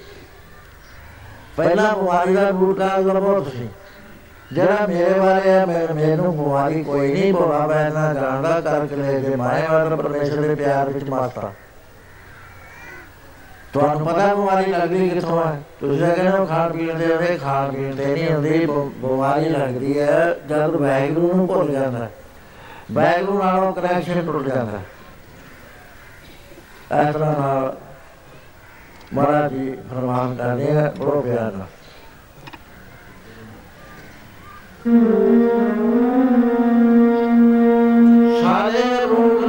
ਪਹਿਲਾ 1.58 1.94
ਬਿਮਾਰੀ 1.94 2.34
ਦਾ 2.34 2.50
ਰੂਟ 2.50 2.80
ਕਾਜ 2.80 3.06
ਦਾ 3.06 3.14
ਬਹੁਤ 3.14 3.48
ਸੀ 3.48 3.68
ਜਿਹੜਾ 4.54 4.86
ਮੇਰੇ 4.88 5.20
ਬਾਰੇ 5.20 5.50
ਹੈ 5.50 5.66
ਮੈਂ 5.66 5.88
ਮੈਨੂੰ 5.94 6.38
ਬਿਮਾਰੀ 6.38 6.84
ਕੋਈ 6.84 7.12
ਨਹੀਂ 7.14 7.34
ਭੋਲਾ 7.34 7.68
ਮੈਂ 7.68 7.92
ਨਾ 7.92 8.14
ਜਾਣਦਾ 8.14 8.62
ਕਰਕੇ 8.62 8.96
ਲੈ 8.96 9.20
ਕੇ 9.20 9.36
ਮਾਇਆ 9.36 9.72
ਵਾਰ 9.72 9.96
ਪਰਮੇਸ਼ਰ 9.96 10.42
ਦੇ 10.42 10.56
ਪਿਆਰ 10.56 10.90
ਵਿੱਚ 10.90 11.10
ਮਸਤਾ 11.10 11.52
ਤੁਹਾਨੂੰ 13.74 14.08
ਪਤਾ 14.08 14.34
ਬਿਮਾਰੀ 14.34 14.72
ਲੱਗਦੀ 14.72 15.10
ਕਿੱਥੋਂ 15.10 15.46
ਹੈ 15.48 15.62
ਤੁਸੀਂ 15.80 16.00
ਤਾਂ 16.02 16.16
ਕਹਿੰਦੇ 16.16 16.38
ਹੋ 16.38 16.46
ਖਾਣ 16.46 16.72
ਪੀਣ 16.72 16.94
ਦੇ 16.94 17.14
ਉਹਦੇ 17.14 17.38
ਖਾਣ 17.38 17.72
ਪੀਣ 17.72 17.96
ਤੇ 17.96 18.06
ਨਹੀਂ 18.06 18.32
ਹੁੰਦੀ 18.32 18.66
ਬ- 18.66 18.90
ਬਿਮਾਰੀ 19.02 19.50
ਲੱਗਦੀ 19.50 20.00
ਹੈ 20.00 20.36
ਜਦ 20.50 20.76
ਵੈਗਰੂ 20.76 21.34
ਨੂੰ 21.34 21.48
ਭੁੱਲ 21.48 21.72
ਜਾਂਦਾ 21.72 21.98
ਹੈ। 21.98 22.12
ਵੈਗਰੂ 22.92 23.44
ਨਾਲੋਂ 23.44 23.74
ਕਨੈਕਸ਼ਨ 23.74 24.26
ਟੁੱਟ 24.26 24.48
ਜਾਂਦਾ 24.48 24.78
ਹੈ। 24.78 24.84
ਇਸ 27.02 27.14
ਤਰ੍ਹਾਂ 27.14 27.40
ਨਾਲ 27.40 27.78
ਮਹਾਰਾਜ 29.14 29.54
ਜੀ 29.54 29.76
ਫਰਮਾਨ 29.90 30.36
ਕਰਦੇ 30.36 30.72
ਹੈ 30.72 30.92
ਬੜੋ 30.98 31.22
ਪਿਆਰ 31.22 31.52
ਨਾਲ 31.52 31.68
ਸਾਰੇ 38.42 38.84
ਰੋਗ 39.06 39.44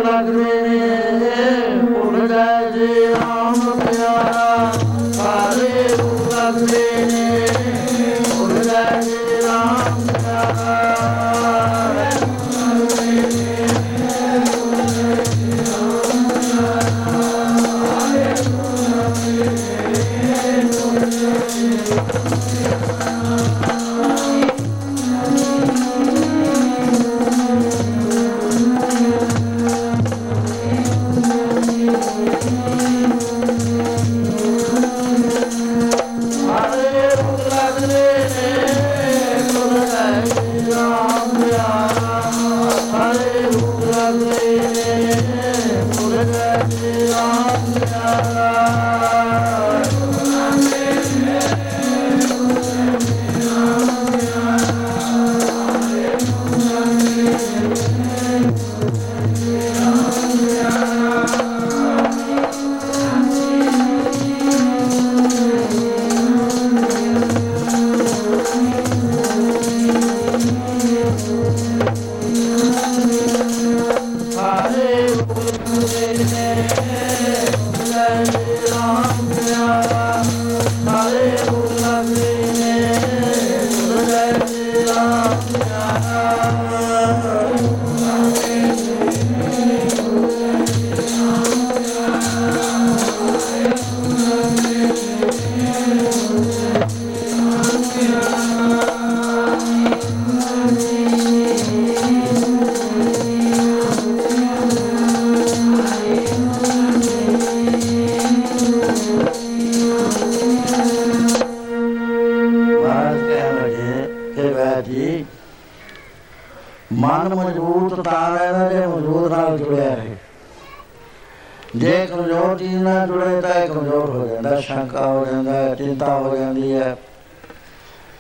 ਜੇ 121.79 122.07
ਕਮਜ਼ੋਰ 122.07 122.59
ਚੀਜ਼ 122.59 122.75
ਨਾਲ 122.75 123.07
ਜੁੜੇ 123.07 123.41
ਤਾਂ 123.41 123.55
ਇਹ 123.55 123.69
ਕਮਜ਼ੋਰ 123.69 124.11
ਹੋ 124.11 124.27
ਜਾਂਦਾ 124.27 124.61
ਸ਼ੰਕਾ 124.61 125.07
ਹੋ 125.07 125.25
ਜਾਂਦਾ 125.25 125.53
ਹੈ, 125.53 125.75
ਚਿੰਤਾ 125.75 126.15
ਹੋ 126.15 126.37
ਜਾਂਦੀ 126.37 126.73
ਹੈ। 126.73 126.97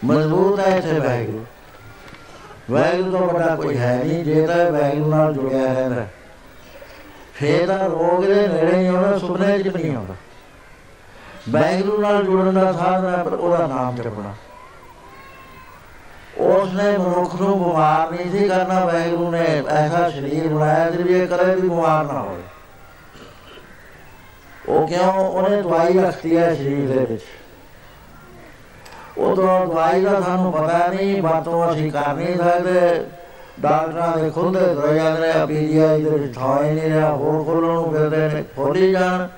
ਮਜ਼ਬੂਤ 0.04 0.60
ਹੈ 0.60 0.76
ਇੱਥੇ 0.76 0.98
ਵੈਗਰੂ 0.98 1.44
ਵੈਗਰੂ 2.70 3.10
ਤੋਂ 3.10 3.20
ਵੱਡਾ 3.20 3.56
ਕੋਈ 3.56 3.76
ਹੈ 3.76 4.04
ਨਹੀਂ 4.04 4.24
ਜੇ 4.24 4.46
ਤਾਂ 4.46 4.70
ਵੈਗਰੂ 4.70 5.06
ਨਾਲ 5.06 5.34
ਜੁੜਿਆ 5.34 5.72
ਰਹਿੰਦਾ। 5.72 6.06
ਫੇਰ 7.34 7.66
ਤਾਂ 7.66 7.88
ਰੋਗ 7.88 8.24
ਦੇ 8.24 8.48
ਨੇੜੇ 8.48 8.78
ਹੀ 8.78 8.86
ਆਉਣਾ 8.86 9.18
ਸੁਪਨੇ 9.18 9.58
'ਚ 9.58 9.68
ਵੀ 9.68 9.82
ਨਹੀਂ 9.82 9.96
ਆਉਂਦਾ। 9.96 10.14
ਵੈਗਰੂ 11.50 11.98
ਨਾਲ 11.98 12.24
ਜੁੜਨ 12.24 12.54
ਦਾ 12.54 12.72
ਸਾਧਨ 12.72 13.14
ਹੈ 13.14 13.22
ਪਰ 13.22 13.32
ਉਹਦਾ 13.32 13.66
ਨਾਮ 13.66 13.96
ਜਪਣਾ। 13.96 14.34
ਉਸ 16.38 16.72
ਨੇ 16.72 16.98
ਮਨੁੱਖ 16.98 17.34
ਨੂੰ 17.34 17.64
ਬਿਮਾਰ 17.64 18.10
ਨਹੀਂ 18.10 18.30
ਸੀ 18.30 18.48
ਕਰਨਾ 18.48 18.84
ਵੈਗਰੂ 18.84 19.30
ਨੇ 19.30 19.62
ਐਸਾ 19.68 20.10
ਸਰੀਰ 20.10 20.48
ਬਣਾਇਆ 20.48 20.90
ਕਿ 20.90 21.02
ਵੀ 21.02 21.14
ਇਹ 21.14 21.26
ਕਦੇ 21.26 21.54
ਵੀ 21.54 21.60
ਬਿਮਾਰ 21.60 22.04
ਨਾ 22.04 22.20
ਹੋਵੇ। 22.20 22.42
ਉਹ 24.68 24.88
ਕਿਉਂ 24.88 25.12
ਉਹਨੇ 25.12 25.62
ਦਵਾਈ 25.62 25.98
ਰੱਖਤੀ 25.98 26.36
ਹੈ 26.36 26.54
ਸਰੀਰ 26.54 26.88
ਦੇ 26.88 27.04
ਵਿੱਚ? 27.04 27.22
ਉਦੋਂ 29.18 29.66
ਦਵਾਈ 29.66 30.00
ਦਾ 30.00 30.20
ਸਾਨੂੰ 30.20 30.52
ਪਤਾ 30.52 30.86
ਨਹੀਂ 30.88 31.22
ਬਾਤੋਂ 31.22 31.72
ਅਸੀਂ 31.72 31.92
ਕਰ 31.92 32.14
ਨਹੀਂ 32.14 32.36
ਸਕਦੇ। 32.36 33.04
ਡਾਕਟਰਾਂ 33.60 34.16
ਦੇ 34.18 34.30
ਖੁਦ 34.30 34.58
ਦੇ 34.58 34.94
ਜਾਂਦੇ 34.94 35.20
ਨੇ 35.20 35.46
ਪੀਜੀਆਈ 35.46 36.02
ਦੇ 36.02 36.10
ਵਿੱਚ 36.10 36.34
ਥਾਂ 36.34 36.64
ਹੀ 36.64 36.70
ਨਹੀਂ 36.70 36.90
ਰਿਹਾ, 36.90 37.10
ਹੋਰ 37.12 37.44
ਖੋਲਣ 37.44 37.72
ਨੂੰ 37.72 37.92
ਫਿਰਦੇ 37.92 38.28
ਨੇ 38.28 38.44
ਖੋਲੀ 38.56 38.92
ਜਾਣ। 38.92 39.28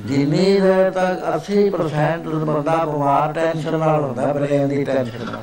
ਜਿੰਨੀ 0.00 0.60
ਦੇਰ 0.60 0.90
ਤੱਕ 0.90 1.24
80% 1.24 2.44
ਬੰਦਾ 2.44 2.84
ਬਿਮਾਰ 2.84 3.32
ਟੈਨਸ਼ਨ 3.32 3.78
ਨਾਲ 3.78 4.00
ਹੁੰਦਾ 4.00 4.32
ਬ੍ਰੇਨ 4.32 4.68
ਦੀ 4.68 4.84
ਟੈਨਸ਼ਨ 4.84 5.24
ਨਾਲ। 5.32 5.42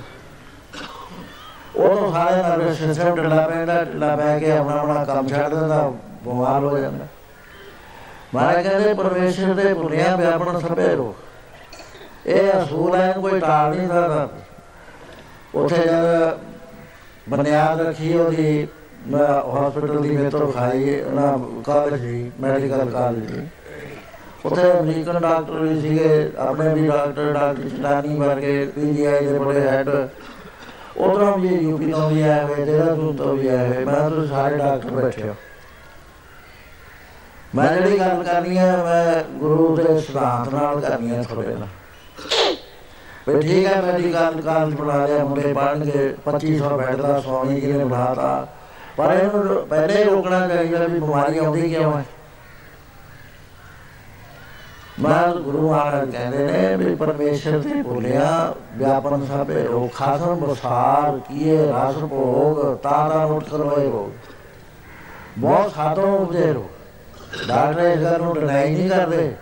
ਉਹ 1.75 1.95
ਤਾਂ 1.95 2.11
ਸਾਰੇ 2.11 2.43
ਨਰਵਸ 2.43 2.77
ਸਿਸਟਮ 2.77 3.15
ਢਿੱਲਾ 3.15 3.47
ਪੈਂਦਾ, 3.47 3.83
ਢਿੱਲਾ 3.83 4.15
ਪੈ 4.15 4.39
ਕੇ 4.39 4.51
ਆਪਣਾ 4.51 4.79
ਆਪਣਾ 4.79 5.05
ਕੰਮ 5.05 5.27
ਛੱਡ 5.27 5.53
ਦਿੰਦਾ, 5.53 5.91
ਬਿਮਾਰ 6.23 6.63
ਹੋ 6.63 6.77
ਜਾਂਦਾ। 6.77 7.07
ਮਾਰੇ 8.33 8.63
ਕਹਿੰਦੇ 8.63 8.93
ਪਰਮੇਸ਼ਰ 8.93 9.53
ਦੇ 9.53 9.73
ਬੁਨਿਆ 9.73 10.15
ਵਿਆਪਣ 10.15 10.59
ਸਭੇ 10.59 10.87
ਰੋ। 10.95 11.13
ਇਹ 12.25 12.51
ਅਸੂਲ 12.53 12.95
ਹੈ 12.95 13.09
ਇਹਨੂੰ 13.09 13.21
ਕੋਈ 13.23 13.39
ਟਾਲ 13.39 13.75
ਨਹੀਂ 13.75 13.87
ਸਕਦਾ। 13.87 14.27
ਉੱਥੇ 15.55 15.77
ਜਦ 15.77 16.37
ਬੁਨਿਆਦ 17.29 17.81
ਰੱਖੀ 17.81 18.13
ਉਹਦੀ 18.13 18.67
ਹਸਪੀਟਲ 19.13 20.01
ਦੀ 20.01 20.17
ਮੇਤੋਂ 20.17 20.51
ਖਾਈ, 20.51 21.01
ਨਾ 21.13 21.39
ਕਾਲਜ 21.65 22.01
ਦੀ 22.01 22.31
ਮੈਡੀਕਲ 22.39 22.89
ਕਾਲਜ 22.91 23.31
ਦੀ। 23.31 23.47
ਉੱਥੇ 24.45 24.71
ਅਮਰੀਕਨ 24.71 25.19
ਡਾਕਟਰ 25.19 25.59
ਵੀ 25.59 25.79
ਸੀਗੇ, 25.81 26.31
ਆਪਣੇ 26.39 26.73
ਵੀ 26.73 26.87
ਡਾਕਟਰ 26.87 27.31
ਡਾਕਟਰ 27.33 27.69
ਚਟਾਨੀ 27.69 28.15
ਵਰਗੇ 28.17 28.65
ਪੀਜੀਆਈ 28.75 29.25
ਦੇ 29.25 29.39
ਬੜੇ 29.39 29.61
ਹੈਡ 29.61 29.89
ਉਧਰੋਂ 30.97 31.37
ਵੀ 31.37 31.49
ਯੂਪੀ 31.49 31.91
ਤੋਂ 31.91 32.09
ਵੀ 32.09 32.21
ਆਏ 32.21 32.43
ਹੋਏ 32.43 32.65
ਦੇਹਰਾਦੂਨ 32.65 33.15
ਤੋਂ 33.15 33.35
ਵੀ 33.35 33.47
ਆਏ 33.47 33.67
ਹੋਏ, 33.67 33.85
ਮੈਂ 33.85 34.09
ਤਾਂ 34.09 34.25
ਸਾਰੇ 34.27 34.57
ਡਾਕਟਰ 34.57 34.91
ਬੈਠੇ। 34.91 35.23
ਹੋ 35.23 35.35
ਮੈਂ 37.55 37.73
ਜਿਹੜੀ 37.75 37.99
ਗੱਲ 37.99 38.23
ਕਰਨੀ 38.23 38.57
ਹੈ 38.57 38.77
ਮੈਂ 38.77 39.23
ਗੁਰੂ 39.39 39.75
ਦੇ 39.75 39.99
ਸਿਧਾਂਤ 40.01 40.53
ਨਾਲ 40.53 40.79
ਕਰਨੀ 40.79 41.15
ਹੈ 41.15 41.23
ਤੁਹਾਡੇ 41.23 41.55
ਨਾਲ। 41.55 41.67
ਵੀ 43.27 43.41
ਠੀਕ 43.41 43.65
ਹੈ 43.65 43.81
ਮੇਰੀ 43.81 44.13
ਗੱਲ 44.13 44.41
ਕਾਲ 44.41 44.71
ਬਣਾ 44.71 45.05
ਲਿਆ, 45.05 45.23
ਮੁੰਡੇ 45.23 45.53
ਪੜਨਗੇ 45.53 46.15
2500 46.25 46.77
ਬੈੱਡ 46.77 46.95
ਦਾ 46.95 47.21
ਸਵਾਮੀ 47.21 47.61
ਜੀ 47.61 47.71
ਨੇ 47.71 47.83
ਬਣਾਤਾ। 47.83 48.47
ਪਰ 48.97 49.13
ਇਹਨੂੰ 49.13 49.67
ਪਹਿਲੇ 49.67 49.97
ਹੀ 49.97 50.03
ਰੋਕਣਾ 50.03 50.47
ਚਾਹੀਦਾ 50.47 50.87
ਵੀ 50.87 50.99
ਬਿਮਾਰੀ 50.99 51.37
ਆਉਂਦੀ 51.37 51.69
ਕਿਉਂ 51.69 51.97
ਹੈ? 51.97 52.05
ਮਾਰ 54.99 55.35
ਗੁਰੂ 55.35 55.69
ਮਹਾਰਾਜ 55.69 56.11
ਕਹਿੰਦੇ 56.11 56.37
ਨੇ 56.37 56.75
ਵੀ 56.75 56.95
ਪਰਮੇਸ਼ਰ 56.95 57.59
ਤੇ 57.59 57.81
ਬੋਲਿਆ, 57.81 58.53
ਵਿਆਪਨ 58.73 59.25
ਸਭੇ 59.25 59.63
ਰੋ 59.63 59.89
ਖਾਸਮ 59.95 60.35
ਬਸਾਰ 60.35 61.19
ਕੀਏ 61.19 61.67
ਰਾਸ 61.67 61.95
ਭੋਗ 61.95 62.77
ਤਾਰਾ 62.77 63.27
ਨੋਟ 63.27 63.49
ਕਰਵਾਏ 63.49 63.85
ਰੋ 63.85 64.11
ਬਹੁਤ 65.37 65.73
ਖਾਤੋਂ 65.73 66.17
ਉਪਦੇ 66.19 66.53
ਰੋ 66.53 66.69
ਡਾਕਟਰ 67.47 67.81
ਇਸ 67.81 67.99
ਗੱਲ 67.99 68.21
ਨੂੰ 68.21 68.33
ਡਿਨਾਈ 68.33 68.75
ਨਹੀਂ 68.75 68.89
ਕਰਦੇ। 68.89 69.35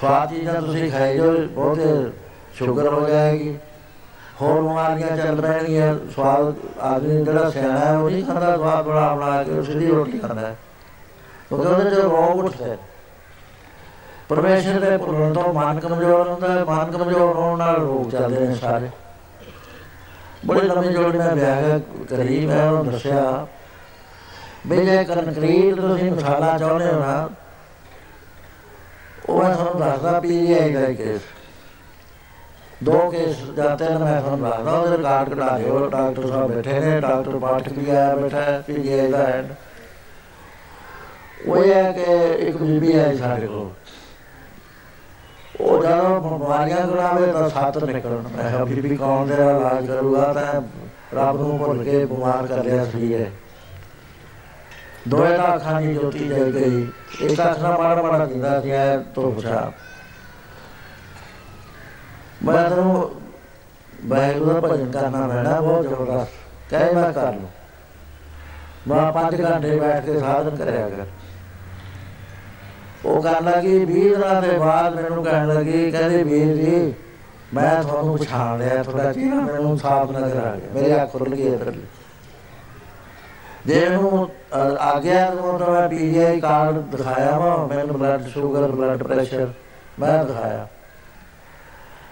ਸਵਾਦ 0.00 0.30
ਚੀਜ਼ਾਂ 0.30 0.54
ਤੁਸੀਂ 0.54 0.90
ਖਾਈ 0.92 1.16
ਜੋ 1.16 1.32
ਬਹੁਤ 1.32 1.80
ਸ਼ੂਗਰ 2.54 2.88
ਹੋ 2.88 3.08
ਜਾਏਗੀ। 3.08 3.58
ਹੋਰ 4.42 4.62
ਬਿਮਾਰੀਆਂ 4.62 5.16
ਚੱਲ 5.16 5.40
ਪੈਣਗੀਆਂ। 5.40 5.96
ਸਵਾਦ 6.16 6.54
ਆਦਮੀ 6.80 7.24
ਜਿਹੜਾ 7.24 7.50
ਸਿਆਣਾ 7.50 7.78
ਹੈ, 7.78 7.96
ਉਹ 7.96 8.10
ਨਹੀਂ 8.10 8.24
ਖਾਂਦਾ, 8.24 8.56
ਸਵਾਦ 8.56 8.84
ਬਣਾ 8.84 9.14
ਬਣਾ 9.14 9.42
ਕੇ 9.42 9.62
ਸਿੱਧੀ 9.62 9.86
ਰੋਟੀ 9.86 10.18
ਖਾਂਦਾ 10.18 10.40
ਹੈ। 10.40 10.56
ਕਿਉਂਕਿ 11.48 11.68
ਉਹਦੇ 11.68 11.90
ਚ 11.90 11.94
ਰੋਗ 11.94 12.44
ਉੱਠਦਾ 12.44 12.66
ਹੈ। 12.66 12.78
ਪਰਮੇਸ਼ਰ 14.28 14.80
ਦੇ 14.80 14.96
ਪੁਰਨ 14.96 15.32
ਤੋਂ 15.32 15.54
ਮਨ 15.54 15.80
ਕਮਜ਼ੋਰ 15.80 16.28
ਹੁੰਦਾ 16.28 16.52
ਹੈ। 16.52 16.64
ਮਨ 16.64 16.90
ਕਮਜ਼ੋਰ 16.90 17.36
ਹੋਣ 17.36 17.58
ਨਾਲ 17.58 17.76
ਰੋਗ 17.76 18.10
ਚੱਲਦੇ 18.10 18.46
ਨੇ 18.46 18.54
ਸਾਰੇ। 18.54 18.90
ਬੜੀ 20.46 20.60
ਲੰਮੀ 20.60 20.92
ਜੋੜੀ 20.92 21.18
ਮੈਂ 21.18 21.36
ਵਿਆਹ 21.36 21.80
ਕਰੀ 22.10 22.46
ਮੈਂ 22.46 22.70
ਉਹਨੂੰ 22.70 22.92
ਦੱਸਿਆ 22.92 23.46
ਵੀ 24.68 24.84
ਜੇ 24.86 25.04
ਕੰਕਰੀਟ 25.04 25.80
ਤੁਸੀਂ 25.80 26.10
ਮਸਾਲਾ 26.12 26.56
ਚਾਹੁੰਦੇ 26.58 26.86
ਹੋ 26.86 26.98
ਨਾ, 27.00 27.28
ਉਹ 29.28 29.42
ਮੈਂ 29.42 29.54
ਤੁਹਾਨੂੰ 29.54 29.80
ਦੱਸਦਾ 29.80 30.20
ਪੀਜੀਆਈ 30.20 30.72
ਦਾ 30.72 30.92
ਕੇਸ 30.92 31.20
ਦੋ 32.82 32.98
ਕੇਸ 33.10 33.36
ਜਾਂ 33.56 33.76
ਤਿੰਨ 33.76 33.98
ਮੈਂ 33.98 34.20
ਤੁਹਾਨੂੰ 34.20 34.50
ਦੱਸਦਾ, 34.50 34.72
ਉਹਦੇ 34.72 34.96
ਰਿਕਾਰਡ 34.96 35.28
ਕਢਾ 35.28 35.56
ਦਿਓ। 35.58 35.88
ਡਾਕਟਰ 35.88 36.26
ਸਾਹਿਬ 36.26 36.52
ਬੈਠੇ 36.52 36.78
ਨੇ, 36.80 37.00
ਡਾਕਟਰ 37.00 37.38
ਪਾਠਕ 37.38 37.72
ਵੀ 37.72 37.90
ਆਇਆ 37.90 38.14
ਬੈਠਾ 38.16 38.42
ਹੈ 38.42 38.60
ਪੀਜੀਆਈ 38.66 39.10
ਦਾ 39.10 39.26
ਹੈਡ 39.26 39.54
ਉਹ 41.46 41.56
ਇਹ 41.56 41.72
ਹੈ 41.74 41.92
ਕਿ 41.92 42.04
ਇੱਕ 42.38 42.56
ਬੀਬੀ 42.56 42.94
ਹੈ 42.96 43.14
ਸਾਡੇ 43.16 43.46
ਕੋਲ। 43.46 43.70
ਉਹ 45.60 45.82
ਜਦੋਂ 45.82 46.20
ਬਿਮਾਰੀਆਂ 46.20 46.86
ਕਰਾਵੇ 46.86 47.32
ਤਾਂ 47.32 47.48
ਸੱਤ 47.50 47.84
ਨਿਕਲਣ। 47.84 48.28
ਮੈਂ 48.28 48.50
ਕਿਹਾ, 48.50 48.64
ਬੀਬੀ 48.64 48.96
ਕੌਣ 48.96 49.26
ਦੇ 49.26 49.34
ਇਲਾਜ 49.34 49.86
ਕਰੂਗਾ? 49.86 50.32
ਤਾਂ 50.32 50.62
ਰੱਬ 51.14 51.36
ਨੂੰ 51.36 51.58
ਭੁੱਲ 51.58 51.82
ਕੇ 51.84 52.04
ਬਿਮਾਰ 52.04 52.46
ਕਰ 52.46 52.64
ਲਿਆ 52.64 52.84
ਸਰੀਰ 52.84 53.26
ਦੋਏ 55.08 55.36
ਤਾਂ 55.36 55.54
ਅੱਖਾਂ 55.54 55.82
ਦੀ 55.82 55.94
ਜੋਤੀ 55.94 56.28
ਜਲ 56.28 56.50
ਗਈ 56.50 56.86
ਇੱਕ 57.20 57.40
ਅੱਖ 57.40 57.58
ਨਾਲ 57.58 57.78
ਮਾੜਾ 57.78 58.02
ਮਾੜਾ 58.02 58.26
ਦਿੰਦਾ 58.26 58.60
ਸੀ 58.60 58.70
ਐ 58.70 58.96
ਤੋਂ 58.98 59.32
ਪੁੱਛਾ 59.32 59.72
ਮੈਂ 62.44 62.70
ਤੈਨੂੰ 62.70 63.10
ਵਾਹਿਗੁਰੂ 64.04 64.60
ਦਾ 64.60 64.60
ਭਜਨ 64.60 64.90
ਕਰਨਾ 64.90 65.28
ਪੈਣਾ, 65.28 65.60
ਬਹੁਤ 65.60 65.86
ਜ਼ਬਰਦਸਤ। 65.88 66.28
ਕਹੇ 66.70 66.92
ਮੈਂ 66.92 67.12
ਕਰ 67.12 67.32
ਲੂ। 67.32 67.48
ਮੈਂ 68.88 69.12
ਪੰਜ 69.12 69.42
ਘੰਟੇ 69.42 69.78
ਬੈਠ 69.80 70.04
ਕੇ 70.04 70.18
ਸਾਧਨ 70.20 70.56
ਕਰਿਆ 70.56 70.88
ਕਰ। 70.88 71.06
ਉਹ 73.04 73.22
ਕਹਿਣ 73.22 73.44
ਲੱਗੀ 73.44 73.84
20 73.84 74.08
ਦਿਨਾਂ 74.08 74.42
ਦੇ 74.42 74.58
ਬਾਅਦ 74.58 74.94
ਮੈਨੂੰ 74.94 75.24
ਕਹਿਣ 75.24 75.54
ਲੱਗੀ, 75.54 75.90
ਕਹਿੰਦੀ, 75.90 76.22
ਵੀਰ 76.22 76.56
ਜੀ, 76.56 76.94
ਮੈਂ 77.54 77.82
ਤੁਹਾਨੂੰ 77.82 78.18
ਪਛਾਣ 78.18 78.58
ਲਿਆ, 78.58 78.82
ਤੁਹਾਡਾ 78.82 79.12
ਚਿਹਰਾ 79.12 79.34
ਮੈਨੂੰ 79.34 79.78
ਸਾਫ਼ 79.78 80.10
ਨਜ਼ਰ 80.10 80.36
ਆ 80.36 80.56
ਗਿਆ, 80.56 80.70
ਮੇਰੇ 80.74 81.02
ਅੱਖ 81.02 81.12
ਖੁੱਲ 81.12 81.34
ਗਈ 81.34 81.54
ਇਧਰ 81.54 81.72
ਜੇ 83.66 83.88
ਨੂੰ 83.88 84.30
ਆ 84.52 84.98
ਗਿਆ 85.00 85.24
ਤਾਂ 85.30 85.70
ਮੈਂ 85.70 85.88
ਪੀਜੀਆਈ 85.88 86.40
ਕਾਰਡ 86.40 86.76
ਦਿਖਾਇਆ 86.90 87.38
ਵਾ, 87.38 87.56
ਮੈਨੂੰ 87.66 87.98
ਬਲੱਡ 87.98 88.26
ਸ਼ੂਗਰ 88.28 88.66
ਬਲੱਡ 88.68 89.02
ਪ੍ਰੈਸ਼ਰ 89.02 89.48
ਮੈਂ 89.98 90.24
ਦਿਖਾਇਆ। 90.24 90.66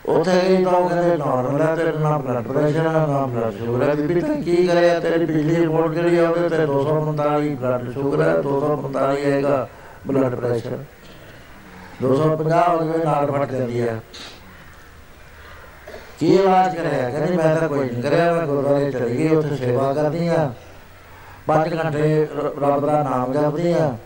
ਉਥੇ 0.08 0.40
ਹੀ 0.40 0.64
ਤਾਂ 0.64 0.80
ਕਹਿੰਦੇ 0.88 1.16
ਨਾਰਮਲ 1.16 1.62
ਹੈ 1.62 1.74
ਤੇਰੇ 1.76 1.92
ਨਾਲ 1.92 2.22
ਬਲੱਡ 2.22 2.46
ਪ੍ਰੈਸ਼ਰ 2.46 2.86
ਹੈ 2.86 3.06
ਨਾ 3.06 3.24
ਬਲੱਡ 3.26 3.56
ਸ਼ੂਗਰ 3.56 3.88
ਹੈ 3.88 3.94
ਬੀਬੀ 3.94 4.20
ਤੈਂ 4.20 4.34
ਕੀ 4.42 4.66
ਕਰਿਆ? 4.66 4.98
ਤੇਰੀ 5.00 5.24
ਬਿਜਲੀ 5.24 5.56
ਰਿਪੋਰਟ 5.56 5.94
ਜਿਹੜੀ 5.94 6.18
ਆ 6.18 6.28
ਉਹਦੇ 6.28 6.48
ਤੇ 6.48 6.66
245 6.66 7.54
ਬਲੱਡ 7.54 7.90
ਸ਼ੂਗਰ 7.92 8.22
ਹੈ 8.22 8.36
245 8.42 9.24
ਹੈਗਾ 9.24 9.66
ਬਲੱਡ 10.06 10.34
ਪ੍ਰੈਸ਼ਰ 10.34 10.78
250 12.02 12.62
ਹੋ 12.68 12.78
ਗਏ 12.78 13.04
ਨਾਲ 13.04 13.30
ਫਟ 13.32 13.52
ਜਾਂਦੀ 13.52 13.80
ਹੈ 13.80 14.00
ਕੀ 16.18 16.34
ਇਲਾਜ 16.34 16.76
ਕਰਿਆ? 16.76 17.10
ਕਹਿੰਦੀ, 17.10 17.36
ਮੈਂ 17.36 17.56
ਤਾਂ 17.56 17.68
ਕੋਈ 17.68 17.88
ਨਹੀਂ 17.90 18.02
ਕਰਿਆ, 18.02 18.32
ਮੈਂ 18.32 18.46
ਗੁਰਦੁਆਰੇ 18.46 18.90
ਚਲੀ 18.90 19.16
ਗਈ, 19.18 19.28
ਉੱਥੇ 19.28 19.56
ਸੇਵਾ 19.56 19.92
ਕਰਦੀ 19.92 20.28
ਆ। 20.28 20.52
ਪੰਜ 21.46 21.74
ਘੰਟੇ 21.74 22.26
ਰੱਬ 22.60 22.86
ਦਾ 22.86 23.02
ਨਾਮ 23.02 23.32
ਜਪਦੀ 23.32 23.72
ਆ। 23.72 23.96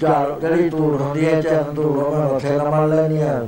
ਚਾਰ 0.00 0.30
ਜਿਹੜੀ 0.40 0.70
ਤੂੜ 0.70 1.00
ਹੁੰਦੀ 1.00 1.26
ਹੈ, 1.26 1.40
ਚਰਨ 1.42 1.74
ਤੂੜ 1.74 1.96
ਉਹ 1.96 2.16
ਮੈਂ 2.16 2.26
ਉੱਥੇ 2.26 2.56
ਨਾ 2.56 2.64
ਮੰਨ 2.64 2.88
ਲੈਣੀ 2.88 3.22
ਆ। 3.22 3.46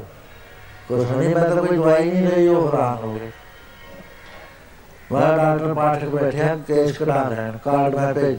ਕੁਛ 0.88 1.10
ਨਹੀਂ 1.10 1.34
ਮੈਂ 1.34 1.44
ਤਾਂ 1.44 1.56
ਕੋਈ 1.56 1.76
ਦਵਾਈ 1.76 2.10
ਨਹੀਂ 2.10 2.26
ਲਈ, 2.26 2.48
ਉਹ 2.48 2.68
ਹੈਰਾਨ 2.68 3.05
ਹੋ 3.05 3.14
ਗਏ। 3.14 3.30
ਮੈਂ 5.12 5.36
ਡਾਕਟਰ 5.36 5.74
ਪਾਠਕ 5.74 6.09
ਬੈਠਿਆ, 6.09 6.56
ਕੇਸ 6.68 6.98
ਕਢਾ 6.98 7.28
ਲੈਣ, 7.28 7.56
ਕਾਰਡ 7.56 7.94
ਮੈਂ 7.94 8.14
ਭੇਜ 8.14 8.38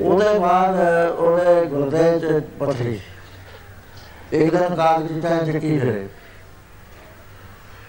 ਉਹਦੇ 0.00 0.38
ਬਾਅਦ, 0.38 0.76
ਉਹਦੇ 1.10 1.64
ਗੁਰਦੇ 1.66 2.18
ਚ 2.18 2.42
ਪਥਰੀ। 2.60 2.98
ਇੱਕ 4.32 4.56
ਦਿਨ 4.56 4.74
ਕਾਗਜ਼ 4.74 5.22
ਤੇ 5.22 5.52
ਚੱਕੀ 5.52 5.78
ਫਿਰੇ। 5.78 6.06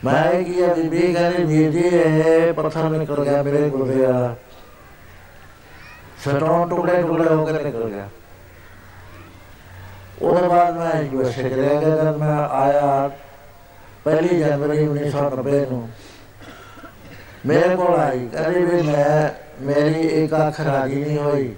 ਮੈਂ 0.06 0.44
ਕੀ 0.44 0.62
ਹੈ 0.62 0.74
ਬੀਬੀ 0.74 1.14
ਕਹਿੰਦੀ, 1.14 1.44
ਵੀਰ 1.44 1.72
ਜੀ, 1.72 1.80
ਇਹ 1.80 2.54
ਪੱਥਰ 2.54 2.90
ਨਿਕਲ 2.90 3.24
ਗਿਆ 3.24 3.44
ਮੇਰੇ 3.44 3.70
ਗੁਰਦੇ 3.70 4.06
ਆ 4.06 4.36
ਸਟੋਨ 6.24 6.70
ਟੁਕੜੇ 6.70 7.02
ਟੁਕੜੇ 7.02 7.28
ਹੋ 7.28 7.46
ਕੇ 7.46 7.52
ਨਿਕਲ 7.54 7.90
ਗਿਆ 7.90 8.08
ਉਹਦੇ 10.22 10.48
ਬਾਅਦ 10.48 10.78
ਮੈਂ 10.78 11.02
ਯੂਐਸਏ 11.04 11.50
ਚਲੇ 11.50 11.70
ਗਿਆ 11.70 11.96
ਜਦ 11.96 12.18
ਮੈਂ 12.18 12.38
ਆਇਆ 12.52 13.10
ਪਹਿਲੀ 14.06 14.40
ਜਨਵਰੀ 14.40 14.88
1990 14.88 15.60
ਨੂੰ 15.70 15.88
ਮੇਰੇ 17.46 17.76
ਕੋਲ 17.76 18.00
ਆਈ 18.00 18.28
ਕਹਿੰਦੀ 18.28 18.64
ਵੀ 18.66 18.82
ਮੈਂ 18.82 19.30
ਮੇਰੀ 19.62 20.02
ਇੱਕ 20.24 20.36
ਅੱਖ 20.38 20.60
ਰਾਜੀ 20.60 21.04
ਨਹੀਂ 21.04 21.18
ਹੋਈ 21.18 21.54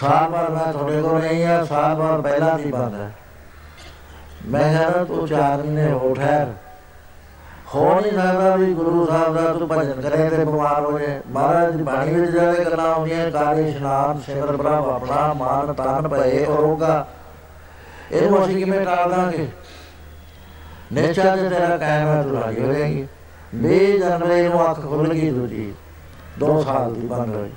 ਸਾਲ 0.00 0.30
ਭਰ 0.30 0.50
ਮੈਂ 0.50 0.72
ਤੁਹਾਡੇ 0.72 1.00
ਕੋਲ 1.02 1.20
ਨਹੀਂ 1.20 1.44
ਆ 1.46 1.64
ਸਾਲ 1.64 1.94
ਭਰ 1.94 2.20
ਪਹਿਲਾਂ 2.22 2.58
ਦੀ 2.58 2.70
ਬੰਦ 2.70 2.94
ਹੈ 2.94 3.10
ਮੈਂ 4.46 4.62
ਕਹਿੰਦਾ 4.72 5.04
ਤੂੰ 5.04 5.26
ਚਾਰ 5.28 5.62
ਮਹੀਨੇ 5.62 5.90
ਹੋ 5.92 6.14
ਠਹਿਰ 6.14 6.52
ਹੋ 7.74 8.00
ਨਹੀਂ 8.00 8.12
ਸਕਦਾ 8.12 8.54
ਵੀ 8.56 8.72
ਗੁਰੂ 8.74 9.06
ਸਾਹਿਬ 9.06 9.34
ਦਾ 9.34 9.52
ਤੂੰ 9.52 9.68
ਭਜਨ 9.68 10.00
ਕਰੇ 10.00 10.28
ਤੇ 10.30 10.36
ਬਿਮਾਰ 10.36 10.84
ਹੋ 10.84 10.98
ਜਾਏ। 10.98 11.20
ਮਹਾਰਾਜ 11.26 11.74
ਦੀ 11.76 11.82
ਬਾਣੀ 11.82 12.14
ਵਿੱਚ 12.14 12.30
ਜਿਹੜੇ 12.32 12.64
ਗੱਲਾਂ 12.64 12.86
ਆਉਂਦੀਆਂ 12.86 13.30
ਕਾਲੇ 13.30 13.68
ਇਸ਼ਨਾਨ 13.68 14.20
ਸਿਮਰ 14.26 14.56
ਪ੍ਰਭ 14.56 14.88
ਆਪਣਾ 14.88 15.32
ਮਾਨ 15.32 15.72
ਤਾਨ 15.72 16.08
ਭਏ 16.08 16.44
ਹੋਗਾ 16.44 17.06
ਇਹਨੂੰ 18.12 18.44
ਅਸੀਂ 18.44 18.56
ਕਿਵੇਂ 18.56 18.80
ਟਾਲ 18.80 19.10
ਦਾਂਗੇ? 19.10 19.46
ਨੇਚਾ 20.92 21.34
ਤੇ 21.36 21.48
ਤੇਰਾ 21.48 21.76
ਕਾਇਮ 21.76 22.06
ਹੈ, 22.08 22.22
ਤੂੰ 22.22 22.32
ਲਾਗੀ 22.32 22.62
ਹੋ 22.62 22.72
ਜਾਏਗੀ। 22.72 23.06
ਵੀ 23.54 23.98
ਜਨਵਰੀ 23.98 24.42
ਨੂੰ 24.42 24.70
ਅੱਖ 24.70 24.80
ਖੁੱਲ 24.80 25.08
ਗਈ 25.08 25.30
ਦੂਜੀ। 25.30 25.72
2 26.40 26.60
ਸਾਲ 26.62 26.94
ਦੀ 26.94 27.06
ਬੰਦ 27.06 27.34
ਹੋਈ। 27.36 27.50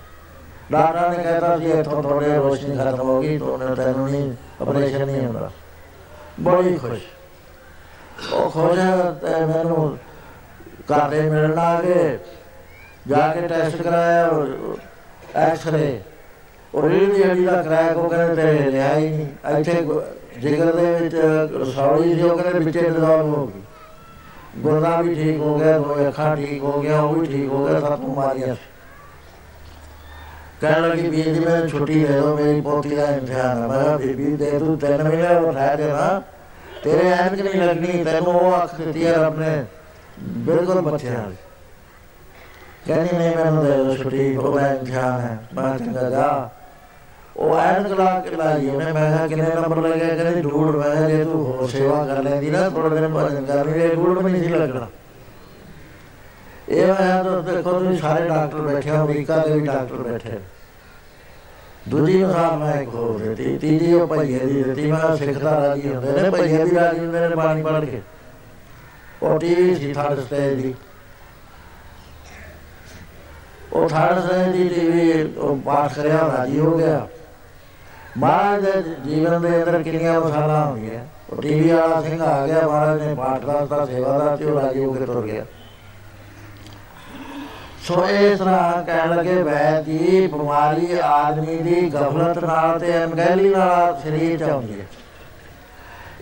ਡਾਕਟਰ 0.72 1.10
ਨੇ 1.10 1.23
ਕਹਿਤਾ 1.23 1.57
ਸੀ, 1.57 1.72
ਇੱਥੋਂ 1.72 2.02
ਥੋੜੇ 2.03 2.35
ਰੋਸ਼ਨੀ 2.35 2.77
ਖਤਮ 2.77 3.10
ਹੋ 3.10 3.22
ਗਈ, 3.22 3.38
ਤੋਂ 3.38 3.57
ਤੈਨੂੰ 3.76 4.10
ਨਹੀਂ 4.10 4.31
ਆਪਰੇਸ਼ਨ 4.61 5.06
ਨਹੀਂ 5.06 5.26
ਹੁੰਦਾ। 5.27 5.49
ਬੜੀ 6.39 6.76
ਖੁਸ਼। 6.77 7.06
ਉਹ 8.34 8.49
ਖੁਸ਼ 8.49 8.80
ਤੇ 9.22 9.45
ਮੈਨੂੰ 9.45 9.98
ਘਰ 10.89 11.09
ਦੇ 11.09 11.22
ਮਿਲਣ 11.22 11.57
ਆ 11.59 11.81
ਗਏ 11.81 12.18
ਜਾ 13.07 13.27
ਕੇ 13.27 13.47
ਟੈਸਟ 13.47 13.81
ਕਰਾਇਆ 13.81 14.30
ਐਕਸ-ਰੇ 15.35 15.99
ਉਹ 16.73 16.89
ਰੀੜ 16.89 17.09
ਦੀ 17.14 17.23
ਹੱਡੀ 17.23 17.45
ਦਾ 17.45 17.61
ਕਰਾਇਆ 17.64 17.93
ਕੋ 17.93 18.07
ਕਹਿੰਦੇ 18.09 18.35
ਤੇ 18.35 18.72
ਰਿਹਾ 18.72 18.93
ਹੀ 18.95 19.09
ਨਹੀਂ। 19.09 19.57
ਇੱਥੇ 19.57 19.84
ਜਿਗਰ 20.41 20.72
ਦੇ 20.73 20.93
ਵਿੱਚ 20.93 21.15
ਰਸੌਲੀ 21.61 22.14
ਜੋ 22.15 22.35
ਕਹਿੰਦੇ 22.38 22.59
ਵਿੱਚੇ 22.59 22.81
ਡਿਜ਼ੋਲਵ 22.81 23.27
ਹੋ 23.27 23.45
ਗਈ। 23.47 23.61
ਗੁਰਦਾ 24.61 24.95
ਵੀ 25.01 25.15
ਠੀਕ 25.15 25.39
ਹੋ 25.39 25.57
ਗਿਆ, 25.59 25.77
ਦੋ 25.80 25.95
ਅੱਖਾਂ 26.07 26.35
ਠੀਕ 26.35 26.64
ਹੋ 26.64 26.81
ਗਿਆ, 26.81 26.99
ਉਹ 27.01 27.14
ਵੀ 27.15 27.27
ਠੀਕ 27.27 27.49
ਹੋ 27.49 27.65
ਗਿਆ 27.68 27.80
ਸਭ 27.80 27.99
ਬਿਮਾਰੀਆਂ 27.99 28.55
ਕਹਿਣ 30.61 30.81
ਲੱਗੀ 30.81 31.09
ਵੀ 31.09 31.22
ਜੀ 31.23 31.39
ਮੈਂ 31.39 31.68
ਛੁੱਟੀ 31.68 32.03
ਦੇ 32.03 32.19
ਦੋ 32.19 32.35
ਮੇਰੀ 32.35 32.61
ਪੋਤੀ 32.61 32.95
ਦਾ 32.95 33.07
ਇਮਤਿਹਾਨ 33.07 33.61
ਹੈ 33.61 33.68
ਮੈਂ 33.68 33.97
ਬੀਬੀ 33.97 34.35
ਦੇ 34.35 34.57
ਤੂੰ 34.59 34.77
ਤਿੰਨ 34.80 35.03
ਮਹੀਨੇ 35.03 35.35
ਉਹ 35.35 35.51
ਰਹਿ 35.53 35.77
ਦੇ 35.77 35.88
ਨਾ 35.88 36.22
ਤੇਰੇ 36.84 37.09
ਐਨਕ 37.09 37.41
ਨਹੀਂ 37.41 37.61
ਲੱਗਣੀ, 37.61 38.03
ਤੈਨੂੰ 38.03 38.35
ਉਹ 38.35 38.64
ਅੱਖ 38.64 38.76
ਦਿੱਤੀ 38.76 39.05
ਹੈ 39.05 39.14
ਰੱਬ 39.14 39.39
ਨੇ। 39.39 39.64
ਬਿਲਕੁਲ 40.23 40.81
ਬੱਚਿਆਂ 40.81 41.22
ਵਾਲੀ 41.22 41.35
ਕਹਿੰਦੀ, 42.88 43.18
ਨਹੀਂ, 43.18 43.35
ਮੈਨੂੰ 43.35 43.65
ਦੇ 43.65 43.72
ਦੋ 43.72 43.95
ਛੁੱਟੀ 43.95 44.35
ਉਹਦਾ 44.38 44.68
ਇਮਤਿਹਾਨ 44.68 45.19
ਹੈ, 45.19 45.39
ਮੈਂ 45.53 45.77
ਚੰਗਾ, 45.77 46.10
ਜਾ। 46.10 46.49
ਉਹ 47.38 47.57
ਐਨਕ 47.57 47.91
ਲਾ 47.91 48.19
ਕੇ 48.19 48.35
ਲਾਈ 48.35 48.69
ਉਹਨੇ 48.69 48.91
ਮੈਂ 48.91 49.11
ਕਿਹਾ, 49.11 49.27
ਕਿੰਨੇ 49.27 49.49
ਨੰਬਰ 49.56 49.77
ਲੱਗਿਆ 49.77 50.15
ਕਹਿੰਦੀ, 50.15 50.41
ਡੂੜ, 50.41 50.76
ਮੈਂ 50.76 50.95
ਕਿਹਾ, 50.95 51.10
ਜੇ 51.10 51.23
ਤੂੰ 51.23 51.45
ਹੋਰ 51.45 51.68
ਸੇਵਾ 51.68 52.06
ਕਰ 52.06 52.23
ਲੈਂਦੀ 52.23 52.49
ਨਾ 52.49 52.69
ਥੋੜਾ 52.69 52.89
ਦਿਨ 52.89 53.07
ਭਜਨ 53.07 53.45
ਕਰ 53.45 53.65
ਲਈ 53.65 53.95
ਡੂੜ 53.95 54.23
ਵੀ 54.23 54.31
ਨਹੀਂ 54.31 54.44
ਸੀ 54.44 54.49
ਲੱਗਣਾ। 54.49 54.88
ਇਹ 56.69 56.88
ਮੈਂ 56.88 57.23
ਤਾਂ 57.23 57.44
ਦੇਖੋ, 57.44 57.80
ਤੁਸੀਂ 57.80 57.98
ਸਾਰੇ 57.98 58.27
ਡਾਕਟਰ 58.27 58.57
ਬੈਠੇ 58.57 58.89
ਹੋ, 58.89 58.95
ਅਮਰੀਕਾ 58.95 59.38
ਦੇ 59.38 59.53
ਵੀ 59.53 59.60
ਡਾਕਟਰ 59.60 59.95
ਬੈਠੇ 59.95 60.39
ਦੂਜੀ 61.88 62.23
ਮਿਸਾਲ 62.23 62.57
ਮੈਂ 62.57 62.81
ਇੱਕ 62.81 62.89
ਹੋਰ 62.89 63.19
ਦਿੱਤੀ, 63.19 63.57
ਤੀਜੀ 63.57 63.94
ਉਹ 63.94 64.07
ਭਈਏ 64.07 64.39
ਦੀ 64.39 64.64
ਦਿੱਤੀ, 64.64 64.91
ਮੈਂ 64.91 65.15
ਸਿੱਖਦਾ 65.15 65.68
ਰਾਜੀ 65.68 65.95
ਹੁੰਦੇ 65.95 66.22
ਨੇ, 66.22 66.30
ਭਈਏ 66.30 66.64
ਵੀ 66.64 66.76
ਰਾਜੀ 66.76 66.99
ਹੁੰਦੇ 66.99 67.19
ਨੇ, 67.19 67.35
ਪਾਣੀ 67.35 67.61
ਪੜ 67.64 67.85
ਕੇ। 67.85 68.02
ਉਹ 69.23 69.39
ਟੀਵੀ 69.39 69.76
ਸੀ 69.76 69.94
ਥਰਡ 69.94 70.19
ਸਟੇਜ 70.19 70.61
ਦੀ 70.61 70.73
ਉਹ 73.73 73.88
ਥਾੜ 73.89 74.19
ਸੇ 74.19 74.52
ਦੀ 74.52 74.68
ਟੀਵੀ 74.69 75.23
ਉਹ 75.38 75.57
ਪਾਠ 75.65 75.94
ਕਰਿਆ, 75.94 76.18
ਰਾਜੀ 76.38 76.60
ਹੋ 76.60 76.77
ਗਿਆ। 76.77 77.07
ਮਹਾਰਾਜ 78.18 78.64
ਦੇ 78.64 78.95
ਜੀਵਨ 79.06 79.41
ਦੇ 79.41 79.49
ਅੰਦਰ 79.57 79.81
ਕਿੰਨੀਆਂ 79.84 80.19
ਮਸਾਲਾ 80.22 80.64
ਹੁੰਦੀਆਂ 80.65 81.02
ਉਹ 81.30 81.41
ਟੀਵੀ 81.41 81.72
ਵਾਲਾ 81.72 82.02
ਸਿੰਘ 82.02 82.22
ਆ 82.22 82.48
ਗਿਆ, 82.48 82.68
ਮਹਾਰਾਜ 82.68 83.02
ਨੇ 83.02 83.14
ਪਾਠ 83.15 83.45
ਦਾ 83.69 83.85
ਸੇਵਾ 83.85 84.18
ਦਾ 84.18 84.35
ਤੇ 84.35 84.45
ਉਹ 84.45 84.60
ਰਾਜੀ 84.61 84.85
ਹੋ 84.85 84.94
ਕੇ 84.94 85.06
ਤੁਰ 85.06 85.22
ਗਿਆ। 85.22 85.45
ਸੋ 87.88 88.06
ਇਸ 88.10 88.39
ਤਰ੍ਹਾਂ 88.39 88.84
ਕਹਿਣ 88.84 89.15
ਲੱਗੇ 89.15 89.41
ਵੈ 89.44 89.81
ਦੀ 89.81 90.27
ਬਿਮਾਰੀ 90.27 90.98
ਆਦਮੀ 91.03 91.57
ਦੀ 91.57 91.89
ਗਫਲਤ 91.89 92.44
ਨਾਲ 92.45 92.80
ਤੇ 92.80 92.98
ਅਣਗਹਿਲੀ 93.03 93.49
ਨਾਲ 93.49 93.99
ਸਰੀਰ 94.03 94.38
ਚ 94.39 94.49
ਆਉਂਦੀ 94.49 94.80
ਹੈ। 94.81 94.85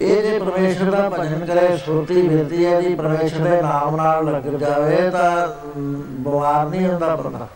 ਇਹ 0.02 0.22
ਜੇ 0.24 0.38
ਪਰਮੇਸ਼ਰ 0.40 0.90
ਦਾ 0.92 1.10
ਭਜਨ 1.10 1.46
ਕਰੇ, 1.46 1.78
ਸੁਰਤੀ 1.78 2.22
ਮਿਲਦੀ 2.22 2.66
ਹੈ 2.66 2.82
ਜੀ, 2.82 2.94
ਪਰਮੇਸ਼ਰ 2.96 3.40
ਦੇ 3.40 3.62
ਨਾਮ 3.62 3.96
ਨਾਲ 3.96 4.26
ਲੱਗ 4.26 4.44
ਜਾਵੇ 4.60 5.10
ਤਾਂ 5.12 5.48
ਬਿਮਾਰ 5.78 6.66
ਨਹੀਂ 6.66 6.88
ਹੁੰਦਾ 6.88 7.16
ਬੰਦਾ। 7.16 7.48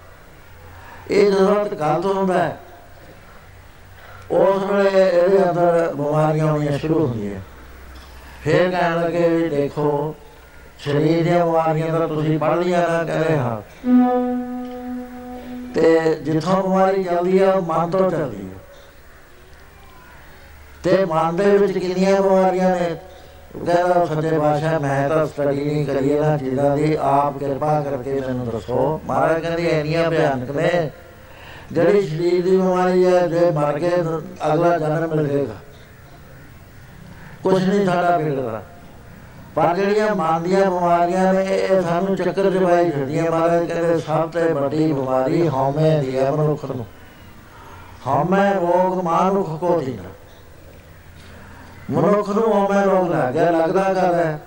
ਇਹ 1.11 1.31
ਜਦੋਂ 1.31 1.65
ਗਲਤ 1.65 2.05
ਹੁੰਦਾ 2.05 2.37
ਹੈ, 2.37 2.57
ਉਸ 4.31 4.63
ਵੇਲੇ 4.63 4.99
ਇਹਦੇ 5.01 5.43
ਅੰਦਰ 5.49 5.93
ਬਿਮਾਰੀਆਂ 5.95 6.47
ਆਉਣੀਆਂ 6.47 6.77
ਸ਼ੁਰੂ 6.77 7.05
ਹੁੰਦੀਆਂ। 7.07 7.39
ਫਿਰ 8.43 8.69
ਕਹਿਣ 8.71 9.01
ਲੱਗੇ 9.01 9.27
ਵੀ 9.29 9.49
ਦੇਖੋ, 9.49 10.15
ਸਰੀਰ 10.79 11.23
ਦੀਆਂ 11.23 11.45
ਬਿਮਾਰੀਆਂ 11.45 11.87
ਦਾ 11.89 12.07
ਤੁਸੀਂ 12.07 12.37
ਪੜ੍ਹ 12.39 12.55
ਲਿਆ 12.55 12.87
ਨਾ 12.87 13.03
ਕਹੇ 13.03 13.37
ਹਾਂ। 13.37 13.61
ਤੇ 15.73 16.15
ਜਿੱਥੋਂ 16.15 16.61
ਬਿਮਾਰੀ 16.63 17.03
ਚੱਲਦੀ 17.03 17.41
ਹੈ 17.41 17.53
ਉਹ 17.53 17.61
ਮਨ 17.63 17.89
ਤੋਂ 17.89 18.09
ਚੱਲਦੀ 18.11 18.43
ਹੈ 18.43 18.48
ਤੇ 20.83 21.05
ਮਨ 21.05 21.35
ਦੇ 21.35 21.57
ਵਿੱਚ 21.57 21.77
ਕਿੰਨੀਆਂ 21.77 22.21
ਬਿਮਾਰੀਆਂ 22.21 22.69
ਨੇ? 22.69 22.95
ਕਹਿੰਦਾ, 23.65 24.05
ਸੱਚੇ 24.05 24.37
ਬਾਦਸ਼ਾਹ 24.37 24.79
ਮੈਂ 24.79 25.09
ਤਾਂ 25.09 25.25
ਸਟੱਡੀ 25.25 25.65
ਨਹੀਂ 25.65 25.85
ਕਰੀ 25.85 26.09
ਇਹਨਾਂ 26.09 26.37
ਚੀਜ਼ਾਂ 26.37 26.75
ਦੀ 26.77 26.97
ਆਪ 27.01 27.37
ਕਿਰਪਾ 27.37 27.81
ਕਰਕੇ 27.81 28.19
ਮੈਨੂੰ 28.27 28.45
ਦੱਸੋ। 28.45 29.01
ਮਹਾਰਾਜ 29.05 29.41
ਕਹਿੰਦੇ, 29.41 29.63
ਇੰਨੀਆਂ 29.63 30.09
ਭਿਆਨਕ 30.09 30.51
ਨੇ। 30.51 30.89
ਜਿਹੜੀ 31.71 32.07
ਸਰੀਰ 32.07 32.43
ਦੀ 32.43 32.57
ਬਿਮਾਰੀ 32.57 33.05
ਹੈ, 33.05 33.27
ਜੇ 33.27 33.51
ਮਰ 33.51 33.79
ਕੇ 33.79 33.91
ਅਗਲਾ 34.47 34.77
ਜਨਮ 34.77 35.15
ਮਿਲੇਗਾ 35.15 35.55
ਕੁਛ 37.43 37.63
ਨਹੀਂ 37.63 37.85
ਸਾਡਾ 37.85 38.17
ਬਿਗੜਦਾ 38.17 38.61
ਪਰ 39.55 39.75
ਜਿਹੜੀਆਂ 39.75 40.15
ਮਨ 40.15 40.43
ਦੀਆਂ 40.43 40.65
ਬਿਮਾਰੀਆਂ 40.71 41.33
ਨੇ, 41.33 41.45
ਇਹ 41.45 41.81
ਸਾਨੂੰ 41.81 42.15
ਚੱਕਰ 42.15 42.49
ਜਵਾਈ 42.49 42.89
ਫਿਰਦੀਆਂ। 42.89 43.31
ਮਹਾਰਾਜ 43.31 43.65
ਕਹਿੰਦੇ, 43.65 43.97
ਸਭ 43.97 44.29
ਤੋਂ 44.29 44.55
ਵੱਡੀ 44.55 44.91
ਬਿਮਾਰੀ 44.93 45.47
ਹਉਮੈ 45.49 45.99
ਦੀ 45.99 46.17
ਹੈ 46.17 46.31
ਮਨੁੱਖ 46.31 46.65
ਨੂੰ। 46.65 46.85
ਹਉਮੈ 48.07 48.53
ਰੋਗ 48.53 49.03
ਮਾਨੁਖ 49.03 49.59
ਕੋ 49.59 49.79
ਦੀਨਾ 49.79 50.09
ਮਨੁੱਖ 51.89 52.29
ਨੂੰ 52.29 52.43
ਹਉਮੈ 52.43 52.83
ਰੋਗ 52.83 53.09
ਲੱਗ 53.11 53.33
ਗਿਆ 53.33 53.49
ਲੱਗਦਾ 53.51 53.83
ਕਰਦਾ 53.93 54.37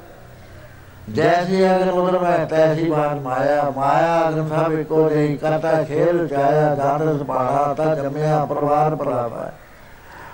ਜੈਸੀ 1.11 1.65
ਅਗਰ 1.67 1.93
ਮੁਦਰ 1.93 2.19
ਮੈਂ 2.19 2.47
ਤੈਸੀ 2.47 2.89
ਬਾਤ 2.91 3.17
ਮਾਇਆ 3.21 3.71
ਮਾਇਆ 3.77 4.29
ਅਗਰ 4.29 4.45
ਸਭ 4.49 4.73
ਇੱਕੋ 4.73 5.09
ਜਿਹੀ 5.11 5.37
ਕਰਤਾ 5.37 5.83
ਖੇਲ 5.83 6.27
ਜਾਇਆ 6.29 6.75
ਜਾਨਸ 6.75 7.23
ਪਾੜਾ 7.23 7.73
ਤਾਂ 7.75 7.95
ਜਮਿਆ, 7.97 8.45
ਪਰਿਵਾਰ 8.45 8.95
ਪਰਾਵਾ 8.95 9.51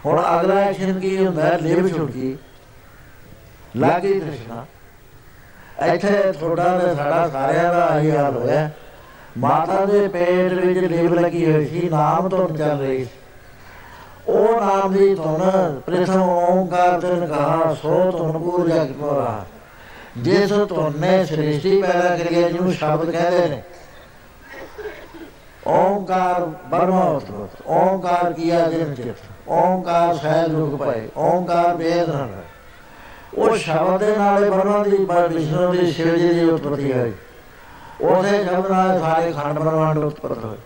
ਹੁਣ 0.07 0.21
ਅਗਲਾ 0.35 0.55
ਐਕਸ਼ਨ 0.61 0.99
ਕੀ 1.01 1.17
ਹੁੰਦਾ 1.17 1.57
ਲਿਵ 1.63 1.89
ਛੁੱਟੀ 1.89 2.37
ਲਾਗੀ 3.77 4.19
ਕ੍ਰਿਸ਼ਨਾ 4.21 4.65
ਇੱਥੇ 5.87 6.33
ਥੋੜਾ 6.41 6.79
ਤੇ 6.79 6.95
ਸਾਡਾ 6.95 7.27
ਸਾਰਿਆਂ 7.29 7.73
ਦਾ 7.75 7.85
ਆਹੀ 7.87 8.11
ਹਾਲ 8.11 8.37
ਹੋਇਆ 8.37 8.69
ਮਾਤਾ 9.39 9.85
ਦੇ 9.87 10.07
ਪੇਟ 10.09 10.53
ਵਿੱਚ 10.55 10.79
ਲਿਵ 10.81 11.15
ਲੱਗੀ 11.15 11.45
ਹੋਈ 11.53 11.67
ਸੀ, 11.67 11.89
ਨਾਮ 11.89 12.29
ਤੋਂ 12.29 12.49
ਚੱਲ 12.49 12.79
ਰਹੀ 12.79 13.07
ਉਹ 14.29 14.61
ਨਾਮ 14.61 14.93
ਦੀ 14.93 15.15
ਧੁਨ, 15.15 15.81
ਪ੍ਰਥਮ 15.87 16.23
ਓੰਕਾਰ 16.23 17.01
ਤੇ 17.01 17.27
ਕਹਾ, 17.27 17.75
ਸੋ 17.83 18.11
ਧੁਨ 18.11 18.39
ਪੂਰ 18.39 18.69
ਜਗ 18.69 18.91
ਮੋਰਾ 18.97 19.45
ਜਿਸ 20.19 20.53
ਧੁਨ 20.69 20.99
ਨੇ 20.99 21.25
ਸ੍ਰਿਸ਼ਟੀ 21.25 21.81
ਪੈਦਾ 21.83 22.17
ਕਰੀ 22.17 22.43
ਹੈ, 22.43 22.49
ਜਿਹਨੂੰ 22.49 22.73
ਸ਼ਬਦ 22.73 23.11
ਕਹਿੰਦੇ 23.11 23.49
ਨੇ। 23.49 23.63
ਓੰਕਾਰ 25.67 26.41
ਬਰਮੋਤ 26.71 27.25
ਓੰਕਾਰ 27.67 28.33
ਕੀਆ 28.33 28.69
ਜਿਨ 28.71 28.95
ਚਿਤ 28.95 29.49
ਓੰਕਾਰ 29.49 30.15
ਸਹਿਜ 30.15 30.55
ਰੁਕ 30.55 30.83
ਪਏ 30.83 31.09
ਓੰਕਾਰ 31.17 31.75
ਵੇਦ 31.77 32.11
ਹਨ। 32.11 32.37
ਉਹ 33.35 33.57
ਸ਼ਬਦ 33.57 34.01
ਦੇ 34.01 34.17
ਨਾਲੇ 34.17 34.51
ਬਰਮਾ 34.51 34.83
ਦੀ 34.85 35.07
ਵਿਸ਼ਨੂੰ 35.29 35.73
ਦੀ 35.73 35.91
ਸ਼ਿਵ 35.93 36.17
ਜੀ 36.17 36.29
ਦੀ 36.29 36.49
ਉਤਪਤੀ 36.51 36.93
ਹੋਈ। 36.93 37.13
ਉਹਦੇ 38.01 38.45
ਸ਼ਬਦ 38.45 38.71
ਨਾਲ 38.71 39.01
ਸਾਰੇ 39.01 39.33
ਖੰਡ 39.33 39.59
ਬ੍ਰਹਮੰਡ 39.59 39.99
ਉਤਪਤ 39.99 40.45
ਹੋਏ। 40.45 40.57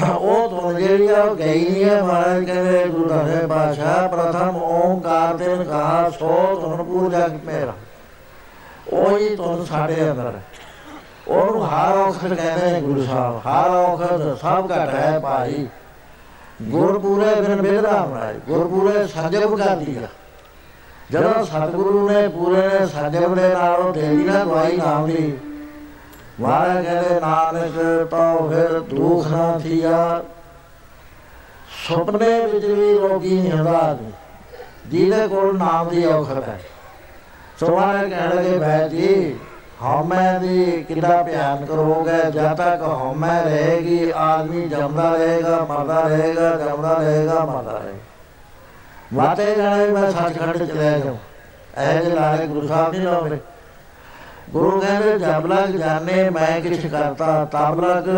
ਉਹ 0.00 0.48
ਤੋਂ 0.48 0.72
ਜਿਹੜੀ 0.72 1.08
ਆ 1.08 1.34
ਗਈ 1.34 1.68
ਨਹੀਂ 1.70 1.84
ਹੈ 1.84 2.02
ਮਹਾਰਾਜ 2.02 2.44
ਕਹਿੰਦੇ 2.44 2.84
ਗੁਰੂ 2.84 3.08
ਨਾਨਕ 3.08 3.46
ਪਾਸ਼ਾ 3.46 4.06
ਪ੍ਰਥਮ 4.06 4.56
ਓੰਕਾਰ 4.56 5.34
ਦੇ 5.34 5.56
ਕਹਾ 5.64 6.10
ਸੋ 6.10 6.60
ਤੁਨ 6.60 6.82
ਪੂਜਾ 6.82 7.28
ਮੇਰਾ 7.44 7.72
ਉਹੀ 8.92 9.36
ਤੁਨ 9.36 9.64
ਸਾਡੇ 9.64 10.10
ਅੰਦਰ 10.10 10.32
ਉਹਨੂੰ 11.28 11.66
ਹਰ 11.66 11.96
ਔਖਰ 11.96 12.34
ਕਹਿੰਦੇ 12.34 12.72
ਨੇ 12.72 12.80
ਗੁਰੂ 12.80 13.04
ਸਾਹਿਬ, 13.04 13.36
ਹਰ 13.36 13.70
ਔਖਰ 13.70 14.36
ਸਭ 14.42 14.70
ਘਟ 14.70 14.94
ਹੈ 14.94 15.18
ਭਾਈ। 15.18 15.68
ਗੁਰਪੂਰੇ 16.62 17.34
ਬਿਨ 17.34 17.62
ਬੇਦਰਾ 17.62 17.90
ਬਣਾਏ 17.90 18.34
ਗੁਰਪੂਰੇ 18.48 19.06
ਸੰਜਮ 19.06 19.56
ਕਰ 19.56 19.76
ਦਿਆ 19.76 20.08
ਜਦੋਂ 21.12 21.44
ਸਤਿਗੁਰੂ 21.44 22.10
ਨੇ 22.10 22.28
ਪੂਰੇ 22.28 22.68
ਨੇ 22.68 22.86
ਸੰਜਮ 22.86 23.34
ਦੇ 23.34 23.48
ਨਾਲ 23.48 23.74
ਉਹ 23.74 23.92
ਦੇ 23.92 24.00
ਦੀ 24.00 24.24
ਨਾ 24.24 24.44
ਦਵਾਈ 24.44 24.76
ਨਾਮ 24.76 25.06
ਦੀ 25.06 25.38
ਮਹਾਰਾਜ 26.42 26.84
ਕਹਿੰਦੇ 26.84 27.20
ਨਾਨਕ 27.20 28.08
ਤਾਂ 28.10 28.48
ਫਿਰ 28.48 28.78
ਦੁੱਖ 28.80 29.26
ਨਾ 29.28 29.58
ਥੀਆ। 29.58 30.22
ਸੁਪਨੇ 31.88 32.46
ਵਿੱਚ 32.46 32.64
ਵੀ 32.66 32.92
ਰੋਗੀ 32.98 33.40
ਨਹੀਂ 33.40 33.52
ਹੁੰਦਾ 33.52 33.96
ਜਿਹਦੇ 34.86 35.26
ਕੋਲ 35.28 35.56
ਨਾਮ 35.58 35.88
ਦੀ 35.88 36.04
ਔਖਤ 36.04 36.48
ਹੈ। 36.48 36.60
ਸੋ 37.60 37.76
ਮਹਾਰਾਜ 37.76 38.10
ਕਹਿਣ 38.10 38.34
ਲੱਗੇ 38.34 38.58
ਬੈ 38.58 38.88
ਜੀ, 38.88 39.38
ਹਉਮੈ 39.82 40.38
ਦੀ 40.38 40.84
ਕਿੰਨਾ 40.88 41.22
ਧਿਆਨ 41.22 41.64
ਕਰੋਗੇ? 41.64 42.18
ਜਦ 42.30 42.56
ਤੱਕ 42.56 42.82
ਹਉਮੈ 42.82 43.42
ਰਹੇਗੀ, 43.42 44.12
ਆਦਮੀ 44.16 44.68
ਜੰਮਦਾ 44.68 45.10
ਰਹੇਗਾ, 45.10 45.64
ਮਰਦਾ 45.70 46.00
ਰਹੇਗਾ, 46.00 46.50
ਜੰਮਦਾ 46.56 46.92
ਰਹੇਗਾ, 46.94 47.44
ਮਰਦਾ 47.44 47.78
ਰਹੇਗਾ। 47.78 48.10
ਵਾਤੇ 49.14 49.54
ਜਾਣੇ 49.54 49.86
ਮੈਂ 49.86 50.10
ਸੱਚਖੰਡ 50.10 50.56
ਚ 50.56 50.72
ਲੈ 50.72 50.98
ਜਾਉ 50.98 51.16
ਐ 51.76 52.00
ਜੇ 52.02 52.10
ਲਾਲੇ 52.10 52.46
ਗੁਰੂ 52.46 52.68
ਸਾਹਿਬ 52.68 52.92
ਨਹੀਂ 52.92 53.02
ਲਾਉਂਦੇ। 53.02 53.38
ਗੁਰੂ 54.52 54.80
ਕਹਿੰਦੇ, 54.80 55.18
ਜਬ 55.18 55.46
ਲਗ 55.46 55.76
ਜਾਣੇ 55.76 56.28
ਮੈਂ 56.30 56.60
ਕਿਛ 56.60 56.86
ਕਰਤਾ, 56.86 57.44
ਤਬ 57.44 57.80
ਲਗ 57.80 58.08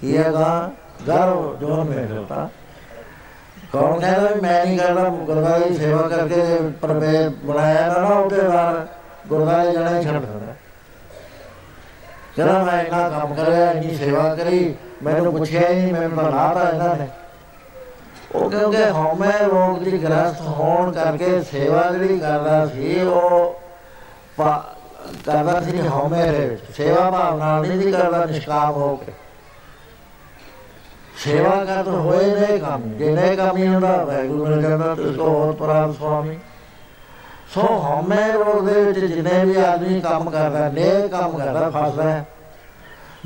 ਕੀਏਗਾ 0.00 0.70
ਗਰਵ 1.08 1.56
ਜੋ 1.60 1.84
ਮੈਂ 1.84 2.06
ਕਰਤਾ 2.06 2.48
ਕੌਣ 3.72 4.00
ਕਹਿੰਦਾ 4.00 4.34
ਮੈਂ 4.42 4.64
ਨਹੀਂ 4.64 4.78
ਕਰਦਾ, 4.78 5.08
ਗੁਰਦਾਰੇ 5.08 5.68
ਦੀ 5.70 5.76
ਸੇਵਾ 5.76 6.08
ਕਰਕੇ 6.08 6.42
ਪਰਮੇ 6.82 7.28
ਬਣਾਇਆ 7.44 7.86
ਨਾ 7.88 7.98
ਨਾ 7.98 8.14
ਉਹਦੇ 8.14 8.42
ਨਾਲ 8.42 8.86
ਗੁਰਦਾਰੇ 9.28 9.72
ਜਾਣਾ 9.72 10.02
ਛੱਡ 10.02 10.20
ਦਿੰਦਾ। 10.20 10.54
ਜਦੋਂ 12.38 12.64
ਮੈਂ 12.64 12.82
ਇੰਨਾ 12.84 13.08
ਕੰਮ 13.08 13.34
ਕਰਿਆ, 13.34 13.70
ਇੰਨੀ 13.70 13.96
ਸੇਵਾ 13.96 14.34
ਕਰੀ, 14.34 14.74
ਮੈਨੂੰ 15.02 15.32
ਪੁੱਛਿਆ 15.32 15.68
ਹੀ 15.68 15.80
ਨਹੀਂ, 15.80 15.92
ਮੈਨੂੰ 15.92 16.16
ਤਾਂ 16.16 16.30
ਲਾਤਾ 16.30 16.68
ਇਹਨਾਂ 16.68 16.96
ਨੇ। 16.96 17.08
ਉਹ 18.34 18.50
ਕਿਉਂਕਿ 18.50 18.90
ਹਉਮੈ 18.90 19.32
ਰੋਗ 19.42 19.78
ਦੀ 19.78 20.02
ਗ੍ਰਸਤ 20.04 20.40
ਹੋਣ 20.40 20.92
ਕਰਕੇ 20.92 21.42
ਸੇਵਾ 21.42 21.90
ਜਿਹੜੀ 21.90 22.18
ਕਰਦਾ 22.18 22.66
ਸੀ, 22.66 23.00
ਉਹ 23.02 23.60
ਕਰਦਾ 25.24 25.60
ਸੀ 25.60 25.80
ਹਉਮੈ 25.80 26.26
ਦੇ 26.26 26.46
ਵਿੱਚ 26.46 26.62
ਸੇਵਾ 26.76 27.10
ਭਾਵਨਾ 27.10 27.44
ਨਾਲ 27.46 27.66
ਨਹੀਂ 27.68 27.92
ਕਰਦਾ 27.92 28.24
ਨਿਸ਼ਕਾਮ 28.24 28.72
ਹੋ 28.72 28.94
ਕੇ 28.96 29.12
ਸੇਵਾ 31.16 31.64
ਕਰਦ 31.64 31.88
ਹੋਏ 31.88 32.30
ਨੇ 32.30 32.58
ਕੰਮ 32.58 32.82
ਜਿਹਨੇ 32.98 33.34
ਕੰਮ 33.36 33.56
ਹੀ 33.56 33.66
ਹੁੰਦਾ 33.66 33.96
ਵੈਗੁਰੂ 34.04 34.46
ਨੇ 34.46 34.62
ਕਹਿੰਦਾ 34.62 34.94
ਤਿਸ 34.94 35.16
ਕੋ 35.16 35.28
ਹੋਰ 35.28 35.52
ਪ੍ਰਾਨ 35.52 35.92
ਸੁਆਮੀ 35.92 36.38
ਸੋ 37.54 37.60
ਹਉਮੈ 37.60 38.32
ਰੋਗ 38.32 38.66
ਦੇ 38.66 38.82
ਵਿੱਚ 38.82 38.98
ਜਿੰਨੇ 38.98 39.44
ਵੀ 39.44 39.56
ਆਦਮੀ 39.56 40.00
ਕੰਮ 40.00 40.30
ਕਰਦਾ 40.30 40.68
ਨੇ 40.68 41.08
ਕੰਮ 41.08 41.38
ਕਰਦਾ 41.38 41.68
ਫਸਦਾ 41.70 42.02
ਹੈ 42.02 42.24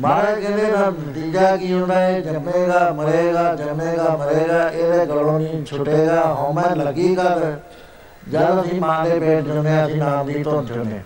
ਮਹਾਰਾਜ 0.00 0.40
ਕਹਿੰਦੇ 0.40 0.70
ਨਾ 0.70 0.90
ਨਤੀਜਾ 0.90 1.56
ਕੀ 1.56 1.72
ਹੁੰਦਾ 1.72 1.94
ਹੈ 1.94 2.20
ਜੰਮੇਗਾ 2.20 2.90
ਮਰੇਗਾ 2.90 3.54
ਜੰਮੇਗਾ 3.54 4.16
ਮਰੇਗਾ 4.16 4.68
ਇਹਦੇ 4.70 5.06
ਗਲੋਂ 5.06 5.38
ਨਹੀਂ 5.40 5.64
ਛੁੱਟੇਗਾ 5.64 6.22
ਹਉਮੈ 6.34 6.74
ਲੱਗੀ 6.74 7.14
ਕਰ 7.14 7.56
ਜਦ 8.28 8.60
ਅਸੀਂ 8.62 8.80
ਮਾਂ 8.80 9.04
ਦੇ 9.04 9.18
ਪੇਟ 9.18 9.44
ਜੰਮਿਆ 9.44 9.84
ਅਸੀਂ 9.86 9.96
ਨਾਮ 9.96 10.26
ਦੀ 10.26 10.42
ਧੁਨ 10.42 10.66
ਜੰਮੇ 10.66 11.00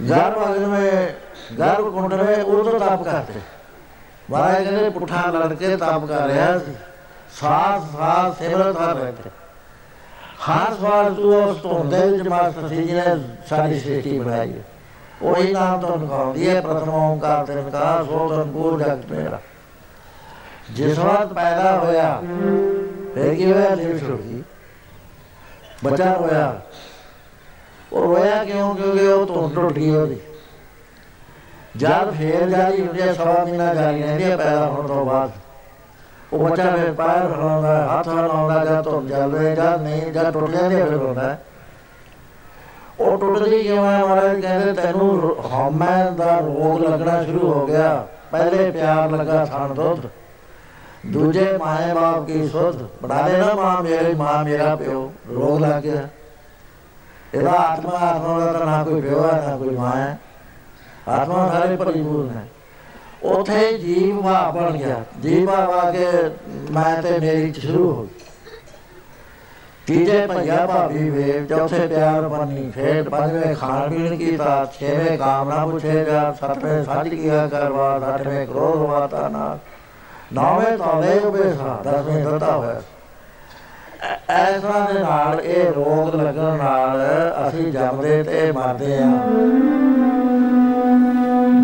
ਗਰਭ 0.00 0.44
ਅਗਨ 0.44 0.64
ਵਿੱਚ 0.66 1.54
ਗਰਭ 1.58 1.92
ਕੁੰਡ 1.92 2.14
ਵਿੱਚ 2.14 2.40
ਉਦੋਂ 2.40 2.78
ਤਪ 2.80 3.02
ਕਰਤੇ। 3.02 3.40
ਮਹਾਰਾਜ 4.30 4.64
ਕਹਿੰਦੇ 4.64 4.90
ਪੁੱਠਾ 4.90 5.24
ਲੜ 5.26 5.52
ਕੇ 5.54 5.76
ਤਪ 5.76 6.04
ਕਰ 6.06 6.26
ਰਿਹਾ 6.28 6.58
ਸੀ। 6.58 6.74
ਸਾਥ 7.40 7.82
ਸਾਥ 7.92 8.38
ਸਿਮਰਤ 8.38 8.76
ਕਰ 8.76 8.94
ਰਹੇ 8.94 9.12
ਤੇ। 9.12 9.30
ਹਰ 10.46 10.74
ਸਵਾਲ 10.74 11.14
ਤੂੰ 11.14 11.34
ਉਸ 11.42 11.56
ਤੋਂ 11.56 11.84
ਦੇ 11.84 11.98
ਵਿੱਚ 12.08 12.28
ਮਾਸਟਰ 12.28 12.68
ਸੀ 12.68 12.82
ਜਿਹਨੇ 12.84 13.16
ਸਾਡੀ 13.48 13.78
ਸ੍ਰਿਸ਼ਟੀ 13.80 14.18
ਬਣਾਈ 14.18 14.52
ਹੈ। 14.52 14.62
ਉਹੀ 15.22 15.52
ਨਾਮ 15.52 15.80
ਤੋਂ 15.80 15.96
ਨਿਕਾਉਂਦੀ 15.96 16.48
ਹੈ, 16.48 16.60
ਪ੍ਰਥਮ 16.60 16.88
ਓੰਕਾਰ 16.90 17.44
ਤੇ 17.46 17.54
ਨਿਕਾਸ 17.54 18.06
ਸੋ 18.06 18.28
ਸੰਪੂਰ 18.34 18.78
ਜਗਤ 18.80 19.10
ਮੇਰਾ 19.10 19.40
ਜਿਸ 20.70 20.98
ਵਕਤ 20.98 21.32
ਪੈਦਾ 21.32 21.78
ਹੋਇਆ, 21.78 22.22
ਫਿਰ 23.14 23.34
ਕੀ 23.34 23.52
ਹੋਇਆ 23.52 23.74
ਲਿਵ 23.74 23.98
ਛੁੱਟੀ 23.98 24.42
ਬੱਚਾ 25.84 26.12
ਹੋਇਆ 26.12 26.60
ਉਹ 27.94 28.02
ਰੋਇਆ 28.02 28.44
ਕਿਉਂ? 28.44 28.74
ਕਿਉਂਕਿ 28.74 29.06
ਉਹ 29.06 29.26
ਤੋਂ 29.26 29.50
ਟੁੱਟ 29.50 29.72
ਗਈ 29.72 29.96
ਉਹਦੀ। 29.96 30.16
ਜਦ 31.76 32.10
ਫੇਰ 32.10 32.50
ਜਾਰੀ 32.50 32.86
ਹੁੰਦੀ 32.86 33.02
ਹੈ 33.02 33.12
ਸਵਾ 33.12 33.44
ਮਹੀਨਾ 33.44 33.74
ਜਾਰੀ 33.74 34.02
ਰਹਿੰਦੀ 34.02 34.24
ਹੈ 34.24 34.36
ਪੈਦਾ 34.36 34.66
ਹੋਣ 34.66 34.86
ਤੋਂ 34.86 35.06
ਬਾਅਦ। 35.06 35.30
ਉਹ 36.32 36.48
ਬੱਚਾ 36.48 36.76
ਫਿਰ 36.76 36.92
ਪੈਰ 36.92 37.26
ਹਲਾਉਂਦਾ, 37.26 37.98
ਹੱਥ 37.98 38.08
ਹਲਾਉਂਦਾ, 38.08 38.64
ਜਦ 38.64 38.82
ਤੋਂ 38.82 39.08
ਚੱਲਦੇ 39.08 39.56
ਜਦ 39.56 39.82
ਨਹੀਂ, 39.82 40.02
ਜਦ 40.02 40.32
ਟੁੱਟ 40.32 40.50
ਜਾਂਦੀ 40.50 40.76
ਫਿਰ 40.76 40.96
ਹੁੰਦਾ 40.96 41.38
ਉਹ 43.00 43.18
ਟੁੱਟਦੀ 43.18 43.62
ਕਿਉਂ 43.62 43.86
ਹੈ 43.86 44.04
ਮਹਾਰਾਜ? 44.04 44.40
ਕਹਿੰਦੇ 44.40 44.72
ਤੈਨੂੰ 44.72 45.36
ਹਉਮੈ 45.52 46.10
ਦਾ 46.10 46.38
ਰੋਗ 46.38 46.84
ਲੱਗਣਾ 46.84 47.22
ਸ਼ੁਰੂ 47.22 47.52
ਹੋ 47.52 47.66
ਗਿਆ। 47.66 48.06
ਪਹਿਲੇ 48.30 48.70
ਪਿਆਰ 48.70 49.10
ਲੱਗਾ 49.10 49.44
ਥਣ 49.44 49.74
ਦੁੱਧ। 49.74 50.08
ਦੂਜੇ 51.12 51.58
ਮਾਏ 51.58 51.94
ਬਾਪ 51.94 52.26
ਕੀ 52.26 52.48
ਸੁਧ? 52.48 52.88
ਬਣਾ 53.02 53.28
ਦੇਣਾ 53.28 53.54
ਮਾਂ 53.54 53.82
ਮੇਰੀ, 53.82 54.14
ਮਾਂ 54.14 54.44
ਮੇਰਾ 54.44 54.76
ਪਿਓ। 54.76 55.12
ਰੋਗ 55.34 55.60
ਲੱਗ 55.60 55.82
ਗਿਆ। 55.82 56.08
ਇਹਦਾ 57.34 57.52
ਆਤਮਾ 57.60 57.98
ਆਤਮਾ 58.00 58.38
ਦਾ 58.40 58.52
ਤਾਂ 58.52 58.66
ਨਾ 58.66 58.82
ਕੋਈ 58.84 59.00
ਪਿਓ 59.00 59.22
ਹੈ 59.24 59.40
ਨਾ 59.48 59.56
ਕੋਈ 59.56 59.76
ਮਾਂ 59.76 59.92
ਹੈ 59.92 60.18
ਆਤਮਾ 61.08 61.46
ਸਾਰੇ 61.52 61.76
ਪਰਿਪੂਰਨ 61.76 62.28
ਹੈ 62.30 62.46
ਉਥੇ 63.24 63.72
ਜੀਵ 63.78 64.20
ਵਾ 64.20 64.50
ਬਣ 64.50 64.76
ਗਿਆ 64.76 65.02
ਜੀਵ 65.20 65.50
ਆ 65.50 65.90
ਕੇ 65.90 66.06
ਮੈਂ 66.70 67.02
ਤੇ 67.02 67.18
ਮੇਰੀ 67.18 67.52
ਸ਼ੁਰੂ 67.52 67.90
ਹੋ 67.92 68.02
ਗਈ 68.02 68.22
ਤੀਜੇ 69.86 70.26
ਭਈਆ 70.26 70.64
ਭਾਬੀ 70.66 71.08
ਵੇ 71.10 71.44
ਚੌਥੇ 71.48 71.86
ਪਿਆਰ 71.86 72.28
ਬਣੀ 72.28 72.70
ਫੇਰ 72.70 73.08
ਪੰਜਵੇਂ 73.08 73.54
ਖਾਣ 73.54 73.90
ਪੀਣ 73.90 74.16
ਕੀ 74.16 74.36
ਤਾਂ 74.36 74.64
ਛੇਵੇਂ 74.78 75.16
ਕਾਮਨਾ 75.18 75.66
ਪੁੱਛੇਗਾ 75.66 76.32
ਸੱਤਵੇਂ 76.40 76.82
ਸੱਚ 76.84 77.08
ਕੀਆ 77.08 77.46
ਕਰਵਾ 77.46 77.98
ਸੱਤਵੇਂ 78.00 78.46
ਕ੍ਰੋਧ 78.46 78.76
ਵਾਤਾ 78.80 79.28
ਨਾ 79.28 79.56
ਨੌਵੇਂ 80.32 80.76
ਤਾਲੇ 80.78 81.18
ਉਬੇਸਾ 81.18 81.80
ਦਸਵੇਂ 81.84 82.24
ਦਿੱਤਾ 82.24 82.52
ਹੋਇਆ 82.52 82.80
ਐਸਾ 84.30 84.86
ਦੇ 84.92 84.98
ਨਾਲ 85.00 85.40
ਇਹ 85.40 85.70
ਰੋਗ 85.70 86.14
ਲੱਗਣ 86.14 86.56
ਨਾਲ 86.56 87.00
ਅਸੀਂ 87.48 87.72
ਜੰਮਦੇ 87.72 88.22
ਤੇ 88.22 88.52
ਮਰਦੇ 88.52 88.98
ਆ 88.98 89.10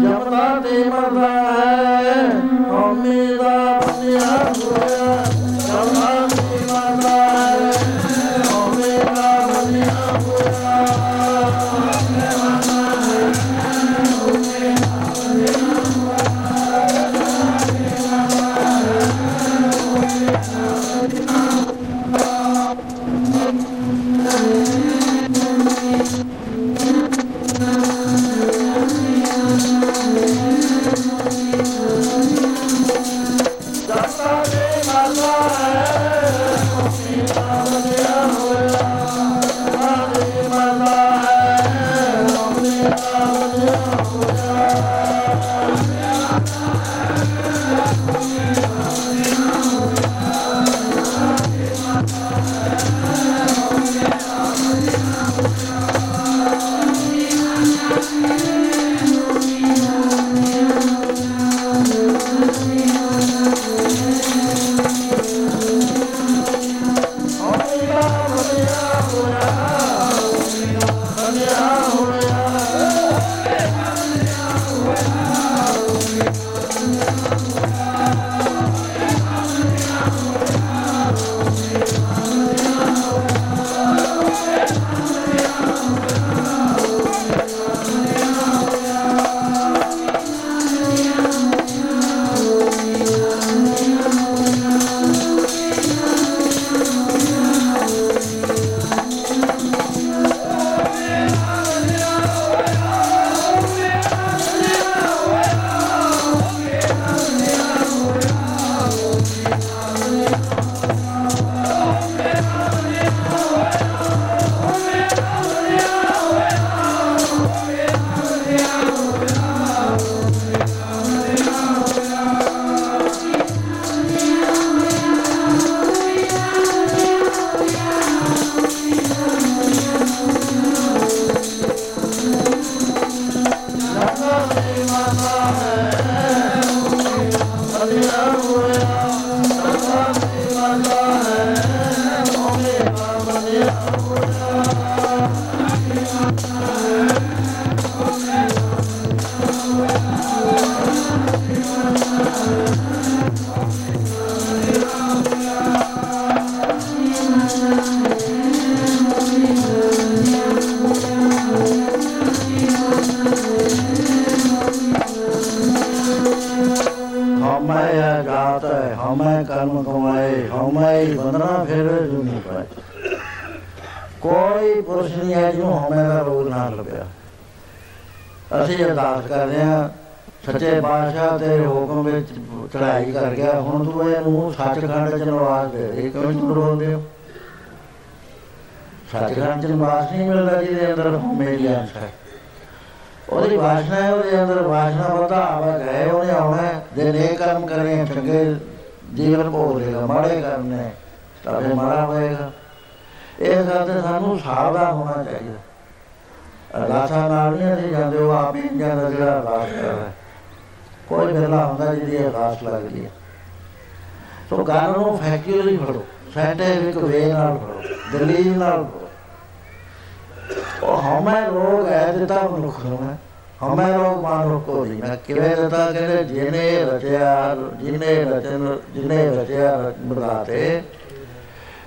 ਜਮਦਾ 0.03 0.61
ਤੇ 0.63 0.85
ਮਰਦਾ 0.85 1.29
ਹੈ 1.29 2.15
ਹਉਮੈ 2.71 3.21
ਹਉਮੈ 36.91 37.27
ਦਾ 37.27 37.50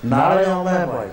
नारे 0.04 0.46
मैं 0.64 0.80
भाई 0.88 1.12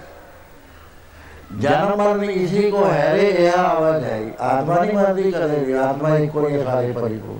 जन्म 1.61 1.91
मरण 1.99 2.31
इसी 2.31 2.63
को 2.71 2.85
है 2.85 3.05
रे 3.15 3.27
यह 3.45 3.59
आवाज 3.61 4.05
है 4.05 4.17
आत्मा 4.47 4.79
नहीं 4.79 4.95
मरती 4.95 5.31
करेगी 5.33 5.77
आत्मा 5.83 6.15
ही 6.15 6.29
कोई 6.29 6.63
सारे 6.65 6.93
परिपूर्ण 6.95 7.39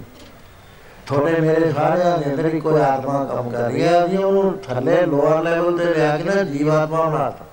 ਥੋੜੇ 1.07 1.41
ਮੇਰੇ 1.41 1.71
ਸਾਰਿਆਂ 1.73 2.19
ਦੇ 2.19 2.27
ਅੰਦਰ 2.27 2.47
ਹੀ 2.47 2.59
ਕੋਈ 2.61 2.81
ਆਤਮਾ 2.81 3.25
ਕੰਮ 3.25 3.49
ਕਰ 3.51 3.63
ਰਹੀ 3.63 3.83
ਹੈ। 3.83 4.07
ਜੀ 4.07 4.17
ਉਹਨੂੰ 4.17 4.59
ਥੱਲੇ 4.59 5.01
ਲੋਅਰ 5.07 5.43
ਲੈਵਲ 5.43 5.79
ਤੇ 5.79 5.85
ਲਿਆ 5.85 6.17
ਕੇ 6.17 6.25
ਨਾ 6.25 6.43
ਜੀਵਾਤਮਾ 6.43 7.05
ਬਣਾਤਾ 7.05 7.45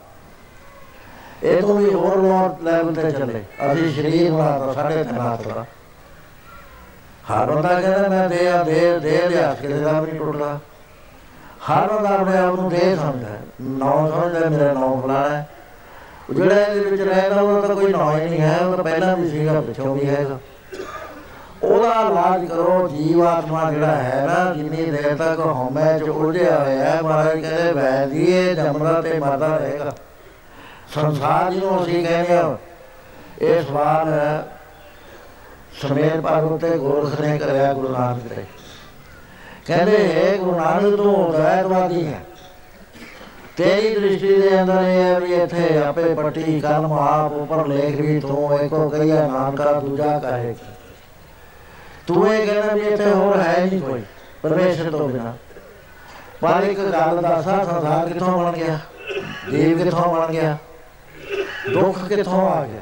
ਇਹ 1.43 1.61
ਤੋਂ 1.61 1.77
ਵੀ 1.77 1.93
ਹੋਰ 1.93 2.17
ਲੋਅਰ 2.17 2.61
ਲੈਵਲ 2.63 2.93
ਤੇ 2.95 3.11
ਚੱਲੇ। 3.11 3.43
ਅਸੀਂ 3.71 3.91
ਸ਼ਰੀਰ 3.93 4.31
ਬਣਾਤਾ, 4.31 4.73
ਸਾਡੇ 4.73 5.03
ਤਨਾਤਾ 5.03 5.65
ਹਰ 7.31 7.51
ਬੰਦਾ 7.51 7.81
ਕਹਿੰਦਾ, 7.81 8.07
ਮੈਂ 8.07 8.29
ਦੇ 8.29 8.47
ਆ 8.49 8.63
ਦੇ 8.63 8.99
ਦੇ 8.99 9.21
ਲਿਆ 9.29 9.53
ਕੇ 9.53 9.67
ਦਾ 9.67 9.99
ਵੀ 10.01 10.17
ਟੁੱਟਦਾ। 10.17 10.59
ਹਰ 11.69 11.87
ਬੰਦਾ 11.87 12.09
ਆਪਣੇ 12.09 12.37
ਆਪ 12.37 12.55
ਨੂੰ 12.55 12.69
ਦੇ 12.69 12.95
ਸਮਝਦਾ 12.95 13.36
ਨੌ 13.61 14.09
ਸਮਝਦਾ 14.09 14.49
ਮੇਰਾ 14.49 14.73
ਨੌ 14.73 15.01
ਫਲਾਣਾ 15.01 15.29
ਹੈ। 15.29 15.47
ਉਹ 16.29 16.33
ਜਿਹੜਾ 16.33 16.55
ਇਹਦੇ 16.55 16.89
ਵਿੱਚ 16.89 17.01
ਰਹਿੰਦਾ 17.01 17.41
ਉਹਦਾ 17.41 17.67
ਤਾਂ 17.67 17.75
ਕੋਈ 17.75 17.91
ਨੌ 17.91 18.17
ਹੀ 18.17 18.25
ਨਹੀਂ 18.25 18.41
ਹੈ, 18.41 18.57
ਉਹ 18.59 18.75
ਤਾਂ 18.75 18.83
ਪਹਿਲਾਂ 18.83 19.17
ਵੀ 19.17 19.29
ਸੀਗਾ, 19.29 19.61
ਪਿੱਛੋਂ 19.61 19.95
ਵੀ 19.95 20.09
ਹੈਗਾ 20.09 20.39
ਉਹਦਾ 21.63 22.01
ਇਲਾਜ 22.01 22.45
ਕਰੋ, 22.45 22.87
ਜੀਵ 22.87 23.21
ਆਤਮਾ 23.27 23.71
ਜਿਹੜਾ 23.71 23.95
ਹੈ 23.95 24.25
ਨਾ, 24.27 24.53
ਜਿੰਨੀ 24.53 24.85
ਦੇਰ 24.85 25.15
ਤੱਕ 25.15 25.39
ਹਉਮੈ 25.39 25.99
ਚ 25.99 26.09
ਉਲਝਿਆ 26.09 26.59
ਹੋਇਆ 26.59 26.85
ਹੈ, 26.85 27.01
ਮਹਾਰਾਜ 27.01 27.39
ਕਹਿੰਦੇ 27.41 27.71
ਵੈਦੀ 27.71 28.25
ਇਹ 28.25 28.55
ਜੰਮਦਾ 28.55 29.01
ਤੇ 29.01 29.19
ਮਰਦਾ 29.19 29.57
ਰਹੇਗਾ। 29.57 29.91
ਸੰਸਾਰ 30.95 31.51
ਜਿਹਨੂੰ 31.51 31.83
ਅਸੀਂ 31.83 32.05
ਕਹਿੰਦੇ 32.07 32.37
ਆ 32.37 32.57
ਇਹ 33.41 33.61
ਸਵਾਲ 33.61 34.07
ਸਮੇਰ 35.81 36.21
ਪਰਵਤ 36.21 36.61
ਤੇ 36.61 36.77
ਗੋਰਖ 36.77 37.19
ਨੇ 37.21 37.37
ਕਰਿਆ 37.37 37.73
ਗੁਰੂ 37.73 37.87
ਨਾਨਕ 37.87 38.33
ਤੇ 38.33 38.43
ਕਹਿੰਦੇ, 39.65 39.97
ਹੈ 40.13 40.37
ਗੁਰੂ 40.37 40.55
ਨਾਨਕ, 40.55 40.95
ਤੂੰ 40.95 41.31
ਦਇਆਵਾਦੀ 41.31 42.07
ਹੈ। 42.07 42.21
ਤੇਰੀ 43.57 43.93
ਦ੍ਰਿਸ਼ਟੀ 43.95 44.33
ਦੇ 44.41 44.61
ਅੰਦਰ 44.61 44.81
ਇਹ 44.81 45.01
ਹੈ 45.03 45.19
ਵੀ 45.19 45.33
ਇੱਥੇ 45.33 45.77
ਆਪੇ 45.77 46.13
ਪੱਟੀ 46.13 46.59
ਕਲਮ 46.61 46.91
ਆਪ 46.93 47.31
ਉੱਪਰ 47.33 47.65
ਲੇਖ 47.67 47.95
ਵੀ 47.95 48.19
ਤੂੰ 48.19 48.59
ਇੱਕੋ 48.59 48.89
ਕਹੀਆ 48.89 49.25
ਨਾਨਕਾ 49.27 49.71
ਦੂਜਾ 49.73 50.17
ਕਹੇ। 50.19 50.53
ਤੂੰ 52.07 52.33
ਇਹ 52.33 52.45
ਕਹਿੰਦਾ 52.47 52.73
ਵੀ 52.73 52.81
ਇੱਥੇ 52.81 53.09
ਹੋਰ 53.11 53.39
ਹੈ 53.39 53.55
ਨਹੀਂ 53.61 53.79
ਕੋਈ, 53.81 54.03
ਪਰਮੇਸ਼ਰ 54.43 54.91
ਤੋਂ 54.91 55.07
ਬਿਨਾ। 55.09 55.33
ਪਰ 56.41 56.63
ਇੱਕ 56.63 56.79
ਗੱਲ 56.79 57.21
ਦੱਸਾਂ 57.21 57.63
ਸੰਸਾਰ 57.65 58.09
ਕਿੱਥੋਂ 58.09 58.37
ਬਣ 58.37 58.57
ਗਿਆ? 58.57 58.77
ਜੀਵ 59.51 59.83
ਕਿੱਥੋਂ 59.83 60.13
ਬਣ 60.13 60.31
ਗਿਆ? 60.31 60.57
ਦੁੱਖ 61.73 62.03
ਕਿੱਥੋਂ 62.07 62.49
ਆ 62.51 62.63
ਗਿਆ? 62.65 62.81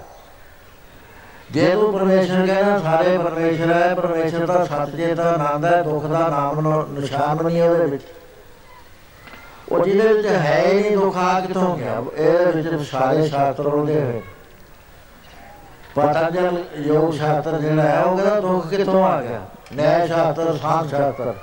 ਜੇ 1.51 1.69
ਤੂੰ 1.71 1.91
ਪਰਮੇਸ਼ਰ 1.93 2.45
ਕਹਿੰਦਾ 2.45 2.77
ਸਾਰੇ 2.79 3.17
ਪਰਮੇਸ਼ਰ 3.17 3.71
ਹੈ, 3.73 3.93
ਪਰਮੇਸ਼ਰ 3.95 4.45
ਦਾ 4.45 4.63
ਸੱਚ 4.65 4.95
ਜੇ 4.95 5.13
ਦਾ 5.15 5.31
ਆਨੰਦ 5.31 5.65
ਹੈ, 5.65 5.81
ਦੁੱਖ 5.81 6.05
ਦਾ 6.05 6.27
ਨਾਮ 6.29 6.93
ਨਿਸ਼ਾਨ 6.99 7.35
ਬਣੀ 7.35 7.61
ਉਹਦੇ 7.61 7.85
ਵਿੱਚ। 7.85 8.03
ਉਹ 9.69 9.85
ਜਿਹਦੇ 9.85 10.13
ਵਿੱਚ 10.13 10.27
ਹੈ 10.27 10.63
ਹੀ 10.67 10.81
ਨਹੀਂ 10.81 10.97
ਦੁੱਖ 10.97 11.17
ਆ 11.17 11.39
ਕਿੱਥੋਂ 11.39 11.77
ਗਿਆ? 11.77 12.03
ਇਹਦੇ 12.15 12.45
ਵਿੱਚ 12.45 12.89
ਸਾਰੇ 12.89 13.27
ਸ਼ਾਸਤਰ 13.27 13.67
ਉਹਦੇ 13.67 14.01
ਹੋਏ। 14.03 14.21
ਪਤੰਜਲ 15.95 16.63
ਯੋਗ 16.77 17.13
ਸ਼ਾਸਤਰ 17.13 17.59
ਜਿਹੜਾ 17.59 17.83
ਹੈ, 17.83 18.03
ਉਹ 18.03 18.17
ਕਹਿੰਦਾ 18.17 18.39
ਦੁੱਖ 18.39 18.67
ਕਿੱਥੋਂ 18.67 19.03
ਆ 19.03 19.21
ਗਿਆ? 19.21 19.41
ਨਿਆਂ 19.73 20.07
ਸ਼ਾਸਤਰ 20.07 20.57
ਸਾਧ 20.57 20.89
ਸ਼ਾਸਤਰ। 20.89 21.33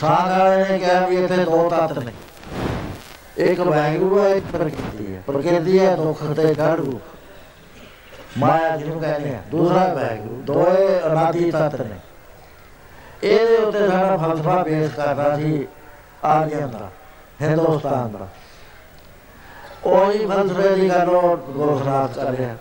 ਸਾਧ 0.00 0.38
ਵਾਲੇ 0.38 0.68
ਨੇ 0.68 0.78
ਕਿਹਾ 0.78 1.06
ਵੀ 1.06 1.16
ਇੱਥੇ 1.16 1.36
ਦੋ 1.36 1.70
ਤੱਤ 1.70 1.98
ਨੇ। 1.98 2.12
ਇੱਕ 3.36 3.60
ਵਾਹਿਗੁਰੂ 3.60 4.24
ਹੈ, 4.24 4.28
ਇੱਕ 4.28 4.44
ਪ੍ਰਕਿਰਤੀ 4.52 5.14
ਹੈ। 5.14 5.22
ਪ੍ਰਕਿਰਤੀ 5.26 5.78
ਹੈ, 5.78 5.96
ਦੁੱਖ 5.96 6.24
ਤੇ 6.24 6.54
ਕਾੜੂ 6.54 7.00
ਮਾਇਆ 8.38 8.76
ਜਿਹਨੂੰ 8.76 9.00
ਕਹਿੰਦੇ 9.00 9.30
ਆ। 9.30 9.38
ਦੂਸਰਾ 9.50 9.94
ਵਾਹਿਗੁਰੂ, 9.94 10.42
ਦੋਏ 10.42 11.00
ਅਨਾਦੀ 11.06 11.50
ਤੱਤ 11.50 11.80
ਨੇ। 11.80 11.96
ਇਹਦੇ 13.22 13.56
ਉੱਤੇ 13.56 13.88
ਸਾਡਾ 13.88 14.16
ਫਲਸਫਾ 14.16 14.62
ਪੇਸ਼ 14.62 14.92
ਕਰਦਾ 14.92 15.36
ਸੀ 15.36 15.68
ਆਰੀਅਨ 16.24 16.70
ਦਾ। 16.70 16.90
ਹਿੰਦੁਸਤਾਨ 17.40 18.12
ਦਾ 18.12 18.28
ਉਹੀ 19.86 20.26
ਫਲਸਫੇ 20.26 20.74
ਦੀ 20.74 20.88
ਗੱਲ 20.90 21.08
ਉਹ 21.08 21.36
ਗੋਖਨਾਥ 21.48 22.18
ਕਰ 22.18 22.30
ਰਿਹਾ 22.30 22.54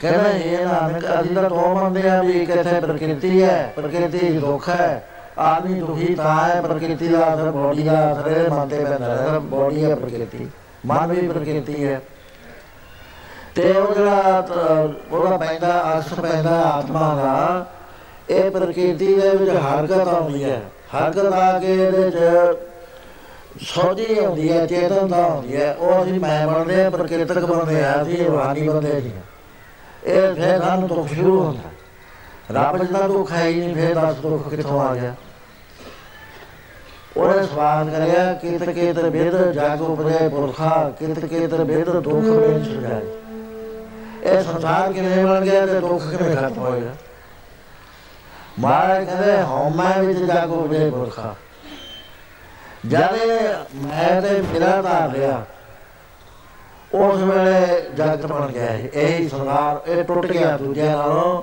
ਕਹਿੰਦਾ 0.00 0.28
ਇਹ 0.28 0.64
ਨਾਨਕ 0.66 1.04
ਅਸੀਂ 1.20 1.34
ਤਾਂ 1.34 1.48
ਦੋ 1.50 1.74
ਮੰਨਦੇ 1.74 2.08
ਆ 2.10 2.20
ਵੀ 2.22 2.44
ਕਿੱਥੇ 2.46 2.80
ਪ੍ਰਕਿਰਤੀ 2.80 3.42
ਹੈ 3.42 3.72
ਪ੍ਰਕਿਰਤੀ 3.76 4.38
ਦੁੱਖ 4.38 4.68
ਹੈ 4.70 5.02
ਆਦਮੀ 5.40 5.80
ਦੁਖੀ 5.80 6.14
ਤਾਂ 6.14 6.34
ਹੈ 6.38 6.60
ਪ੍ਰਕਿਰਤੀ 6.62 7.08
ਦਾ 7.08 7.34
ਅਸਰ 7.34 7.50
ਬੋਡੀ 7.50 7.82
ਦਾ 7.82 8.12
ਅਸਰ 8.12 8.28
ਹੈ 8.30 8.48
ਮਨ 8.50 8.68
ਤੇ 8.68 8.84
ਪੈਂਦਾ 8.84 9.14
ਹੈ 9.16 9.38
ਬੋਡੀ 9.46 9.84
ਹੈ 9.84 9.94
ਪ੍ਰਕਿਰਤੀ 9.94 10.48
ਮਨ 10.86 11.12
ਵੀ 11.12 11.28
ਪ੍ਰਕਿਰਤੀ 11.28 11.84
ਹੈ 11.84 12.00
ਤੇ 13.54 13.72
ਉਹ 13.72 13.94
ਜਿਹੜਾ 13.94 14.42
ਉਹਦਾ 15.10 15.36
ਪੈਂਦਾ 15.36 15.98
ਅਸਰ 15.98 16.20
ਪੈਂਦਾ 16.20 16.60
ਆਤਮਾ 16.64 17.14
ਦਾ 17.14 17.64
ਇਹ 18.30 18.50
ਪ੍ਰਕਿਰਤੀ 18.50 19.14
ਦੇ 19.14 19.30
ਵਿੱਚ 19.30 19.50
ਹਰਕਤ 19.50 20.08
ਆਉਂਦੀ 20.08 20.44
ਹੈ 20.44 20.60
ਹਰਕਤ 20.94 21.32
ਆ 21.32 21.58
ਕੇ 21.58 21.74
ਇਹਦੇ 21.76 22.10
ਚ 22.10 22.54
ਸੋਝੀ 23.62 24.18
ਆਉਂਦੀ 24.18 24.50
ਹੈ 24.52 24.64
ਚੇਤਨਤਾ 24.66 25.16
ਆਉਂਦੀ 25.16 25.56
ਹੈ, 25.56 25.74
ਉਹ 25.74 26.02
ਅਸੀਂ 26.02 26.20
ਮੈਂ 26.20 26.46
ਬਣਦੇ 26.46 26.84
ਆ 26.84 26.90
ਪ੍ਰਕਿਰਤਕ 26.90 27.44
ਬਣਦੇ 27.44 27.82
ਆ 27.84 28.02
ਅਸੀਂ 28.02 28.24
ਰੂਹਾਨੀ 28.24 28.68
ਬੰਦੇ 28.68 29.00
ਜੀ 29.00 29.10
ਇਹ 30.06 30.34
ਫਿਰ 30.34 30.60
ਸਾਨੂੰ 30.60 30.88
ਦੁੱਖ 30.88 31.08
ਸ਼ੁਰੂ 31.08 31.40
ਹੁੰਦਾ 31.40 31.70
ਰੱਬ 32.52 32.76
ਜਿਹਦਾ 32.76 33.06
ਦੁੱਖ 33.08 33.32
ਹੈ 33.32 33.46
ਹੀ 33.46 33.60
ਨਹੀਂ, 33.60 33.74
ਫਿਰ 33.74 33.94
ਦੱਸ 33.94 34.16
ਦੁੱਖ 34.16 34.48
ਕਿੱਥੋਂ 34.48 34.80
ਆ 34.80 34.94
ਗਿਆ? 34.94 35.14
ਉਹਨੇ 37.16 37.46
ਸਵਾਲ 37.46 37.90
ਕਰਿਆ, 37.90 38.32
ਕਿਤ 38.32 38.70
ਕਿਤ 38.70 38.98
ਬੇਦ 39.00 39.36
ਜਾਗ 39.52 39.82
ਉਪਜੇ 39.82 40.28
ਪੁਰਖਾ, 40.28 40.92
ਕਿਤ 40.98 41.24
ਕਿਤ 41.24 41.54
ਬੇਦ 41.54 41.90
ਦੁੱਖ 41.90 42.24
ਵਿੱਚ 42.24 42.64
ਸੁਝਾਏ। 42.64 43.06
ਇਹ 44.24 44.42
ਸੰਸਾਰ 44.42 44.92
ਕਿਵੇਂ 44.92 45.24
ਬਣ 45.26 45.44
ਗਿਆ 45.44 45.66
ਤੇ 45.66 45.80
ਦੁੱਖ 45.80 46.02
ਕਿਵੇਂ 46.06 46.36
ਖਤਮ 46.36 46.58
ਹੋਏਗਾ 46.58 46.94
ਮਾਰੇ 48.58 49.04
ਕਹਿੰਦੇ, 49.04 49.42
ਹਉਮੈ 49.42 49.98
ਵਿੱਚ 50.00 50.18
ਜਾਗ 50.18 50.52
ਉਪਜੇ 50.52 50.90
ਪੁਰਖਾ। 50.90 51.34
ਜਦ 52.88 53.18
ਮੈਂ 53.74 54.22
ਤੇ 54.22 54.40
ਮੇਰਾ 54.40 54.82
ਧਾਰ 54.82 55.10
ਰਿਹਾ 55.10 55.44
ਉਸ 56.94 57.22
ਵੇਲੇ 57.22 57.82
ਜਗਤ 57.96 58.26
ਬਣ 58.26 58.46
ਗਿਆ 58.46 58.70
ਇਹ 58.70 59.28
ਸੰਸਾਰ, 59.28 59.90
ਇਹ 59.90 60.04
ਟੁੱਟ 60.04 60.26
ਗਿਆ 60.26 60.56
ਦੂਜਿਆਂ 60.56 60.96
ਨਾਲੋਂ। 60.96 61.42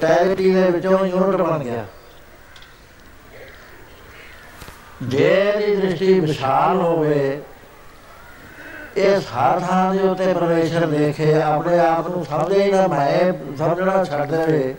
ਟੈਗਟੀ 0.00 0.54
ਦੇ 0.54 0.70
ਵਿੱਚੋਂ 0.70 1.06
ਯੂਨਿਟ 1.06 1.40
ਬਣ 1.40 1.58
ਗਿਆ। 1.58 1.84
ਜੇ 5.02 5.52
ਦੀ 5.58 5.76
ਦ੍ਰਿਸ਼ਟੀ 5.76 6.20
ਵਿਸ਼ਾਲ 6.20 6.76
ਹੋਵੇ, 6.76 7.40
ਇਹ 8.96 9.16
ਹਰ 9.16 9.60
ਥਾਂ 9.60 9.94
ਦੇ 9.94 10.00
ਉੱਤੇ 10.00 10.34
ਪਰਮੇਸ਼ਰ 10.34 10.86
ਦੇਖੇ, 10.86 11.42
ਆਪਣੇ 11.42 11.78
ਆਪ 11.78 12.08
ਨੂੰ 12.08 12.24
ਸਮਝੇ 12.24 12.62
ਹੀ 12.62 12.70
ਨਾ 12.72 12.86
ਮੈਂ, 12.86 13.32
ਸਮਝਣਾ 13.56 14.04
ਛੱਡ 14.04 14.30
ਦੇਵੇ। 14.30 14.74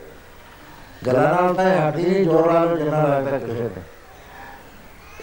ਗੱਲਾਂ 1.08 1.42
ਨਾਲ 1.42 1.54
ਤਾਂ 1.54 1.88
ਹੱਡੀ 1.88 2.06
ਨਹੀਂ, 2.06 2.26
ਜੋਰ 2.26 2.54
ਨਾਲ 2.54 2.78
ਜਿੰਨਾ 2.78 3.04
ਲੱਗਦਾ 3.04 3.38
ਕਿਸੇ 3.38 3.70
ਤੇ। 3.70 3.82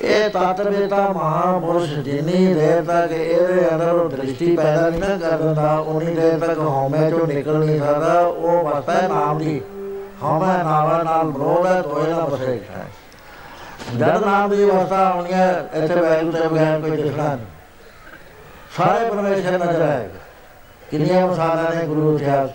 ਇਹ 0.03 0.31
ਤਤਵੇਤਾ 0.31 1.09
ਮਹਾਪੁਰਸ਼, 1.09 1.93
ਜਿੰਨੀ 1.93 2.55
ਦੇਰ 2.55 2.83
ਤੱਕ 2.85 3.13
ਇਹਦੇ 3.13 3.69
ਅੰਦਰ 3.75 4.09
ਦ੍ਰਿਸ਼ਟੀ 4.09 4.57
ਪੈਦਾ 4.57 4.89
ਨਹੀਂ 4.91 5.01
ਨਾ 5.01 5.17
ਕਰ 5.17 5.37
ਦਿੰਦਾ 5.39 5.75
ਉਨੀ 5.75 6.15
ਦੇਰ 6.15 6.39
ਤੱਕ 6.39 6.59
ਹਉਮੈ 6.59 7.11
ਚੋਂ 7.11 7.27
ਨਿਕਲ 7.27 7.59
ਨਹੀਂ 7.59 7.79
ਸਕਦਾ, 7.81 8.21
ਉਹ 8.21 8.65
ਵਸਤਾ 8.65 8.93
ਹੈ 8.93 9.09
ਨਾਮ 9.09 9.39
ਦੀ। 9.39 9.61
ਹਉਮੈ 10.23 10.63
ਨਾਵਾ 10.63 11.03
ਨਾਲ 11.03 11.27
ਵਿਰੋਧ 11.27 11.67
ਹੈ 11.67 11.83
ਤੋਏ 11.83 12.11
ਨਾ 12.11 12.21
ਬਸੇ 12.21 12.61
ਹੈ। 12.71 12.87
ਜਦ 13.99 14.25
ਨਾਮ 14.25 14.51
ਦੀ 14.51 14.65
ਅਵਸਥਾ 14.65 15.05
ਆਉਣੀ 15.05 15.33
ਹੈ, 15.33 15.71
ਇੱਥੇ 15.75 15.95
ਵੈਗੂ 15.95 16.33
ਤੇ 16.33 16.49
ਬਗੈਰ 16.49 16.81
ਕੋਈ 16.81 17.03
ਦਿਖਣਾ 17.03 17.35
ਨਹੀਂ। 17.35 17.47
ਸਾਰੇ 18.77 19.11
ਪਰਮੇਸ਼ਰ 19.11 19.59
ਨਜ਼ਰ 19.59 19.83
ਆਏਗਾ 19.83 20.23
ਕਿੰਨੀਆਂ 20.91 21.27
ਮਸਾਲਾ 21.27 21.69
ਨੇ 21.75 21.87
ਗੁਰੂ 21.87 22.15
ਇਤਿਹਾਸ 22.17 22.51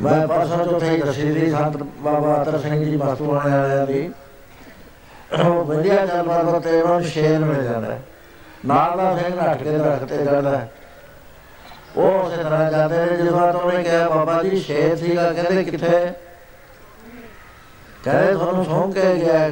ਮੈਂ 0.00 0.26
ਪਰਸੋਂ 0.28 0.64
ਚੌਥੇ 0.64 0.96
ਦੱਸੀ 0.96 1.32
ਸੀ 1.34 1.50
ਸੰਤ 1.50 1.76
ਬਾਬਾ 1.76 2.42
ਅਤਰ 2.42 2.58
ਸਿੰਘ 2.58 2.84
ਜੀ 2.84 2.96
ਬਸਤੂ 2.96 3.24
ਵਾਲਿਆਂ 3.24 3.86
ਦੀ 3.86 4.00
ਉਹ 4.02 4.27
ਵਧੀਆ 5.32 5.94
ਚੱਲ 6.06 6.22
ਪਰਬਤ 6.22 6.62
ਤੇ 6.62 6.80
ਉਹਨਾਂ 6.80 7.00
ਨੂੰ 7.00 7.08
ਸ਼ੇਰ 7.08 7.38
ਮਿਲ 7.38 7.62
ਜਾਂਦਾ। 7.64 7.98
ਨਾਲ 8.66 8.96
ਦਾ 8.96 9.16
ਸਿੰਘ 9.18 9.34
ਨੱਠ 9.34 9.62
ਕੇ 9.62 9.70
ਦਰਖਤ 9.70 10.04
ਤੇ 10.04 10.16
ਚੜਦਾ 10.16 10.66
ਉਹ 11.96 12.18
ਉਸੇ 12.20 12.42
ਤਰ੍ਹਾਂ 12.42 12.70
ਜਾਂਦੇ 12.70 13.04
ਨੇ 13.06 13.16
ਜਿਸ 13.16 13.32
ਵਾਰ 13.32 13.56
ਉਹਨੇ 13.56 13.82
ਕਿਹਾ, 13.82 14.08
ਬਾਬਾ 14.08 14.42
ਜੀ, 14.42 14.60
ਸ਼ੇਰ 14.60 14.96
ਸੀਗਾ। 14.96 15.32
ਕਹਿੰਦੇ, 15.32 15.64
ਕਿੱਥੇ? 15.64 16.12
ਕਹਿੰਦੇ, 18.04 18.32
ਤੁਹਾਨੂੰ 18.32 18.64
ਸੌਂ 18.64 18.92
ਕੇ 18.92 19.14
ਗਿਆ 19.14 19.50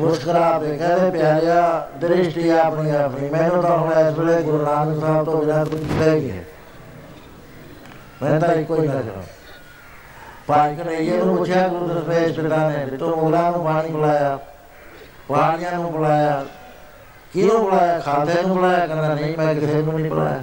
ਮੁਸਕਰਾ 0.00 0.58
ਕੇ 0.58 0.76
ਕਹਿੰਦੇ, 0.76 1.10
ਪਿਆਰਿਆ, 1.10 1.88
ਦ੍ਰਿਸ਼ਟੀ 2.00 2.48
ਆਪਣੀ 2.50 2.90
ਆਪਣੀ। 2.90 3.28
ਮੈਨੂੰ 3.30 3.62
ਤਾਂ 3.62 3.76
ਹੁਣ 3.78 3.92
ਇਸ 3.92 4.18
ਵੇਲੇ 4.18 4.42
ਗੁਰੂ 4.42 4.64
ਨਾਨਕ 4.64 5.00
ਸਾਹਿਬ 5.00 5.24
ਤੋਂ 5.24 5.40
ਬਿਨਾਂ 5.40 5.64
ਕੋਈ 5.66 5.78
ਕਿਤੇ 5.78 6.20
ਗਿਆ 6.20 6.42
ਮੈਂ 8.22 8.40
ਤਾਂ 8.40 8.54
ਇੱਕੋ 8.54 8.82
ਹੀ 8.82 8.88
ਨਾ 8.88 9.02
ਕਰਾਂ 10.50 10.58
ਪਾਣੀ 10.58 10.76
ਕਨਈਏ 10.76 11.16
ਨੂੰ 11.16 11.36
ਪੁੱਛਿਆ 11.36 11.68
ਗੁਰੂ 11.68 11.86
ਦਸਵੇਸ਼ 11.88 12.40
ਪਿਤਾ 12.40 12.68
ਨੇ 12.70 12.84
ਵੀ 12.84 12.96
ਤੂੰ 12.96 13.10
ਮੁਗਲਾਂ 13.10 13.50
ਨੂੰ 13.52 13.64
ਪਾਣੀ 13.64 13.88
ਬੁਲਾਇਆ 13.88 14.38
ਪਾਣੀਆਂ 15.28 15.72
ਨੂੰ 15.72 15.92
ਬੁਲਾਇਆ 15.92 16.44
ਕਿਹਨੂੰ 17.32 17.62
ਬੁਲਾਇਆ 17.64 17.98
ਖਾਲਸੇ 17.98 18.42
ਨੂੰ 18.42 18.56
ਬੁਲਾਇਆ 18.56 18.86
ਕਹਿੰਦਾ 18.86 19.14
ਨਹੀਂ, 19.14 19.36
ਮੈਂ 19.38 19.54
ਕਿਸੇ 19.54 19.82
ਨੂੰ 19.82 20.00
ਨਹੀਂ 20.00 20.10
ਬੁਲਾਇਆ 20.10 20.42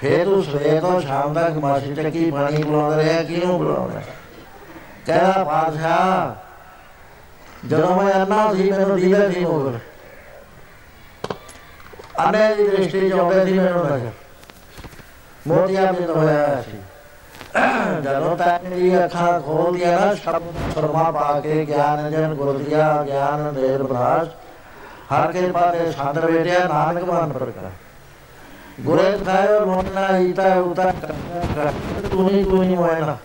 ਫੇਰ 0.00 0.24
ਤੂੰ 0.24 0.42
ਸਵੇਰ 0.44 0.80
ਤੋਂ 0.80 1.00
ਸ਼ਾਮ 1.00 1.34
ਤੱਕ 1.34 1.56
ਮਾਸੀ 1.56 1.94
ਚੱਕੀ 1.94 2.30
ਪਾਣੀ 2.30 2.62
ਬੁਲਾਉਂਦਾ 2.62 2.96
ਰਿਹਾ, 2.96 3.22
ਕਿਹਨੂੰ 3.22 3.58
ਬੁਲਾਉਂਦਾ 3.58 4.00
ਕਹਿੰਦਾ 5.06 5.44
ਬਾਦਸ਼ਾਹ 5.44 6.34
ਜਦੋਂ 7.68 7.96
ਮੈਂ 7.96 8.12
ਅੰਨਾ 8.14 8.54
ਸੀ, 8.54 8.70
ਮੈਨੂੰ 8.70 8.96
ਦੀਦਾ 8.96 9.30
ਸੀ 9.30 9.44
ਮੋਗਲ 9.44 9.78
ਅਨੇ 12.28 12.54
ਦੀ 12.54 12.68
ਦ੍ਰਿਸ਼ਟੀ 12.68 13.08
ਚ 13.10 13.12
ਆਉਂਦੇ 13.12 13.44
ਸੀ 13.44 13.58
ਮੈਨੂੰ 13.58 13.84
ਨਜ਼ਰ 13.86 14.10
ਮੋਤੀਆ 15.48 15.92
ਵੀ 15.92 16.04
ਹੋਇਆ 16.04 16.62
ਸੀ। 16.62 16.81
ਜਦੋਂ 17.54 18.36
ਤੱਕ 18.36 18.62
ਮੇਰੀ 18.64 18.94
ਅੱਖਾਂ 18.96 19.40
ਖੋਲਦੀਆਂ 19.40 19.98
ਨਾ 20.00 20.14
ਸ਼ਬਦ 20.14 20.70
ਸਰਮਾ 20.74 21.10
ਪਾ 21.10 21.40
ਕੇ 21.40 21.64
ਗਿਆਨ 21.66 22.10
ਜਨ 22.10 22.34
ਗੁਰਦਿਆ 22.34 23.02
ਗਿਆਨ 23.02 23.52
ਦੇਰ 23.54 23.82
ਬਰਾਸ 23.82 24.28
ਹਰ 25.12 25.32
ਕੇ 25.32 25.50
ਪਾਦੇ 25.50 25.90
ਸਾਦਰ 25.92 26.30
ਵੇਟਿਆ 26.30 26.66
ਨਾਨਕ 26.68 27.04
ਮਨ 27.04 27.32
ਪ੍ਰਕਾ 27.32 27.70
ਗੁਰੇ 28.80 29.10
ਖਾਇਓ 29.26 29.64
ਮੋਨਾ 29.66 30.06
ਈਤਾ 30.18 30.54
ਉਤਾ 30.54 30.92
ਤੂੰ 32.10 32.28
ਹੀ 32.28 32.42
ਤੂੰ 32.44 32.62
ਹੀ 32.62 32.74
ਮੋਇਨਾ 32.74 33.16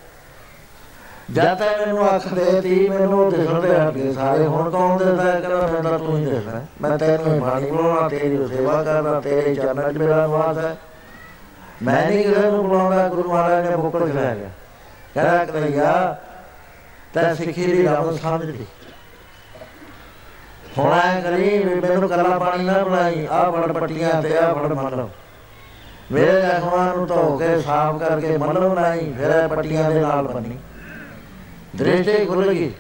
ਜਦ 1.30 1.56
ਤੱਕ 1.56 1.80
ਮੈਨੂੰ 1.80 2.06
ਅੱਖ 2.08 2.28
ਦੇਤੀ 2.34 2.88
ਮੈਨੂੰ 2.90 3.30
ਦਿਸਦੇ 3.32 3.78
ਹਟੇ 3.78 4.12
ਸਾਰੇ 4.14 4.46
ਹੁਣ 4.46 4.70
ਕੌਣ 4.70 4.98
ਦਿਸਦਾ 4.98 5.24
ਕਹਿੰਦਾ 5.32 5.68
ਮੈਂ 5.68 5.82
ਤਾਂ 5.84 5.98
ਤੂੰ 6.00 6.18
ਹੀ 6.18 6.26
ਦਿਸਦਾ 6.26 6.62
ਮੈਂ 6.82 6.98
ਤੈਨੂੰ 6.98 7.34
ਹੀ 7.34 7.40
ਪਾਣੀ 7.40 7.72
ਬੁਲਾਉਣਾ 7.72 8.08
ਤੇਰੀ 8.10 8.48
ਸੇਵਾ 8.48 8.84
ਕਰਦਾ 8.84 9.20
ਤੇਰੇ 9.20 9.56
ਚਰਨਾਂ 9.56 9.92
'ਚ 9.92 9.98
ਮੇਰਾ 9.98 10.26
ਨਿਵਾਸ 10.28 10.58
ਹੈ 10.58 10.76
ਮੈਂ 11.84 12.06
ਨਹੀਂ 12.08 12.24
ਕਿਸੇ 12.24 12.50
ਨੂੰ 12.52 12.68
ਬੁਲਾਉਂਦਾ, 12.68 13.08
ਗੁਰੂ 13.10 13.30
ਮਹਾਰਾਜ 13.30 13.68
ਨੇ 13.70 13.76
ਬੁੱਕਲ 13.76 14.08
ਖਿਲਾ 14.08 14.34
ਗਿਆ 14.36 14.50
ਕਹਿੰਦਾ 15.14 15.46
ਕਰਿਆ 15.46 16.18
ਤਾਂ 17.14 17.36
ਸਿੱਖੀ 17.36 17.66
ਦੀ 17.66 17.84
ਰਮ 17.84 18.16
ਸਮਝਦੀ 18.18 18.66
ਹੁਣ 20.78 20.92
ਐ 20.94 21.22
ਕਰੀ 21.22 21.58
ਵੀ 21.58 21.76
ਮੈਨੂੰ 21.76 22.10
ਕੱਲਾ 22.10 22.38
ਪਾਣੀ 22.40 22.64
ਨਾ 22.64 22.84
ਬਣਾਈ 22.84 23.28
ਆ 23.32 23.50
ਫੜ 23.52 23.72
ਪੱਟੀਆਂ 23.72 24.22
ਤੇ 24.22 24.38
ਆ 24.38 24.54
ਫੜ 24.54 24.72
ਮਤਲਬ 24.74 25.10
ਮੇਰੇ 26.12 26.42
ਜ਼ਖਮਾਂ 26.42 26.96
ਨੂੰ 26.96 27.08
ਧੋ 27.08 27.38
ਕੇ, 27.38 27.62
ਸਾਫ਼ 27.62 27.98
ਕਰਕੇ 28.04 28.38
ਮੱਲੋ 28.38 28.70
ਬਣਾਈ, 28.70 29.14
ਫਿਰ 29.14 29.30
ਇਹ 29.30 29.48
ਪੱਟੀਆਂ 29.48 29.90
ਦੇ 29.92 30.00
ਨਾਲ 30.00 30.28
ਬੰਨੀ। 30.28 30.58
ਦ੍ਰਿਸ਼ਟੀ 31.76 32.26
ਖੁੱਲ 32.26 32.54
ਗਈ। 32.54 32.72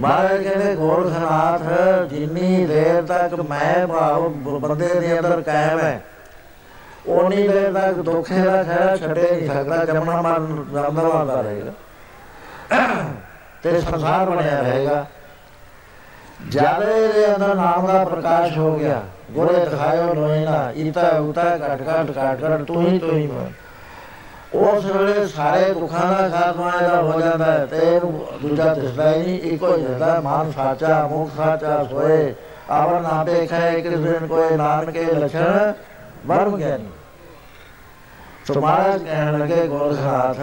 ਮਹਾਰਾਜ 0.00 0.42
ਕਹਿੰਦੇ, 0.42 0.74
ਗੋਰਖਨਾਥ, 0.76 1.62
ਜਿੰਨੀ 2.10 2.66
ਦੇਰ 2.66 3.02
ਤੱਕ 3.02 3.34
ਮੈਂ 3.40 3.86
ਭਾਵ 3.86 4.28
ਬੰਦੇ 4.58 4.94
ਦੇ 4.94 5.18
ਅੰਦਰ 5.18 5.40
ਕਾਇਮ 5.40 5.78
ਹੈ 5.78 6.00
ਉਨੀ 7.08 7.46
ਦੇਰ 7.48 7.72
ਤੱਕ 7.72 7.98
ਦੁੱਖੇ 8.00 8.38
ਦਾ 8.38 8.62
ਖੜਾ 8.62 8.96
ਛੱਡੇ 8.96 9.28
ਨਹੀਂ 9.30 9.48
ਸਕਦਾ 9.48 9.84
ਜਮਨਾ 9.84 10.20
ਮਨ 10.22 10.64
ਜਾਂਦਾ 10.74 11.02
ਵਾਦਾ 11.02 11.40
ਰਹੇਗਾ। 11.40 11.72
ਤੇ 13.62 13.80
ਸੰਸਾਰ 13.80 14.30
ਬਣਿਆ 14.30 14.60
ਰਹੇਗਾ। 14.60 15.04
ਜਦ 16.48 16.84
ਦੇ 17.14 17.24
ਅੰਦਰ 17.26 17.54
ਨਾਮ 17.54 17.86
ਦਾ 17.86 18.04
ਪ੍ਰਕਾਸ਼ 18.04 18.58
ਹੋ 18.58 18.74
ਗਿਆ, 18.78 19.00
ਗੁਰੇ 19.32 19.64
ਦਿਖਾਇਓ 19.64 20.12
ਲੋਇਨਾ 20.14 20.70
ਇਤਾ 20.76 21.08
ਉਤਾ 21.20 21.44
ਘਟ 21.56 21.80
ਘਟ 21.82 22.10
ਘਟ 22.10 22.44
ਘਟ, 22.44 22.62
ਤੂੰ 22.62 22.86
ਹੀ 22.86 22.98
ਤੂੰ 22.98 23.10
ਹੀ 23.10 23.30
ਉਸ 24.54 24.84
ਵੇਲੇ 24.84 25.26
ਸਾਰੇ 25.26 25.72
ਦੁੱਖਾਂ 25.72 26.06
ਦਾ 26.08 26.28
ਖਾਤਮਾ 26.28 26.70
ਇਹਦਾ 26.80 27.00
ਹੋ 27.02 27.20
ਜਾਂਦਾ 27.20 27.44
ਹੈ, 27.44 27.66
ਤੇ 27.66 27.76
ਇਹਨੂੰ 27.86 28.26
ਦੂਜਾ 28.42 28.74
ਦਿਸਦਾ 28.74 29.10
ਹੀ 29.10 29.22
ਨਹੀਂ, 29.22 29.40
ਇੱਕੋ 29.42 29.76
ਹੀ 29.76 29.82
ਦਿਸਦਾ 29.82 30.20
ਮਾਨ 30.20 30.52
ਸਾਚਾ, 30.52 31.06
ਮੁਖ 31.06 31.30
ਸਾਚਾ 31.36 31.82
ਸੋਏ। 31.84 32.34
ਆਵਰ 32.70 33.00
ਨਾ 33.00 33.24
ਦੇਖੈ 33.24 33.70
ਕਿ 33.70 33.88
ਦਿਨ 33.88 34.26
ਕੋਈ 34.26 34.56
ਨਾਨਕੇ 34.56 35.04
ਲਛਣ 35.04 35.72
ਵਰਮ 36.26 36.56
ਗਿਆਨੀ 36.56 36.88
ਸੋ 38.48 38.60
ਮਹਾਰਾਜ 38.60 39.02
ਕਹਿਣ 39.02 39.38
ਲੱਗੇ 39.38 39.66
ਗੋਰਖਨਾਥ 39.68 40.38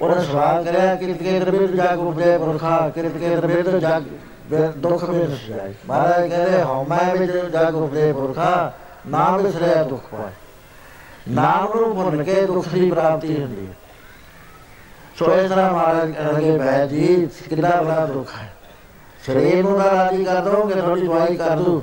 ਉਹਨੇ 0.00 0.22
ਸਵਾਲ 0.24 0.64
ਕਰਿਆ 0.64 0.94
ਕਿ 0.94 1.12
ਕੇ 1.14 1.38
ਦਰਬਿਰ 1.40 1.66
ਜਾਗ 1.66 2.00
ਉਪਜੇ 2.00 2.38
ਪੁਰਖਾ 2.38 2.88
ਕਿਰਤ 2.94 3.16
ਕੇ 3.16 3.28
ਦਰਬਿਰ 3.36 3.78
ਜਾਗ 3.78 4.02
ਦੁੱਖ 4.76 5.04
ਵਿੱਚ 5.10 5.32
ਜਾਏ। 5.48 5.74
ਮਹਾਰਾਜ 5.86 6.28
ਕਹਿੰਦੇ, 6.28 6.62
ਹਉਮੈ 6.62 7.14
ਵਿੱਚ 7.14 7.32
ਜਾਗ 7.52 7.74
ਉਪਜੇ 7.74 8.12
ਪੁਰਖਾ, 8.12 8.72
ਨਾਮ 9.06 9.42
ਵਿਸਰਿਆ 9.42 9.82
ਦੁੱਖ 9.82 10.02
ਪਾਏ। 10.12 10.32
ਨਾਮ 11.28 11.78
ਨੂੰ 11.78 11.94
ਭੁੱਲ 11.94 12.22
ਕੇ 12.22 12.40
ਦੁੱਖ 12.46 12.68
ਦੀ 12.68 12.90
ਪ੍ਰਾਪਤੀ 12.90 13.40
ਹੁੰਦੀ 13.42 13.66
ਹੈ। 13.66 13.74
ਸੋ 15.18 15.32
ਇਸ 15.32 15.50
ਤਰ੍ਹਾਂ 15.50 15.72
ਮਹਾਰਾਜ 15.72 16.10
ਕਹਿੰਦੇ 16.10 16.58
ਬੈ 16.58 16.86
ਜੀ, 16.86 17.28
ਕਿੰਨਾ 17.48 17.80
ਬੜਾ 17.82 18.06
ਦੁੱਖ 18.06 18.34
ਹੈ। 18.38 18.52
ਸਰੀਰ 19.26 19.62
ਨੂੰ 19.62 19.78
ਤਾਂ 19.80 19.90
ਰਾਜੀ 19.90 20.24
ਕਰ 20.24 20.40
ਦੋ 20.40 20.66
ਕਿ 20.66 20.80
ਥੋੜੀ 20.80 21.06
ਦਵਾਈ 21.06 21.36
ਕਰ 21.36 21.56
ਦੂ 21.56 21.82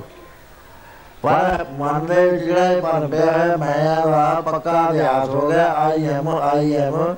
ਪਰ 1.22 1.64
ਮਨ 1.70 2.06
ਦੇ 2.06 2.28
ਵਿੱਚ 2.28 2.44
ਜਿਹੜਾ 2.44 2.66
ਇਹ 2.66 2.82
ਬਣ 2.82 3.06
ਪਿਆ 3.08 3.32
ਹੈ 3.32 3.56
ਮੈਂ 3.56 4.06
ਦਾ 4.06 4.40
ਪੱਕਾ 4.44 4.88
ਅਧਿਆਸ 4.90 5.28
ਹੋ 5.28 5.48
ਗਿਆ। 5.50 5.66
I 5.74 6.06
M 6.08 6.28
I 6.28 6.74
am. 6.76 7.14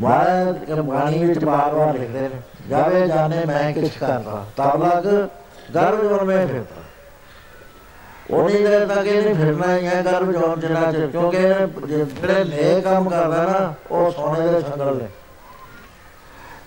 ਮਹਾਰਾਜ 0.00 0.70
ਬਾਣੀ 0.72 1.24
ਵਿੱਚ 1.24 1.44
ਬਾਰ-ਬਾਰ 1.44 1.92
ਲਿਖਦੇ 1.94 2.20
ਨੇ, 2.20 2.40
ਜਾਵੇ 2.68 3.06
ਜਾਣੇ 3.08 3.44
ਮੈਂ 3.46 3.72
ਕਿਛ 3.72 3.96
ਕਰਦਾ, 3.98 4.44
ਤਬ 4.56 4.82
ਲਗ 4.84 5.06
ਗਰਭ 5.74 6.02
ਜੋਨ 6.02 6.24
ਮੈਂ 6.24 6.46
ਫਿਰਦਾ। 6.46 6.80
ਉਹਨੀ 8.30 8.62
ਦੇਰ 8.62 8.86
ਤੱਕ 8.86 9.06
ਇਹ 9.06 9.22
ਨਹੀਂ 9.22 9.34
ਫਿਰਨਾ 9.34 9.76
ਹੀ 9.76 9.86
ਹੈ 9.86 10.02
ਗਰਭ 10.02 10.30
ਜੋਨ 10.30 10.60
ਜਿੰਨਾ 10.60 10.92
ਚਿਰ 10.92 11.06
ਕਿਉਂਕਿ 11.06 11.40
ਜਿਹੜੇ 11.88 12.44
ਨੇਕ 12.44 12.84
ਕੰਮ 12.84 13.08
ਕਰਦਾ 13.10 13.42
ਨਾ, 13.42 13.74
ਉਹ 13.90 14.10
ਸੋਨੇ 14.10 14.46
ਦੇ 14.48 14.60
ਸੰਗਲ 14.60 14.96
ਨੇ। 14.96 15.08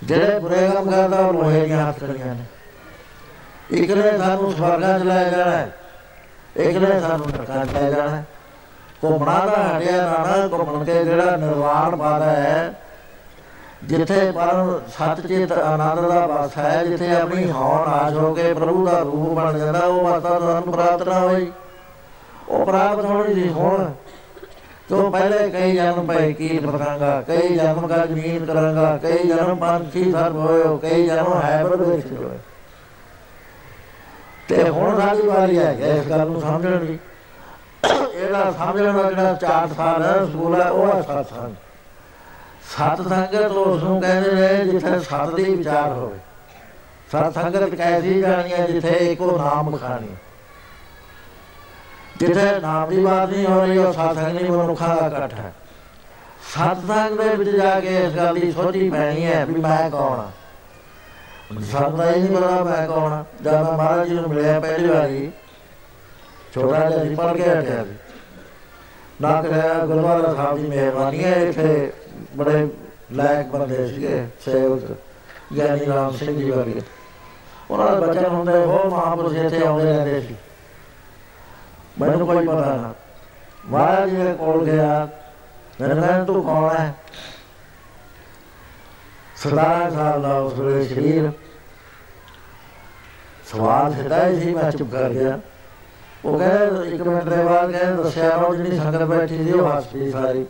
ਜਿਹੜੇ 0.04 0.40
ਬੁਰੇ 0.40 0.68
ਕੰਮ 0.74 0.92
ਕਰਦਾ, 0.92 1.18
ਉਹ 1.18 1.34
ਲੋਹੇ 1.34 1.66
ਦੀਆਂ 1.66 1.88
ਹੱਥਕੜੀਆਂ 1.88 2.36
ਨੇ। 2.36 2.44
ਇੱਕ 3.72 3.92
ਨੇ 3.92 4.18
ਸਾਨੂੰ 4.18 4.52
ਸਵਰਗਾਂ 4.54 5.00
ਚ 5.00 5.04
ਲੈ 5.04 5.24
ਜਾਣਾ 5.24 5.52
ਹੈ। 5.52 5.72
ਇੱਕ 6.56 6.78
ਨੇ 6.78 7.00
ਸਾਨੂੰ 7.00 7.28
ਨਰਕਾਂ 7.28 7.66
ਚ 7.66 7.74
ਲੈ 7.74 7.90
ਜਾਣਾ। 7.92 8.10
ਹੈ 8.10 8.24
ਘੁੰਮਣਾ 9.04 9.40
ਦਾ 9.46 9.64
ਹਟਿਆ 9.68 10.02
ਨਾ 10.02 10.26
ਨਾ 10.28 10.48
ਘੁੰਮਣ 10.48 10.84
ਕੇ 10.86 11.04
ਜਿਹੜਾ 11.06 11.36
ਨਿਰਵਾਣ 11.38 11.96
ਪਾਦਾ 11.96 12.26
ਹੈ, 12.26 12.74
ਜਿੱਥੇ 13.84 14.32
ਪਰਮ 14.32 14.80
ਸੱਚ 14.90 15.20
ਚੇਤ 15.28 15.52
ਆਨੰਦ 15.52 16.08
ਦਾ 16.10 16.26
ਵਾਸ 16.28 16.58
ਹੈ, 16.58 16.84
ਜਿੱਥੇ 16.86 17.12
ਆਪਣੀ 17.16 17.52
ਹੌਣ 17.52 17.88
ਆਸ਼ 17.90 18.14
ਹੋ 18.14 18.34
ਕੇ 18.34 18.54
ਪ੍ਰਭੂ 18.54 18.86
ਦਾ 18.86 19.00
ਰੂਪ 19.00 19.34
ਬਣ 19.34 19.58
ਜਾਂਦਾ, 19.60 19.80
ਉਹ 19.80 20.04
ਵਾਸਤਾ 20.04 20.40
ਤੁਹਾਨੂੰ 20.40 20.74
ਪ੍ਰਾਪਤ 20.74 21.08
ਨਾ 21.08 21.20
ਹੋਈ। 21.20 21.52
ਉਹ 22.50 22.66
ਪ੍ਰਾਪਤ 22.66 23.06
ਹੋਣੀ 23.06 23.34
ਸੀ 23.34 23.50
ਹੁਣ 23.50 23.92
ਤੋਂ 24.90 25.12
ਪਹਿਲੇ 25.12 25.50
ਕਈ 25.50 25.76
ਜਨਮ 25.76 26.08
ਪਏ 26.08 26.34
ਕੀ 26.34 26.58
ਬਤਾਂਗਾ 26.60 27.22
ਕਈ 27.22 27.56
ਜਨਮ 27.56 27.88
ਕਾ 27.88 28.06
ਜ਼ਮੀਨ 28.06 28.46
ਕਰਾਂਗਾ, 28.46 28.98
ਕਈ 28.98 29.28
ਜਨਮ 29.28 29.56
ਪੰਛੀ 29.56 30.12
ਸਰਬ 30.12 30.36
ਹੋਇਓ 30.38 30.78
ਕਈ 30.78 31.06
ਜਨਮ 31.08 31.42
ਹੈ 31.42 31.64
ਬਦ 31.64 31.82
ਵਿੱਚ 31.82 32.12
ਹੋਏ। 32.14 32.38
ਤੇ 34.48 34.70
ਹੁਣ 34.70 35.00
ਸਾਡੀ 35.00 35.28
ਵਾਰੀ 35.28 35.58
ਹੈ 35.58 35.72
ਇਸ 35.72 36.08
ਗੱਲ 36.08 36.26
ਨੂੰ 36.28 36.42
ਸਮਝਣ 36.42 36.86
ਦੀ 36.86 36.98
ਇਹਦਾ 37.86 38.52
ਸਮਝਣ 38.52 38.94
ਦਾ 38.94 39.10
ਜਿਹੜਾ 39.12 39.34
ਚਾਰ 39.34 39.68
ਸਾਲ 39.78 40.04
ਹੈ 40.04 40.14
ਸਕੂਲ 40.26 40.62
ਹੈ, 40.62 40.70
ਉਹ 40.70 40.88
ਹੈ 40.88 41.02
ਸਤਸੰਗ 41.02 41.56
ਸਤ 42.70 43.02
ਸੰਗਤ 43.10 43.52
ਉਸ 43.52 43.84
ਨੂੰ 43.84 44.02
ਕਹਿੰਦੇ 44.02 44.32
ਨੇ 44.32 44.66
ਜਿੱਥੇ 44.66 45.00
ਸਤ 45.00 45.34
ਦੀ 45.36 45.44
ਵਿਚਾਰ 45.44 45.92
ਹੋਵੇ। 45.92 46.18
ਸਤ 47.12 47.34
ਸੰਗਤ 47.34 47.76
ਕੈਸੀ 47.76 48.22
ਜਾਣੀ 48.22 48.54
ਹੈ 48.54 48.68
ਜਿੱਥੇ 48.68 48.90
ਇੱਕੋ 48.90 49.38
ਨਾਮ 49.38 49.70
ਬਖਾਣੀ 49.72 50.16
ਜਿੱਥੇ 52.18 52.60
ਨਾਮ 52.60 52.90
ਦੀ 52.90 53.04
ਬਾਤ 53.06 53.30
ਨਹੀਂ 53.30 53.46
ਹੋ 53.48 53.60
ਰਹੀ, 53.62 53.78
ਉਹ 53.78 53.94
ਸਤ 53.94 54.16
ਸੰਗ 54.16 54.36
ਨਹੀਂ 54.36 54.52
ਮਨੁੱਖਾਂ 54.52 54.96
ਦਾ 54.96 55.08
ਇਕੱਠ 55.08 55.34
ਹੈ। 55.34 55.54
ਸਤ 56.54 56.88
ਸੰਗ 56.88 57.18
ਦੇ 57.18 57.30
ਵਿੱਚ 57.36 57.50
ਜਾ 57.50 57.80
ਕੇ 57.80 57.98
ਇਸ 58.06 58.16
ਗੱਲ 58.16 58.36
ਦੀ 58.36 58.52
ਸੋਚੀ 58.52 58.90
ਪੈਣੀ 58.90 59.26
ਹੈ 59.26 59.46
ਵੀ 59.46 59.62
ਮੈਂ 59.62 59.90
ਕੌਣ 59.90 60.20
ਹਾਂ? 60.20 60.32
ਸਾਨੂੰ 61.72 61.98
ਤਾਂ 61.98 62.12
ਇਹ 62.12 62.24
ਨਹੀਂ 62.24 62.38
ਪਤਾ 62.38 62.64
ਮੈਂ 62.64 62.88
ਕੌਣ 62.88 63.12
ਹਾਂ 63.12 63.24
ਜਦ 63.44 63.54
ਮੈਂ 63.54 63.64
ਮਹਾਰਾਜ 63.64 64.08
ਜੀ 64.08 64.16
ਨੂੰ 64.16 64.30
ਮਿਲਿਆ 64.30 64.60
ਪਹਿਲੀ 64.60 64.88
ਵਾਰੀ। 64.88 65.32
ਛੋਟਾ 66.54 66.90
ਜਿਹਾ 66.90 67.04
ਸੀ 67.04 67.16
ਪੜ 67.16 67.36
ਕੇ 67.38 67.44
ਹਟਿਆ 67.44 67.84
ਸੀ 67.84 67.96
ਨਾ 69.22 69.42
ਕਰਿਆ 69.42 69.74
ਗੁਰਦੁਆਰਾ 69.86 70.34
ਸਾਹਿਬ 70.34 70.58
ਦੀ 70.58 70.68
ਮਿਹਰਬਾਨੀ 70.68 71.24
ਹੈ, 71.24 71.36
ਇੱਥੇ 71.36 71.92
ਬੜੇ 72.38 72.68
ਲਾਇਕ 73.12 73.48
ਬੰਦੇ 73.48 73.88
ਸੀਗੇ, 73.88 74.28
ਸੇਵਕ 74.46 74.98
ਗਿਆਨੀ 75.56 75.86
ਰਾਮ 75.86 76.12
ਸਿੰਘ 76.12 76.38
ਜੀ 76.38 76.52
ਵਰਗੇ। 76.52 76.82
ਉਹਨਾਂ 77.72 77.96
ਦੇ 77.96 78.08
ਬੱਚੇ 78.08 78.28
ਹੁੰਦੇ 78.28 78.54
ਉਹ 78.54 78.90
ਮਹਾਪੁਰਸ਼ 78.90 79.38
ਇੱਥੇ 79.38 79.66
ਆਉਂਦੇ 79.66 79.84
ਰਹਿੰਦੇ 79.84 80.22
ਸੀ। 80.22 80.36
ਮੈਨੂੰ 82.02 82.28
ਕੋਈ 82.28 82.48
ਪਤਾ 82.48 82.76
ਨਾ। 82.76 82.94
ਮਹਾਰਾਜ 83.66 84.10
ਜੀ 84.10 84.16
ਦੇ 84.16 84.34
ਕੋਲ 84.34 84.66
ਗਿਆ, 84.66 85.08
ਮੈਨੂੰ 85.82 86.04
ਕਹਿੰਦਾ, 86.04 86.24
ਤੂੰ 86.24 86.44
ਕੌਣ 86.44 86.76
ਹੈ? 86.76 86.94
ਸਦਾ 89.50 89.90
ਸਾਲ 89.90 90.22
ਦਾ 90.22 90.38
ਉਸ 90.40 90.60
ਵੇਲੇ 90.60 90.86
ਸ਼ਰੀਰ। 90.86 91.32
ਸਵਾਲ 93.46 93.94
ਸਿੱਧਾ 93.94 94.28
ਹੀ 94.28 94.40
ਸੀ, 94.40 94.54
ਮੈਂ 94.56 94.72
ਚੁੱਪ 94.72 94.92
ਕਰ 94.92 95.10
ਗਿਆ। 95.10 95.40
ਉਹ 96.26 96.40
ਕਹਿੰਦਾ, 96.40 96.84
ਇੱਕ 96.84 97.02
ਮਿੰਟ 97.02 97.24
ਦੇ 97.24 97.44
ਬਾਅਦ 97.44 97.72
ਕਹਿੰਦਾ, 97.72 98.04
ਦੱਸਿਆ 98.04 98.30
ਉਹ 98.30 98.56
ਜਿਹੜੀ 98.56 98.78
ਸੰਗਤ 98.78 99.04
ਬੈਠੀ 99.04 99.44
ਸੀ, 99.44 99.52
ਉਹ 99.52 99.78
ਹੱਸ 99.78 99.86
ਪਈ 99.86 100.12
ਸਾਰੀ। 100.12 100.46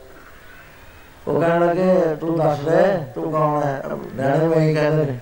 ਉਹ 1.27 1.41
ਕਹਿਣ 1.41 1.65
ਲੱਗੇ, 1.65 2.15
ਤੂੰ 2.15 2.37
ਦੱਸ 2.37 2.59
ਦੇ, 2.59 3.05
ਤੂੰ 3.15 3.31
ਕੌਣ 3.31 3.63
ਹੈ? 3.63 3.83
ਨਿਆਣੇ 4.15 4.47
ਮੈਂ 4.47 4.73
ਕਹਿੰਦੇ 4.73 5.05
ਨੇ। 5.05 5.19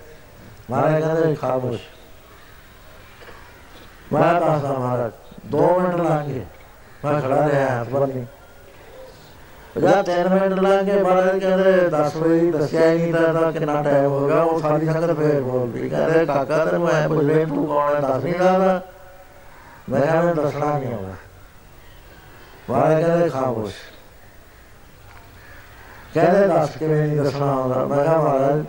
ਮਹਾਰਾਜ 0.69 1.01
ਕਹਿੰਦੇ, 1.01 1.35
ਖਾਮੋਸ਼। 1.35 1.81
ਮੈਂ 4.13 4.33
ਦੱਸਦਾ 4.33 4.73
ਮਹਾਰਾਜ 4.73 5.11
2 5.51 5.79
ਮਿੰਟ 5.79 5.95
ਲਾਂਗੇ 5.95 6.45
ਮੈਂ 7.05 7.21
ਖੜਾ 7.21 7.49
ਰਿਹਾ 7.49 7.81
ਹੱਥ 7.81 7.89
ਬੰਨੀ 7.89 8.25
ਜਾਂ 9.81 10.03
3 10.03 10.27
ਮਿੰਟ 10.29 10.53
ਲਾਂਗੇ 10.53 11.01
ਮਹਾਰਾਜ 11.03 11.39
ਕਹਿੰਦੇ, 11.39 11.89
ਦੱਸ 11.89 12.15
ਵਜੇ 12.15 12.51
ਦੱਸਿਆ 12.51 12.91
ਹੀ 12.91 13.11
ਨਹੀਂ 13.11 13.13
ਤਾਂ 13.13 13.51
ਕਿੰਨਾ 13.51 13.81
ਟਾਈਮ 13.83 14.05
ਹੋ 14.05 14.27
ਗਿਆ, 14.27 14.41
ਉਹ 14.41 14.59
ਸਾਰੀ 14.59 14.85
ਸੰਗਤ 14.85 15.17
ਫੇਰ 15.17 15.41
ਬੋਲਦੀ 15.41 15.89
ਕਹਿੰਦੇ, 15.89 16.25
ਕਾਕਾ 16.25 16.65
ਤੈਨੂੰ 16.65 16.89
ਐ 16.89 17.07
ਪੁੱਛੇ 17.07 17.45
ਤੂੰ 17.45 17.67
ਕੌਣ 17.67 17.95
ਹੈ 17.95 18.01
ਦੱਸ 18.01 18.23
ਨਹੀਂ 18.23 18.33
ਸਕਦਾ। 18.33 18.81
ਮੈਂ 19.89 20.01
ਕਹਿੰਦਾ 20.01 20.33
ਦੱਸਣਾ 20.33 20.77
ਨਹੀਂ 20.79 20.93
ਆਉਂਦਾ। 20.93 21.13
ਮਹਾਰਾਜ 22.69 23.03
ਕਹਿੰਦੇ, 23.03 23.29
ਖਾਮੋਸ਼। 23.29 23.75
ਕਹਿੰਦੇ, 26.13 26.47
ਦੱਸ 26.47 26.77
ਕਿਵੇਂ 26.77 27.07
ਨਹੀਂ 27.07 27.17
ਦੱਸਣਾ 27.17 27.45
ਆਉਂਦਾ। 27.45 27.85
ਮੈਂ 27.85 28.03
ਕਿਹਾ, 28.03 28.17
ਮਹਾਰਾਜ, 28.17 28.65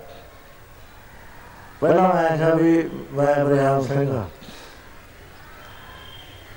ਪਹਿਲਾਂ 1.81 2.15
ਮੈਂ 2.15 2.37
ਕਿਹਾ 2.37 2.55
ਵੀ 2.55 2.91
ਮੈਂ 3.13 3.45
ਬਰਿਆਮ 3.45 3.83
ਸਿੰਘ 3.83 4.13
ਹਾਂ 4.13 4.25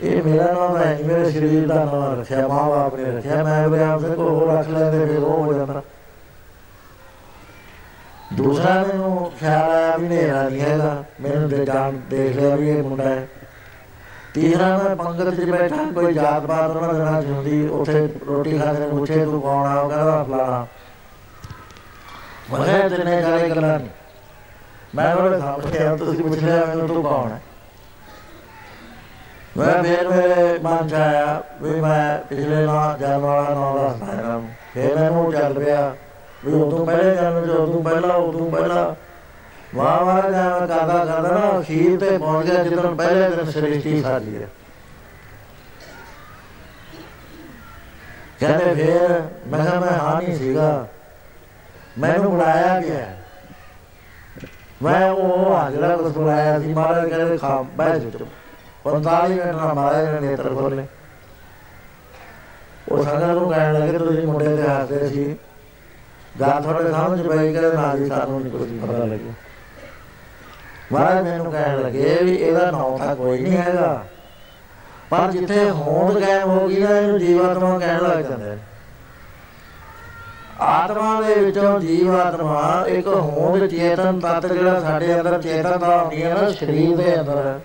ਇਹ 0.02 0.24
ਮੇਰਾ 0.24 0.52
ਨਾਮ 0.54 0.78
ਹੈ 0.78 1.00
ਮੇਰੇ 1.06 1.32
ਸਰੀਰ 1.32 1.68
ਦਾ 1.68 1.86
ਨਾਮ 1.86 2.20
ਰੱਖਿਆ 2.20 2.48
ਮਾਂ 2.48 2.70
ਬਾਪ 2.70 2.96
ਨੇ 2.96 3.12
ਰੱਖਿਆ, 3.12 3.44
ਮੈਂ 3.44 3.70
ਬਰਿਆਮ 3.70 4.00
ਸਿੰਘ 4.00 4.14
ਕੋ 4.16 4.24
ਹੋਰ 4.24 4.58
ਰੱਖ 4.58 4.68
ਲੈਂਦੇ 4.68 5.06
ਫਿਰ 5.06 5.18
ਉਹ 5.18 5.46
ਹੋ 5.46 5.54
ਜਾਂਦਾ। 5.54 5.82
ਦੂਸਰਾ 8.34 8.74
ਮੈਨੂੰ 8.84 9.32
ਖਿਆਲ 9.40 9.72
ਆਇਆ 9.72 9.98
ਵੀ 9.98 10.08
ਨੇਰਾ 10.08 10.50
ਨਹੀਂ 10.50 10.62
ਹੈਗਾ, 10.62 11.04
ਮੈਨੂੰ 11.22 11.50
ਦੇ 11.50 11.66
ਜਾਣ, 11.66 11.94
ਦੇਖ 12.10 12.36
ਲਿਆ 12.36 12.56
ਵੀ 12.56 12.70
ਇਹ 12.70 12.84
ਮੁੰਡਾ 12.84 13.04
ਹੈ। 13.04 13.28
ਤੀਸਰਾ 14.34 14.78
ਮੈਂ 14.78 14.96
ਪੰਗਤ 14.96 15.36
'ਚ 15.36 15.50
ਬੈਠਾ, 15.50 15.84
ਕੋਈ 15.96 16.14
ਜਾਤ 16.14 16.46
ਪਾਤ 16.46 16.76
ਉਹਨਾਂ 16.76 16.94
ਦੇ 16.94 17.00
ਨਾਲ 17.00 17.26
ਹੁੰਦੀ, 17.26 17.68
ਉੱਥੇ 17.68 18.08
ਰੋਟੀ 18.28 18.58
ਖਾਣੇ 18.60 18.80
ਨੂੰ 18.80 18.98
ਪੁੱਛੇ, 18.98 19.26
ਤੂੰ 19.26 19.42
ਕੌਣ 19.42 19.66
ਆ? 19.66 19.80
ਉਹ 19.80 19.90
ਕਹਿੰਦਾ, 19.90 20.24
ਫਲਾਣਾ। 20.24 20.66
ਮਗਰ 22.52 22.90
ਤੇਨੇ 22.90 23.22
ਜਾਰੇ 23.22 23.50
ਗੱਲਾਂ 23.50 23.80
ਨਹੀਂ 23.80 23.90
ਮੈਂ 24.96 25.16
ਉਹਦੇ 25.16 25.40
ਸਾਹਮਣੇ 25.40 25.98
ਤੁਸੀਂ 25.98 26.24
ਪੁੱਛ 26.24 26.40
ਲਿਆ, 26.40 26.66
ਮੈਨੂੰ 26.66 26.88
ਤੂੰ 26.88 27.04
ਕੌਣ 27.04 27.32
ਹੈ? 27.32 27.42
ਮੈਂ 29.58 29.84
ਫਿਰ 29.84 30.08
ਮੇਰੇ 30.08 30.60
ਮਨ 30.64 30.88
ਚ 30.88 30.94
ਆਇਆ 30.94 31.44
ਵੀ 31.62 31.70
ਮੈਂ 31.70 32.18
ਪਿਛਲੇ 32.20 32.66
ਨਾ 32.66 32.98
ਜਾਣ 33.00 33.20
ਵਾਲਾ 33.20 33.54
ਨੌ 33.54 33.78
ਦਾ 33.78 33.96
ਸਾਇਰਾ 34.00 34.42
ਫਿਰ 34.74 34.96
ਮੈਨੂੰ 34.96 35.32
ਚੱਲ 35.32 35.54
ਪਿਆ 35.54 35.96
ਵੀ 36.46 36.54
ਉਦੋਂ 36.54 36.86
ਪਹਿਲੇ 36.86 37.16
ਜਨਮ 37.16 37.46
ਚ 37.46 37.50
ਉਦੋਂ 37.50 37.84
ਪਹਿਲਾਂ 37.84 38.16
ਉਦੋਂ 38.16 38.52
ਪਹਿਲਾਂ 38.52 38.96
ਵਾਹ 39.76 40.06
ਵਾਹ 40.06 40.22
ਜਿਵੇਂ 40.22 40.68
ਕਰਦਾ 40.68 41.06
ਕਰਦਾ 41.06 41.32
ਨਾ 41.32 41.60
ਅਖੀਰ 41.60 42.00
ਤੇ 42.00 42.18
ਪਹੁੰਚ 42.18 42.46
ਗਿਆ 42.46 42.64
ਜਦੋਂ 42.64 42.96
ਪਹਿਲੇ 42.96 43.30
ਦਿਨ 43.30 43.52
ਸ੍ਰਿਸ਼ਟੀ 43.52 44.02
ਸਾਡੀ 44.02 44.36
ਹੈ 44.36 44.48
ਕਹਿੰਦੇ 48.40 48.74
ਫਿਰ 48.76 49.22
ਮੈਂ 49.48 49.66
ਕਿਹਾ 49.66 49.80
ਮੈਂ 49.80 49.92
ਹਾਂ 49.92 50.22
ਨਹੀਂ 50.22 50.38
ਸੀਗਾ 50.38 50.88
ਮੈਨੂੰ 51.98 52.32
ਬੁਲਾਇਆ 52.32 52.82
ਗਿਆ 52.82 53.06
ਮੈਂ 54.84 55.12
ਉਹ 55.12 55.56
ਹਾਜ਼ਰਾ 55.56 55.96
ਕੁਝ 55.98 56.14
ਬੁਲਾਇਆ 56.14 56.60
ਸੀ 56.60 56.74
ਮਹਾਰਾਜ 56.74 57.10
ਕਹਿੰਦੇ 57.10 57.38
ਖਾ 57.38 57.66
ਬੈਠ 57.78 57.96
ਜਾ 57.96 58.26
45 58.86 59.30
ਮਿੰਟ 59.30 59.56
ਨਾਲ 59.56 59.74
ਮਹਾਰਾਜ 59.74 60.10
ਨੇ 60.10 60.20
ਨੇਤਰ 60.20 60.50
ਖੋਲੇ 60.50 60.86
ਉਹ 62.92 63.04
ਸੰਗਤ 63.04 63.24
ਨੂੰ 63.24 63.50
ਕਹਿਣ 63.50 63.74
ਲੱਗੇ, 63.74 63.98
ਤੁਸੀਂ 63.98 64.28
ਮੁੰਡੇ 64.28 64.56
ਦੇ 64.56 64.64
ਹੱਸਦੇ 64.64 65.08
ਸੀ। 65.08 65.36
ਗੱਲ 66.42 66.62
ਤੁਹਾਡੇ 66.62 66.92
ਸਮਝ 66.92 67.28
ਪਈ 67.28 67.54
ਕਿ 67.54 67.60
ਨਾ 67.60 67.96
ਜੀ 67.96 68.06
ਸਾਨੂੰ 68.08 68.42
ਨਹੀਂ 68.42 68.52
ਕੁਝ 68.52 68.70
ਪਤਾ 68.82 68.98
ਲੱਗਿਆ। 68.98 69.34
ਮਹਾਰਾਜ 70.92 71.24
ਮੈਨੂੰ 71.24 71.52
ਕਹਿਣ 71.52 71.82
ਲੱਗੇ 71.82 72.18
ਵੀ 72.24 72.36
ਇਹਦਾ 72.36 72.72
ਨਾਮ 72.72 72.98
ਤਾਂ 72.98 73.16
ਕੋਈ 73.16 73.40
ਨਹੀਂ 73.40 73.58
ਹੈਗਾ। 73.58 74.06
ਪਰ 75.10 75.32
ਜਿੱਥੇ 75.32 75.70
ਹੋਂਦ 75.70 76.20
ਕਾਇਮ 76.20 76.50
ਹੋ 76.50 76.68
ਗਈ 76.68 76.80
ਨਾ, 76.80 76.98
ਇਹਨੂੰ 76.98 77.20
ਜੀਵਾਤਮਾ 77.20 77.80
ਕਹਿਣ 77.80 78.02
ਲੱਗ 78.02 78.20
ਜਾਂਦੇ 78.20 78.46
ਨੇ 78.46 78.58
ਆਤਮਾ 80.62 81.22
ਦੇ 81.22 81.34
ਵਿੱਚੋਂ 81.36 81.80
ਜੀਵਾਤਮਾ, 81.80 82.86
ਇੱਕ 82.88 83.08
ਹੋਂਦ 83.08 83.68
ਚੇਤਨ 83.68 84.20
ਤੱਤ 84.20 84.46
ਜਿਹੜਾ 84.46 84.80
ਸਾਡੇ 84.80 85.20
ਅੰਦਰ 85.20 85.42
ਚੇਤਨ 85.42 85.80
ਦਾ 85.80 85.98
ਹੁੰਦੀ 85.98 86.24
ਹੈ 86.24 86.34
ਨਾ, 86.34 86.50
ਸਰੀਰ 86.52 86.98
ਦੇ 86.98 87.20
ਅੰਦਰ। 87.20 87.60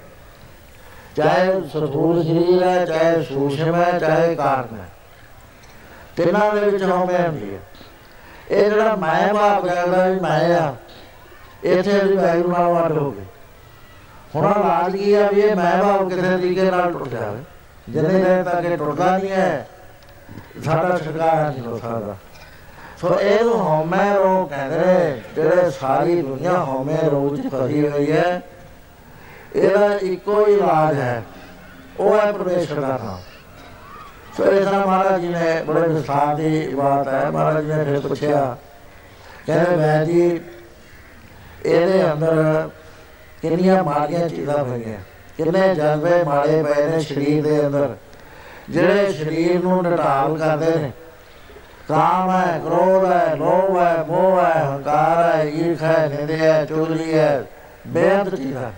ਚਾਹੇ 1.17 1.61
ਸਥੂਲ 1.69 2.23
ਸਰੀਰ 2.23 2.63
ਹੈ 2.63 2.85
ਚਾਹੇ 2.87 3.23
ਸੂਖਮ 3.23 3.75
ਹੈ, 3.75 3.99
ਚਾਹੇ 3.99 4.35
ਕਾਰਨ 4.35 4.77
ਹੈ। 4.77 4.89
ਤਿੰਨਾਂ 6.17 6.53
ਦੇ 6.55 6.71
ਵਿੱਚ 6.71 6.83
ਹੋਂਦ 6.83 7.11
ਹੁੰਦੀ 7.11 7.55
ਹੈ। 7.55 7.61
ਇਹ 8.51 8.71
ਜਿਹੜਾ 8.71 8.95
ਮੈਂ 8.97 9.35
ਬਾਪ 9.35 9.67
ਕਰਦਾ 9.67 10.07
ਵੀ 10.07 10.21
ਮੈਂ 10.21 10.57
ਆ, 10.57 10.75
ਇੱਥੇ 11.65 11.99
ਵੀ 11.99 12.17
ਵੈਗਰੂ 12.17 12.51
ਨਾਲ 12.51 12.73
ਵੱਡ 12.73 12.93
ਹੋ 12.93 13.11
ਗਏ। 13.11 13.25
ਹੁਣ 14.35 14.45
ਰਾਜ 14.45 14.97
ਕੀ 14.97 15.13
ਆ 15.15 15.29
ਵੀ 15.29 15.41
ਇਹ 15.41 15.57
ਮੈਂ 15.57 15.77
ਬਾਪ 15.83 16.09
ਕਿਸੇ 16.09 16.37
ਤਰੀਕੇ 16.37 16.71
ਨਾਲ 16.71 16.93
ਟੁੱਟ 16.93 17.09
ਜਾਵੇ। 17.09 17.43
ਜਿੰਨੇ 17.89 18.23
ਦੇਰ 18.25 18.43
ਤੱਕ 18.45 18.65
ਇਹ 18.65 18.77
ਟੁੱਟਦਾ 18.77 19.17
ਨਹੀਂ 19.19 19.31
ਹੈ, 19.31 19.67
ਸਾਡਾ 20.65 20.97
ਛੁਟਕਾਰਾ 20.99 21.49
ਨਹੀਂ 21.51 21.63
ਹੋ 21.63 21.79
ਸਕਦਾ। 21.79 22.17
ਸੋ 23.01 23.21
ਇਹ 23.21 23.45
ਹਉਮੈ 23.45 24.15
ਰੋਗ 24.15 24.49
ਕਹਿੰਦੇ 24.49 24.79
ਨੇ, 24.79 25.21
ਜਿਹੜੇ 25.35 25.71
ਸਾਰੀ 25.71 26.21
ਦੁਨੀਆ 26.23 26.59
ਹਉਮੈ 26.59 26.99
ਰੋਗ 27.03 27.37
ਚ 27.37 27.51
ਫਸੀ 27.53 27.89
ਹੋਈ 27.89 28.13
ਹੈ 28.13 28.43
ਇਹਦਾ 29.55 29.95
ਇੱਕੋ 30.03 30.47
ਹੀ 30.47 30.53
ਇਲਾਜ 30.53 30.99
ਹੈ। 30.99 31.23
ਉਹ 32.01 32.19
ਹੈ 32.19 32.31
ਪਰਮੇਸ਼ਰ 32.33 32.81
ਦਾ 32.81 32.89
ਨਾਮ। 32.89 33.19
ਸੋ 34.37 34.45
ਇਸ 34.45 34.65
ਤਰ੍ਹਾਂ 34.65 34.87
ਮਹਾਰਾਜ 34.87 35.21
ਜੀ 35.21 35.29
ਨੇ 35.29 35.63
ਬੜੇ 35.67 35.89
ਵਿਸਥਾਰ 35.89 36.35
ਦੀ 36.37 36.69
ਬਾਤ 36.69 37.09
ਹੈ। 37.09 37.31
ਮਹਾਰਾਜ 37.31 37.65
ਜੀ 37.65 37.73
ਨੇ 37.73 37.85
ਫਿਰ 37.85 38.01
ਪੁੱਛਿਆ, 38.01 38.57
ਕਹਿੰਦੇ 39.47 39.77
ਮੈਂ 39.77 40.05
ਜੀ, 40.05 40.41
ਇਹਦੇ 41.67 42.13
ਅੰਦਰ 42.13 42.69
ਕਿੰਨੀਆਂ 43.43 43.83
ਮਾੜੀਆਂ 43.85 44.29
ਚੀਜ਼ਾਂ 44.29 44.65
ਪਈਆਂ। 44.65 44.99
ਕਿੰਨੇ 45.37 45.75
ਜਜ਼ਬੇ 45.75 46.23
ਮਾੜੇ 46.25 46.63
ਪਏ 46.63 46.87
ਨੇ 46.89 47.01
ਸਰੀਰ 47.01 47.43
ਦੇ 47.43 47.67
ਅੰਦਰ। 47.67 47.95
ਜਿਹੜੇ 48.71 49.13
ਸਰੀਰ 49.13 49.63
ਨੂੰ 49.65 49.83
ਨਟਾਲ 49.83 50.37
ਕਰਦੇ 50.39 50.77
ਨੇ। 50.77 50.91
ਕਾਮ 51.89 52.31
ਹੈ, 52.31 52.59
ਕ੍ਰੋਧ 52.59 53.05
ਹੈ, 53.13 53.35
ਲੋਭ 53.37 53.79
ਹੈ, 53.79 54.05
ਮੋਹ 54.09 54.41
ਹੈ, 54.41 54.63
ਹੰਕਾਰ 54.65 55.25
ਹੈ, 55.25 55.45
ਈਰਖ 55.45 55.83
ਹੈ, 55.83 56.09
ਨਿੰਦਿਆ 56.09 56.53
ਹੈ, 56.53 56.65
ਚੁਗਲੀ 56.65 57.15
ਹੈ, 57.15 57.45
ਬੇਅੰਤ 57.87 58.35
ਚੀਜ਼ਾਂ। 58.35 58.71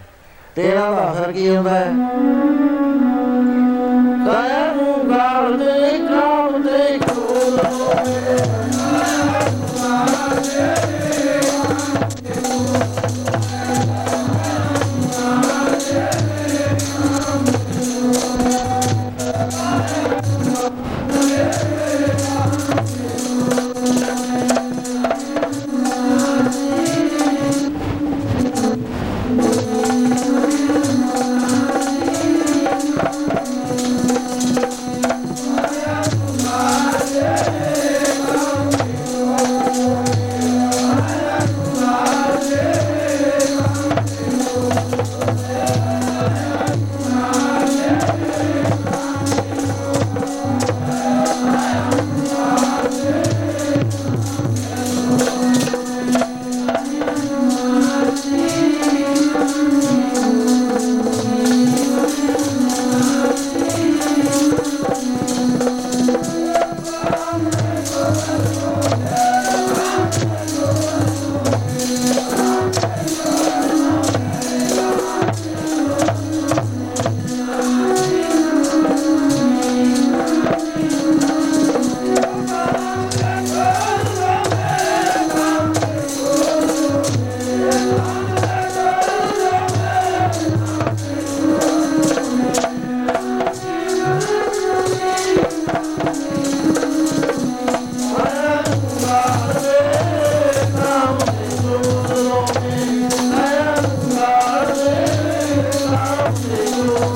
ਤੇਰਾ 0.54 0.90
ਦਾ 0.90 1.12
ਅਸਰ 1.12 1.32
ਕੀ 1.32 1.48
ਹੁੰਦਾ 1.56 1.70
ਹੈ? 1.70 1.92
ਕਾਇਆ 4.26 4.74
ਨੂੰ 4.74 5.10
ਗਾਲ 5.10 5.56
ਦੇ 5.58 5.98
ਕਾਮ 5.98 6.62
ਦੇ 6.62 6.98
ਕੋਲ। 6.98 7.58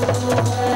ਕਾਮ 0.01 0.68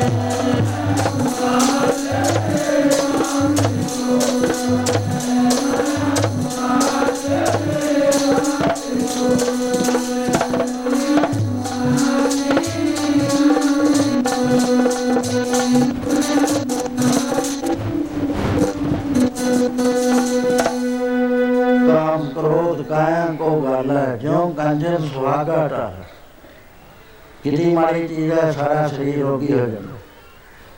ਕਿੰਨੀ 27.43 27.73
ਮਾੜੀ 27.75 28.07
ਚੀਜ਼ 28.07 28.31
ਹੈ 28.33 28.51
ਸਾਰਾ 28.51 28.87
ਸਰੀਰ 28.87 29.19
ਰੋਗੀ 29.19 29.53
ਹੋ 29.53 29.59
ਜਾਂਦਾ। 29.59 29.97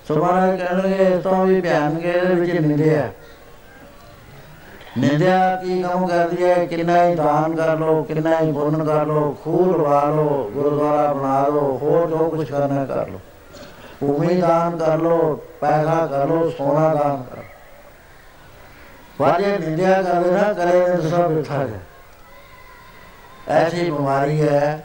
ਸੋ 0.08 0.16
ਮਹਾਰਾਜ 0.16 0.60
ਕਹਿਣਗੇ 0.60 1.06
ਇਸ 1.06 1.24
ਤੋਂ 1.24 1.46
ਵੀ 1.46 1.62
ਭਿਆਨਕ 1.62 2.06
ਇਹਦੇ 2.06 2.36
ਵਿੱਚ 2.36 2.52
ਨਿੰਦਿਆ। 2.52 3.12
ਨਿੰਦਿਆ 4.98 5.56
ਕੀ 5.56 5.82
ਕੰਮ 5.82 6.08
ਕਰਦੀ 6.08 6.44
ਹੈ? 6.44 6.66
ਕਿੰਨਾ 6.66 7.06
ਹੀ 7.06 7.16
ਦਾਨ 7.16 7.56
ਕਰ 7.56 7.78
ਲੋ 7.78 8.04
ਕਿੰਨਾ 8.04 8.40
ਹੀ 8.40 8.52
ਪੁੰਨ 8.52 8.84
ਕਰ 8.84 9.06
ਲੋ 9.06 9.38
ਖੂਹ 9.44 9.66
ਲਵਾ 9.74 10.04
ਲੋ 10.06 10.52
ਗੁਰਦੁਆਰਾ 10.54 11.14
ਬਣਾ 11.14 11.48
ਲੋ 11.48 11.78
ਹੋਰ 11.82 12.10
ਜੋ 12.10 12.30
ਕੁਝ 12.30 12.50
ਕਰਨਾ 12.52 12.86
ਕਰ 12.86 13.08
ਲੋ 13.08 13.20
ਭੂਮੀ 14.00 14.36
ਦਾਨ 14.36 14.78
ਕਰ 14.78 14.98
ਲੋ 14.98 15.18
ਪੈਸਾ 15.62 16.06
ਕਰ 16.06 16.28
ਲੋ 16.28 16.50
ਸੋਨਾ 16.50 16.94
ਦਾਨ 16.94 17.24
ਕਰ 17.24 17.38
ਲਓ। 17.38 17.44
ਵਾਜੇ 19.20 19.58
ਨਿੰਦਿਆ 19.58 20.02
ਕਰਦੇ 20.02 20.32
ਨਾ, 20.32 20.54
ਕਰੇ 20.54 20.80
ਨੇ 20.80 21.10
ਸਭ 21.10 21.30
ਬਿਠਾ 21.32 21.54
ਹੈ 21.54 21.80
ਐਸੀ 23.48 23.92
ਬਿਮਾਰੀ 23.92 24.42
ਹੈ 24.42 24.85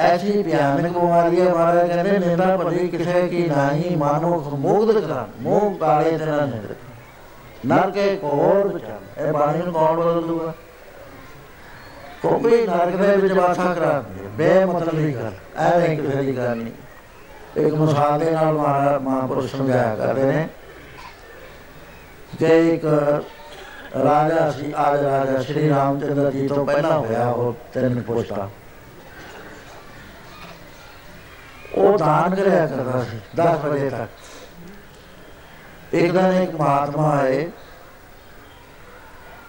ਐਸੀ 0.00 0.42
ਭਿਆਨਕ 0.42 0.92
ਬਿਮਾਰੀ 0.92 1.40
ਹੈ 1.40 1.48
ਮਹਾਰਾਜ 1.48 1.88
ਕਹਿੰਦੇ 1.88 2.18
ਨਿੰਦਾ 2.18 2.56
ਭਲੀ 2.56 2.88
ਕਿਸੇ 2.88 3.26
ਕੀ 3.28 3.42
ਨਹੀਂ 3.48 3.96
ਮਾਨੋ 3.96 4.40
ਮੁਗਧ 4.58 4.98
ਕਰਾਂ, 4.98 5.24
ਮੂੰਹ 5.40 5.76
ਕਾਲੇ 5.78 6.16
ਤੇ 6.18 6.26
ਨਾ 6.26 6.44
ਨਿੰਦ 6.46 6.74
ਨਰ 7.66 7.90
ਕੇ 7.90 8.14
ਕੋਰ 8.16 8.68
ਬਚਾਨ 8.68 8.98
ਇਹ 9.18 9.32
ਬਾਣੀ 9.32 9.58
ਨੂੰ 9.58 9.72
ਕੌਣ 9.72 9.96
ਬਦਲ 9.96 10.20
ਦੂਗਾ? 10.22 10.52
ਕੋਈ 12.22 12.66
ਨਰਕ 12.66 12.96
ਦੇ 12.96 13.16
ਵਿੱਚ 13.16 13.32
ਵਾਸਾ 13.34 13.72
ਕਰਾ 13.74 13.92
ਦਿੰਦੇ 14.00 14.28
ਬੇਮਤਲਬ 14.36 14.96
ਦੀ 14.96 15.14
ਗੱਲ 15.14 15.32
ਐਵੇਂ 15.58 15.96
ਕਿਸੇ 15.96 16.22
ਦੀ 16.22 16.36
ਗੱਲ 16.36 16.56
ਨਹੀਂ। 16.56 16.72
ਇੱਕ 17.56 17.74
ਮਿਸਾਲ 17.74 18.18
ਦੇ 18.18 18.30
ਨਾਲ 18.30 18.52
ਮਹਾਰਾ, 18.54 18.98
ਮਹਾਂਪੁਰਸ਼ 18.98 19.52
ਸਮਝਾਇਆ 19.52 19.94
ਕਰਦੇ 19.96 20.24
ਨੇ 20.24 20.48
ਕਿ 22.38 22.74
ਇੱਕ 22.74 22.84
ਰਾਜਾ 23.96 24.50
ਸੀ, 24.50 24.72
ਆਜ 24.76 25.02
ਰਾਜਾ, 25.02 25.40
ਸ਼੍ਰੀ 25.42 25.68
ਰਾਮਚੰਦਰ 25.68 26.30
ਜੀ 26.30 26.46
ਤੋਂ 26.48 26.64
ਪਹਿਲਾਂ 26.66 26.98
ਹੋਇਆ 26.98 27.28
ਉਹ 27.28 27.54
ਤਿੰਨ 27.74 28.00
ਪੁਸ਼ਤਾ। 28.02 28.48
ਉਹ 31.78 31.98
ਦਾਨ 31.98 32.34
ਕਰਿਆ 32.34 32.66
ਕਰਦਾ 32.66 33.04
ਸੀ 33.04 33.20
10 33.36 33.64
ਵਜੇ 33.64 33.90
ਤੱਕ। 33.90 34.10
ਇੱਕ 35.94 36.12
ਦਿਨ 36.12 36.26
ਇੱਕ 36.26 36.54
ਮਹਾਤਮਾ 36.54 37.18
ਆਏ। 37.18 37.50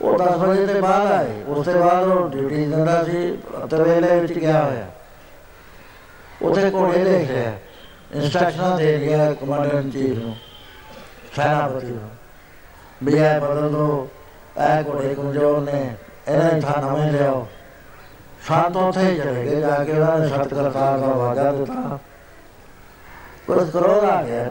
ਉਹ 0.02 0.20
10 0.20 0.38
ਵਜੇ 0.38 0.66
ਦੇ 0.66 0.82
ਬਾਅਦ 0.82 1.12
ਆਏ। 1.12 1.44
ਉਸ 1.48 1.66
ਤੋਂ 1.66 1.74
ਬਾਅਦ 1.74 2.08
ਉਹ 2.08 2.30
ਡਿਊਟੀ 2.30 2.66
ਦਿੰਦਾ 2.66 3.04
ਸੀ 3.04 3.38
ਤਵੇਲੇ 3.70 4.20
ਵਿੱਚ 4.20 4.34
ਗਿਆ 4.34 4.64
ਹੋਇਆ। 4.64 4.88
ਉਥੇ 6.42 6.70
ਕੋਲੇ 6.70 7.04
ਦੇਖ 7.04 7.32
ਰਿਹਾ 7.32 7.52
ਇੰਸਟਰਕਸ਼ਨਾਂ 8.14 8.78
ਦੇ 8.78 9.00
ਰਿਹਾ 9.00 9.34
ਕਮਾਂਡਰ 9.34 9.78
ਇਨ 9.78 9.92
ਚੀਫ 9.92 10.18
ਨੂੰ। 10.18 10.36
ਸੈਨਾਪਤੀ 11.36 11.88
ਨੂੰ। 11.88 12.10
ਵੀ 13.04 13.14
ਇਹ 13.14 13.40
ਬਦਲ 13.40 13.70
ਦੋ 13.70 14.10
ਇਹ 14.58 14.84
ਕੋਲੇ 14.84 15.16
ਕਮਜ਼ੋਰ 15.16 15.62
ਨੇ, 15.62 15.96
ਇਹਨਾਂ 16.28 16.62
ਥਾਂ 16.62 16.82
ਨਵੇਂ 16.82 17.12
ਲਿਆਓ। 17.12 17.48
ਸ਼ਾਂਤ 18.48 18.76
ਉੱਥੇ 18.76 19.16
ਚਲੇ 19.16 19.46
ਗਏ। 19.46 19.62
ਜਾ 19.62 19.84
ਕੇ 19.84 19.92
ਉਹਨਾਂ 19.92 20.20
ਨੇ 20.20 20.28
ਸਤ 20.28 20.54
ਕਰਤਾਰ 20.54 20.98
ਦਾ 20.98 21.08
ਵਾਜਾ 21.08 21.52
ਦਿੱਤਾ। 21.52 22.00
ਕੁਝ 23.50 23.70
ਕਰੋੜ 23.70 24.04
ਆ 24.06 24.22
ਗਿਆ 24.24 24.50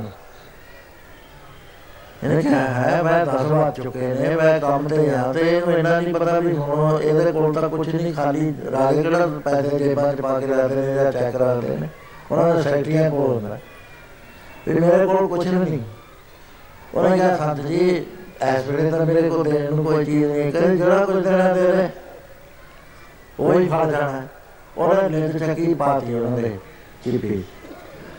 ਇਹਨੇ 2.23 2.43
ਕਿਹਾ 2.43 2.61
ਹੈ 2.67 3.03
ਮੈਂ 3.03 3.25
ਦਸ 3.27 3.43
ਵਾਰ 3.43 3.71
ਚੁੱਕੇ 3.73 4.07
ਨੇ 4.15 4.35
ਮੈਂ 4.37 4.59
ਕੰਮ 4.61 4.89
ਤੇ 4.89 5.09
ਆ 5.11 5.23
ਤੇ 5.33 5.41
ਇਹਨੂੰ 5.49 5.75
ਇੰਨਾ 5.75 6.01
ਨਹੀਂ 6.01 6.15
ਪਤਾ 6.15 6.39
ਵੀ 6.41 6.55
ਹੁਣ 6.57 7.03
ਇਹਦੇ 7.03 7.33
ਕੋਲ 7.33 7.53
ਤਾਂ 7.53 7.69
ਕੁਝ 7.69 7.89
ਨਹੀਂ 7.89 8.13
ਖਾਲੀ 8.15 8.53
ਰਾਜੇ 8.73 9.03
ਕਿਹੜਾ 9.03 9.27
ਪੈਸੇ 9.45 9.79
ਜੇਬਾਂ 9.79 10.13
ਚ 10.15 10.21
ਪਾ 10.21 10.39
ਕੇ 10.41 10.47
ਰੱਖਦੇ 10.47 10.77
ਨੇ 10.77 10.95
ਜਾਂ 10.95 11.13
ਚੈੱਕ 11.13 11.37
ਰੱਖਦੇ 11.37 11.77
ਨੇ 11.77 11.89
ਉਹਨਾਂ 12.31 12.55
ਦੇ 12.55 12.63
ਸੈਕਟਰੀਆਂ 12.63 13.11
ਕੋਲ 13.11 13.29
ਹੁੰਦਾ 13.29 13.59
ਵੀ 14.69 14.81
ਮੇਰੇ 14.81 15.07
ਕੋਲ 15.07 15.29
ਕੁਝ 15.29 15.47
ਨਹੀਂ 15.49 15.81
ਉਹਨੇ 16.95 17.17
ਕਿਹਾ 17.17 17.37
ਸੰਤ 17.37 17.61
ਜੀ 17.61 18.07
ਐਸ 18.43 18.67
ਵੇਲੇ 18.67 18.91
ਤਾਂ 18.91 19.05
ਮੇਰੇ 19.07 19.29
ਕੋਲ 19.31 19.45
ਦੇਣ 19.45 19.75
ਨੂੰ 19.75 19.85
ਕੋਈ 19.85 20.05
ਚੀਜ਼ 20.05 20.25
ਨਹੀਂ 20.25 20.51
ਕਦੇ 20.53 20.77
ਜਿਹੜਾ 20.77 21.05
ਕੁਝ 21.05 21.23
ਦੇਣਾ 21.25 21.53
ਦੇ 21.53 21.67
ਦੇ 21.67 21.89
ਉਹ 23.39 23.61
ਹੀ 23.61 23.69
ਫੜ 23.69 23.91
ਜਾਣਾ 23.91 24.23
ਉਹਨੇ 24.77 25.09
ਲੈ 25.11 25.29
ਚੱਕੀ 25.39 25.75
ਪਾਤੀ 25.75 26.15
ਉਹਨਾਂ 26.15 26.37
ਦੇ 26.39 26.59
ਚਿਪੀ 27.05 27.43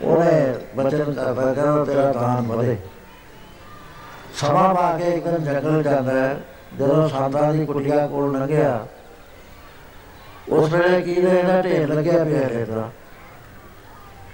ਉਹਨੇ 0.01 0.53
ਬਚਨ 0.75 1.13
ਕਰਦਾ 1.13 1.53
ਕਹਿੰਦਾ 1.53 1.83
ਤੇਰਾ 1.85 2.11
ਦਾਨ 2.13 2.47
ਵਧੇ। 2.47 2.77
ਸਮਾਂ 4.35 4.73
ਪਾ 4.75 4.91
ਕੇ 4.97 5.09
ਇੱਕ 5.09 5.25
ਦਿਨ 5.25 5.43
ਜੰਗਲ 5.45 5.81
ਜਾਂਦਾ 5.83 6.11
ਹੈ, 6.13 6.37
ਜਦੋਂ 6.79 7.07
ਸਾਦਾ 7.09 7.51
ਦੀ 7.51 7.65
ਕੁਟਿਆ 7.65 8.05
ਕੋਲ 8.07 8.31
ਲੰਘਿਆ, 8.33 8.85
ਉਸ 10.49 10.71
ਵੇਲੇ 10.73 11.01
ਕੀ 11.01 11.13
ਦੇ 11.15 11.39
ਇਹਨਾਂ 11.39 11.61
ਢੇਰ 11.63 11.87
ਲੱਗਿਆ 11.87 12.23
ਪਿਆ 12.23 12.47
ਰੇਤਾ 12.49 12.89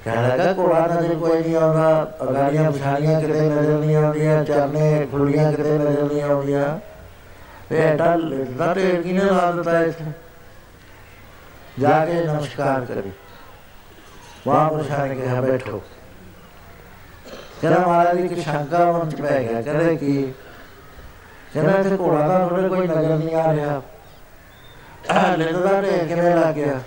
ਕਹਿਣ 0.04 0.28
ਲੱਗਾ 0.30 0.52
ਕੋਲਾ 0.54 0.86
ਨਜ਼ਰ 0.88 1.16
ਕੋਈ 1.16 1.42
ਨਹੀਂ 1.42 1.56
ਆਉਂਦਾ, 1.56 2.12
ਅਗਾੜੀਆਂ 2.24 2.72
ਪਛਾਣੀਆਂ 2.72 3.20
ਕਿਤੇ 3.22 3.42
ਨਜ਼ਰ 3.42 3.80
ਨਹੀਂ 3.80 3.96
ਆਉਂਦੀਆਂ, 3.96 4.44
ਚਰਨੇ 4.44 5.08
ਖੁੱਲੀਆਂ 5.12 5.52
ਕਿਤੇ 5.52 5.78
ਨਜ਼ਰ 5.78 6.04
ਨਹੀਂ 6.04 6.22
ਆਉਂਦੀਆਂ। 6.24 6.78
ਇਹ 7.72 7.96
ਡਲ 7.98 8.46
ਦਾ 8.58 8.74
ਢੇਰ 8.74 9.02
ਕਿਨੇ 9.02 9.24
ਲਾ 9.26 9.52
ਦਿੱਤਾ 9.52 9.80
ਇਸ 9.82 9.96
ਜਾ 11.80 12.06
ਕੇ 12.06 12.24
ਨਮਸਕਾਰ 12.26 12.86
ਕਰੀ। 12.86 13.12
ਵਾਹ 14.48 14.70
ਪਛਾਣ 14.70 15.16
ਕੇ 15.16 15.28
ਬੈਠੋ। 15.42 15.82
ਕਹਿੰਦਾ 17.62 17.80
ਮਹਾਰਾਜ 17.80 18.18
ਦੀ 18.18 18.28
ਕਿ 18.28 18.42
ਸ਼ੰਕਾ 18.42 18.92
ਮਨ 18.92 19.10
ਚ 19.10 19.22
ਪੈ 19.22 19.44
ਗਿਆ। 19.44 19.62
ਕਹਿੰਦੇ 19.62 19.96
ਕਿ 19.96 20.34
ਕਹਿੰਦਾ 21.54 21.80
ਇੱਥੇ 21.80 21.98
ਘੋੜਾ 21.98 22.28
ਤਾਂ 22.28 22.48
ਤੁਹਾਡੇ 22.48 22.70
ਕੋਈ 22.70 22.88
ਨਜ਼ਰ 22.88 23.18
ਨਹੀਂ 23.18 23.36
ਆ 23.36 23.54
ਰਿਹਾ। 23.54 23.82
ਲੈਂਦਾ 25.38 25.82
ਢੇਰ 25.82 26.08
ਕਿਵੇਂ 26.08 26.36
ਲੱਗ 26.36 26.54
ਗਿਆ? 26.54 26.80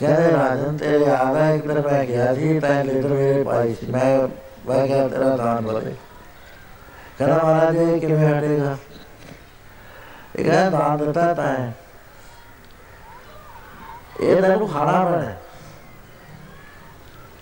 ਕਹਿੰਦੇ, 0.00 0.30
ਰਾਜਨ, 0.32 0.76
ਤੇਰੇ 0.76 1.10
ਆਦਾ 1.10 1.50
ਇੱਕ 1.50 1.66
ਦਿਨ 1.66 1.80
ਮੈਂ 1.80 2.04
ਗਿਆ 2.04 2.34
ਸੀ, 2.34 2.60
ਤਾਂ 2.60 2.84
ਲੈਦਰ 2.84 3.08
ਮੇਰੇ 3.08 3.42
ਪਾਈ 3.44 3.74
ਸੀ। 3.74 3.86
ਮੈਂ 3.86 4.28
ਮੈਂ 4.66 4.86
ਕਿਹਾ 4.86 5.08
ਤੇਰਾ 5.08 5.36
ਦਾਨ 5.36 5.60
ਬਲੇ 5.60 5.94
ਕਹਿੰਦਾ, 7.18 7.38
ਮਹਾਰਾਜ, 7.44 7.76
ਇਹ 7.76 8.00
ਕਿਵੇਂ 8.00 8.34
ਹਟੇਗਾ? 8.34 8.76
ਇਹ 10.36 10.44
ਕਹਿੰਦਾ, 10.44 10.78
ਦਾਨ 10.78 10.98
ਦਿੱਤਾ 10.98 11.34
ਤਾਂ 11.34 11.72
ਇਹ 14.20 14.42
ਤੈਨੂੰ 14.42 14.68
ਖਾਣਾ 14.68 15.04
ਪੈਣਾ 15.04 15.32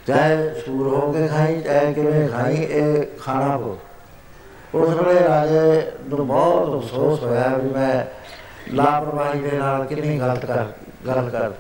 ਚਾਹੇ 0.07 0.55
ਸੂਰ 0.67 0.87
ਹੋ 0.89 1.13
ਕੇ 1.13 1.27
ਖਾਈ 1.29 1.61
ਚਾਹੇ 1.61 1.93
ਕਿਵੇਂ 1.93 2.29
ਖਾਈ, 2.29 2.55
ਇਹ 2.55 3.07
ਖਾਣਾ 3.21 3.57
ਕੋ 3.57 3.79
ਉਸ 4.75 4.89
ਵੇਲੇ 4.89 5.21
ਰਾਜੇ 5.29 5.91
ਨੂੰ 6.09 6.27
ਬਹੁਤ 6.27 6.85
ਅਫਸੋਸ 6.85 7.23
ਹੋਇਆ 7.23 7.49
ਵੀ 7.57 7.69
ਮੈਂ 7.71 8.05
ਲਾਪਰਵਾਹੀ 8.75 9.41
ਦੇ 9.41 9.57
ਨਾਲ 9.59 9.85
ਕਿੰਨੀ 9.85 10.19
ਗਲਤ 10.19 10.47
ਕਰ, 10.47 10.65
ਗੱਲ 11.07 11.29
ਕਰ 11.31 11.53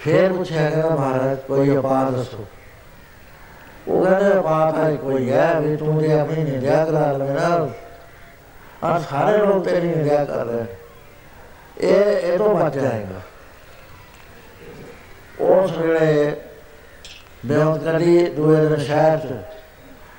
ਫੇਰ 0.00 0.32
ਪੁੱਛਿਆ 0.32 0.70
ਕਿ 0.70 0.76
ਮਹਾਰਾਜ, 0.76 1.38
ਕੋਈ 1.38 1.76
ਉਪਾਅ 1.76 2.10
ਦੱਸੋ? 2.10 2.44
ਉਹ 3.88 4.04
ਕਹਿੰਦੇ 4.04 4.30
ਉਪਾਅ 4.38 4.72
ਤਾਂ 4.72 4.90
ਕੋਈ 4.96 5.30
ਹੈ 5.30 5.60
ਵੀ 5.60 5.76
ਤੂੰ 5.76 5.98
ਜੇ 6.02 6.18
ਆਪਣੀ 6.20 6.44
ਨਿੰਦਿਆ 6.44 6.84
ਕਰਾ 6.84 7.10
ਲਵੇਂ 7.12 7.34
ਨਾ 7.34 7.68
ਆ 8.84 8.98
ਸਾਰੇ 9.10 9.38
ਲੋਕ 9.38 9.64
ਤੇਰੀ 9.64 9.88
ਨਿੰਦਿਆ 9.88 10.24
ਕਰ 10.24 10.44
ਰਹੇ 10.44 10.64
ਇਹ 11.80 12.32
ਇਹ 12.32 12.38
ਤੋਂ 12.38 12.54
ਬਚ 12.54 12.74
ਜਾਏਗਾ। 12.74 13.20
ਉਸ 15.44 15.76
ਵੇਲੇ 15.76 16.34
ਬੇਅੰਤ 17.46 17.84
ਕਰੀ, 17.84 18.26
ਦੂਏ 18.26 18.60
ਦਿਨ 18.60 18.76
ਸ਼ਹਿਰ 18.76 19.18
ਚ। 19.18 19.32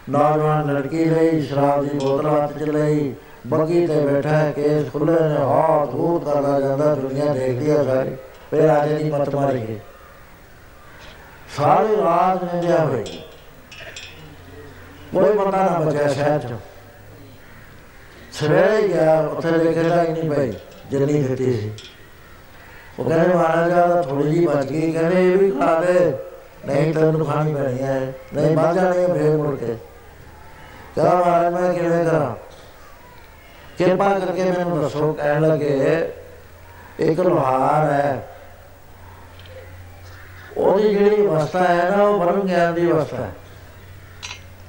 ਨੌਜਵਾਨ 0.09 0.73
ਲੜਕੀ 0.73 1.05
ਲਈ, 1.05 1.41
ਸ਼ਰਾਬ 1.41 1.85
ਦੀ 1.85 1.99
ਬੋਤਲ 1.99 2.43
ਹੱਥ 2.43 2.57
ਚ 2.57 2.63
ਲਈ। 2.63 3.15
ਬੱਗੀ 3.47 3.87
ਤੇ 3.87 4.05
ਬੈਠਾ 4.05 4.29
ਹੈ 4.29 4.51
ਕੇਸ 4.51 4.91
ਖੁੱਲੇ 4.91 5.13
ਨੇ 5.13 5.35
ਹਾਂ 5.35 5.85
ਧੂਤ 5.85 6.25
ਕਰਦਾ 6.25 6.59
ਜਾਂਦਾ, 6.59 6.95
ਦੁਨੀਆ 6.95 7.33
ਦੇਖਦੀ 7.33 7.71
ਹੈ 7.71 7.83
ਸਾਰੀ। 7.83 8.15
ਫਿਰ 8.51 8.63
ਰਾਜੇ 8.63 8.95
ਦੀ 8.95 9.11
ਮਤ 9.11 9.35
ਮਾਰੀ 9.35 9.67
ਗਈ। 9.67 9.79
ਸਾਰੀ 11.57 11.95
ਰਾਤ 11.95 12.43
ਨਿੰਦਿਆ 12.43 12.85
ਹੋਈ। 12.85 13.03
ਕੋਈ 15.13 15.33
ਬੰਦਾ 15.33 15.57
ਨਾ 15.57 15.79
ਬਚਿਆ 15.79 16.07
ਸ਼ਹਿਰ 16.07 16.39
ਚ। 16.39 16.53
ਸਵੇਰੇ 18.33 18.87
ਗਿਆ, 18.87 19.21
ਉੱਥੇ 19.21 19.51
ਦੇਖਿਆ 19.51 20.03
ਹੀ 20.03 20.11
ਨਹੀਂ 20.11 20.31
ਭਾਈ 20.31 20.53
ਜਿੰਨੀ 20.91 21.23
ਦਿੱਤੀ 21.23 21.53
ਸੀ। 21.53 21.71
ਉਹ 22.99 23.05
ਕਹਿੰਦੇ, 23.05 23.33
ਮਹਾਰਾਜਾ 23.33 23.87
ਦਾ 23.87 24.01
ਥੋੜੀ 24.01 24.31
ਜੀ 24.31 24.45
ਬਚ 24.45 24.65
ਗਈ। 24.65 24.91
ਕਹਿੰਦੇ, 24.91 25.33
ਇਹ 25.33 25.37
ਵੀ 25.37 25.51
ਖਾ 25.51 25.81
ਦੇ 25.81 26.13
ਨਹੀਂ 26.65 26.93
ਤੈਨੂੰ 26.93 27.25
ਖਾਣੀ 27.25 27.53
ਪੈਣੀ 27.53 27.81
ਹੈ 27.83 28.13
ਨਹੀਂ 28.33 28.55
ਬਾਹਰ 28.55 28.73
ਜਾਣੇ 28.73 29.07
ਫੇਰ 29.07 29.37
ਮੁੜ 29.37 29.55
ਕੇ। 29.55 29.77
ਕਹਾ 30.95 31.13
ਮਹਾਰਾਜ, 31.15 31.53
ਮੈਂ 31.53 31.73
ਕਿਵੇਂ 31.73 32.05
ਕਰਾਂ? 32.05 32.35
ਕਿਰਪਾ 33.77 34.19
ਕਰਕੇ 34.19 34.43
ਮੈਨੂੰ 34.43 34.81
ਦੱਸੋ, 34.81 35.13
ਕਹਿਣ 35.13 35.47
ਲੱਗੇ, 35.47 36.13
ਇੱਕ 36.99 37.19
ਲੋਹਾਰ 37.19 37.91
ਹੈ 37.91 38.27
ਉਹਦੀ 40.57 40.95
ਜਿਹੜੀ 40.95 41.25
ਅਵਸਥਾ 41.25 41.63
ਹੈ 41.63 41.89
ਨਾ, 41.97 42.03
ਉਹ 42.03 42.19
ਬ੍ਰਹਮ 42.19 42.41
ਗਿਆਨ 42.41 42.73
ਦੀ 42.73 42.91
ਅਵਸਥਾ 42.91 43.17
ਹੈ 43.17 43.31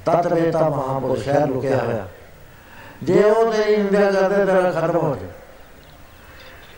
ਤਤ 0.05 0.33
ਵੇਤਾ 0.33 0.69
ਮਹਾਪੁਰਸ਼ 0.69 1.27
ਹੈ 1.27 1.45
ਲੁਕਿਆ 1.45 1.77
ਹੋਇਆ। 1.77 2.07
ਜੇ 3.03 3.23
ਉਹ 3.23 3.53
ਤੇਰੀ 3.53 3.77
ਨਿੰਦਿਆ 3.77 4.11
ਕਰਦੇ, 4.11 4.45
ਤੇਰਾ 4.45 4.71
ਖਤਮ 4.71 4.97
ਹੋ 4.97 5.15
ਜਾਏ। 5.15 5.29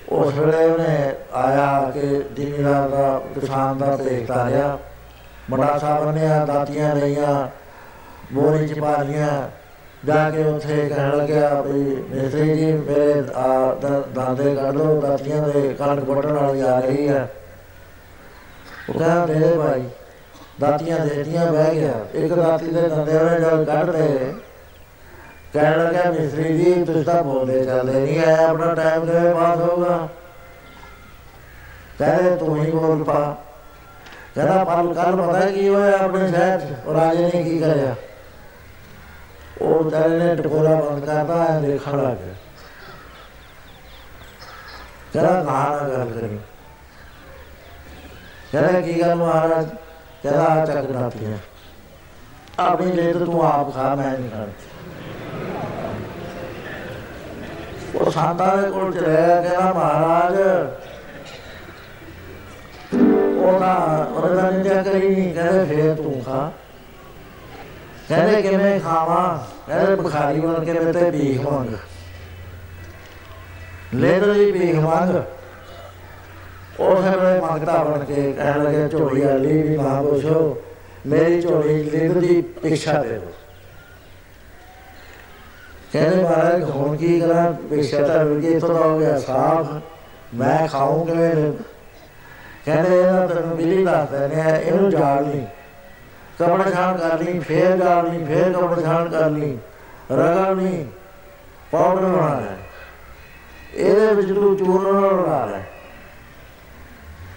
ਉਸ 0.10 0.34
ਵੇਲੇ 0.34 0.66
ਉਹਨੇ 0.66 1.16
ਆਇਆ 1.34 1.92
ਕਿ 1.94 2.24
ਜ਼ਿਮੀਦਾਰ 2.34 2.90
ਦਾ 2.90 3.22
ਕਿਸਾਨ 3.36 3.78
ਦਾ 3.78 3.96
ਦੇਖਦਾ 3.96 4.50
ਰਿਹਾ। 4.50 4.80
ਮੁੰਡਾ 5.50 5.78
ਸਾਹਿਬ 5.78 6.12
ਨੇ 6.12 6.28
ਦਾਤੀਆਂ 6.48 6.96
ਲਈਆਂ 6.96 7.48
ਬੋਰੀ 8.34 8.68
ਚ 8.68 8.80
ਪਾ 8.80 8.96
ਲੀਆਂ 9.04 9.50
ਜਾ 10.06 10.30
ਕੇ 10.30 10.44
ਉੱਥੇ 10.44 10.88
ਕਹਿਣ 10.90 11.18
ਲੱਗਿਆ 11.18 11.62
ਵੀ 11.62 11.84
ਮੇਸਰੀ 12.10 12.56
ਜੀ, 12.58 12.72
ਮੇਰੇ 12.72 13.22
ਦਾਦੇ 14.16 14.56
ਕੱਢ 14.56 14.76
ਲੋ 14.76 15.00
ਦਾਤੀਆਂ 15.02 15.42
ਦੇ 15.44 15.74
ਕਣਕ 15.80 16.04
ਵੱਢਣ 16.04 16.34
ਵਾਲੀ 16.34 16.62
ਆ 16.62 16.80
ਰਹੀ 16.80 17.08
ਹੈ 17.08 17.30
ਉਹ 18.90 19.00
ਕਹਿੰਦਾ 19.00 19.26
ਦੇ 19.26 19.54
ਭਾਈ, 19.58 19.84
ਦਾਤੀਆਂ 20.62 21.00
ਦੇਤੀਆਂ 21.00 21.46
ਬਹਿ 21.52 21.76
ਗਿਆ। 21.76 21.94
ਇੱਕ 22.16 22.34
ਦਾਤੀ 22.34 22.68
ਦੇ 22.68 22.82
ਦੰਦੇ 22.82 23.18
ਉਹਨੇ 23.18 23.40
ਜਦ 23.40 23.64
ਕੱਢਦੇ। 23.66 24.34
ਕਹਿਣ 25.54 25.84
ਲੱਗਾ 25.84 26.12
ਮਿਸਰੀ 26.12 26.58
ਜੀ, 26.58 26.84
ਤੁਸੀਂ 26.84 27.04
ਤਾਂ 27.06 27.24
ਬੋਲਦੇ 27.24 27.64
ਚੱਲਦੇ 27.66 28.00
ਨਹੀਂ 28.02 28.20
ਆਇਆ 28.20 28.48
ਆਪਣਾ 28.48 28.74
ਟਾਈਮ 28.74 29.06
ਕਿਵੇਂ 29.06 29.34
ਪਾਸ 29.36 29.58
ਹੋਊਗਾ? 29.60 30.08
ਕਹਿੰਦੇ, 32.00 32.36
ਤੂੰ 32.36 32.64
ਹੀ 32.64 32.72
ਬੋਲ 32.72 33.04
ਪਾ। 33.04 33.36
ਕਹਿੰਦਾ 34.36 34.64
ਪਰ 34.64 34.94
ਕੱਲ 34.94 35.16
ਪਤਾ 35.16 35.50
ਕੀ 35.50 35.70
ਹੋਇਆ 35.70 35.98
ਆਪਣੇ 35.98 36.28
ਸ਼ਹਿਰ 36.28 36.60
ਚ? 36.60 36.64
ਉਹ 36.86 36.94
ਰਾਜੇ 36.94 37.32
ਨੇ 37.34 37.44
ਕੀ 37.44 37.60
ਕਰਿਆ? 37.60 37.96
ਉਹ 39.62 39.92
ਤੇਰੇ 39.92 40.20
ਨੇ 40.20 40.36
ਟਕੋਲਾ 40.36 40.76
ਬੰਦ 40.76 41.06
ਕਰਤਾ 41.06 41.54
ਹੈ 41.54 41.60
ਦੇਖਣ 41.60 42.04
ਲੱਗ 42.04 42.18
ਗਿਆ। 42.18 42.34
ਕਹਿੰਦਾ 45.14 45.44
ਕਹਾਂ 45.44 45.90
ਗੱਲ 45.90 46.10
ਕਰੀ। 46.10 46.40
ਕਹਿੰਦਾ 48.52 48.82
ਕੀ 48.82 49.02
ਗੱਲ 49.02 49.16
ਮਹਾਰਾਜ? 49.16 49.70
ਕਹਿੰਦਾ 50.24 50.66
ਚੱਕ 50.66 50.92
ਦਾਤੀਆਂ 50.92 51.38
ਆਪਣੀ 52.60 52.92
ਲੈ 52.92 53.14
ਤੂੰ 53.14 53.54
ਆਪ 53.54 53.74
ਖਾ, 53.74 53.96
ਮੈਂ 53.96 54.20
ਨਹੀਂ 54.20 54.30
ਖਾਣੀ। 54.30 54.52
ਉਹ 57.96 58.12
ਸਾਦਾ 58.12 58.56
ਦੇ 58.56 58.72
ਕੋਲ 58.72 58.94
ਚਲਿਆ, 58.94 59.42
ਕਹਿੰਦਾ 59.42 59.74
ਮਹਾਰਾਜ 59.74 60.34
ਉਹਦਾ 63.46 63.74
ਉਹਦਾ 64.12 64.50
ਨਿੰਦਿਆ 64.50 64.82
ਕਰੀ 64.84 65.10
ਨਹੀਂ 65.10 65.34
ਕਹਿੰਦੇ 65.34 65.66
ਫੇਰ 65.66 65.96
ਤੂੰ 65.96 66.22
ਖਾ 66.26 66.52
ਕਹਿੰਦੇ 68.10 68.42
ਕਿਵੇਂ 68.42 68.80
ਖਾਵਾਂ 68.80 69.38
ਕਹਿੰਦੇ 69.68 69.96
ਬੁਖਾਰੀ 69.96 70.40
ਬਣ 70.40 70.66
ਕੇ 70.66 70.74
ਮੇਰੇ 70.74 70.94
ਤੇ 70.94 71.12
ਭੀਖ 71.12 71.40
ਮੰਗ 71.42 71.76
ਲੈ 73.96 74.20
ਲਈ 74.20 74.52
ਭੀਖ 74.52 74.76
ਮੰਗ 74.76 75.16
ਉਹ 76.80 77.02
ਫਿਰ 77.02 77.42
ਮੰਗਤਾ 77.42 77.84
ਬਣ 77.84 78.04
ਕੇ 78.06 78.32
ਕਹਿਣ 78.34 78.64
ਲੱਗੇ 78.64 78.88
ਝੋਲੀ 78.88 79.22
ਵਾਲੀ 79.22 79.62
ਵੀ 79.62 79.78
ਨਾ 79.78 80.02
ਪੁੱਛੋ 80.02 80.64
ਮੇਰੀ 81.08 81.42
ਝੋਲੀ 81.42 81.84
ਲਿੰਦ 81.84 82.18
ਦੀ 82.18 82.42
ਪਿੱਛਾ 82.62 83.02
ਦੇ 83.02 83.18
ਦੋ 83.18 83.32
ਕਹਿੰਦੇ 85.94 86.24
ਮਹਾਰਾਜ 86.24 86.64
ਹੁਣ 86.64 86.96
ਕੀ 86.98 87.20
ਕਰਾਂ 87.20 87.52
ਪੇਸ਼ਾ 87.70 88.08
ਤਾਂ 88.08 88.24
ਵੀ 88.26 88.48
ਇਤੋਂ 88.48 88.70
ਦਾ 88.70 88.80
ਹੋ 88.80 88.98
ਗਿਆ 89.00 89.18
ਸਾਫ਼ 89.20 89.68
ਮੈਂ 90.36 90.68
ਖਾਉਂ 90.68 91.06
ਕਿਵੇਂ 91.06 91.52
ਕਹਿੰਦੇ 92.66 93.00
ਇਹਦਾ 93.00 93.28
ਤੈਨੂੰ 93.28 93.58
ਬਿਲੀ 93.58 93.86
ਦੱਸਦੇ 93.86 94.36
ਨੇ 94.36 94.60
ਇਹਨੂੰ 94.64 94.90
ਜਾਲ 94.90 95.26
ਨਹੀਂ 95.26 95.46
ਕਪੜਾ 96.40 96.72
ਛਾਣ 96.72 96.98
ਕਰ 96.98 97.20
ਲਈ, 97.20 97.40
ਫੇਰ 97.40 97.78
ਜਾਲ 97.78 98.10
ਨਹੀਂ 98.10 98.26
ਫੇਰ 98.26 98.54
ਕਪੜਾ 98.54 98.82
ਛਾਣ 98.82 99.10
ਕਰ 99.10 99.30
ਲਈ। 99.30 99.58
ਰਗੜ 100.12 100.56
ਨਹੀਂ 100.56 100.86
ਪਾਉਡਰ 101.72 102.02
ਬਣਾ 102.02 102.40
ਲੈ। 102.40 102.58
ਇਹਦੇ 103.74 104.14
ਵਿੱਚ 104.14 104.28
ਤੂੰ 104.28 104.58
ਚੂਰਨ 104.58 105.30
ਲਾ 105.30 105.46
ਲੈ। 105.46 105.62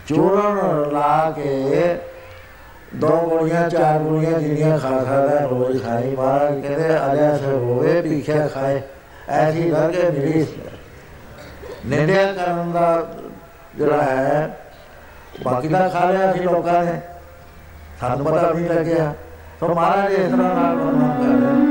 ਚੂਰਨ 0.06 0.92
ਲਾ 0.92 1.30
ਕੇ 1.36 1.98
ਦੋ 2.94 3.08
ਗੋਲੀਆਂ, 3.08 3.70
ਚਾਰ 3.70 3.98
ਗੋਲੀਆਂ 3.98 4.40
ਜਿਹੜੀਆਂ 4.40 4.78
ਖਾ 4.78 4.88
ਸਕਦਾ 4.88 5.40
ਰੋਜ਼ 5.40 5.82
ਖਾਈ। 5.82 6.16
ਮਹਾਰਾਜ 6.16 6.60
ਕਹਿੰਦੇ, 6.60 6.88
ਅਜਾ 7.12 7.36
ਸੇ 7.36 7.44
ਹੋਵੇ, 7.44 8.02
ਭੀਖਿਆ 8.02 8.48
ਖਾਏ। 8.48 8.82
ਐਸੀ 9.28 9.70
ਕਰਕੇ 9.70 10.10
ਮਿਲੀ 10.10 10.46
ਨਿੰਦਿਆ 11.86 12.32
ਕਰਨ 12.32 12.72
ਦਾ 12.72 13.14
ਜਿਹੜਾ 13.76 14.02
ਹੈ 14.02 14.60
ਬਾਕੀ 15.42 15.68
ਦਾ 15.68 15.88
ਖਾ 15.88 16.10
ਲਿਆ 16.10 16.32
ਸੀ, 16.32 16.38
ਲੋਕਾਂ 16.38 16.84
ਨੇ। 16.84 17.00
ਸਾਨੂੰ 18.00 18.26
ਪਤਾ 18.26 18.50
ਨਹੀਂ 18.50 18.70
ਲੱਗਿਆ। 18.70 19.14
ਸੋ 19.60 19.74
ਮਹਾਰਾਜ 19.74 20.12
ਇਸ 20.12 20.32
ਤਰ੍ਹਾਂ 20.32 20.54
ਨਾਲ 20.54 20.76
ਬਰਮਾਨ 20.76 21.22
ਕਰ 21.22 21.67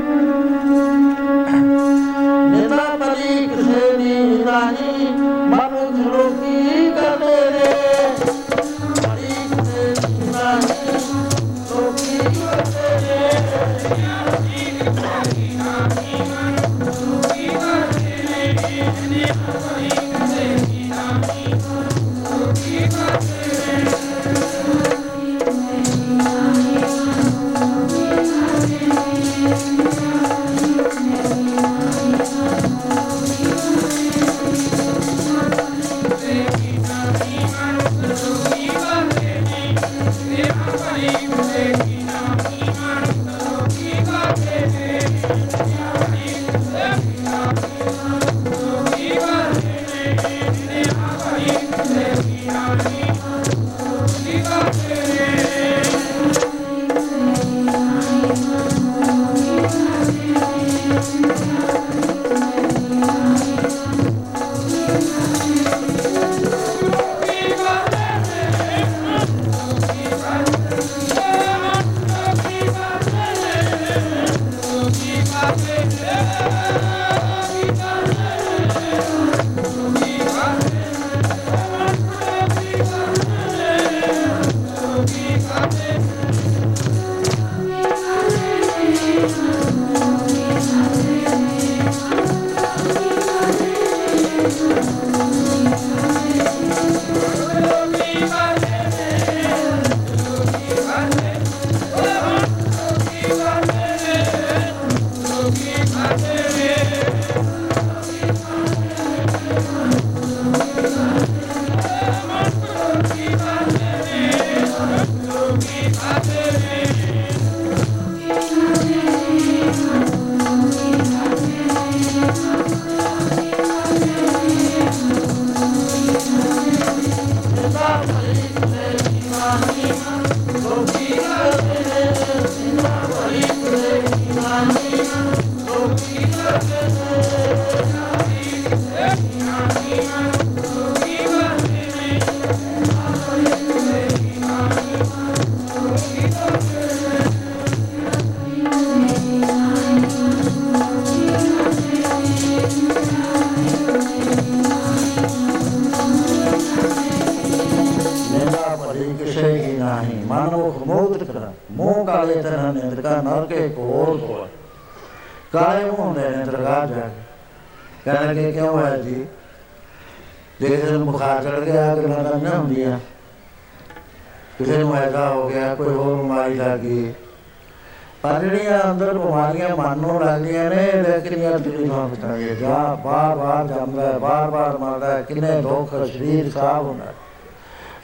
ਦੁੱਖ 186.28 186.42
ਸਰੀਰ 186.42 186.52
ਖਰਾਬ 186.54 186.86
ਹੁੰਦਾ 186.86 187.04
ਹੈ। 187.04 187.14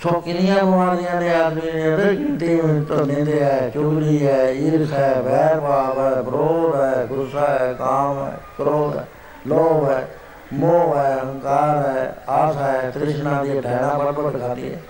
ਸੋ 0.02 0.20
ਕਿੰਨੀਆਂ 0.20 0.64
ਬਿਮਾਰੀਆਂ 0.64 1.20
ਨੇ 1.20 1.34
ਆਦਮੀ 1.34 1.72
ਨੇ 1.72 1.94
ਅੰਦਰ 1.94 2.12
ਗਿਣਤੀ 2.14 2.56
ਤੋਂ 2.88 3.06
ਨਿੰਦੇ 3.06 3.44
ਹੈ, 3.44 3.70
ਚੁਗਲੀ 3.74 4.26
ਹੈ, 4.26 4.52
ਈਰਖ 4.52 4.92
ਹੈ, 4.92 5.22
ਵੈਰ 5.22 5.60
ਭਾਵ 5.60 5.98
ਹੈ, 5.98 6.22
ਵਿਰੋਧ 6.22 6.80
ਹੈ, 6.80 7.06
ਗੁੱਸਾ 7.06 7.46
ਹੈ, 7.48 7.72
ਕਾਮ 7.72 8.24
ਹੈ, 8.24 8.38
ਕ੍ਰੋਧ 8.58 8.96
ਹੈ, 8.96 9.06
ਲੋਭ 9.46 9.90
ਹੈ, 9.90 10.08
ਮੋਹ 10.52 10.96
ਹੈ, 10.96 11.18
ਹੰਕਾਰ 11.24 11.76
ਹੈ, 11.76 12.16
ਆਸ 12.28 12.56
ਹੈ, 12.56 12.90
ਤ੍ਰਿਸ਼ਨਾ 12.90 13.44
ਦੀ 13.44 13.60
ਢਾਣਾ 13.60 13.98
ਵੱਡ 13.98 14.18
ਵੱਡ 14.18 14.40
ਖਾਦੀ 14.40 14.74
ਹੈ। 14.74 14.80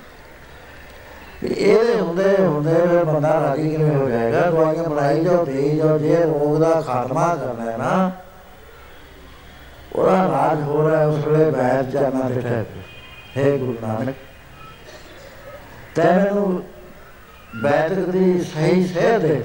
ਵੀ 1.42 1.48
ਇਹਦੇ 1.48 2.00
ਹੁੰਦੇ 2.00 2.36
ਹੁੰਦੇ 2.36 2.74
ਫਿਰ 2.74 3.04
ਬੰਦਾ 3.04 3.28
ਰਾਜੀ 3.28 3.70
ਕਿਵੇਂ 3.70 3.96
ਹੋ 3.96 4.08
ਜਾਏਗਾ? 4.08 4.40
ਦਵਾਈਆਂ 4.40 4.84
ਬਣਾਈ 4.84 5.24
ਜਾਓ 5.24 5.44
ਦੇ 5.44 5.76
ਜਾਓ, 5.76 5.98
ਜੇ 5.98 6.16
ਰੋਗ 6.16 6.60
ਦਾ 6.60 6.80
ਖਾਤਮਾ 6.80 7.36
ਕਰਨਾ 7.36 7.72
ਹੈ 7.72 7.76
ਨਾ, 7.76 8.10
ਉਹਦਾ 9.96 10.12
ਰਾਜ 10.12 10.62
ਹੋ 10.62 10.90
ਰਿਹਾ 10.90 11.06
ਉਸ 11.06 11.26
ਵੇਲੇ 11.26 11.50
ਬੈਠ 11.50 11.84
ਜਾਣਾ 11.84 12.28
ਤੇ 12.28 12.40
ਠਹਿਰ 12.40 12.64
ਹੈ 13.36 13.56
ਗੁਰੂ 13.58 13.76
ਨਾਨਕ, 13.82 14.14
ਤੈ 15.94 16.12
ਮੈਨੂੰ 16.14 16.62
ਬੈਠਕ 17.62 18.08
ਦੀ 18.10 18.40
ਸਹੀ 18.44 18.86
ਸੇਧ 18.86 19.20
ਦੇ 19.22 19.42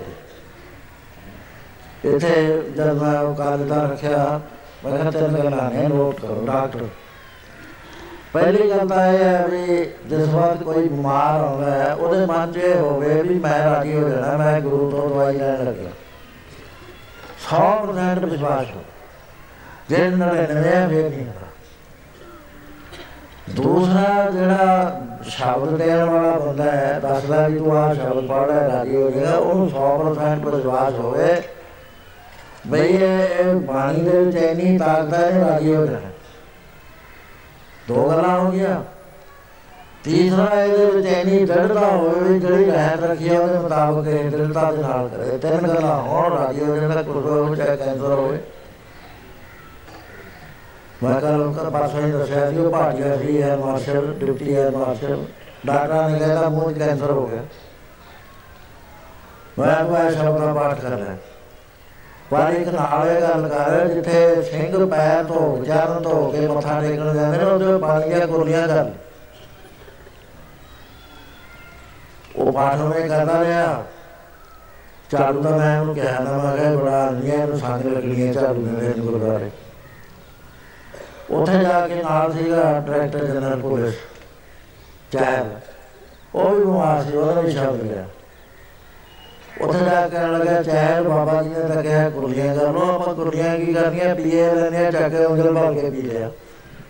ਇੱਥੇ 2.05 2.31
ਜਦ 2.75 3.01
ਮੈਂ 3.01 3.19
ਉਹ 3.19 3.35
ਕਾਲ 3.35 3.65
ਦਾ 3.67 3.83
ਰੱਖਿਆ, 3.83 4.39
ਮੈਂ 4.83 4.91
ਕਿਹਾ 4.91 5.11
ਤਿੰਨ 5.11 5.37
ਗੱਲਾਂ 5.37 5.69
ਨੇ 5.71 5.87
ਨੋਟ 5.87 6.19
ਕਰੋ, 6.19 6.45
ਡਾਕਟਰ। 6.45 6.87
ਪਹਿਲੀ 8.33 8.69
ਗੱਲ 8.69 8.87
ਤਾਂ 8.87 9.05
ਇਹ 9.07 9.23
ਹੈ 9.23 9.47
ਵੀ 9.47 9.85
ਜਿਸ 10.07 10.27
ਵਕਤ 10.27 10.63
ਕੋਈ 10.63 10.87
ਬਿਮਾਰ 10.87 11.41
ਹੋਵੇ 11.41 11.91
ਉਹਦੇ 11.93 12.25
ਮਨ 12.25 12.51
'ਚ 12.51 12.57
ਇਹ 12.57 12.75
ਹੋਵੇ 12.75 13.21
ਵੀ 13.21 13.39
ਮੈਂ 13.39 13.59
ਰਾਜੀ 13.65 13.93
ਹੋ 13.93 14.09
ਜਾਣਾ, 14.09 14.37
ਮੈਂ 14.37 14.59
ਗੁਰੂ 14.61 14.89
ਤੋਂ 14.91 15.09
ਦਵਾਈ 15.09 15.37
ਲੈਣ 15.37 15.63
ਲੱਗਿਆ। 15.65 15.91
100% 17.41 18.25
ਵਿਸ਼ਵਾਸ 18.25 18.75
ਹੋ 18.75 18.83
ਜੇ 19.89 20.09
ਨਾਲ 20.09 20.35
ਨਵੇਂ 20.35 20.87
ਫੇਰ 20.89 21.09
ਨਹੀਂ 21.09 21.19
ਹੁੰਦਾ 21.19 21.47
ਦੂਸਰਾ 23.55 24.29
ਜਿਹੜਾ 24.31 25.01
ਸ਼ਬਦ 25.23 25.77
ਦੇਣ 25.77 26.03
ਵਾਲਾ 26.03 26.31
ਬੰਦਾ 26.31 26.63
ਹੈ, 26.63 26.99
ਦੱਸਦਾ 26.99 27.47
ਵੀ 27.47 27.57
ਤੂੰ 27.57 27.77
ਆਹ 27.77 27.93
ਸ਼ਬਦ 27.93 28.27
ਪੜ੍ਹ 28.27 28.51
ਰਾਜੀ 28.51 28.95
ਹੋ 28.95 29.09
ਜਾਏਗਾ, 29.09 29.37
ਉਹਨੂੰ 29.37 29.69
100% 29.69 30.55
ਵਿਸ਼ਵਾਸ 30.55 30.93
ਹੋਵੇ। 30.93 31.41
ਬਈ 32.67 32.87
ਇਹ 32.87 33.59
ਪਾਣੀ 33.67 34.01
ਦੇ 34.01 34.23
ਵਿੱਚ 34.23 34.37
ਇੰਨੀ 34.37 34.77
ਤਾਕਤ 34.77 35.13
ਹੈ 35.13 35.29
ਇਹ 35.29 35.45
ਰਾਜੀ 35.45 35.75
ਹੋ 35.75 35.85
ਜਾਣਾ। 35.85 36.09
ਦੋ 37.87 38.09
ਗੱਲਾਂ 38.09 38.39
ਹੋ 38.39 38.51
ਗਿਆ 38.51 38.83
ਤੀਸਰਾ 40.03 40.63
ਇਹਦੇ 40.63 40.85
ਵਿੱਚ 40.85 41.07
ਇੰਨੀ 41.07 41.45
ਦ੍ਰਿੜਤਾ 41.45 41.87
ਹੋਵੇ 41.87 42.19
ਵੀ 42.19 42.39
ਜਿਹੜੀ 42.39 42.65
ਰਹਿਤ 42.65 43.03
ਰੱਖੀ 43.03 43.29
ਹੈ, 43.29 43.39
ਉਹਦੇ 43.39 43.59
ਮੁਤਾਬਕ 43.59 44.07
ਇਹ 44.07 44.29
ਦ੍ਰਿੜਤਾ 44.29 44.71
ਦੇ 44.71 44.81
ਨਾਲ 44.81 45.07
ਕਰੇ। 45.07 45.37
ਤਿੰਨ 45.37 45.67
ਗੱਲਾਂ 45.67 45.97
ਹੋਣ, 46.01 46.37
ਰਾਜੀ 46.37 46.63
ਹੋ 46.63 46.75
ਜਾਣਾ 46.75 47.01
ਕੁਝ 47.01 47.25
ਹੋ 47.25 47.55
ਚਾਹੇ 47.55 47.77
ਕੈਂਸਰ 47.77 48.11
ਹੋਵੇ। 48.11 48.39
ਮੈਂ 51.03 51.19
ਕੱਲ 51.21 51.41
ਉਹਨਾਂ 51.41 51.71
ਪਾਸੋਂ 51.71 52.01
ਹੀ 52.01 52.11
ਦੱਸਿਆ 52.11 52.49
ਸੀ 52.49 52.57
ਉਹ 52.57 52.71
ਭਾਟੀਆ 52.71 53.15
ਸੀ 53.17 53.41
ਹੈ 53.41 53.55
ਮਾਰਸ਼ਲ 53.57 54.13
ਡਿਪਟੀ 54.19 54.55
ਹੈ 54.55 54.69
ਮਾਰਸ਼ਲ 54.69 55.25
ਡਾਕਟਰਾਂ 55.65 56.09
ਨੇ 56.09 56.19
ਕਹਿੰਦਾ 56.19 56.49
ਮੂੰਹ 56.49 56.71
'ਚ 56.73 56.79
ਕੈਂਸਰ 56.79 57.11
ਹੋ 57.11 57.25
ਗਿਆ 57.27 57.43
ਮੈਂ 59.59 59.75
ਉਹ 59.75 60.09
ਸ਼ਬਦ 60.11 60.39
ਦਾ 60.39 60.53
ਪਾਠ 60.53 60.79
ਕਰ 60.79 60.89
ਰਿਹਾ 60.89 61.15
ਪਰ 62.31 62.53
ਇੱਕ 62.53 62.67
ਨਾਲ 62.67 63.07
ਇਹ 63.07 63.21
ਗੱਲ 63.21 63.47
ਕਰ 63.47 63.87
ਜਿੱਥੇ 63.87 64.41
ਸਿੰਘ 64.41 64.85
ਪੈਰ 64.85 65.23
ਤੋਂ 65.23 65.65
ਚਰਨ 65.65 66.01
ਤੋਂ 66.03 66.31
ਕੇ 66.31 66.47
ਮੱਥਾ 66.47 66.79
ਟੇਕਣ 66.81 67.13
ਜਾਂਦੇ 67.13 67.37
ਨੇ 67.37 67.43
ਉਹਦੇ 67.43 67.77
ਪਾਣੀ 67.77 68.09
ਦੀਆਂ 68.09 68.27
ਗੋਲੀਆਂ 68.27 68.67
ਕਰ 68.67 68.91
ਉਹ 72.35 72.51
ਪਾਠ 72.51 72.79
ਉਹਨੇ 72.79 73.07
ਕਰਦਾ 73.07 73.39
ਰਿਹਾ। 73.43 73.83
ਚਾਲੂ 75.11 75.41
ਦਾ 75.41 75.49
ਮੈਂ 75.49 75.79
ਉਹਨੂੰ 75.79 75.95
ਕਿਹਾ 75.95 76.19
ਨਾ 76.19 76.37
ਮੈਂ 76.37 76.55
ਕਿਹਾ 76.57 76.75
ਬੜਾ 76.75 77.09
ਨਹੀਂ 77.09 77.31
ਇਹਨੂੰ 77.33 77.57
ਸੰਗ 77.59 77.85
ਲੱਗਣੀਆਂ 77.85 78.33
ਚਾਲੂ 78.33 78.65
ਦੇ 78.65 78.93
ਗੁਰਦੁਆਰੇ। 78.99 79.49
ਉੱਥੇ 81.31 81.57
ਜਾ 81.59 81.87
ਕੇ 81.87 81.95
ਨਾਲ 81.95 82.31
ਸੀਗਾ 82.33 82.61
ਡਾਇਰੈਕਟਰ 82.87 83.25
ਜਨਰਲ 83.25 83.59
ਪੁਲਿਸ 83.61 83.93
ਚਾਹਲ 85.11 85.49
ਉਹ 86.35 86.49
ਵੀ 86.49 86.63
ਬਿਮਾਰ 86.63 87.03
ਸੀ, 87.03 87.17
ਉਹਦਾ 87.17 87.41
ਵੀ 87.41 87.51
ਸ਼ਬਦ 87.51 87.81
ਲਿਆ 87.81 88.05
ਉੱਥੇ 89.61 89.79
ਜਾ 89.79 90.01
ਕੇ 90.01 90.09
ਕਹਿਣ 90.09 90.37
ਲੱਗਾ 90.39 90.61
ਚਾਹਲ 90.63 91.07
ਬਾਬਾ 91.07 91.41
ਜੀ 91.43 91.49
ਨੇ 91.49 91.67
ਤਾਂ 91.73 91.81
ਕਿਹਾ 91.83 92.09
ਕੁਰਲੀਆਂ 92.09 92.55
ਕਰ 92.55 92.71
ਲੋ 92.71 92.81
ਆਪਾਂ 92.95 93.13
ਕੁਰਲੀਆਂ 93.15 93.57
ਕੀ 93.57 93.73
ਕਰਨੀਆਂ, 93.73 94.15
ਪੀਏ 94.15 94.49
ਲੈਣੇ 94.55 94.85
ਆ 94.85 94.91
ਚੱਕ 94.91 95.09
ਕੇ 95.09 95.25
ਉਂਗਲ 95.25 95.53
ਭਰ 95.53 95.73
ਕੇ 95.73 95.89
ਪੀ 95.89 96.01
ਲਿਆ। 96.01 96.29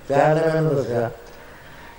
ਚਾਹਲ 0.10 0.36
ਨੇ 0.36 0.53
ਮੈਨੂੰ 0.53 0.76
ਦੱਸਿਆ। 0.76 1.10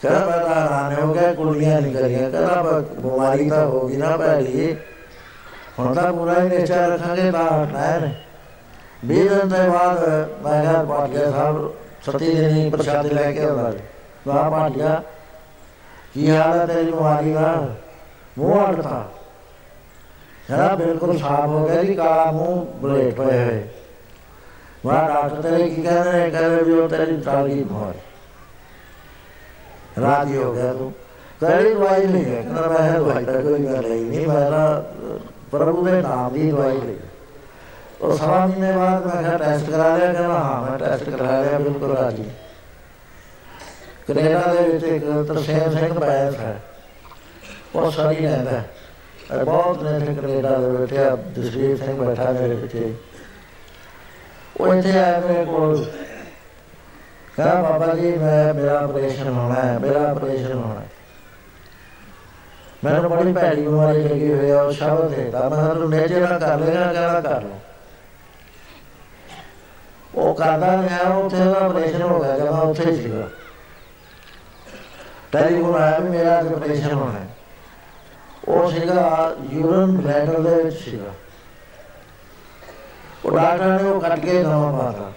ਕਹਿੰਦਾ, 0.02 0.18
ਮੈਂ 0.20 0.38
ਤਾਂ 0.38 0.54
ਹੈਰਾਨ 0.54 0.94
ਹੋ 1.00 1.12
ਗਿਆ, 1.14 1.32
ਕੁਰਲੀਆਂ 1.32 1.80
ਨਹੀਂ 1.80 1.94
ਕਰੀਆਂ। 1.94 2.30
ਕਹਿੰਦਾ 2.30 2.78
ਬਿਮਾਰੀ 3.00 3.48
ਤਾਂ 3.50 3.64
ਹੋ 3.66 3.86
ਗਈ 3.88 3.96
ਨਾ 3.96 4.16
ਭੈੜੀ। 4.16 4.76
ਹੁਣ 5.78 5.94
ਤਾਂ 5.94 6.12
ਪੂਰਾ 6.12 6.42
ਹੀ 6.42 6.48
ਨਿਸ਼ਚਾ 6.48 6.86
ਰੱਖਾਂਗੇ, 6.86 7.30
ਤਾਂ 7.30 7.66
ਨਾ 7.66 8.08
ਵੀਹ 9.04 9.28
ਦਿਨ 9.30 9.48
ਦੇ 9.48 9.68
ਬਾਅਦ 9.68 10.08
ਮੈਂ 10.42 10.60
ਕਿਹਾ, 10.62 10.82
ਪਾਟਿਆ 10.84 11.30
ਸਾਹਿਬ 11.30 11.72
ਸਤੀ 12.06 12.34
ਦਿਨੀ 12.34 12.68
ਪ੍ਰਸ਼ਾਦ 12.70 13.06
ਲੈ 13.06 13.30
ਕੇ 13.32 13.44
ਆਉਂਦਾ 13.44 13.72
ਵਾਹ 14.26 14.50
ਪਾਟਿਆ 14.50 15.02
ਕੀ 16.14 16.30
ਹਾਲ 16.30 16.58
ਹੈ 16.58 16.66
ਤੇਰੀ 16.66 16.90
ਬਿਮਾਰੀ 16.92 17.32
ਦਾ 17.32 17.74
ਮੂੰਹ 18.38 18.66
ਅੜਤਾ 18.66 19.04
ਜਰਾ 20.50 20.74
ਬਿਲਕੁਲ 20.74 21.18
ਸਾਫ਼ 21.18 21.46
ਹੋ 21.46 21.66
ਗਿਆ 21.66 21.82
ਜੀ 21.82 21.94
ਕਾਲਾ 21.94 22.30
ਮੂੰਹ 22.32 22.64
ਬਲੇਟ 22.80 23.14
ਪਏ 23.14 23.44
ਹੋਏ 23.44 23.62
ਵਾਹ 24.86 25.08
ਡਾਕਟਰ 25.08 25.42
ਤੇਰੇ 25.42 25.68
ਕੀ 25.70 25.82
ਕਹਿੰਦੇ 25.82 26.12
ਨੇ 26.12 26.30
ਕਹਿੰਦੇ 26.30 26.62
ਵੀ 26.62 26.72
ਉਹ 26.72 26.88
ਤੇਰੀ 26.88 27.16
ਤਾਲੀ 27.16 27.62
ਬਹੁਤ 27.64 27.96
ਰਾਜੀ 29.98 30.36
ਹੋ 30.36 30.52
ਗਿਆ 30.54 30.72
ਤੂੰ 30.72 30.92
ਤੇਰੀ 31.40 31.74
ਦਵਾਈ 31.74 32.06
ਨਹੀਂ 32.06 32.24
ਹੈ 32.24 32.42
ਕਹਿੰਦਾ 32.42 32.68
ਮੈਂ 32.68 32.92
ਦਵਾਈ 32.92 33.24
ਤਾਂ 33.24 33.40
ਕੋਈ 33.42 33.64
ਗੱਲ 33.64 33.88
ਨਹੀਂ 33.88 34.26
ਮੈਂ 34.26 34.50
ਤਾਂ 34.50 34.82
ਪ੍ਰਭੂ 35.50 35.84
ਦੇ 35.84 36.00
ਨਾਮ 36.02 36.32
ਦੀ 36.32 36.50
ਦਵਾਈ 38.00 38.08
ਲਈ 38.08 38.10
ਉਹ 38.10 38.16
ਸਵਾ 38.16 38.46
ਮਹੀਨੇ 38.46 38.72
ਬਾਅਦ 38.72 39.06
ਮੈਂ 39.06 39.22
ਕਿਹਾ 39.22 39.36
ਟੈਸਟ 39.38 39.70
ਕਰਾ 39.70 39.96
ਲਿਆ 39.96 40.12
ਕਹਿੰਦਾ 40.12 40.34
ਹਾਂ 40.34 40.60
ਮੈਂ 40.62 40.78
ਟੈਸਟ 40.78 41.10
ਕਰਾ 41.10 41.40
ਲਿਆ 41.42 41.58
ਬਿਲਕੁਲ 41.58 41.96
ਰਾਜੀ 41.96 42.30
ਕੈਨੇਡਾ 44.08 44.52
ਦੇ 44.54 44.68
ਵਿੱਚ 44.68 44.84
ਇੱਕ 44.84 45.04
ਤਰਸੇਮ 45.28 45.78
ਸਿੰਘ 45.78 45.92
ਬੈਂਸ 45.92 46.38
ਹੈ 46.38 46.60
ਉਹ 47.74 47.90
ਸਾਰੀ 47.90 48.26
ਰਹਿੰਦਾ 48.26 48.50
ਹੈ 48.50 49.44
ਬਹੁਤ 49.44 49.82
ਨੇ 49.82 49.96
ਇੱਥੇ 49.96 50.14
ਕੈਨੇਡਾ 50.14 50.56
ਦੇ 50.56 50.70
ਵਿੱਚ 50.70 50.94
ਆ 50.94 51.16
ਜਸਵੀਰ 51.16 51.76
ਸਿੰਘ 51.76 52.04
ਬੈਠਾ 52.04 52.32
ਮੇਰੇ 52.32 52.56
ਪਿੱਛੇ 52.56 52.94
ਉਹ 54.60 54.74
ਇੱਥੇ 54.74 54.98
ਆਇਆ 54.98 55.20
ਮੇਰੇ 55.20 55.44
ਕੋਲ 55.44 55.84
ਕਹਿੰਦਾ 57.36 57.62
ਬਾਬਾ 57.62 57.94
ਜੀ 57.94 58.16
ਮੈਂ 58.16 58.54
ਮੇਰਾ 58.54 58.78
ਆਪਰੇਸ਼ਨ 58.78 59.28
ਹੋਣਾ 59.28 59.62
ਹੈ 59.62 59.78
ਮੇਰਾ 59.78 60.10
ਆਪਰੇਸ਼ਨ 60.10 60.52
ਹੋਣਾ 60.52 60.80
ਹੈ 60.80 60.88
ਮੈਨੂੰ 62.84 63.10
ਬੜੀ 63.10 63.32
ਭੈੜੀ 63.32 63.62
ਬਿਮਾਰੀ 63.62 64.02
ਲੱਗੀ 64.02 64.32
ਹੋਈ 64.32 64.50
ਆ 64.50 64.62
ਉਹ 64.62 64.72
ਸ਼ਬਦ 64.72 65.12
ਹੈ 65.12 65.30
ਤਾਂ 65.30 65.50
ਮੈਂ 65.50 65.74
ਤੂੰ 65.74 65.90
ਨੇਜੇ 65.90 66.20
ਨਾਲ 66.20 66.38
ਕਰ 66.38 66.58
ਲੇਗਾ 66.58 66.92
ਕਹਿੰਦਾ 66.92 67.20
ਕਰ 67.20 67.42
ਲਓ 67.42 67.58
ਉਹ 70.14 70.34
ਕਰਦਾ 70.34 70.76
ਗਿਆ 70.76 71.08
ਉੱਥੇ 71.08 71.44
ਦਾ 71.44 71.58
ਆਪਰੇਸ਼ਨ 71.60 72.02
ਹੋ 72.02 72.20
ਗਿਆ, 72.20 72.36
ਜਦ 72.38 72.44
ਮੈਂ 72.44 72.60
ਉੱਥੇ 72.60 72.90
ਹੀ 72.90 73.02
ਸੀਗਾ। 73.02 73.28
ਟੈਲੀਫੋਨ 75.32 75.82
ਆਇਆ 75.82 75.98
ਵੀ 75.98 76.08
ਮੇਰਾ 76.08 76.38
ਆਪਰੇਸ਼ਨ 76.38 76.92
ਹੋਣਾ 76.92 77.12
ਹੈ। 77.12 77.26
ਉਹ 78.48 78.70
ਸੀਗਾ 78.70 79.34
ਯੂਰਨ 79.50 79.96
ਬਲੈਡਰ 79.96 80.40
ਦੇ 80.40 80.62
ਵਿੱਚ 80.62 80.76
ਸੀਗਾ। 80.76 81.12
ਉਹ 83.24 83.30
ਡਾਕਟਰ 83.30 83.82
ਨੇ 83.82 83.90
ਉਹ 83.90 84.00
ਕੱਟ 84.00 84.20
ਕੇ 84.20 84.42
ਨਵਾਂ 84.42 84.72
ਪਾਤਾ 84.72 85.10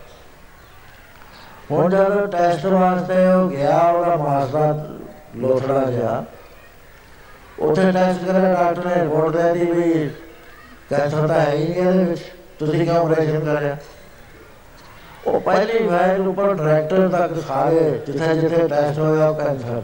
ਹੁਣ 1.71 1.89
ਜਦ 1.89 2.31
ਟੈਸਟ 2.31 2.65
ਵਾਸਤੇ 2.65 3.25
ਉਹ 3.25 3.49
ਗਿਆ, 3.49 3.79
ਉਹਦਾ 3.79 4.15
ਮਾਸ 4.15 4.49
ਦਾ 4.49 4.89
ਲੋਥੜਾ 5.35 5.79
ਗਿਆ 5.85 6.23
ਉੱਥੇ 7.59 7.91
ਟੈਸਟ 7.91 8.25
ਕਰਿਆ, 8.25 8.53
ਡਾਕਟਰ 8.53 8.85
ਨੇ 8.85 9.03
ਰਿਪੋਰਟ 9.03 9.35
ਦੇ 9.35 9.43
ਦਿੱਤੀ 9.43 9.71
ਵੀ 9.71 10.09
ਕੈਂਸਰ 10.89 11.27
ਤਾਂ 11.27 11.39
ਹੈ 11.39 11.51
ਹੀ 11.51 11.63
ਨਹੀਂ 11.63 11.75
ਇਹਦੇ 11.75 12.03
ਵਿੱਚ। 12.03 12.21
ਤੁਸੀਂ 12.59 12.85
ਕਿਉਂ 12.85 12.95
ਆਪਰੇਸ਼ਨ 12.95 13.39
ਕਰਿਆ? 13.45 13.77
ਉਹ 15.27 15.39
ਪਹਿਲੀ 15.39 15.87
ਫਾਈਲ 15.87 16.27
ਉੱਪਰ 16.27 16.53
ਡਾਇਰੈਕਟਰ 16.53 17.07
ਤੱਕ 17.09 17.33
ਸਾਰੇ 17.47 17.79
ਜਿੱਥੇ 18.07 18.33
ਜਿੱਥੇ 18.35 18.67
ਟੈਸਟ 18.67 18.99
ਹੋਇਆ 18.99 19.27
ਉਹ 19.29 19.35
ਕੈਂਸਰ। 19.35 19.81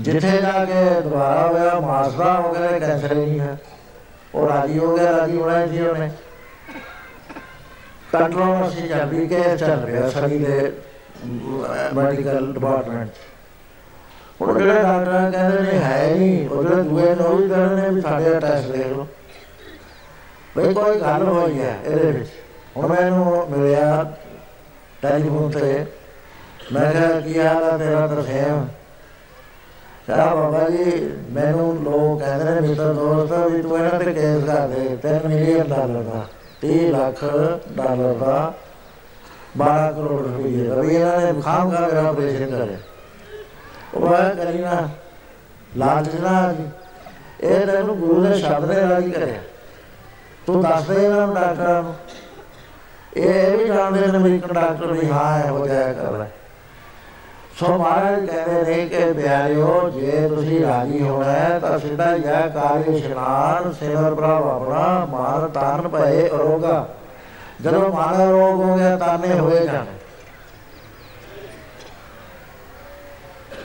ਜਿੱਥੇ 0.00 0.30
ਜਾ 0.38 0.64
ਕੇ 0.64 1.00
ਦੁਬਾਰਾ 1.00 1.46
ਹੋਇਆ 1.46 1.78
ਮਾਸਦਾ 1.80 2.32
ਹੋ 2.34 2.52
ਗਿਆ 2.54 2.78
ਕੈਂਸਰ 2.78 3.12
ਹੀ 3.12 3.18
ਨਹੀਂ 3.18 3.40
ਹੈ। 3.40 3.56
ਉਹ 4.34 4.48
ਰਾਜੀ 4.48 4.78
ਹੋ 4.78 4.96
ਗਿਆ, 4.96 5.10
ਰਾਜੀ 5.12 5.40
ਹੋਣਾ 5.40 5.66
ਸੀ 5.66 5.80
ਉਹਨੇ। 5.80 6.10
ਕੰਟਰੋਵਰਸੀ 8.12 8.88
ਚੱਲ 8.88 9.08
ਰਹੀ 9.10 9.26
ਕਿ 9.26 9.56
ਚੱਲ 9.56 9.84
ਰਿਹਾ 9.84 10.08
ਸਰੀ 10.10 10.38
ਦੇ 10.38 10.72
ਮੈਡੀਕਲ 11.94 12.52
ਡਿਪਾਰਟਮੈਂਟ 12.52 13.10
ਉਹ 14.40 14.58
ਜਿਹੜੇ 14.58 14.82
ਡਾਕਟਰ 14.82 15.30
ਕਹਿੰਦੇ 15.30 15.60
ਨੇ 15.62 15.78
ਹੈ 15.78 16.14
ਨਹੀਂ 16.14 16.48
ਉਹ 16.48 16.62
ਜਿਹੜੇ 16.62 16.82
ਦੂਏ 16.82 17.14
ਲੋਕ 17.14 17.40
ਵੀ 17.40 17.48
ਕਹਿੰਦੇ 17.48 17.82
ਨੇ 17.82 17.88
ਵੀ 17.88 18.00
ਸਾਡੇ 18.00 18.38
ਟੈਸਟ 18.40 18.68
ਦੇਖ 18.68 18.86
ਲਓ। 18.86 19.06
ਬਈ 20.56 20.72
ਕੋਈ 20.74 21.00
ਗੱਲ 21.00 21.22
ਹੋਈ 21.22 21.60
ਹੈ 21.60 21.76
ਇਹਦੇ 21.84 22.10
ਵਿੱਚ। 22.12 22.30
ਹੁਣ 22.76 22.86
ਮੈਨੂੰ 22.88 23.46
ਮਿਲਿਆ 23.50 24.12
ਟੈਲੀਫੋਨ 25.02 25.50
ਤੇ 25.50 25.84
ਮੈਂ 26.72 26.92
ਕਿਹਾ 26.92 27.20
ਕੀ 27.20 27.38
ਹਾਲ 27.38 27.64
ਹੈ 27.64 27.76
ਤੇਰਾ 27.78 28.06
ਤਰਸੇਮ 28.06 28.66
ਕਹਾ 30.06 30.34
ਬਾਬਾ 30.34 30.68
ਜੀ 30.68 31.10
ਮੈਨੂੰ 31.32 31.74
ਲੋਕ 31.82 32.20
ਕਹਿੰਦੇ 32.20 32.44
ਨੇ 32.44 32.60
ਮਿੱਤਰ 32.60 32.92
ਦੋਸਤ 32.94 33.32
ਵੀ 33.50 33.62
ਤੂੰ 33.62 33.78
ਇਹਨਾਂ 33.78 33.98
ਤੇ 33.98 34.12
ਕੇਸ 34.12 34.44
ਕਰ 34.44 34.68
ਦੇ 34.68 34.96
3 35.04 35.26
ਮਿਲੀਅਨ 35.26 35.68
ਡਾਲਰ 35.68 36.02
ਦਾ 36.04 36.24
30 36.62 36.88
ਲੱਖ 36.90 37.24
ਡਾਲਰ 37.76 38.14
ਦਾ 38.14 38.52
12 39.58 39.92
ਕਰੋੜ 39.94 40.20
ਰੁਪਏ 40.22 40.66
ਦਾ 40.66 40.80
ਵੀ 40.80 40.94
ਇਹਨਾਂ 40.94 41.20
ਨੇ 41.22 41.40
ਖਾਮ 41.42 41.70
ਕਰ 41.70 41.80
ਮੇਰਾ 41.84 42.08
ਆਪਰੇਸ਼ਨ 42.08 42.50
ਕਰੇ 42.52 42.76
ਉਹ 43.94 44.08
ਮੈਂ 44.08 44.34
ਕਰੀ 44.36 44.58
ਨਾ 44.58 44.88
ਲਾਲਚ 45.76 46.14
ਨਾ 46.16 46.52
ਇਹ 47.42 47.66
ਤੈਨੂੰ 47.66 47.98
ਗੁਰੂ 47.98 48.22
ਦੇ 48.22 48.34
ਸ਼ਬਦ 48.34 48.70
ਨੇ 48.70 48.80
ਰਾਜੀ 48.80 49.10
ਕਰਿਆ 49.10 49.40
ਤੂੰ 50.46 50.62
ਦੱਸ 50.62 50.86
ਦੇ 50.86 51.02
ਇਹਨਾਂ 51.02 51.26
ਨੂੰ 51.26 51.34
ਡਾਕਟਰਾਂ 51.34 51.82
ਨੂੰ 51.82 51.94
ਇਹ 53.16 53.58
ਵੀ 53.58 53.64
ਜਾਣਦੇ 53.64 54.06
ਨੇ 54.06 54.18
ਵੀ 54.18 54.42
ਡਾਕਟਰ 54.54 54.86
ਵੀ 54.86 55.10
ਹਾਂ 55.10 55.46
ਹੋ 55.48 55.66
ਜਾਇਆ 55.66 55.92
ਕਰਦਾ 55.92 56.26
ਸੋ 57.58 57.78
ਮਹਾਰਾਜ 57.78 58.26
ਕਹਿੰਦੇ 58.26 58.76
ਨੇ 58.76 58.86
ਕਿ 58.86 59.12
ਪਿਆਰਿਓ, 59.12 59.90
ਜੇ 59.90 60.28
ਤੁਸੀਂ 60.28 60.60
ਰਾਜੀ 60.60 61.02
ਹੋਣਾ 61.02 61.32
ਹੈ, 61.32 61.58
ਤਾਂ 61.58 61.78
ਸਿੱਧਾ 61.78 62.14
ਇਹ 62.14 62.50
ਕਾਰਿ 62.50 62.96
ਇਸ਼ਨਾਨ 62.96 63.72
ਸੇਵਰ 63.72 64.14
ਪ੍ਰਭ 64.14 64.46
ਆਪਣਾ, 64.46 65.06
ਮਾਨ 65.10 65.48
ਤਾਨ 65.48 65.88
ਭਏ 65.88 66.28
ਅਰੋਗਾ 66.28 66.88
ਜਦੋਂ 67.60 67.92
ਮਨ 67.92 68.30
ਰੋਗ 68.30 68.60
ਹੋ 68.60 68.76
ਗਿਆ, 68.76 68.96
ਤਾਨੇ 68.96 69.38
ਹੋਏ 69.38 69.66
ਜਾਣੇ। 69.66 70.01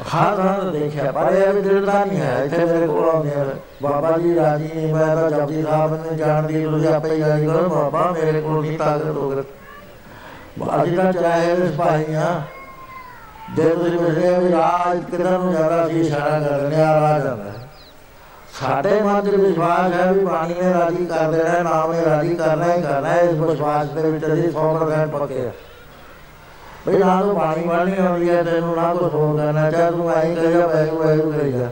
ਹਰ 0.07 0.39
ਹਰ 0.39 0.69
ਦੇਖਿਆ 0.71 1.11
ਪਰ 1.11 1.31
ਇਹ 1.33 1.53
ਵੀ 1.53 1.61
ਦਿਲਦਾ 1.61 2.03
ਨਹੀਂ 2.05 2.19
ਹੈ 2.19 2.43
ਇੱਥੇ 2.43 2.65
ਮੇਰੇ 2.65 2.87
ਕੋਲ 2.87 3.09
ਆਉਂਦੇ 3.09 3.33
ਆ 3.35 3.45
ਬਾਬਾ 3.81 4.11
ਜੀ 4.17 4.35
ਰਾਜੀ 4.35 4.69
ਨਹੀਂ 4.75 4.93
ਮੈਂ 4.93 5.15
ਤਾਂ 5.15 5.29
ਜਪਜੀ 5.29 5.61
ਸਾਹਿਬ 5.63 5.93
ਨੇ 6.03 6.15
ਜਾਣਦੀ 6.17 6.63
ਤੁਸੀਂ 6.65 6.87
ਆਪੇ 6.87 7.09
ਹੀ 7.09 7.19
ਜਾਣੀ 7.19 7.45
ਕਰੋ 7.47 7.69
ਬਾਬਾ 7.69 8.11
ਮੇਰੇ 8.11 8.41
ਕੋਲ 8.41 8.61
ਨਹੀਂ 8.61 8.77
ਤਾਕਤ 8.79 9.17
ਹੋਗਰ 9.17 9.43
ਅੱਜ 10.75 10.89
ਦਾ 10.95 11.11
ਚਾਹੇ 11.11 11.55
ਸਿਪਾਹੀਆਂ 11.57 12.29
ਜੇ 13.55 13.69
ਤੁਸੀਂ 13.69 13.99
ਮੇਰੇ 13.99 14.33
ਵੀ 14.39 14.51
ਰਾਜ 14.51 15.03
ਕਿਧਰ 15.11 15.37
ਨੂੰ 15.39 15.51
ਜ਼ਿਆਦਾ 15.51 15.87
ਸੀ 15.87 15.99
ਇਸ਼ਾਰਾ 15.99 16.39
ਕਰ 16.39 16.59
ਰਹੇ 16.59 16.81
ਆ 16.81 16.93
ਰਾਜ 17.01 17.23
ਜਾਂਦਾ 17.23 17.51
ਸਾਡੇ 18.59 18.99
ਮਨ 19.01 19.23
ਦੇ 19.23 19.37
ਵਿਸ਼ਵਾਸ 19.37 19.93
ਹੈ 19.93 20.11
ਵੀ 20.13 20.25
ਬਾਣੀ 20.25 20.53
ਨੇ 20.53 20.73
ਰਾਜੀ 20.73 21.05
ਕਰ 21.05 21.31
ਦੇਣਾ 21.31 21.61
ਨਾਮ 21.63 21.91
ਨੇ 21.91 22.03
ਰਾਜੀ 22.05 22.35
ਕਰਨਾ 22.35 22.73
ਹੀ, 22.73 22.81
ਕਰਨਾ 22.81 23.15
ਇਸ 23.15 23.33
ਵਿਸ਼ਵਾਸ 23.39 23.87
ਦੇ 23.87 24.11
ਵਿੱਚ 24.11 24.25
ਅਸੀਂ 24.25 24.49
100% 24.49 25.07
ਪੱਕੇ 25.09 25.45
ਆ। 25.47 25.51
ਬਈ 26.87 26.97
ਨਾ 26.97 27.21
ਤੂੰ 27.21 27.35
ਬਾਣੀ 27.35 27.63
ਵਾਲੀ 27.67 27.97
ਆਉਂਦੀ 27.99 28.29
ਹੈ 28.29 28.43
ਤੈਨੂੰ 28.43 28.75
ਨਾ 28.75 28.93
ਕੁਝ 28.93 29.13
ਹੋਰ 29.13 29.37
ਕਰਨਾ 29.37 29.71
ਚਾਹ 29.71 29.91
ਤੂੰ 29.91 30.09
ਆਈ 30.09 30.35
ਕਰਿਆ 30.35 30.67
ਵੈਰੂ 30.67 30.97
ਵੈਰੂ 30.97 31.31
ਕਰੀ 31.31 31.51
ਜਾ। 31.51 31.69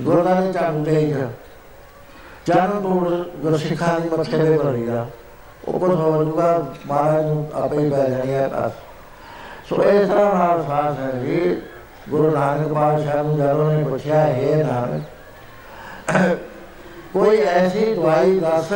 ਗੁਰਦਾਂ 0.00 0.40
ਨੇ 0.42 0.52
ਚਾਹੂ 0.52 0.84
ਦੇ 0.84 1.06
ਜਾ 1.06 1.28
ਚਰਨ 2.46 2.80
ਤੋੜ 2.80 3.08
ਗੁਰਸਿੱਖਾਂ 3.42 4.00
ਦੀ 4.00 4.08
ਮੱਥੇ 4.08 4.38
ਦੇ 4.38 4.58
ਕਰੀ 4.58 4.86
ਜਾ 4.86 5.06
ਉਹ 5.68 5.78
ਕੁਝ 5.80 5.90
ਹੋ 5.90 6.24
ਜੂਗਾ 6.24 6.66
ਮਹਾਰਾਜ 6.86 7.24
ਨੂੰ 7.24 7.50
ਆਪੇ 7.54 7.78
ਹੀ 7.78 7.90
ਪੈ 7.90 8.08
ਜਾਣੀ 8.08 8.32
ਹੈ 8.32 8.70
ਸੋ 9.68 9.82
ਇਸ 9.82 10.08
ਤਰ੍ਹਾਂ 10.08 10.34
ਨਾਲ 10.34 10.62
ਸਾਸ 10.62 10.98
ਹੈ 10.98 11.10
ਜੀ 11.20 11.56
ਗੁਰੂ 12.08 12.30
ਨਾਨਕ 12.30 12.72
ਪਾਤਸ਼ਾਹ 12.72 13.22
ਨੂੰ 13.24 13.36
ਜਦੋਂ 13.36 13.72
ਨੇ 13.72 13.84
ਪੁੱਛਿਆ, 13.84 14.20
ਹੈ 14.20 14.64
ਨਾਨਕ, 14.64 15.02
ਕੋਈ 17.12 17.40
ਐਸੀ 17.40 17.94
ਦਵਾਈ 17.94 18.38
ਦੱਸ 18.40 18.72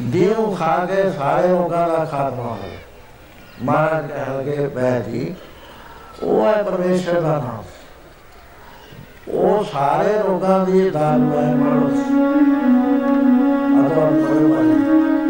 ਦੇਉ 0.00 0.54
ਖਾ 0.54 0.86
ਕੇ 0.86 1.10
ਸਾਰੇ 1.10 1.48
ਰੋਗਾਂ 1.48 1.88
ਦਾ 1.88 2.04
ਖਾਤਮਾ 2.04 2.42
ਹੋ 2.42 2.58
ਮਹਾਰਾਜ 3.62 4.06
ਕਹਿਣਗੇ 4.06 4.66
ਬੈ 4.66 5.00
ਜੀ 5.00 5.34
ਉਹ 6.22 6.46
ਹੈ 6.46 6.62
ਪਰਮੇਸ਼ਰ 6.62 7.20
ਦਾ 7.20 7.38
ਨਾਮ 7.38 7.64
ਉਹ 9.28 9.64
ਸਾਰੇ 9.64 10.18
ਰੋਗਾਂ 10.18 10.66
ਦੀ 10.66 10.90
ਦਾਨ 10.90 11.32
ਹੈ 11.32 11.54
ਮਨੁੱਖ 11.54 11.92
ਅਦੋਂ 13.80 14.06
ਪਰਮਾਤਮਾ 14.10 14.62
ਕਲਿਆਣ 14.62 15.21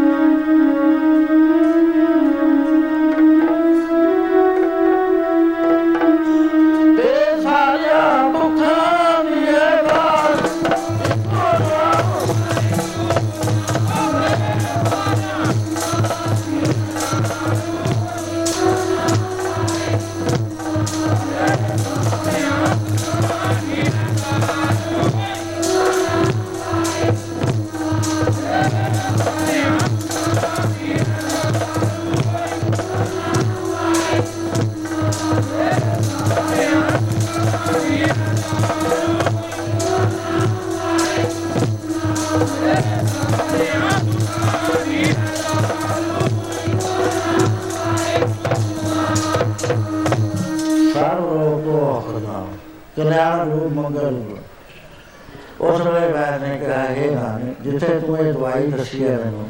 ਜਿੱਥੇ 57.82 58.06
ਤੂੰ 58.06 58.18
ਇਹ 58.18 58.32
ਦਵਾਈ 58.32 58.66
ਦੱਸੀ 58.66 59.04
ਹੈ 59.04 59.16
ਮੈਨੂੰ। 59.16 59.48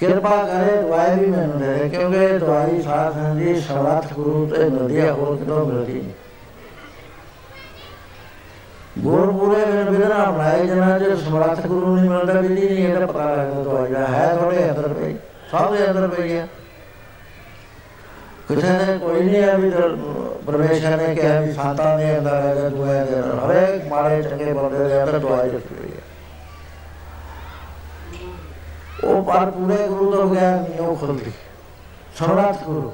ਕਿਰਪਾ 0.00 0.36
ਕਰੇ 0.44 0.80
ਦਵਾਈ 0.82 1.18
ਵੀ 1.18 1.26
ਮੈਨੂੰ 1.26 1.58
ਦੇ 1.58 1.72
ਦੇ 1.74 1.88
ਕਿਉਂਕਿ 1.88 2.24
ਇਹ 2.24 2.38
ਦਵਾਈ 2.38 2.80
ਸਾਧ 2.82 3.12
ਸੰਜੀ 3.14 3.60
ਸਵਾਤ 3.60 4.12
ਗੁਰੂ 4.12 4.46
ਤੇ 4.46 4.68
ਮਿਲਦੀ 4.68 5.00
ਹੈ 5.00 5.10
ਹੋਰ 5.12 5.36
ਕਿਤੋਂ 5.36 5.64
ਮਿਲਦੀ। 5.66 5.92
ਨਹੀਂ 5.92 6.12
ਗੁਰ 8.98 9.30
ਪੂਰੇ 9.32 9.64
ਬਿਨ 9.64 9.90
ਬਿਨਾ 9.90 10.24
ਬਣਾਏ 10.24 10.66
ਜਨਾ 10.66 10.98
ਜੇ 10.98 11.14
ਸਮਰੱਥ 11.16 11.66
ਗੁਰੂ 11.66 11.94
ਨਹੀਂ 11.96 12.10
ਮਿਲਦਾ 12.10 12.40
ਵੀ 12.40 12.48
ਨਹੀਂ 12.48 12.68
ਇਹਦਾ 12.78 13.06
ਪਤਾ 13.06 13.34
ਲੱਗਦਾ 13.34 13.62
ਦਵਾਈ 13.62 13.92
ਦਾ। 13.92 14.06
ਹੈ 14.06 14.34
ਤੁਹਾਡੇ 14.36 14.68
ਅੰਦਰ 14.70 14.88
ਪਈ 14.88 15.14
ਸਭ 15.50 15.74
ਦੇ 15.76 15.90
ਅੰਦਰ 15.90 16.08
ਪਈ 16.08 16.36
ਹੈ 16.36 16.46
ਕਿਸੇ 18.48 18.70
ਨੇ 18.70 18.98
ਕੋਈ 18.98 19.22
ਨਹੀਂ 19.22 19.42
ਹੈ 19.42 19.56
ਵੀ 19.58 19.70
ਪਰਮੇਸ਼ਰ 20.46 20.96
ਨੇ 20.96 21.14
ਕਿਹਾ 21.14 21.40
ਵੀ 21.40 21.52
ਸੰਤਾਂ 21.52 21.98
ਦੇ 21.98 22.18
ਅੰਦਰ 22.18 22.34
ਹੈ 22.34 22.68
ਦੁਆ 22.68 23.04
ਦੇ 23.04 23.16
ਅੰਦਰ। 23.16 23.38
ਹਰੇਕ 23.44 23.86
ਮਾੜੇ 23.88 24.22
ਚੰਗੇ 24.22 24.52
ਬੰਦੇ 24.52 24.88
ਦੇ 24.88 25.02
ਅੰਦਰ 25.02 25.18
ਦੁਆ 25.18 25.42
ਰੱਖੀ 25.42 25.74
ਹੋਈ 25.78 25.90
ਹੈ 25.90 26.03
ਉਹ 29.04 29.22
ਪਰ 29.22 29.50
ਪੂਰੇ 29.50 29.76
ਗੁਰੂ 29.88 30.10
ਤੋਂ 30.12 30.26
ਬਗੈਰ 30.26 30.58
ਨਹੀਂ 30.58 30.78
ਉਹ 30.80 30.96
ਖੁੱਲਦੀ 30.96 31.32
ਸਮਰਾਟ 32.18 32.62
ਗੁਰੂ 32.64 32.92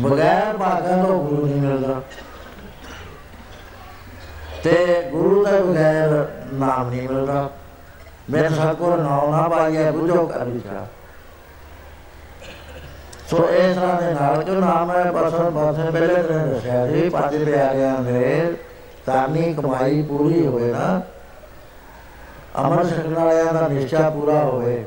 ਬਗੈਰ 0.00 0.56
ਭਾਗਾਂ 0.56 0.96
ਤੋਂ 0.98 1.22
ਗੁਰੂ 1.22 1.46
ਨਹੀਂ 1.46 1.60
ਮਿਲਦਾ 1.60 2.00
ਤੇ 4.64 4.74
ਗੁਰੂ 5.10 5.44
ਦੇ 5.44 5.60
ਬਗੈਰ 5.60 6.26
ਨਾਮ 6.52 6.90
ਨਹੀਂ 6.90 7.08
ਮਿਲਦਾ 7.08 7.48
ਮੇਰੇ 8.30 8.48
ਸਤਗੁਰ 8.48 8.96
ਨਾਮ 8.98 9.30
ਨਾ 9.30 9.48
ਪਾਈਏ 9.48 9.90
ਬੁਝੋ 9.90 10.26
ਕਰ 10.26 10.44
ਵਿਚਾਰ 10.44 10.86
ਸੋ 13.28 13.48
ਇਸ 13.48 13.76
ਤਰ੍ਹਾਂ 13.76 14.00
ਦੇ 14.00 14.12
ਨਾਲ 14.14 14.42
ਜੋ 14.42 14.54
ਨਾਮ 14.54 14.90
ਹੈ 14.90 15.10
ਬਸਨ 15.12 15.50
ਬਸਨ 15.50 15.90
ਪਹਿਲੇ 15.90 16.22
ਦਿਨ 16.22 16.48
ਦੱਸਿਆ 16.48 16.86
ਸੀ 16.86 17.08
ਪੰਜ 17.08 17.44
ਪਿਆਰਿਆਂ 17.44 17.98
ਦੇ 18.02 18.54
ਤਾਨੀ 19.06 19.52
ਕਮਾਈ 19.54 20.02
ਪੂਰੀ 20.02 20.46
ਹੋਵੇ 20.46 20.72
ਨਾ 20.72 21.00
ਅਮਰ 22.60 22.84
ਛਕਣ 22.84 23.14
ਵਾਲਿਆਂ 23.14 23.54
ਦਾ 23.54 23.68
ਨਿਸ਼ਚਾ 23.68 24.10
ਪੂਰਾ 24.10 24.38
ਹੋਵੇ। 24.44 24.86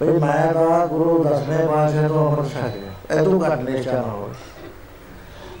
ਭਈ 0.00 0.06
ਮੈਂ 0.06 0.52
ਤਾਂ 0.52 0.86
ਗੁਰੂ 0.86 1.24
ਦਸਵੇਂ 1.24 1.68
ਪਾਸ਼ੇ 1.68 2.08
ਤੋਂ 2.08 2.30
ਅਮਰ 2.30 2.48
ਛਕ 2.48 2.68
ਗਿਆ 2.68 3.16
ਇਹ 3.16 3.24
ਤੋਂ 3.24 3.40
ਘੱਟ 3.40 3.58
ਨਿਸ਼ਚਾ 3.58 3.92
ਨਾ 3.92 4.02
ਹੋਵੇ। 4.02 4.34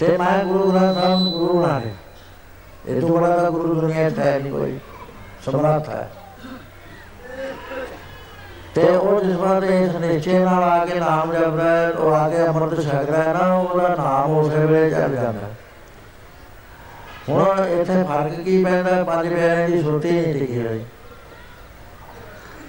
ਤੇ 0.00 0.16
ਮੈਂ 0.16 0.44
ਗੁਰੂ 0.44 0.70
ਗ੍ਰੰਥ 0.70 0.94
ਸਾਹਿਬ 0.94 1.20
ਨੂੰ 1.20 1.32
ਗੁਰੂ 1.32 1.62
ਬਣਾ 1.62 1.78
ਲਿਆ 1.78 1.92
ਇਹ 2.86 3.00
ਤੋਂ 3.00 3.08
ਬੜਾ 3.08 3.36
ਤਾਂ 3.36 3.50
ਗੁਰੂ 3.50 3.74
ਦੁਨੀਆ 3.74 4.10
'ਚ 4.10 4.18
ਹੈ 4.18 4.38
ਨਹੀਂ 4.38 4.52
ਕੋਈ। 4.52 4.78
ਸਮਰੱਥ 5.44 5.88
ਹੈ। 5.88 6.10
ਤੇ 8.74 8.82
ਉਹ 8.82 9.20
ਜਿਸ 9.20 9.36
ਵਾਰ 9.36 9.62
ਇਸ 9.62 9.94
ਨਿਸ਼ਚੇ 9.94 10.38
ਨਾਲ 10.38 10.64
ਆ 10.64 10.84
ਕੇ 10.84 11.00
ਨਾਮ 11.00 11.32
ਜਪਦਾ 11.32 11.64
ਹੈ, 11.64 11.90
ਉਹ 11.90 12.14
ਆ 12.14 12.28
ਕੇ 12.28 12.46
ਅੰਮ੍ਰਿਤ 12.46 12.80
ਛਕਦਾ 12.80 13.22
ਹੈ 13.22 13.32
ਨਾ, 13.32 13.54
ਉਹਦਾ 13.54 13.88
ਨਾਮ 13.88 14.36
ਉਸੇ 14.36 14.66
ਵੇਲੇ 14.66 14.90
ਚੱਲ 14.90 15.14
ਜਾਂਦਾ 15.14 15.48
ਹੁਣ 17.28 17.64
ਇੱਥੇ 17.64 18.02
ਫ਼ਰਕ 18.02 18.40
ਕੀ 18.40 18.64
ਪੈਂਦਾ? 18.64 19.04
ਪੰਜ 19.04 19.28
ਪਿਆਰਿਆਂ 19.28 19.68
ਦੀ 19.68 19.82
ਸੁਰਤੀ 19.82 20.10
ਨਹੀਂ 20.10 20.34
ਟਿਕੀ 20.34 20.66
ਹੋਈ। 20.66 20.84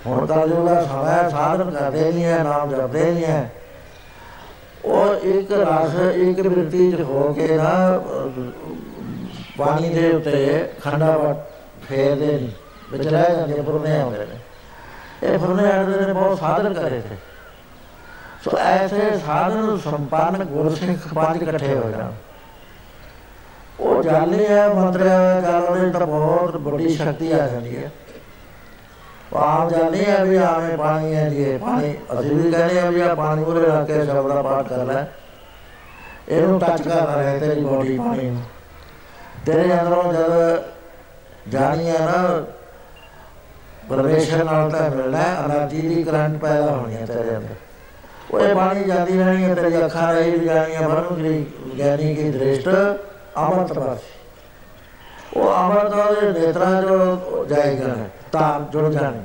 ਹੁਣ 0.07 0.25
ਤਾਂ 0.25 0.47
ਜੋ 0.47 0.67
ਦਾ 0.67 0.83
ਸਮਾਂ 0.83 1.29
ਸਾਧਨ 1.29 1.71
ਕਰਦੇ 1.71 2.11
ਨਹੀਂ 2.11 2.25
ਹੈ 2.25 2.43
ਨਾਮ 2.43 2.71
ਜਪਦੇ 2.71 3.11
ਨਹੀਂ 3.11 3.25
ਹੈ। 3.25 3.51
ਉਹ 4.85 5.15
ਇੱਕ 5.15 5.51
ਰਸ 5.51 5.95
ਇੱਕ 6.15 6.41
ਬਿਰਤੀ 6.47 6.91
ਚ 6.91 7.01
ਹੋ 7.01 7.33
ਕੇ 7.33 7.47
ਨਾ 7.57 8.03
ਪਾਣੀ 9.57 9.89
ਦੇ 9.89 10.11
ਉੱਤੇ 10.11 10.69
ਖੰਡਾ 10.83 11.43
ਫੇਰਦੇ 11.89 12.49
ਵਿੱਚ 12.91 13.07
ਰਹਿ 13.07 13.35
ਜਾਂਦੇ 13.35 13.61
ਪੁਰਨੇ 13.61 14.01
ਆਉਂਦੇ 14.01 14.17
ਨੇ। 14.17 14.39
ਇਹ 15.23 15.39
ਫਰਨੇ 15.39 15.71
ਆਉਂਦੇ 15.71 16.05
ਨੇ 16.05 16.13
ਬਹੁਤ 16.13 16.39
ਸਾਧਨ 16.39 16.73
ਕਰੇ 16.73 17.01
ਥੇ। 17.01 17.15
ਸੋ 18.43 18.57
ਐਸੇ 18.57 19.17
ਸਾਧਨ 19.25 19.77
ਸੰਪੰਨ 19.77 20.43
ਗੁਰਸਿੱਖ 20.43 21.13
ਪੰਜ 21.13 21.43
ਇਕੱਠੇ 21.43 21.75
ਹੋ 21.75 21.89
ਜਾਣ। 21.89 22.11
ਉਹ 23.79 24.03
ਜਾਣੇ 24.03 24.47
ਹੈ 24.47 24.67
ਮੰਤਰਿਆ 24.69 25.41
ਕਰਨ 25.41 25.79
ਵਿੱਚ 25.79 25.97
ਤਾਂ 25.97 26.07
ਬਹੁਤ 26.07 26.55
ਵੱਡੀ 26.55 26.89
ਸ਼ਕਤੀ 26.89 27.31
ਆ 27.31 27.47
ਜਾਂਦੀ 27.47 27.77
ਹੈ। 27.77 27.91
ਆਪ 29.35 29.69
ਜਾਣੇ 29.69 30.03
ਹੈ 30.05 30.23
ਵੀ 30.25 30.35
ਆਵੇਂ 30.35 30.77
ਪਾਣੀ 30.77 31.15
ਹੈ 31.15 31.29
ਜੀ 31.29 31.57
ਪਾਣੀ 31.57 31.93
ਅਸੀਂ 32.19 32.35
ਵੀ 32.35 32.51
ਕਹਿੰਦੇ 32.51 32.79
ਆ 32.79 32.89
ਵੀ 32.89 33.01
ਆ 33.01 33.15
ਪਾਣੀ 33.15 33.43
ਉਰੇ 33.43 33.65
ਰੱਖ 33.65 33.87
ਕੇ 33.87 34.05
ਸ਼ਬਦ 34.05 34.33
ਦਾ 34.33 34.41
ਪਾਠ 34.41 34.67
ਕਰ 34.67 34.85
ਲੈ 34.85 35.05
ਇਹਨੂੰ 36.29 36.59
ਟੱਚ 36.59 36.81
ਕਰਨਾ 36.81 37.15
ਰਹੇ 37.15 37.39
ਤੇਰੀ 37.39 37.61
ਬੋਡੀ 37.61 37.97
ਪਾਣੀ 37.97 38.29
ਨੂੰ। 38.29 38.41
ਤੇਰੇ 39.45 39.73
ਅੰਦਰੋਂ 39.73 40.13
ਜਦ 40.13 40.63
ਜਾਣੀਆ 41.49 41.93
ਨਾ, 41.99 42.45
ਪਰਮੇਸ਼ਰ 43.89 44.43
ਨਾਲ 44.43 44.71
ਤਾਂ 44.71 44.89
ਮਿਲਣਾ 44.89 45.23
એનર્ਜੀ 45.45 45.81
ਦੀ 45.81 46.03
ਕਰੰਟ 46.03 46.37
ਪੈਦਾ 46.37 46.71
ਹੋਣੀ 46.71 46.95
ਹੈ 46.95 47.05
ਤੇਰੇ 47.05 47.35
ਅੰਦਰ। 47.37 47.55
ਉਹ 48.31 48.55
ਪਾਣੀ 48.55 48.83
ਜਾਂਦੀ 48.83 49.17
ਰਹਿਣੀ 49.17 49.43
ਹੈ, 49.43 49.55
ਤੇਰੀ 49.55 49.85
ਅੱਖਾਂ 49.85 50.13
ਰਹੀ 50.13 50.39
ਜਾਣੀਆਂ 50.39 50.89
ਬਰਮ 50.89 51.23
ਦੀ 51.23 51.45
ਗਿਆਨੀ 51.77 52.15
ਕੀ 52.15 52.29
ਦ੍ਰਿਸ਼ਟ। 52.29 52.69
ਅਮਰਤ 53.39 53.79
ਬਸ 53.79 53.99
ਉਹ 55.37 55.53
ਅਮਰਤ 55.53 55.93
ਦੇ 56.13 56.39
ਨੇਤਰਾਂ 56.39 56.81
ਜੋ 56.81 57.45
ਜਾਏਗਾ 57.49 57.95
ਤਾਂ 58.31 58.59
ਜੁੜ 58.71 58.91
ਜਾਣੀ। 58.91 59.19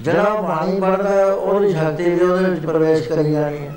ਜਿਹੜਾ 0.00 0.22
ਪਾਣੀ 0.22 0.80
ਵੜਦਾ 0.80 1.24
ਉਹਦੀ 1.26 1.72
ਸ਼ਕਤੀ 1.72 2.10
ਵੀ 2.10 2.20
ਉਹਦੇ 2.20 2.50
ਵਿੱਚ 2.50 2.66
ਪ੍ਰਵੇਸ਼ 2.66 3.08
ਕਰੀ 3.08 3.32
ਜਾਣੀ 3.32 3.66
ਹੈ। 3.66 3.74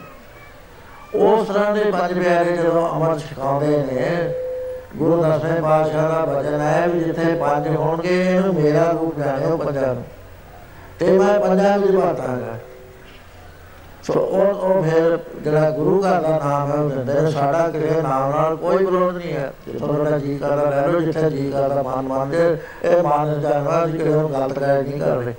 ਉਸ 1.15 1.47
ਤਰ੍ਹਾਂ 1.47 1.73
ਦੇ 1.75 1.83
ਪੰਜ 1.83 2.13
ਪਿਆਰੇ 2.13 2.55
ਜਦੋਂ 2.57 2.89
ਅਮਰ 2.89 3.19
ਛਕਾਉਂਦੇ 3.19 3.77
ਨੇ, 3.77 4.33
ਗੁਰੂ 4.97 5.23
ਦਸਵੇਂ 5.23 5.61
ਪਾਤਸ਼ਾਹ 5.61 6.09
ਦਾ 6.09 6.25
ਬਚਨ 6.25 6.59
ਹੈ 6.59 6.87
ਵੀ 6.87 6.99
ਜਿੱਥੇ 6.99 7.35
ਪੰਜ 7.35 7.67
ਹੋਣਗੇ, 7.67 8.35
ਇਹਨੂੰ 8.35 8.53
ਮੇਰਾ 8.53 8.91
ਰੂਪ 8.91 9.19
ਜਾਣਿਓ 9.19 9.57
ਪੰਜਾਂ 9.57 9.93
ਨੂੰ। 9.93 10.03
ਤੇ 10.99 11.17
ਮੈਂ 11.17 11.39
ਪੰਜਾਂ 11.39 11.79
ਵਿੱਚ 11.79 11.91
ਬਾਤਾਂਗਾ 11.91 12.57
ਸੋ 14.13 14.19
ਉਹ 14.19 14.53
ਉਹ 14.55 14.83
ਫਿਰ 14.83 15.17
ਜਿਹੜਾ 15.43 15.69
ਗੁਰੂ 15.71 15.99
ਘਰ 16.01 16.21
ਦਾ 16.21 16.37
ਨਾਮ 16.43 16.71
ਹੈ 16.71 16.75
ਉਹ 16.75 16.89
ਦਿੰਦੇ 16.89 17.21
ਨੇ 17.21 17.31
ਸਾਡਾ 17.31 17.67
ਕਿਸੇ 17.69 18.01
ਨਾਮ 18.01 18.31
ਨਾਲ 18.31 18.55
ਕੋਈ 18.55 18.85
ਵਿਰੋਧ 18.85 19.17
ਨਹੀਂ 19.17 19.33
ਹੈ। 19.33 19.51
ਜਿੱਥੋਂ 19.65 19.87
ਤੁਹਾਡਾ 19.87 20.17
ਜੀ 20.17 20.37
ਕਰਦਾ 20.37 20.69
ਲੈ 20.69 20.87
ਲਓ, 20.87 20.99
ਜਿੱਥੇ 20.99 21.29
ਜੀ 21.29 21.49
ਕਰਦਾ 21.51 21.81
ਮਾਨ 21.81 22.07
ਮੰਨਦੇ, 22.07 22.57
ਇਹ 22.83 23.03
ਮਾਨ 23.03 23.39
ਜਾਨਵਾ 23.41 23.85
ਜੀ 23.85 23.97
ਕਿਸੇ 23.97 24.09
ਨੂੰ 24.09 24.31
ਗਲਤ 24.33 24.59
ਕਹਿ 24.59 24.83
ਨਹੀਂ 24.83 24.99
ਕਰ 24.99 25.15
ਰਹੇ 25.15 25.33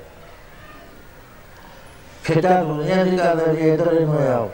ਖੇਡਾ 2.24 2.62
ਦੁਨੀਆ 2.62 3.04
ਦੀ 3.04 3.16
ਕਰਦੇ 3.16 3.54
ਜੀ 3.56 3.68
ਇਧਰ 3.70 3.92
ਹੀ 3.92 4.04
ਹੋਇਆ 4.04 4.48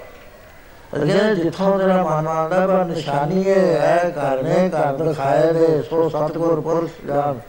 ਅਗੇ 0.96 1.34
ਜਿੱਥੋਂ 1.34 1.78
ਜਿਹੜਾ 1.78 2.02
ਮਨ 2.02 2.26
ਆਉਂਦਾ 2.26 2.66
ਪਰ 2.66 2.84
ਨਿਸ਼ਾਨੀ 2.84 3.44
ਇਹ 3.46 3.78
ਹੈ 3.80 4.10
ਕਰਨੇ 4.10 4.68
ਘਰ 4.70 4.96
ਦਿਖਾਏ 4.96 5.52
ਦੇ, 5.52 5.82
ਸੋ 5.82 6.08
ਸਤਗੁਰ 6.08 6.60
ਪੁਰਸ਼ 6.60 7.06
ਜਾਨ 7.06 7.40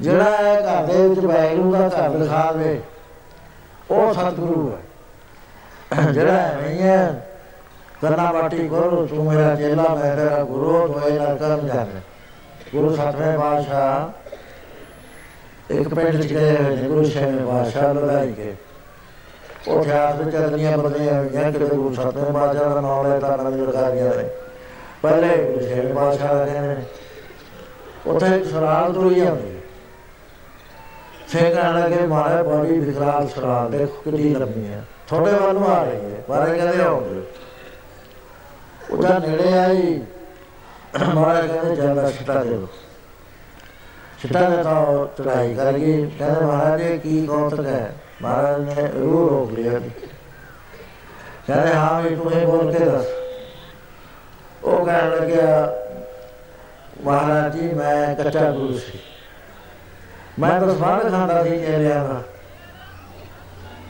ਜਿਹੜਾ 0.00 0.36
ਹੈ 0.36 0.60
ਘਰ 0.60 0.86
ਦੇ 0.86 1.08
ਵਿੱਚ 1.08 1.20
ਬੈਗਰੂ 1.20 1.72
ਦਾ 1.72 1.88
ਘਰ 1.88 2.18
ਦਿਖਾਵੇ 2.18 2.80
ਉਹ 3.90 4.12
ਸਤਗੁਰੂ 4.14 4.70
ਹੈ। 4.70 4.82
ਜਿਹੜਾ 6.12 6.52
ਨਹੀਂ 6.54 6.82
ਹੈ। 6.82 7.26
ਕਰਨਾ 8.02 8.30
ਬਾਟੀ 8.32 8.66
ਗੁਰੂ 8.68 9.06
ਤੂੰ 9.06 9.24
ਮੇਰਾ 9.24 9.54
ਚੇਲਾ, 9.54 9.82
ਮੈਂ 9.94 10.16
ਤੇਰਾ 10.16 10.42
ਗੁਰੂ, 10.44 10.86
ਤੂੰ 10.86 11.02
ਇਹ 11.02 11.20
ਨਾ 11.20 11.34
ਕਰ। 11.34 11.58
ਜਾਣੇ 11.58 12.00
ਗੁਰੂ 12.72 12.94
ਸਤਵੇਂ 12.96 13.38
ਬਾਦਸ਼ਾਹ, 13.38 14.12
ਇੱਕ 15.72 15.88
ਪਿੰਡ 15.88 16.22
ਚ 16.22 16.26
ਗਏ 16.26 16.56
ਹੋਏ 16.56 16.76
ਨੇ, 16.76 16.88
ਗੁਰੂ 16.88 17.04
ਸਾਹਿਬ 17.04 17.40
ਬਾਦਸ਼ਾਹ 17.40 17.94
ਲੜਾਈ 17.94 18.32
ਕੇ 18.32 18.54
ਉਹ 19.68 19.80
ਇਤਿਹਾਸ 19.80 20.20
ਵਿੱਚ 20.20 20.36
ਅਦਨੀਆਂ 20.36 20.76
ਬਦਲੀਆਂ 20.78 21.14
ਹੋਈਆਂ 21.14 21.52
ਕਿ 21.52 21.58
ਗੁਰੂ 21.58 21.94
ਸਤਵੇਂ 21.94 22.32
ਬਾਦਸ਼ਾਹ 22.32 22.74
ਦਾ 22.74 22.80
ਨਾਮ 22.80 23.06
ਲੈ 23.06 23.18
ਤਾਂ 23.18 23.36
ਨਵੀਂ 23.38 23.62
ਲੜਕਾਰੀਆਂ 23.62 24.14
ਨੇ 24.16 24.28
ਪਹਿਲੇ 25.02 25.36
ਗੁਰੂ 25.44 25.66
ਸਾਹਿਬ 25.66 25.92
ਬਾਦਸ਼ਾਹ 25.92 26.34
ਦਾ 26.34 26.44
ਕਹਿੰਦੇ 26.46 26.68
ਨੇ, 26.68 26.84
ਉੱਥੇ 28.06 28.36
ਇੱਕ 28.36 28.44
ਸਰਾਲ 28.44 28.92
ਤੁਰੀ 28.92 29.20
ਆਉਂਦੀ। 29.26 29.57
ਸੇ 31.28 31.50
ਕਹਿਣ 31.50 31.74
ਲੱਗੇ 31.74 32.06
ਮਾਰੇ 32.06 32.42
ਬੜੀ 32.42 32.78
ਵਿਕਰਾਲ 32.78 33.28
ਸਰਾਲ 33.28 33.70
ਦੇਖੋ 33.70 34.00
ਕਿੰਨੀ 34.04 34.34
ਲੰਮੀ 34.34 34.66
ਹੈ। 34.68 34.82
ਥੋੜੇ 35.08 35.32
ਵੱਲ 35.32 35.54
ਨੂੰ 35.54 35.68
ਆ 35.68 35.82
ਰਹੀ 35.84 36.12
ਹੈ 36.12 36.22
ਮਾਰੇ 36.28 36.58
ਕਹਿੰਦੇ 36.58 36.82
ਆਉਂਦੇ 36.84 37.22
ਉਹਦਾ 38.90 39.18
ਨੇੜੇ 39.18 39.52
ਆਈ 39.58 40.00
ਮਾਰੇ 41.14 41.48
ਕਹਿੰਦੇ 41.48 41.76
ਜਾਂਦਾ 41.76 42.10
ਸਿੱਟਾ 42.10 42.42
ਦੇ 42.44 42.50
ਦੋ 42.50 42.68
ਸਿੱਟਾ 44.22 44.48
ਦੇ 44.50 44.62
ਤਾਂ 44.62 45.06
ਚੜਾਈ 45.16 45.54
ਕਰ 45.54 45.72
ਗਈ। 45.72 46.10
ਕਹਿੰਦੇ 46.18 46.44
ਮਹਾਰਾਜ 46.44 46.80
ਇਹ 46.80 46.98
ਕੀ 47.00 47.26
ਕੌਤਕ 47.26 47.66
ਹੈ? 47.66 47.92
ਮਹਾਰਾਜ 48.22 48.60
ਨੇ 48.60 48.88
ਰੂਹ 48.94 49.28
ਰੋਕ 49.30 49.52
ਲਿਆ 49.52 49.78
ਕਹਿੰਦੇ, 51.46 51.74
ਹਾਂ 51.74 52.00
ਵੀ 52.02 52.14
ਤੂੰ 52.16 52.32
ਇਹ 52.32 52.46
ਬੋਲ 52.46 52.72
ਕੇ 52.72 52.84
ਦੱਸ। 52.84 53.06
ਉਹ 54.64 54.84
ਕਹਿਣ 54.86 55.10
ਲੱਗਿਆ, 55.10 55.76
ਮਹਾਰਾਜ 57.04 57.56
ਜੀ, 57.56 57.68
ਮੈਂ 57.68 58.14
ਕੱਚਾ 58.14 58.50
ਗੁਰੂ 58.50 58.78
ਸੀ। 58.78 58.98
ਮੈਂ 60.38 60.58
ਤਾਂ 60.60 60.74
ਸਵਾਲ 60.74 61.10
ਖਾਂਦਾ 61.10 61.42
ਸੀ 61.44 61.58
ਚੇਲਿਆਂ 61.58 62.04
ਦਾ 62.04 62.22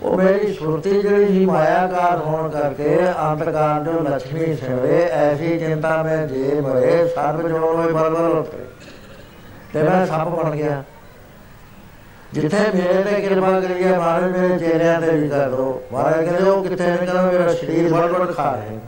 ਉਹ 0.03 0.17
ਮੇਰੀ 0.17 0.53
ਸੁਰਤੀ 0.53 0.91
ਜਿਹੜੀ 1.03 1.27
ਸੀ 1.29 1.45
ਮਾਇਆਕਾਰ 1.47 2.19
ਹੋਣ 2.19 2.49
ਕਰਕੇ 2.51 2.99
ਅੰਤਕਾਰ 3.23 3.83
ਜੋ 3.85 3.99
ਲక్ష్ਮੀ 4.01 4.55
ਸੇਵੇ 4.57 5.03
ਐਸੀ 5.05 5.59
ਚਿੰਤਾ 5.59 6.03
ਮੈਂ 6.03 6.27
ਜੇ 6.27 6.61
ਮਰੇ 6.61 7.07
ਸਰਬ 7.09 7.49
ਜੋੜ 7.49 7.75
ਹੋਏ 7.75 7.93
ਬਲਬਲ 7.93 8.39
ਉਤਰੇ 8.39 8.65
ਤੇ 9.73 9.83
ਮੈਂ 9.83 10.05
ਸੱਪ 10.07 10.29
ਬਣ 10.29 10.51
ਗਿਆ। 10.51 10.83
ਜਿੱਥੇ 12.33 12.59
ਮੇਰੇ 12.75 13.03
ਤੇ 13.03 13.21
ਕਿਰਪਾ 13.21 13.61
ਕਰੀਏ 13.61 13.93
ਮਹਾਰਾਜ 13.93 14.37
ਮੇਰੇ 14.37 14.59
ਚੇਲਿਆਂ 14.59 15.01
ਤੇ 15.01 15.11
ਵੀ 15.11 15.29
ਕਰ 15.29 15.51
ਦੋ। 15.51 15.83
ਮਹਾਰਾਜ 15.93 16.25
ਕਹਿੰਦੇ 16.25 16.51
ਉਹ 16.51 16.63
ਕਿੱਥੇ 16.65 16.87
ਨੇ 16.87 16.97
ਕਹਿੰਦਾ 16.97 17.23
ਮੇਰਾ 17.23 17.53
ਸਰੀਰ 17.53 17.93
ਬਲਬਲ 17.93 18.33
ਖਾ 18.33 18.51
ਰਹੇ। 18.53 18.79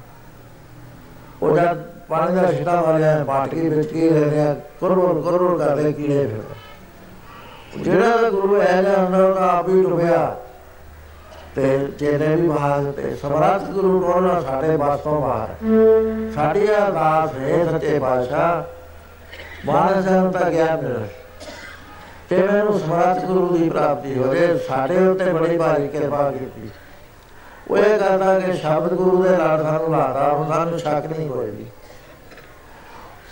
ਉਹ 1.42 1.56
ਜਦ 1.56 1.82
ਪਾਣੀ 2.08 2.34
ਦਾ 2.36 2.52
ਛਿਟਾ 2.52 2.80
ਮਾਰਿਆ 2.80 3.22
ਪਾਟਕੀ 3.24 3.68
ਵਿੱਚ 3.68 3.88
ਕੀ 3.88 4.08
ਰਹੇ 4.08 4.24
ਨੇ 4.26 4.54
ਕਰੋੜ 4.80 5.22
ਕਰੋੜ 5.24 5.58
ਕਰਦੇ 5.58 5.92
ਕੀੜੇ 5.92 6.26
ਫਿਰ। 6.26 6.58
ਜਿਹੜਾ 7.74 8.30
ਗੁਰੂ 8.30 8.60
ਹੈ 8.60 8.82
ਜਾਂ 8.82 8.94
ਅੰਦਰ 8.96 9.20
ਉਹਦਾ 9.20 9.50
ਆਪ 9.50 9.68
ਹੀ 9.68 9.82
ਡੁੱਬਿਆ, 9.82 10.36
ਤੇ 11.56 11.78
ਚੇਲੇ 11.98 12.34
ਵੀ 12.36 12.48
ਬਾਹਰ 12.48 12.90
ਤੇ 12.92 13.14
ਸਮਰਾਤ 13.16 13.64
ਗੁਰੂ 13.64 14.00
ਕੋਲ 14.00 14.28
ਸਾਡੇ 14.42 14.76
ਬਾਸ 14.76 15.00
ਤੋਂ 15.00 15.20
ਬਾਹਰ। 15.20 15.48
ਸਾਡੀ 16.34 16.66
ਅਰਦਾਸ 16.68 17.34
ਹੈ 17.34 17.64
ਸੱਚੇ 17.64 17.98
ਪਾਤਸ਼ਾਹ 17.98 18.62
ਮਹਾਰਾਜ 19.66 20.04
ਸਾਹਿਬ 20.04 20.30
ਦਾ 20.32 20.48
ਗਿਆਨ 20.50 20.82
ਮਿਲੇ 20.82 21.08
ਤੇ 22.28 22.36
ਮੈਨੂੰ 22.42 22.78
ਸਮਰਾਤ 22.78 23.24
ਗੁਰੂ 23.24 23.56
ਦੀ 23.56 23.68
ਪ੍ਰਾਪਤੀ 23.70 24.18
ਹੋ 24.18 24.34
ਜੇ, 24.34 24.56
ਸਾਡੇ 24.68 25.06
ਉੱਤੇ 25.06 25.32
ਬੜੀ 25.32 25.56
ਭਾਰੀ 25.58 25.88
ਕਿਰਪਾ 25.88 26.30
ਕੀਤੀ। 26.30 26.70
ਉਹ 27.70 27.76
ਇਹ 27.76 27.98
ਕਹਦਾ 27.98 28.38
ਕਿ 28.40 28.52
ਸ਼ਬਦ 28.52 28.92
ਗੁਰੂ 28.92 29.22
ਦੇ 29.22 29.36
ਲਾੜ 29.36 29.62
ਸਾਨੂੰ 29.62 29.90
ਲਾਦਾ 29.90 30.32
ਹੁਣ 30.32 30.52
ਸਾਨੂੰ 30.52 30.78
ਸ਼ੱਕ 30.78 31.06
ਨਹੀਂ 31.06 31.28
ਕੋਈ 31.30 31.50
ਵੀ 31.50 31.66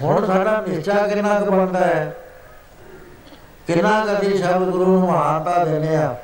ਹੁਣ 0.03 0.27
ਸਾਡਾ 0.27 0.61
ਨਿਸ਼ਚਾ 0.69 1.07
ਕਿੰਨਾ 1.07 1.39
ਕੁ 1.41 1.51
ਬਣਦਾ 1.51 1.81
ਹੈ? 1.81 2.15
ਕਿੰਨਾ 3.69 4.07
ਕਦੀ 4.07 4.39
ਸ਼ਬਦ 4.39 4.69
ਗੁਰੂ 4.69 4.85
ਨੂੰ 4.85 5.01
ਮਹਾਨਤਾ 5.01 5.65
ਦੇਨੇ 5.65 5.97
ਆ 5.97 6.17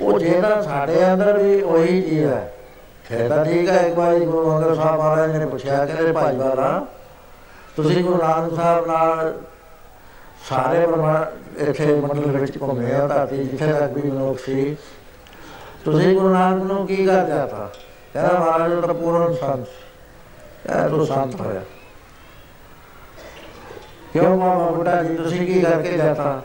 ਉਹ 0.00 0.18
ਜਿਹੜਾ 0.18 0.62
ਸਾਡੇ 0.62 1.12
ਅੰਦਰ 1.12 1.38
ਵੀ 1.38 1.62
ਉਹੀ 1.62 2.02
ਚੀਜ਼ 2.02 2.24
ਹੈ। 2.24 2.54
ਫਿਰ 3.04 3.28
ਤਾਂ 3.28 3.44
ਠੀਕ 3.44 3.68
ਹੈ, 3.68 3.76
ਇੱਕ 3.76 3.96
ਵਾਰੀ 3.96 4.20
ਗੁਰੂ 4.20 4.56
ਅੰਗਦ 4.56 4.76
ਸਾਹਿਬ 4.76 4.98
ਮਹਾਰਾਜ 4.98 5.36
ਨੇ 5.36 5.46
ਪੁੱਛਿਆ 5.46 5.86
ਕਿ 5.86 6.12
ਭਾਈ 6.12 6.36
ਵਾਲਾ 6.36 6.86
ਤੁਸੀਂ 7.76 8.04
ਗੁਰੂ 8.04 8.22
ਨਾਨਕ 8.22 8.54
ਸਾਹਿਬ 8.54 8.86
ਨਾਲ 8.86 9.34
ਸਾਰੇ 10.48 10.86
ਬ੍ਰਹਮਾ 10.86 11.26
ਇੱਥੇ 11.58 12.00
ਮੰਡਲ 12.00 12.36
ਵਿੱਚ 12.36 12.60
ਘੁੰਮੇ 12.62 12.94
ਆ 12.94 13.06
ਤਾਂ 13.06 13.26
ਜਿੱਥੇ 13.26 13.72
ਤੱਕ 13.72 13.92
ਵੀ 13.92 14.10
ਮਨੁੱਖ 14.10 14.38
ਸੀ। 14.38 14.76
ਤੁਸੀਂ 15.84 16.14
ਗੁਰੂ 16.14 16.28
ਨਾਨਕ 16.28 16.62
ਨੂੰ 16.62 16.86
ਕੀ 16.86 17.06
ਕਰ 17.06 17.24
ਦਿੱਤਾ? 17.24 17.70
ਕਹਿੰਦਾ 18.12 18.38
ਮਹਾਰਾਜ, 18.38 18.72
ਉਹ 18.72 18.82
ਤਾਂ 18.82 18.94
ਪੂਰਨ 18.94 19.34
ਸੰਤ। 19.34 19.66
ਕਹਿੰਦਾ 20.66 20.88
ਤੂੰ 20.88 21.06
ਸੰਤ 21.06 21.40
ਹੋਇਆ। 21.40 21.60
ਕਿਉਂ 24.12 24.36
ਮਾਮਾ 24.36 24.70
ਬੁੱਢਾ 24.70 25.02
ਜੀ, 25.02 25.16
ਤੁਸੀਂ 25.16 25.46
ਕੀ 25.46 25.60
ਕਰਕੇ 25.60 25.90
ਦਿੱਤਾ 25.90 26.42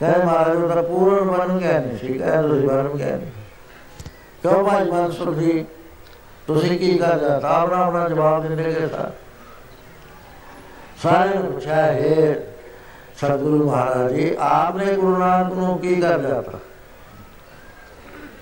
ਕਹਿੰਦਾ 0.00 0.24
ਮਹਾਰਾਜ 0.24 0.56
ਉਹ 0.56 0.68
ਤਾਂ 0.68 0.82
ਪੂਰਨ 0.82 1.28
ਬਣ 1.28 1.58
ਗਿਆ 1.58 1.78
ਨਹੀਂ 1.78 1.98
ਸੀ 1.98 2.12
ਕਹਿੰਦਾ 2.12 2.48
ਤੁਸੀਂ 2.48 2.68
ਬਣ 2.68 2.88
ਗਿਆ 2.88 3.16
ਨਹੀਂ। 3.16 3.30
ਕਿਉਂ 4.42 4.64
ਭਾਈ 4.64 4.90
ਮਨਸੁਰ 4.90 5.34
ਜੀ, 5.34 5.64
ਤੁਸੀਂ 6.46 6.78
ਕੀ 6.78 6.96
ਕਰ 6.98 7.18
ਦਿੱਤਾ 7.18 7.48
ਆਪਣਾ 7.50 7.76
ਆਪਣਾ 7.76 8.08
ਜਵਾਬ 8.08 8.42
ਦਿੰਦੇ 8.42 8.64
ਗਏ 8.64 8.88
ਸਾ 8.88 9.10
ਸਾਰੇ 11.02 11.34
ਨੇ 11.34 11.42
ਪੁੱਛਿਆ, 11.42 11.74
ਹੈ 11.74 12.38
ਸਤਿਗੁਰੂ 13.16 13.70
ਮਹਾਰਾਜ 13.70 14.12
ਜੀ, 14.12 14.34
ਆਪਨੇ 14.38 14.94
ਗੁਰੂ 14.94 15.16
ਨਾਨਕ 15.18 15.52
ਨੂੰ 15.54 15.78
ਕੀ 15.78 15.94
ਕਰ 15.94 16.18
ਦਿੱਤਾ 16.18 16.58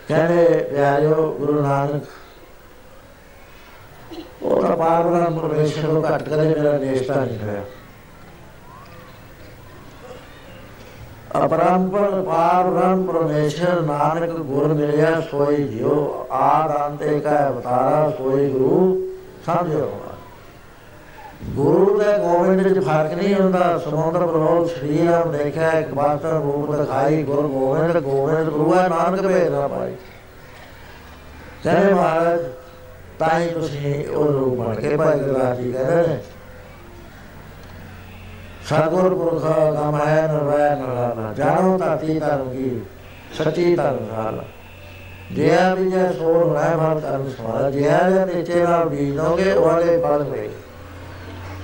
ਕਹਿੰਦੇ, 0.09 0.44
ਪਿਆਰਿਓ 0.70 1.32
ਗੁਰੂ 1.39 1.60
ਨਾਨਕ, 1.62 2.05
ਉਹ 4.43 4.62
ਤਾਂ 4.62 4.77
ਪਾਰਬ੍ਰਹਮ 4.77 5.39
ਪਰਮੇਸ਼ਰ 5.39 5.82
ਨੂੰ 5.82 6.05
ਘੱਟ 6.05 6.23
ਕਦੇ 6.23 6.48
ਮੇਰਾ 6.48 6.77
ਦੇਸ਼ਤਾ 6.78 7.14
ਨਹੀਂ 7.14 7.39
ਹੋਇਆ। 7.39 7.62
ਅਪਰੰਪਰ 11.44 12.23
ਪਾਰਬ੍ਰਹਮ 12.23 13.03
ਪਰਮੇਸ਼ਰ 13.05 13.81
ਨਾਨਕ 13.81 14.31
ਗੁਰ 14.31 14.74
ਮਿਲਿਆ, 14.74 15.20
ਸੋਈ 15.20 15.57
ਜਿਉ, 15.57 16.27
ਆਦ 16.32 16.86
ਅੰਤੇ 16.86 17.20
ਕਾ 17.20 17.48
ਅਵਤਾਰਾ, 17.48 18.12
ਸੋਈ 18.19 18.51
ਗੁਰੂ 18.51 19.03
ਸਮਝੋ 19.47 19.93
ਗੁਰੂ 21.55 21.98
ਦੇ 21.98 22.19
ਗੋਬਿੰਦ 22.19 22.61
ਵਿੱਚ 22.61 22.78
ਫ਼ਰਕ 22.78 23.12
ਨਹੀਂ 23.12 23.35
ਹੁੰਦਾ, 23.35 23.78
ਸਮੁੰਦਰ 23.78 24.27
ਪ੍ਰਭੂ 24.27 24.65
ਸ਼੍ਰੀ 24.66 25.07
ਰਾਮ 25.09 25.32
ਦੇਖਿਆ, 25.32 25.70
ਇੱਕ 25.70 25.94
ਬਾਤ 25.94 26.24
ਰੂਪ 26.24 26.77
ਦਿਖਾਈ, 26.77 27.23
ਗੁਰ 27.23 27.47
ਗੋਬਿੰਦ 27.47 27.98
ਗੋਬਿੰਦ 27.98 28.48
ਗੁਰੂ 28.48 28.74
ਹੈ, 28.74 28.89
ਨਾਨਕ 28.89 29.27
ਭੇਦ 29.27 29.53
ਨਾ 29.53 29.69
ਪਾਈ। 29.69 29.94
ਕਹਿੰਦੇ 31.65 31.94
ਮਹਾਰਾਜ, 31.94 32.40
ਤਾਂ 33.19 33.40
ਹੀ 33.40 33.48
ਤੁਸੀਂ 33.48 34.09
ਉਹ 34.09 34.32
ਰੂਪ 34.32 34.59
ਬਣ 34.59 34.74
ਕੇ 34.74 34.97
ਭਾਈ 34.97 35.19
ਗੁਰਦਾਸ 35.19 35.59
ਜੀ 35.59 35.73
ਕਹਿੰਦੇ 35.73 36.09
ਨੇ 36.09 36.19
ਸਤਗੁਰ 38.66 39.14
ਪੁਰਖ 39.14 39.43
ਕਮਾਇ 39.74 40.22
ਨਰਵੈ 40.22 40.74
ਨਰਾਲਾ 40.76 41.32
ਜਾਣੋ 41.32 41.76
ਤਾਤੀ 41.78 42.18
ਧਰਮ 42.18 42.51
ਕੀ 42.52 42.80
ਸੱਚੀ 43.38 43.74
ਧਰਮ 43.76 43.98
ਨਾਲ 44.12 44.43
ਜਿਆ 45.32 45.74
ਵੀ 45.74 45.90
ਜੇ 45.90 46.06
ਸੋਰ 46.18 46.43
ਹੋਣਾ 46.44 46.60
ਫਲ 46.76 47.01
ਕਰਨ 47.01 47.28
ਸਮਾਰਾ 47.30 47.70
ਜਿਆ 47.70 47.98
ਜੇ 48.10 48.24
ਨਿਚੇ 48.34 48.62
ਨਾਲ 48.62 48.88
ਬੀਜੋਗੇ 48.88 49.52
ਵਾਲੇ 49.52 49.97
ਫਲ 49.98 50.22
ਹੋਏ 50.22 50.48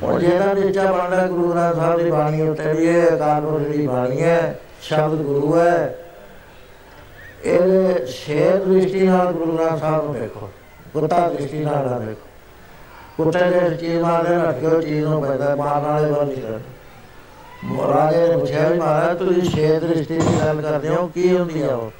ਉਹ 0.02 0.18
ਜਿਹੜਾ 0.20 0.52
ਨਿਚਾ 0.54 0.92
ਬਣਦਾ 0.92 1.26
ਗੁਰੂ 1.26 1.52
ਗ੍ਰੰਥ 1.52 1.76
ਸਾਹਿਬ 1.76 2.00
ਦੀ 2.00 2.10
ਬਾਣੀ 2.10 2.40
ਉੱਤੇ 2.42 2.72
ਵੀ 2.72 2.86
ਇਹ 2.86 3.16
ਅਕਾਲ 3.16 3.40
ਪੁਰਖ 3.40 3.68
ਦੀ 3.68 3.86
ਬਾਣੀ 3.86 4.22
ਹੈ 4.22 4.58
ਸ਼ਬਦ 4.82 5.22
ਗੁਰੂ 5.22 5.54
ਹੈ 5.56 5.94
ਇਹ 7.44 8.06
ਸ਼ੇਰ 8.06 8.56
ਦ੍ਰਿਸ਼ਟੀ 8.56 9.06
ਨਾਲ 9.06 9.32
ਗੁਰੂ 9.32 9.56
ਗ੍ਰੰਥ 9.56 9.80
ਸਾਹਿਬ 9.80 10.04
ਨੂੰ 10.04 10.14
ਦੇਖੋ 10.14 10.50
ਕੁੱਤਾ 10.92 11.28
ਦ੍ਰਿਸ਼ਟੀ 11.28 11.64
ਨਾਲ 11.64 11.88
ਨਾ 11.90 11.98
ਦੇਖੋ 11.98 12.28
ਕੁੱਤੇ 13.16 13.50
ਦੇ 13.50 13.76
ਚੀਜ਼ 13.76 14.02
ਮਾਰਦੇ 14.02 14.36
ਰੱਖਿਓ 14.36 14.80
ਚੀਜ਼ 14.80 15.04
ਨੂੰ 15.04 15.22
ਪੈਦਾ, 15.22 15.54
ਮਾਰਨ 15.56 15.82
ਵਾਲੇ 15.82 16.10
ਵੱਲ 16.10 16.26
ਨਹੀਂ। 16.26 16.42
ਕਰਦੇ 16.42 16.71
ਮਹਾਰਾਜੇ 17.64 18.26
ਨੇ 18.28 18.36
ਪੁੱਛਿਆ 18.36 18.68
ਵੀ 18.68 18.78
ਮਹਾਰਾਜ, 18.78 19.18
ਤੁਸੀਂ 19.18 19.42
ਸ਼ੇਰ 19.42 19.80
ਦ੍ਰਿਸ਼ਟੀ 19.80 20.16
ਦੀ 20.16 20.38
ਗੱਲ 20.40 20.60
ਕਰਦੇ 20.62 20.88
ਹੋ, 20.88 21.06
ਕੀ 21.06 21.36
ਹੁੰਦੀ 21.36 21.62
ਆ 21.62 21.74
ਉਹ? 21.74 21.90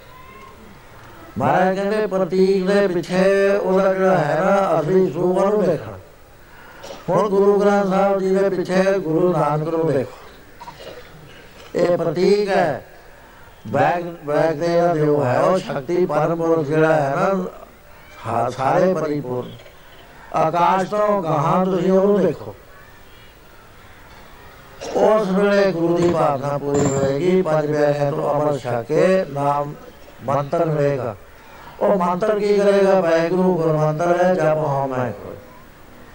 ਮਹਾਰਾਜ 1.39 1.76
ਕਹਿੰਦੇ, 1.76 2.06
ਪ੍ਰਤੀਕ 2.06 2.66
ਦੇ 2.66 2.86
ਪਿੱਛੇ 2.89 3.56
ਉਹਦਾ 3.56 3.93
ਜਿਹੜਾ 3.94 4.18
ਹੈ 4.18 4.40
ਨਾ 4.44 4.80
ਅਸਲੀ 4.80 5.10
ਸਰੂਪ 5.12 5.39
ਨੂੰ 5.39 5.64
ਦੇਖਣਾ 5.64 5.98
ਹੁਣ 7.09 7.28
ਗੁਰੂ 7.28 7.59
ਗ੍ਰੰਥ 7.60 7.86
ਸਾਹਿਬ 7.86 8.18
ਜੀ 8.20 8.34
ਦੇ 8.34 8.48
ਪਿੱਛੇ 8.51 8.98
ਗੁਰੂ 8.98 9.32
ਨਾਨਕ 9.32 9.68
ਨੂੰ 9.68 9.93
ਦੇਖੋ। 9.93 10.18
ਇਹ 11.74 11.97
ਪ੍ਰਤੀਕ 11.98 12.48
ਹੈ। 12.48 12.84
ਬੈਗ 13.66 14.05
ਬੈਗ 14.26 14.56
ਦੇ 14.56 14.98
ਜੋ 14.98 15.24
ਹੈ, 15.24 15.39
ਉਹ 15.40 15.59
ਸ਼ਕਤੀ 15.59 16.05
ਪਰਮਪੁਰ 16.06 16.62
ਜਿਹੜਾ 16.64 16.94
ਹੈ 16.94 17.14
ਨਾ 17.16 18.48
ਸਾਰੇ 18.51 18.93
ਪਰਿਪੂਰਨ। 18.94 19.51
ਆਕਾਸ਼ 20.34 20.90
ਤੋਂ 20.90 21.22
ਗਾਹਾਂ 21.22 21.64
ਤੁਸੀਂ 21.66 21.93
ਉਹਨੂੰ 21.93 22.20
ਦੇਖੋ। 22.22 22.55
ਉਸ 24.96 25.28
ਵੇਲੇ 25.28 25.72
ਗੁਰੂ 25.72 25.96
ਦੀ 25.96 26.09
ਭਾਵਨਾ 26.10 26.59
ਪੂਰੀ 26.59 26.86
ਹੋਏਗੀ। 26.86 27.42
ਪੰਜ 27.42 27.66
ਪਿਆਰਿਆਂ 27.66 28.12
ਤੋਂ 28.12 28.34
ਅਮਰ 28.34 28.59
ਛਕੇ 28.59 29.24
ਨਾਮ 29.32 29.74
ਮੰਤਰ 30.24 30.64
ਮਿਲੇਗਾ 30.64 31.16
ਉਹ 31.80 31.96
ਮੰਤਰ 31.96 32.38
ਕੀ 32.38 32.56
ਕਰੇਗਾ? 32.56 33.00
ਵਾਹਿਗੁਰੂ 33.00 33.54
ਗੁਰੂ 33.54 33.72
ਮੰਤਰ 33.72 34.24
ਹੈ, 34.24 34.34
ਜਪ 34.34 34.59
ਹਉਮੈ 34.59 35.12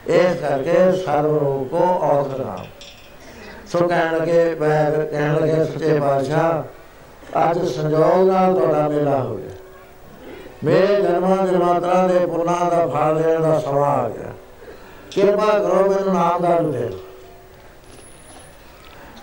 ਇਸ 0.07 0.41
ਕਰਕੇ 0.41 0.91
ਸਰਵ 1.05 1.37
ਰੂਪ 1.37 1.71
ਕੋ 1.71 1.83
ਔਖਰ 2.05 2.45
ਨਾਮ। 2.45 2.65
ਸੋ 3.67 3.87
ਕਹਿਣ 3.87 4.17
ਲੱਗੇ, 4.17 4.55
ਮੈਂ 4.55 4.91
ਕਹਿਣ 4.91 5.33
ਲੱਗੇ, 5.33 5.65
ਸੱਚੇ 5.65 5.99
ਪਾਤਸ਼ਾਹ, 5.99 6.61
ਅੱਜ 7.49 7.65
ਸੰਜੋਗ 7.65 8.27
ਨਾਲ 8.27 8.53
ਤੁਹਾਡਾ 8.53 8.87
ਮੇਲਾ 8.87 9.17
ਹੋ 9.17 9.35
ਗਿਆ। 9.37 9.49
ਮੇਰੇ 10.63 11.01
ਜਨਮਾਂ 11.01 11.47
ਜਨਮਾਂਤਰਾਂ 11.47 12.09
ਦੇ 12.09 12.25
ਪੁਰਨਾਂ 12.25 12.71
ਦਾ 12.71 12.87
ਫਲ 12.87 13.21
ਲੈਣ 13.21 13.41
ਦਾ 13.41 13.59
ਸਮਾਂ 13.59 13.97
ਆ 13.97 14.09
ਗਿਆ। 14.09 14.31
ਕਿਰਪਾ 15.11 15.59
ਕਰੋ 15.59 15.89
ਮੈਨੂੰ 15.89 16.13
ਨਾਮ 16.13 16.41
ਦਾ 16.41 16.79
ਦੇ 16.79 16.89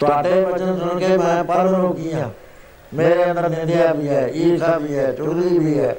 ਤੁਹਾਡੇ 0.01 0.45
ਵਚਨ 0.45 0.79
ਸੁਣ 0.79 0.99
ਕੇ 0.99 1.17
ਮੈਂ 1.17 1.45
ਪਰਮ 1.45 1.75
ਰੋਗੀ 1.75 2.13
ਹਾਂ। 2.13 2.31
ਮੇਰੇ 2.95 3.31
ਅੰਦਰ 3.31 3.49
ਨਿੰਦਿਆ 3.49 3.93
ਵੀ 3.93 4.09
ਹੈ, 4.09 4.29
ਈਰਖਾ 4.29 4.79
ਵੀ 4.79 4.99
ਹੈ, 4.99 5.13
ਚੁਗਲੀ 5.13 5.59
ਵੀ 5.59 5.79
ਹੈ। 5.79 5.97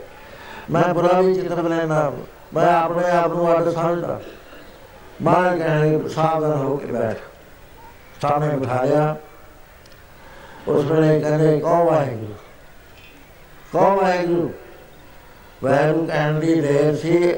ਮੈਂ 0.72 0.94
ਬੁਰਾ 0.94 1.22
ਵੀ 1.22 1.36
ਚਿੱਤ 1.36 1.52
ਲੈਣਾ 1.52 2.14
ਮੈਂ 2.54 2.80
ਆਪਣੇ 2.80 3.10
ਆਪ 3.10 3.32
ਨੂੰ 3.34 3.58
ਅੱਡ 3.58 3.70
ਸਮਝਦਾ। 3.70 4.22
ਮੈਂ 5.22 5.58
ਕਹਿੰਦਾ 5.58 6.10
ਸਾਵਧਾਨ 6.10 6.58
ਹੋ 6.58 6.78
ਕੇ 6.78 6.86
ਬੈਠ। 6.86 7.18
ਸਾਹਮਣੇ 8.22 8.58
ਬਿਠਾਇਆ। 8.58 9.16
ਉਸ 10.68 10.86
ਵੇਲੇ 10.86 11.20
ਕਹਿੰਦੇ 11.20 11.60
ਕਹੋ 11.60 11.86
ਵਾਹਿਗੁਰੂ? 11.86 12.34
ਕਹੋ 13.74 13.96
ਵਾਹਿਗੁਰੂ? 13.96 14.54
ਵਾਹਿਗੁਰੂ 15.64 16.06
ਕਹਿਣ 16.06 16.40
ਦੀ 16.40 16.62
ਦੇਰ 16.62 16.96
ਸੀ, 16.96 17.34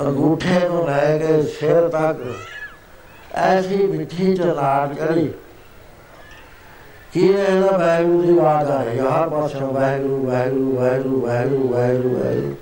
ਅੰਗੂਠੇ 0.00 0.68
ਨੂੰ 0.68 0.86
ਲੈ 0.86 1.18
ਕੇ 1.18 1.42
ਸਿਰ 1.42 1.88
ਤੱਕ 1.88 2.34
ਐਸੀ 3.34 3.76
ਮਿੱਠੀ 3.76 4.36
ਚਲਾਟ 4.36 4.94
ਕਰੀ। 4.94 5.32
ਕੀ 7.12 7.26
ਇਹਦਾ 7.28 7.76
ਵਾਹਿਗੁਰੂ 7.78 8.22
ਦੀ 8.22 8.38
ਆਵਾਜ਼ 8.38 8.70
ਆ 8.70 8.82
ਰਹੀ 8.82 8.98
ਹੈ 8.98 9.04
ਹਰ 9.04 9.28
ਪਾਸੇ 9.28 9.58
ਵਾਹਿਗੁਰੂ 9.60 10.26
ਵਾਹਿਗੁਰੂ 10.26 10.76
ਵਾਹਿਗੁਰੂ 10.76 11.20
ਵਾਹਿਗੁਰੂ 11.20 11.68
ਵਾਹਿਗੁਰੂ 11.68 12.18
ਵਾਹਿਗੁਰੂ। 12.18 12.54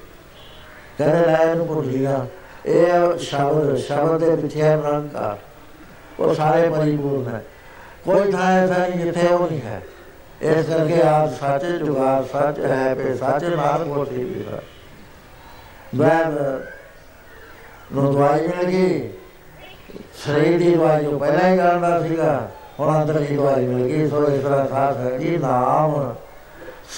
ਕਹਿੰਦੇ 0.98 1.26
ਲੈ 1.26 1.50
ਇਹਨੂੰ 1.50 1.66
ਭੁੱਲ 1.66 1.86
ਗਿਆ। 1.86 2.26
ਇਹ 2.66 3.18
ਸ਼ਬਦ 3.18 3.76
ਸ਼ਬਦ 3.76 4.20
ਦੇ 4.20 4.36
ਪਿੱਛੇ 4.36 4.62
ਹੈ 4.62 4.76
ਨਿਰੰਕਾਰ 4.76 5.36
ਉਹ 6.20 6.34
ਸਾਰੇ 6.34 6.68
ਪਰਿਪੂਰਨ 6.68 7.34
ਹੈ 7.34 7.44
ਕੋਈ 8.04 8.32
ਥਾਂ 8.32 8.52
ਐਸਾ 8.52 8.86
ਨਹੀਂ 8.86 9.04
ਜਿੱਥੇ 9.04 9.26
ਉਹ 9.26 9.50
ਨਹੀਂ 9.50 9.60
ਹੈ। 9.60 9.82
ਇਸ 10.42 10.66
ਕਰਕੇ 10.66 11.02
ਆਪ 11.02 11.30
ਸੱਚ 11.30 11.64
ਜੁਗਾਰ 11.64 12.24
ਸੱਚ 12.24 12.58
ਹੈ 12.60 12.94
ਪੇ 12.94 13.14
ਸੱਚ 13.14 13.44
ਨਾਮ 13.44 13.94
ਕੋਟੀ 13.94 14.24
ਵੀ 14.24 14.44
ਹੈ। 14.52 14.62
ਵੈਦ 15.96 16.62
ਨੂੰ 17.92 18.12
ਦਵਾਈ 18.12 18.46
ਮਿਲ 18.46 18.66
ਗਈ। 18.66 19.10
ਸਰੀਰ 20.24 20.58
ਦੀ 20.58 20.74
ਦਵਾਈ 20.74 21.04
ਜੋ 21.04 21.18
ਪਹਿਲਾਂ 21.18 21.52
ਹੀ 21.52 21.56
ਕਰਦਾ 21.56 22.02
ਸੀਗਾ, 22.02 22.48
ਹੁਣ 22.80 23.02
ਅੰਦਰ 23.02 23.14
ਦੀ 23.14 23.36
ਦਵਾਈ 23.36 23.66
ਮਿਲ 23.66 23.86
ਗਈ, 23.86 24.08
ਸੋ 24.08 24.28
ਇਸ 24.28 24.42
ਤਰ੍ਹਾਂ 24.42 24.68
ਸਾਥ 24.68 24.96
ਹੈ 24.96 25.18
ਜੀ 25.18 25.36
ਨਾਮ। 25.36 26.14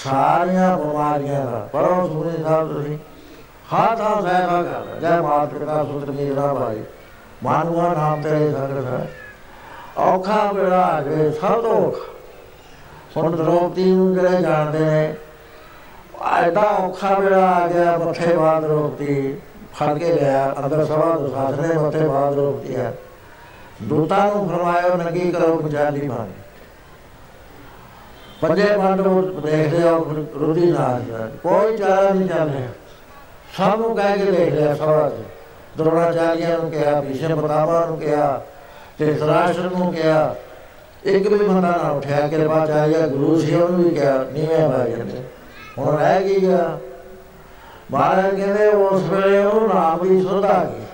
ਸਾਰੀਆਂ 0.03 0.77
ਬਿਮਾਰੀਆਂ 0.77 1.45
ਦਾ 1.45 1.69
ਪਰੋਂ 1.73 2.07
ਸੁਣੀ 2.07 2.43
ਸਾਹਿਬ 2.43 2.73
ਤੁਸੀਂ 2.73 2.97
ਹੱਥ 3.73 4.01
ਹੱਥ 4.01 4.21
ਸਹਿਬਾ 4.21 4.63
ਕਰ 4.63 4.99
ਜੈ 4.99 5.21
ਮਾਤ 5.21 5.49
ਪਿਤਾ 5.49 5.83
ਸੁਤ 5.83 6.09
ਮੇਰਾ 6.09 6.53
ਭਾਈ। 6.53 6.83
ਮਾਨਵਾ 7.43 7.93
ਨਾਮ 7.93 8.21
ਤੇਰੇ 8.21 8.51
ਸੰਗਤ 8.51 8.85
ਹੈ। 8.85 9.09
ਔਖਾ 9.97 10.51
ਵੇਲਾ 10.51 10.81
ਆ 10.81 11.01
ਜੇ 11.01 11.31
ਸਭ 11.31 11.61
ਤੋਂ 11.61 11.87
ਔਖਾ। 11.87 12.13
ਹੁਣ 13.17 13.35
ਦਰੋਪਤੀ 13.35 13.91
ਨੂੰ 13.91 14.13
ਜਿਹੜੇ 14.13 14.41
ਜਾਣਦੇ 14.41 14.79
ਨੇ? 14.79 15.15
ਐਡਾ 16.31 16.61
ਔਖਾ 16.61 17.19
ਵੇਲਾ 17.19 17.51
ਆ 17.51 17.67
ਗਿਆ, 17.67 17.97
ਮੱਥੇ 17.97 18.35
ਬਾਦ 18.35 18.65
ਰੋਪਤੀ 18.65 19.37
ਫੜ 19.73 19.97
ਕੇ 19.97 20.11
ਲਿਆ, 20.13 20.53
ਅੰਦਰ 20.59 20.85
ਸਵਾ 20.85 21.15
ਦੋ 21.17 21.27
ਸਾਧਨੇ 21.27 21.73
ਮੱਥੇ 21.75 21.99
ਬਾਦ 21.99 22.33
ਰੋਪਤੀ 22.33 22.75
ਹੈ 22.75 22.93
ਦੂਤਾਂ 23.83 24.25
ਨੂੰ 24.25 24.47
ਫਰਮਾਇਆ, 24.49 24.95
ਨਗੀ 24.95 25.31
ਕਰੋ 25.31 25.55
ਪੰਜਾਲੀ 25.57 26.07
ਮਾਰ 26.07 26.27
ਪੰਜੇ 28.41 28.65
ਪਾਂਡਵ 28.77 29.39
ਦੇਖਦੇ 29.41 29.81
ਆ 29.83 29.91
ਰੁਦੀ 30.39 30.71
ਨਾਲ 30.71 31.31
ਕੋਈ 31.43 31.77
ਚਾਰਾ 31.77 32.09
ਨਹੀਂ 32.09 32.27
ਚੱਲ 32.29 32.49
ਰਿਹਾ 32.49 32.67
ਸਭ 33.57 33.79
ਨੂੰ 33.79 33.95
ਕਹਿ 33.95 34.17
ਕੇ 34.17 34.31
ਦੇਖ 34.31 34.53
ਲਿਆ 34.53 34.75
ਸਵਾ 34.75 35.09
ਚ। 35.09 35.23
ਦਰੋਣਾਚਾਰੀਆ 35.77 36.57
ਨੂੰ 36.57 36.69
ਕਿਹਾ, 36.71 36.99
ਭੀਸ਼ਮ 37.01 37.41
ਪਤਾਵਾ 37.41 37.85
ਨੂੰ 37.85 37.97
ਕਿਹਾ 37.97 38.41
ਤੇ 38.99 39.13
ਸਰਾਸ਼ਰ 39.15 39.69
ਨੂੰ 39.69 39.93
ਕਿਹਾ। 39.93 40.35
ਇੱਕ 41.05 41.27
ਵੀ 41.27 41.37
ਬੰਦਾ 41.37 41.69
ਨਾ 41.77 41.89
ਉਠਿਆ, 41.89 42.27
ਕਿਰਪਾ 42.27 42.65
ਚਾਹੀਆ 42.65 43.07
ਗੁਰੂ 43.07 43.39
ਸੀ 43.39 43.55
ਉਹਨੂੰ 43.55 43.83
ਵੀ 43.83 43.89
ਕਿਹਾ, 43.89 44.23
ਨੀਵੇਂ 44.33 44.67
ਬਾਈ 44.69 44.91
ਜਾਂਦੇ 44.91 45.21
ਹੁਣ 45.77 45.97
ਰਹਿ 45.97 46.23
ਗਈ 46.23 46.39
ਗਿਆ 46.41 46.77
ਮਹਾਰਾਜ 47.91 48.35
ਕਹਿੰਦੇ, 48.35 48.67
ਉਸ 48.67 49.03
ਵੇਲੇ 49.03 49.37
ਉਹ 49.37 49.67
ਨਾਮ 49.67 50.07
ਦੀ 50.07 50.21
ਸੁਧ 50.21 50.45
ਆ 50.45 50.63
ਗਈ 50.63 50.85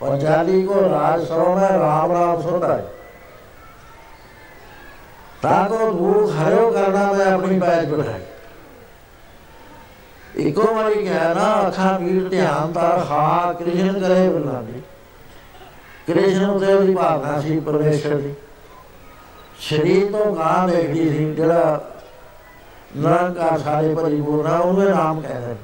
ਪੰਜਾਲੀ 0.00 0.62
ਕੋ 0.66 0.80
ਰਾਜ 0.90 1.24
ਸਰੋਂ 1.28 1.54
ਮੈਂ 1.56 1.78
ਰਾਮ 1.78 2.12
ਰਾਮ 2.12 2.42
ਸੁਧ 2.42 2.64
ਹੈ 2.64 2.84
ਤਾਂ 5.42 5.64
ਕੋ 5.68 5.90
ਦੁਖ 5.92 6.30
ਹਰਿਓ 6.32 6.70
ਕਰਨਾ 6.70 7.12
ਮੈਂ 7.12 7.26
ਆਪਣੀ 7.26 7.58
ਪੈਜ 7.60 7.88
ਬਿਠਾਈ। 7.88 8.20
ਇੱਕੋ 10.38 10.74
ਵਾਰੀ 10.74 11.02
ਕਿਹਾ 11.04 11.32
ਨਾ, 11.34 11.66
ਅੱਖਾਂ 11.68 11.98
ਵੀਰ, 12.00 12.28
ਧਿਆਨ 12.28 12.72
ਤਾਂ 12.72 12.98
ਹਾਂ 13.06 13.54
ਕ੍ਰਿਸ਼ਨ 13.54 13.98
ਕਰੇ 14.00 14.28
ਬੁਲਾਦੀ 14.28 14.82
ਕ੍ਰਿਸ਼ਨ 16.06 16.44
ਉਹਦੇ 16.44 16.78
ਦੀ 16.78 16.94
ਭਾਵਨਾ 16.94 17.40
ਸੀ 17.40 17.58
ਪਰਮੇਸ਼ਰ 17.60 18.14
ਦੀ। 18.14 18.34
ਸ਼ਰੀਰ 19.60 20.10
ਤੋਂ 20.12 20.34
ਗਾਂ 20.36 20.68
ਦੇਖਦੀ 20.68 21.08
ਸੀ 21.10 21.32
ਜਿਹੜਾ 21.34 21.80
ਨਿਰੰਕਾਰ 22.96 23.58
ਸਾਰੇ 23.58 23.94
ਪਰਿਪੂਰਨ 23.94 24.50
ਉਹਨੂੰ 24.50 24.88
ਨਾਮ 24.90 25.20
ਕਹਿੰਦੇ 25.20 25.54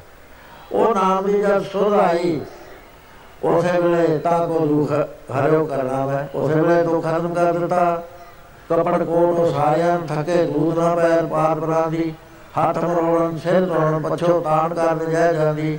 ਉਹ 0.75 0.95
ਨਾਮ 0.95 1.27
ਦੀ 1.27 1.41
ਜਦ 1.43 1.63
ਸੁਧ 1.63 1.93
ਆਈ, 1.95 2.41
ਉਸੇ 3.45 3.81
ਵੇਲੇ 3.81 4.19
ਤਾਂ 4.19 4.47
ਕੋ 4.49 4.67
ਦੁੱਖ 4.67 4.93
ਹਰਿਓ 5.33 5.65
ਕਰਨਾ 5.65 6.07
ਹੈ 6.11 6.29
ਉਸੇ 6.35 6.55
ਵੇਲੇ 6.55 6.83
ਦੁੱਖ 6.83 7.05
ਖਤਮ 7.05 7.35
ਕਰ 7.35 7.53
ਦਿੱਤਾ। 7.53 8.03
ਕਪੜ 8.71 9.03
ਕੋਟ 9.03 9.55
ਸਾਰਿਆਂ 9.55 9.99
ਥਕੇ 10.07 10.45
ਦੂਰ 10.45 10.79
ਨਾ 10.79 10.95
ਪੈਰ 10.95 11.27
ਪਾਰ 11.27 11.61
ਪਰਾਂ 11.61 11.91
ਦੀ। 11.91 12.13
ਹੱਥ 12.59 12.79
ਮਰੋੜਨ, 12.79 13.37
ਸਿਰ 13.39 13.67
ਤੋੜਨ 13.67 14.03
ਪਛੋ 14.03 14.41
ਤਾਣ 14.41 14.75
ਕਰਨ 14.75 15.11
ਜੈ 15.11 15.33
ਜਾਂਦੀ। 15.33 15.79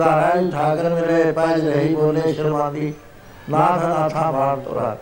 ਘਰਾਂ 0.00 0.50
ਠਾਕਰ 0.52 0.88
ਮਿਲੇ 0.90 1.30
ਪੈਜ 1.32 1.68
ਰਹੀ 1.68 1.94
ਬੋਲੇ 1.94 2.32
ਸ਼ਰਮਾਂਦੀ 2.32 2.92
ਨਾਥ 3.50 3.84
ਨਾਥਾ 3.84 4.30
ਬਾਣ 4.30 4.60
ਤੋਰਾ। 4.60 4.96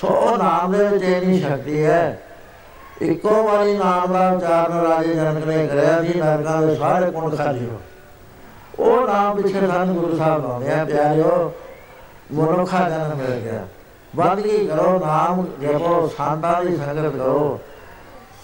ਸੋ 0.00 0.08
ਉਹ 0.08 0.36
ਨਾਮ 0.38 0.72
ਦੇ 0.72 0.84
ਵਿੱਚ 0.84 1.04
ਇੰਨੀ 1.04 1.38
ਸ਼ਕਤੀ 1.40 1.84
ਹੈ। 1.84 2.18
ਇੱਕੋ 3.02 3.42
ਵਾਰੀ 3.42 3.76
ਨਾਮ 3.78 4.12
ਦਾ 4.12 4.28
ਉਚਾਰਨ 4.30 4.80
ਰਾਜੇ 4.82 5.14
ਜਨਕ 5.14 5.46
ਨੇ 5.46 5.66
ਕਰਿਆ 5.66 6.00
ਸੀ, 6.02 6.18
ਨਰਕਾਂ 6.20 6.62
ਦੇ 6.62 6.74
ਸਾਰੇ 6.76 7.10
ਕੁੰਡ 7.10 7.36
ਖਾਲੀ 7.36 7.66
ਹੋ 7.66 7.80
ਉਹ 8.78 9.06
ਨਾਮ 9.06 9.42
ਪਿੱਛੇ 9.42 9.66
ਸਾਨੂੰ 9.66 9.94
ਗੁਰੂ 9.94 10.18
ਸਾਹਿਬ 10.18 10.48
ਲਾਉਂਦੇ 10.48 10.72
ਆ, 10.72 10.84
ਪਿਆਰਿਓ, 10.84 11.52
ਮਨੁੱਖਾ 12.32 12.88
ਜਨਮ 12.88 13.16
ਮਿਲ 13.16 13.40
ਗਿਆ। 13.40 13.66
ਬੰਦਗੀ 14.16 14.66
ਕਰੋ, 14.66 15.02
ਨਾਮ 15.06 15.46
ਜਪੋ, 15.62 16.12
ਸੰਤਾਂ 16.18 16.64
ਦੀ 16.64 16.76
ਸੰਗਤ 16.76 17.12
ਕਰੋ। 17.12 17.60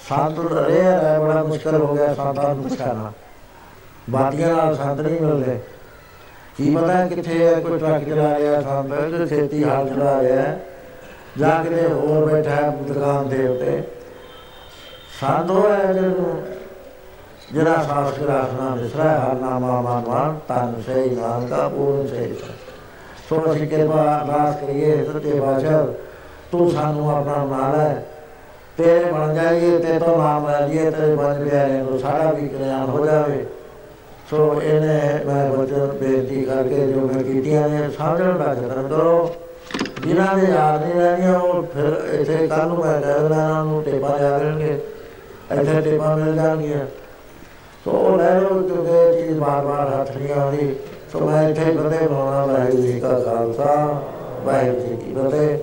ਸੰਤ 0.09 0.53
ਰੇ 0.53 0.83
ਰਹਿ 0.83 1.21
ਬੜਾ 1.21 1.43
ਮੁਸ਼ਕਲ 1.43 1.77
ਹੋ 1.77 1.95
ਗਿਆ 1.95 2.15
ਸੰਤਾਂ 2.15 2.55
ਨੂੰ 2.55 2.65
ਪਛਾਣਾ। 2.65 3.13
ਬਾਤੀਆਂ 4.11 4.57
ਨਾਲ 4.57 4.77
ਸੰਤ 4.77 5.01
ਨਹੀਂ 5.01 5.21
ਮਿਲਦੇ। 5.21 5.61
ਕੀ 6.57 6.77
ਪਤਾ 6.77 7.07
ਕਿੱਥੇ 7.07 7.47
ਹੈ 7.47 7.61
ਕੋਈ 7.61 7.79
ਟਰੱਕ 7.79 8.05
ਚਲਾ 8.05 8.39
ਰਿਹਾ 8.39 8.63
ਸੰਤ, 8.63 8.95
ਕੋਈ 8.95 9.27
ਖੇਤੀ 9.27 9.65
ਹਾਲ 9.65 9.89
ਚਲਾ 9.89 10.23
ਰਿਹਾ। 10.23 10.57
ਜਾ 11.39 11.65
ਕੇ 11.65 11.89
ਹੋਰ 11.89 12.33
ਬੈਠਾ 12.33 12.51
ਹੈ 12.51 12.71
ਦੁਕਾਨ 12.71 13.29
ਦੇ 13.29 13.49
ਉੱਤੇ। 13.49 13.83
ਸੰਤ 15.21 15.51
ਹੋਇਆ 15.51 15.93
ਜਦੋਂ 15.93 16.43
ਜਿਹੜਾ 17.53 17.83
ਸਾਸ 17.83 18.19
ਕਰਾਸਨਾ 18.19 18.75
ਵਿਸਰਾ 18.75 19.05
ਹਰ 19.19 19.35
ਨਾਮਾ 19.35 19.81
ਮਾਨਵਾਨ 19.81 20.39
ਤਨ 20.49 20.81
ਸੇ 20.87 21.05
ਨਾਮ 21.11 21.47
ਦਾ 21.47 21.69
ਪੂਰਨ 21.69 22.07
ਸੇ 22.07 22.35
ਸੋ 23.29 23.43
ਅਸੀਂ 23.53 23.67
ਕਿਰਪਾ 23.67 24.03
ਅਰਦਾਸ 24.17 24.57
ਕਰੀਏ 24.61 25.05
ਸੱਚੇ 25.05 25.41
ਬਾਦਸ਼ਾਹ 25.41 25.87
ਤੂੰ 26.53 26.71
ਸਾਨੂੰ 26.71 27.11
ਆਪਣਾ 27.11 27.45
ਬਣਾ 27.45 27.73
ਲੈ 27.73 27.95
ਤੇਰੇ 28.77 29.13
ਬਣ 29.13 29.35
ਜਾਈਏ 29.35 29.79
ਤੇ 29.79 29.99
ਤੋਂ 29.99 30.17
ਨਾਮ 30.19 30.49
ਲੈ 30.49 30.61
ਲਈਏ 30.61 30.91
ਤੇ 30.91 31.15
ਬਣ 31.15 31.45
ਪਿਆਰੇ 31.45 31.79
ਨੂੰ 31.83 31.99
ਸਾਡਾ 31.99 32.33
ਵੀ 32.33 32.49
ਕਲਿਆਣ 32.49 32.89
ਹੋ 32.89 33.05
ਜਾਵੇ 33.07 33.45
ਸੋ 34.31 34.61
ਇਹਨੇ 34.63 35.21
ਮੈਂ 35.27 35.51
ਬਚਨ 35.51 35.87
ਬੇਨਤੀ 36.01 36.45
ਕਰਕੇ 36.45 36.87
ਜੋ 36.87 37.01
ਮੈਂ 37.01 37.23
ਕੀਤੀਆਂ 37.25 37.69
ਨੇ 37.69 37.89
ਸਮਝਣ 37.91 38.39
ਦਾ 38.39 38.53
ਯਤਨ 38.53 38.89
ਕਰੋ 38.89 39.35
ਜਿਨ੍ਹਾਂ 40.07 40.37
ਦੇ 40.39 40.47
ਯਾਦ 40.53 40.83
ਨਹੀਂ 40.83 40.95
ਰਹਿਣੀਆਂ 40.95 41.39
ਉਹ 41.39 41.63
ਫਿਰ 41.63 41.97
ਇੱਥੇ 42.21 42.47
ਕੱਲ 42.47 42.69
ਨੂੰ 42.69 42.79
ਮੈਂ 42.79 43.01
ਕਹਿ 43.01 43.21
ਦੇਣਾ 43.21 43.35
ਇਹਨਾਂ 43.35 43.65
ਨੂੰ 43.65 43.83
ਟੇਪਾ 43.83 44.19
ਜਾ 44.19 44.39
ਦੇਣਗੇ 44.39 44.79
ਇੱਥੇ 45.53 45.81
ਟੇਪਾ 45.81 46.15
ਮਿਲ 46.17 46.35
ਜਾਣਗੀਆਂ। 46.35 46.87
ਸੋ 47.85 47.91
ਉਹ 47.91 48.17
ਲੈ 48.19 48.41
ਲਓ 48.41 48.63
ਕਿਉਂਕਿ 48.63 48.93
ਇਹ 48.93 49.13
ਚੀਜ਼ 49.13 49.39
ਬਾਰ-ਬਾਰ 49.39 49.89
ਹੱਥ 49.89 50.17
ਨਹੀਂ 50.17 50.33
ਆਉਂਦੀ। 50.33 50.75
ਸੋ 51.13 51.19
ਮੈਂ 51.21 51.49
ਇੱਥੇ 51.49 51.65
ਬੰਦੇ 51.65 51.97
ਬਣਾਉਣਾ 52.07 52.45
ਵਾਹਿਗੁਰੂ 52.47 52.83
ਜੀ 52.83 53.01
ਕਾ 53.01 53.19
ਖਾਲਸਾ, 53.21 54.03
ਵਾਹਿਗੁਰੂ 54.45 54.81
ਜੀ 54.81 54.97
ਕੀ 54.97 55.15
ਫਤਿਹ। 55.15 55.59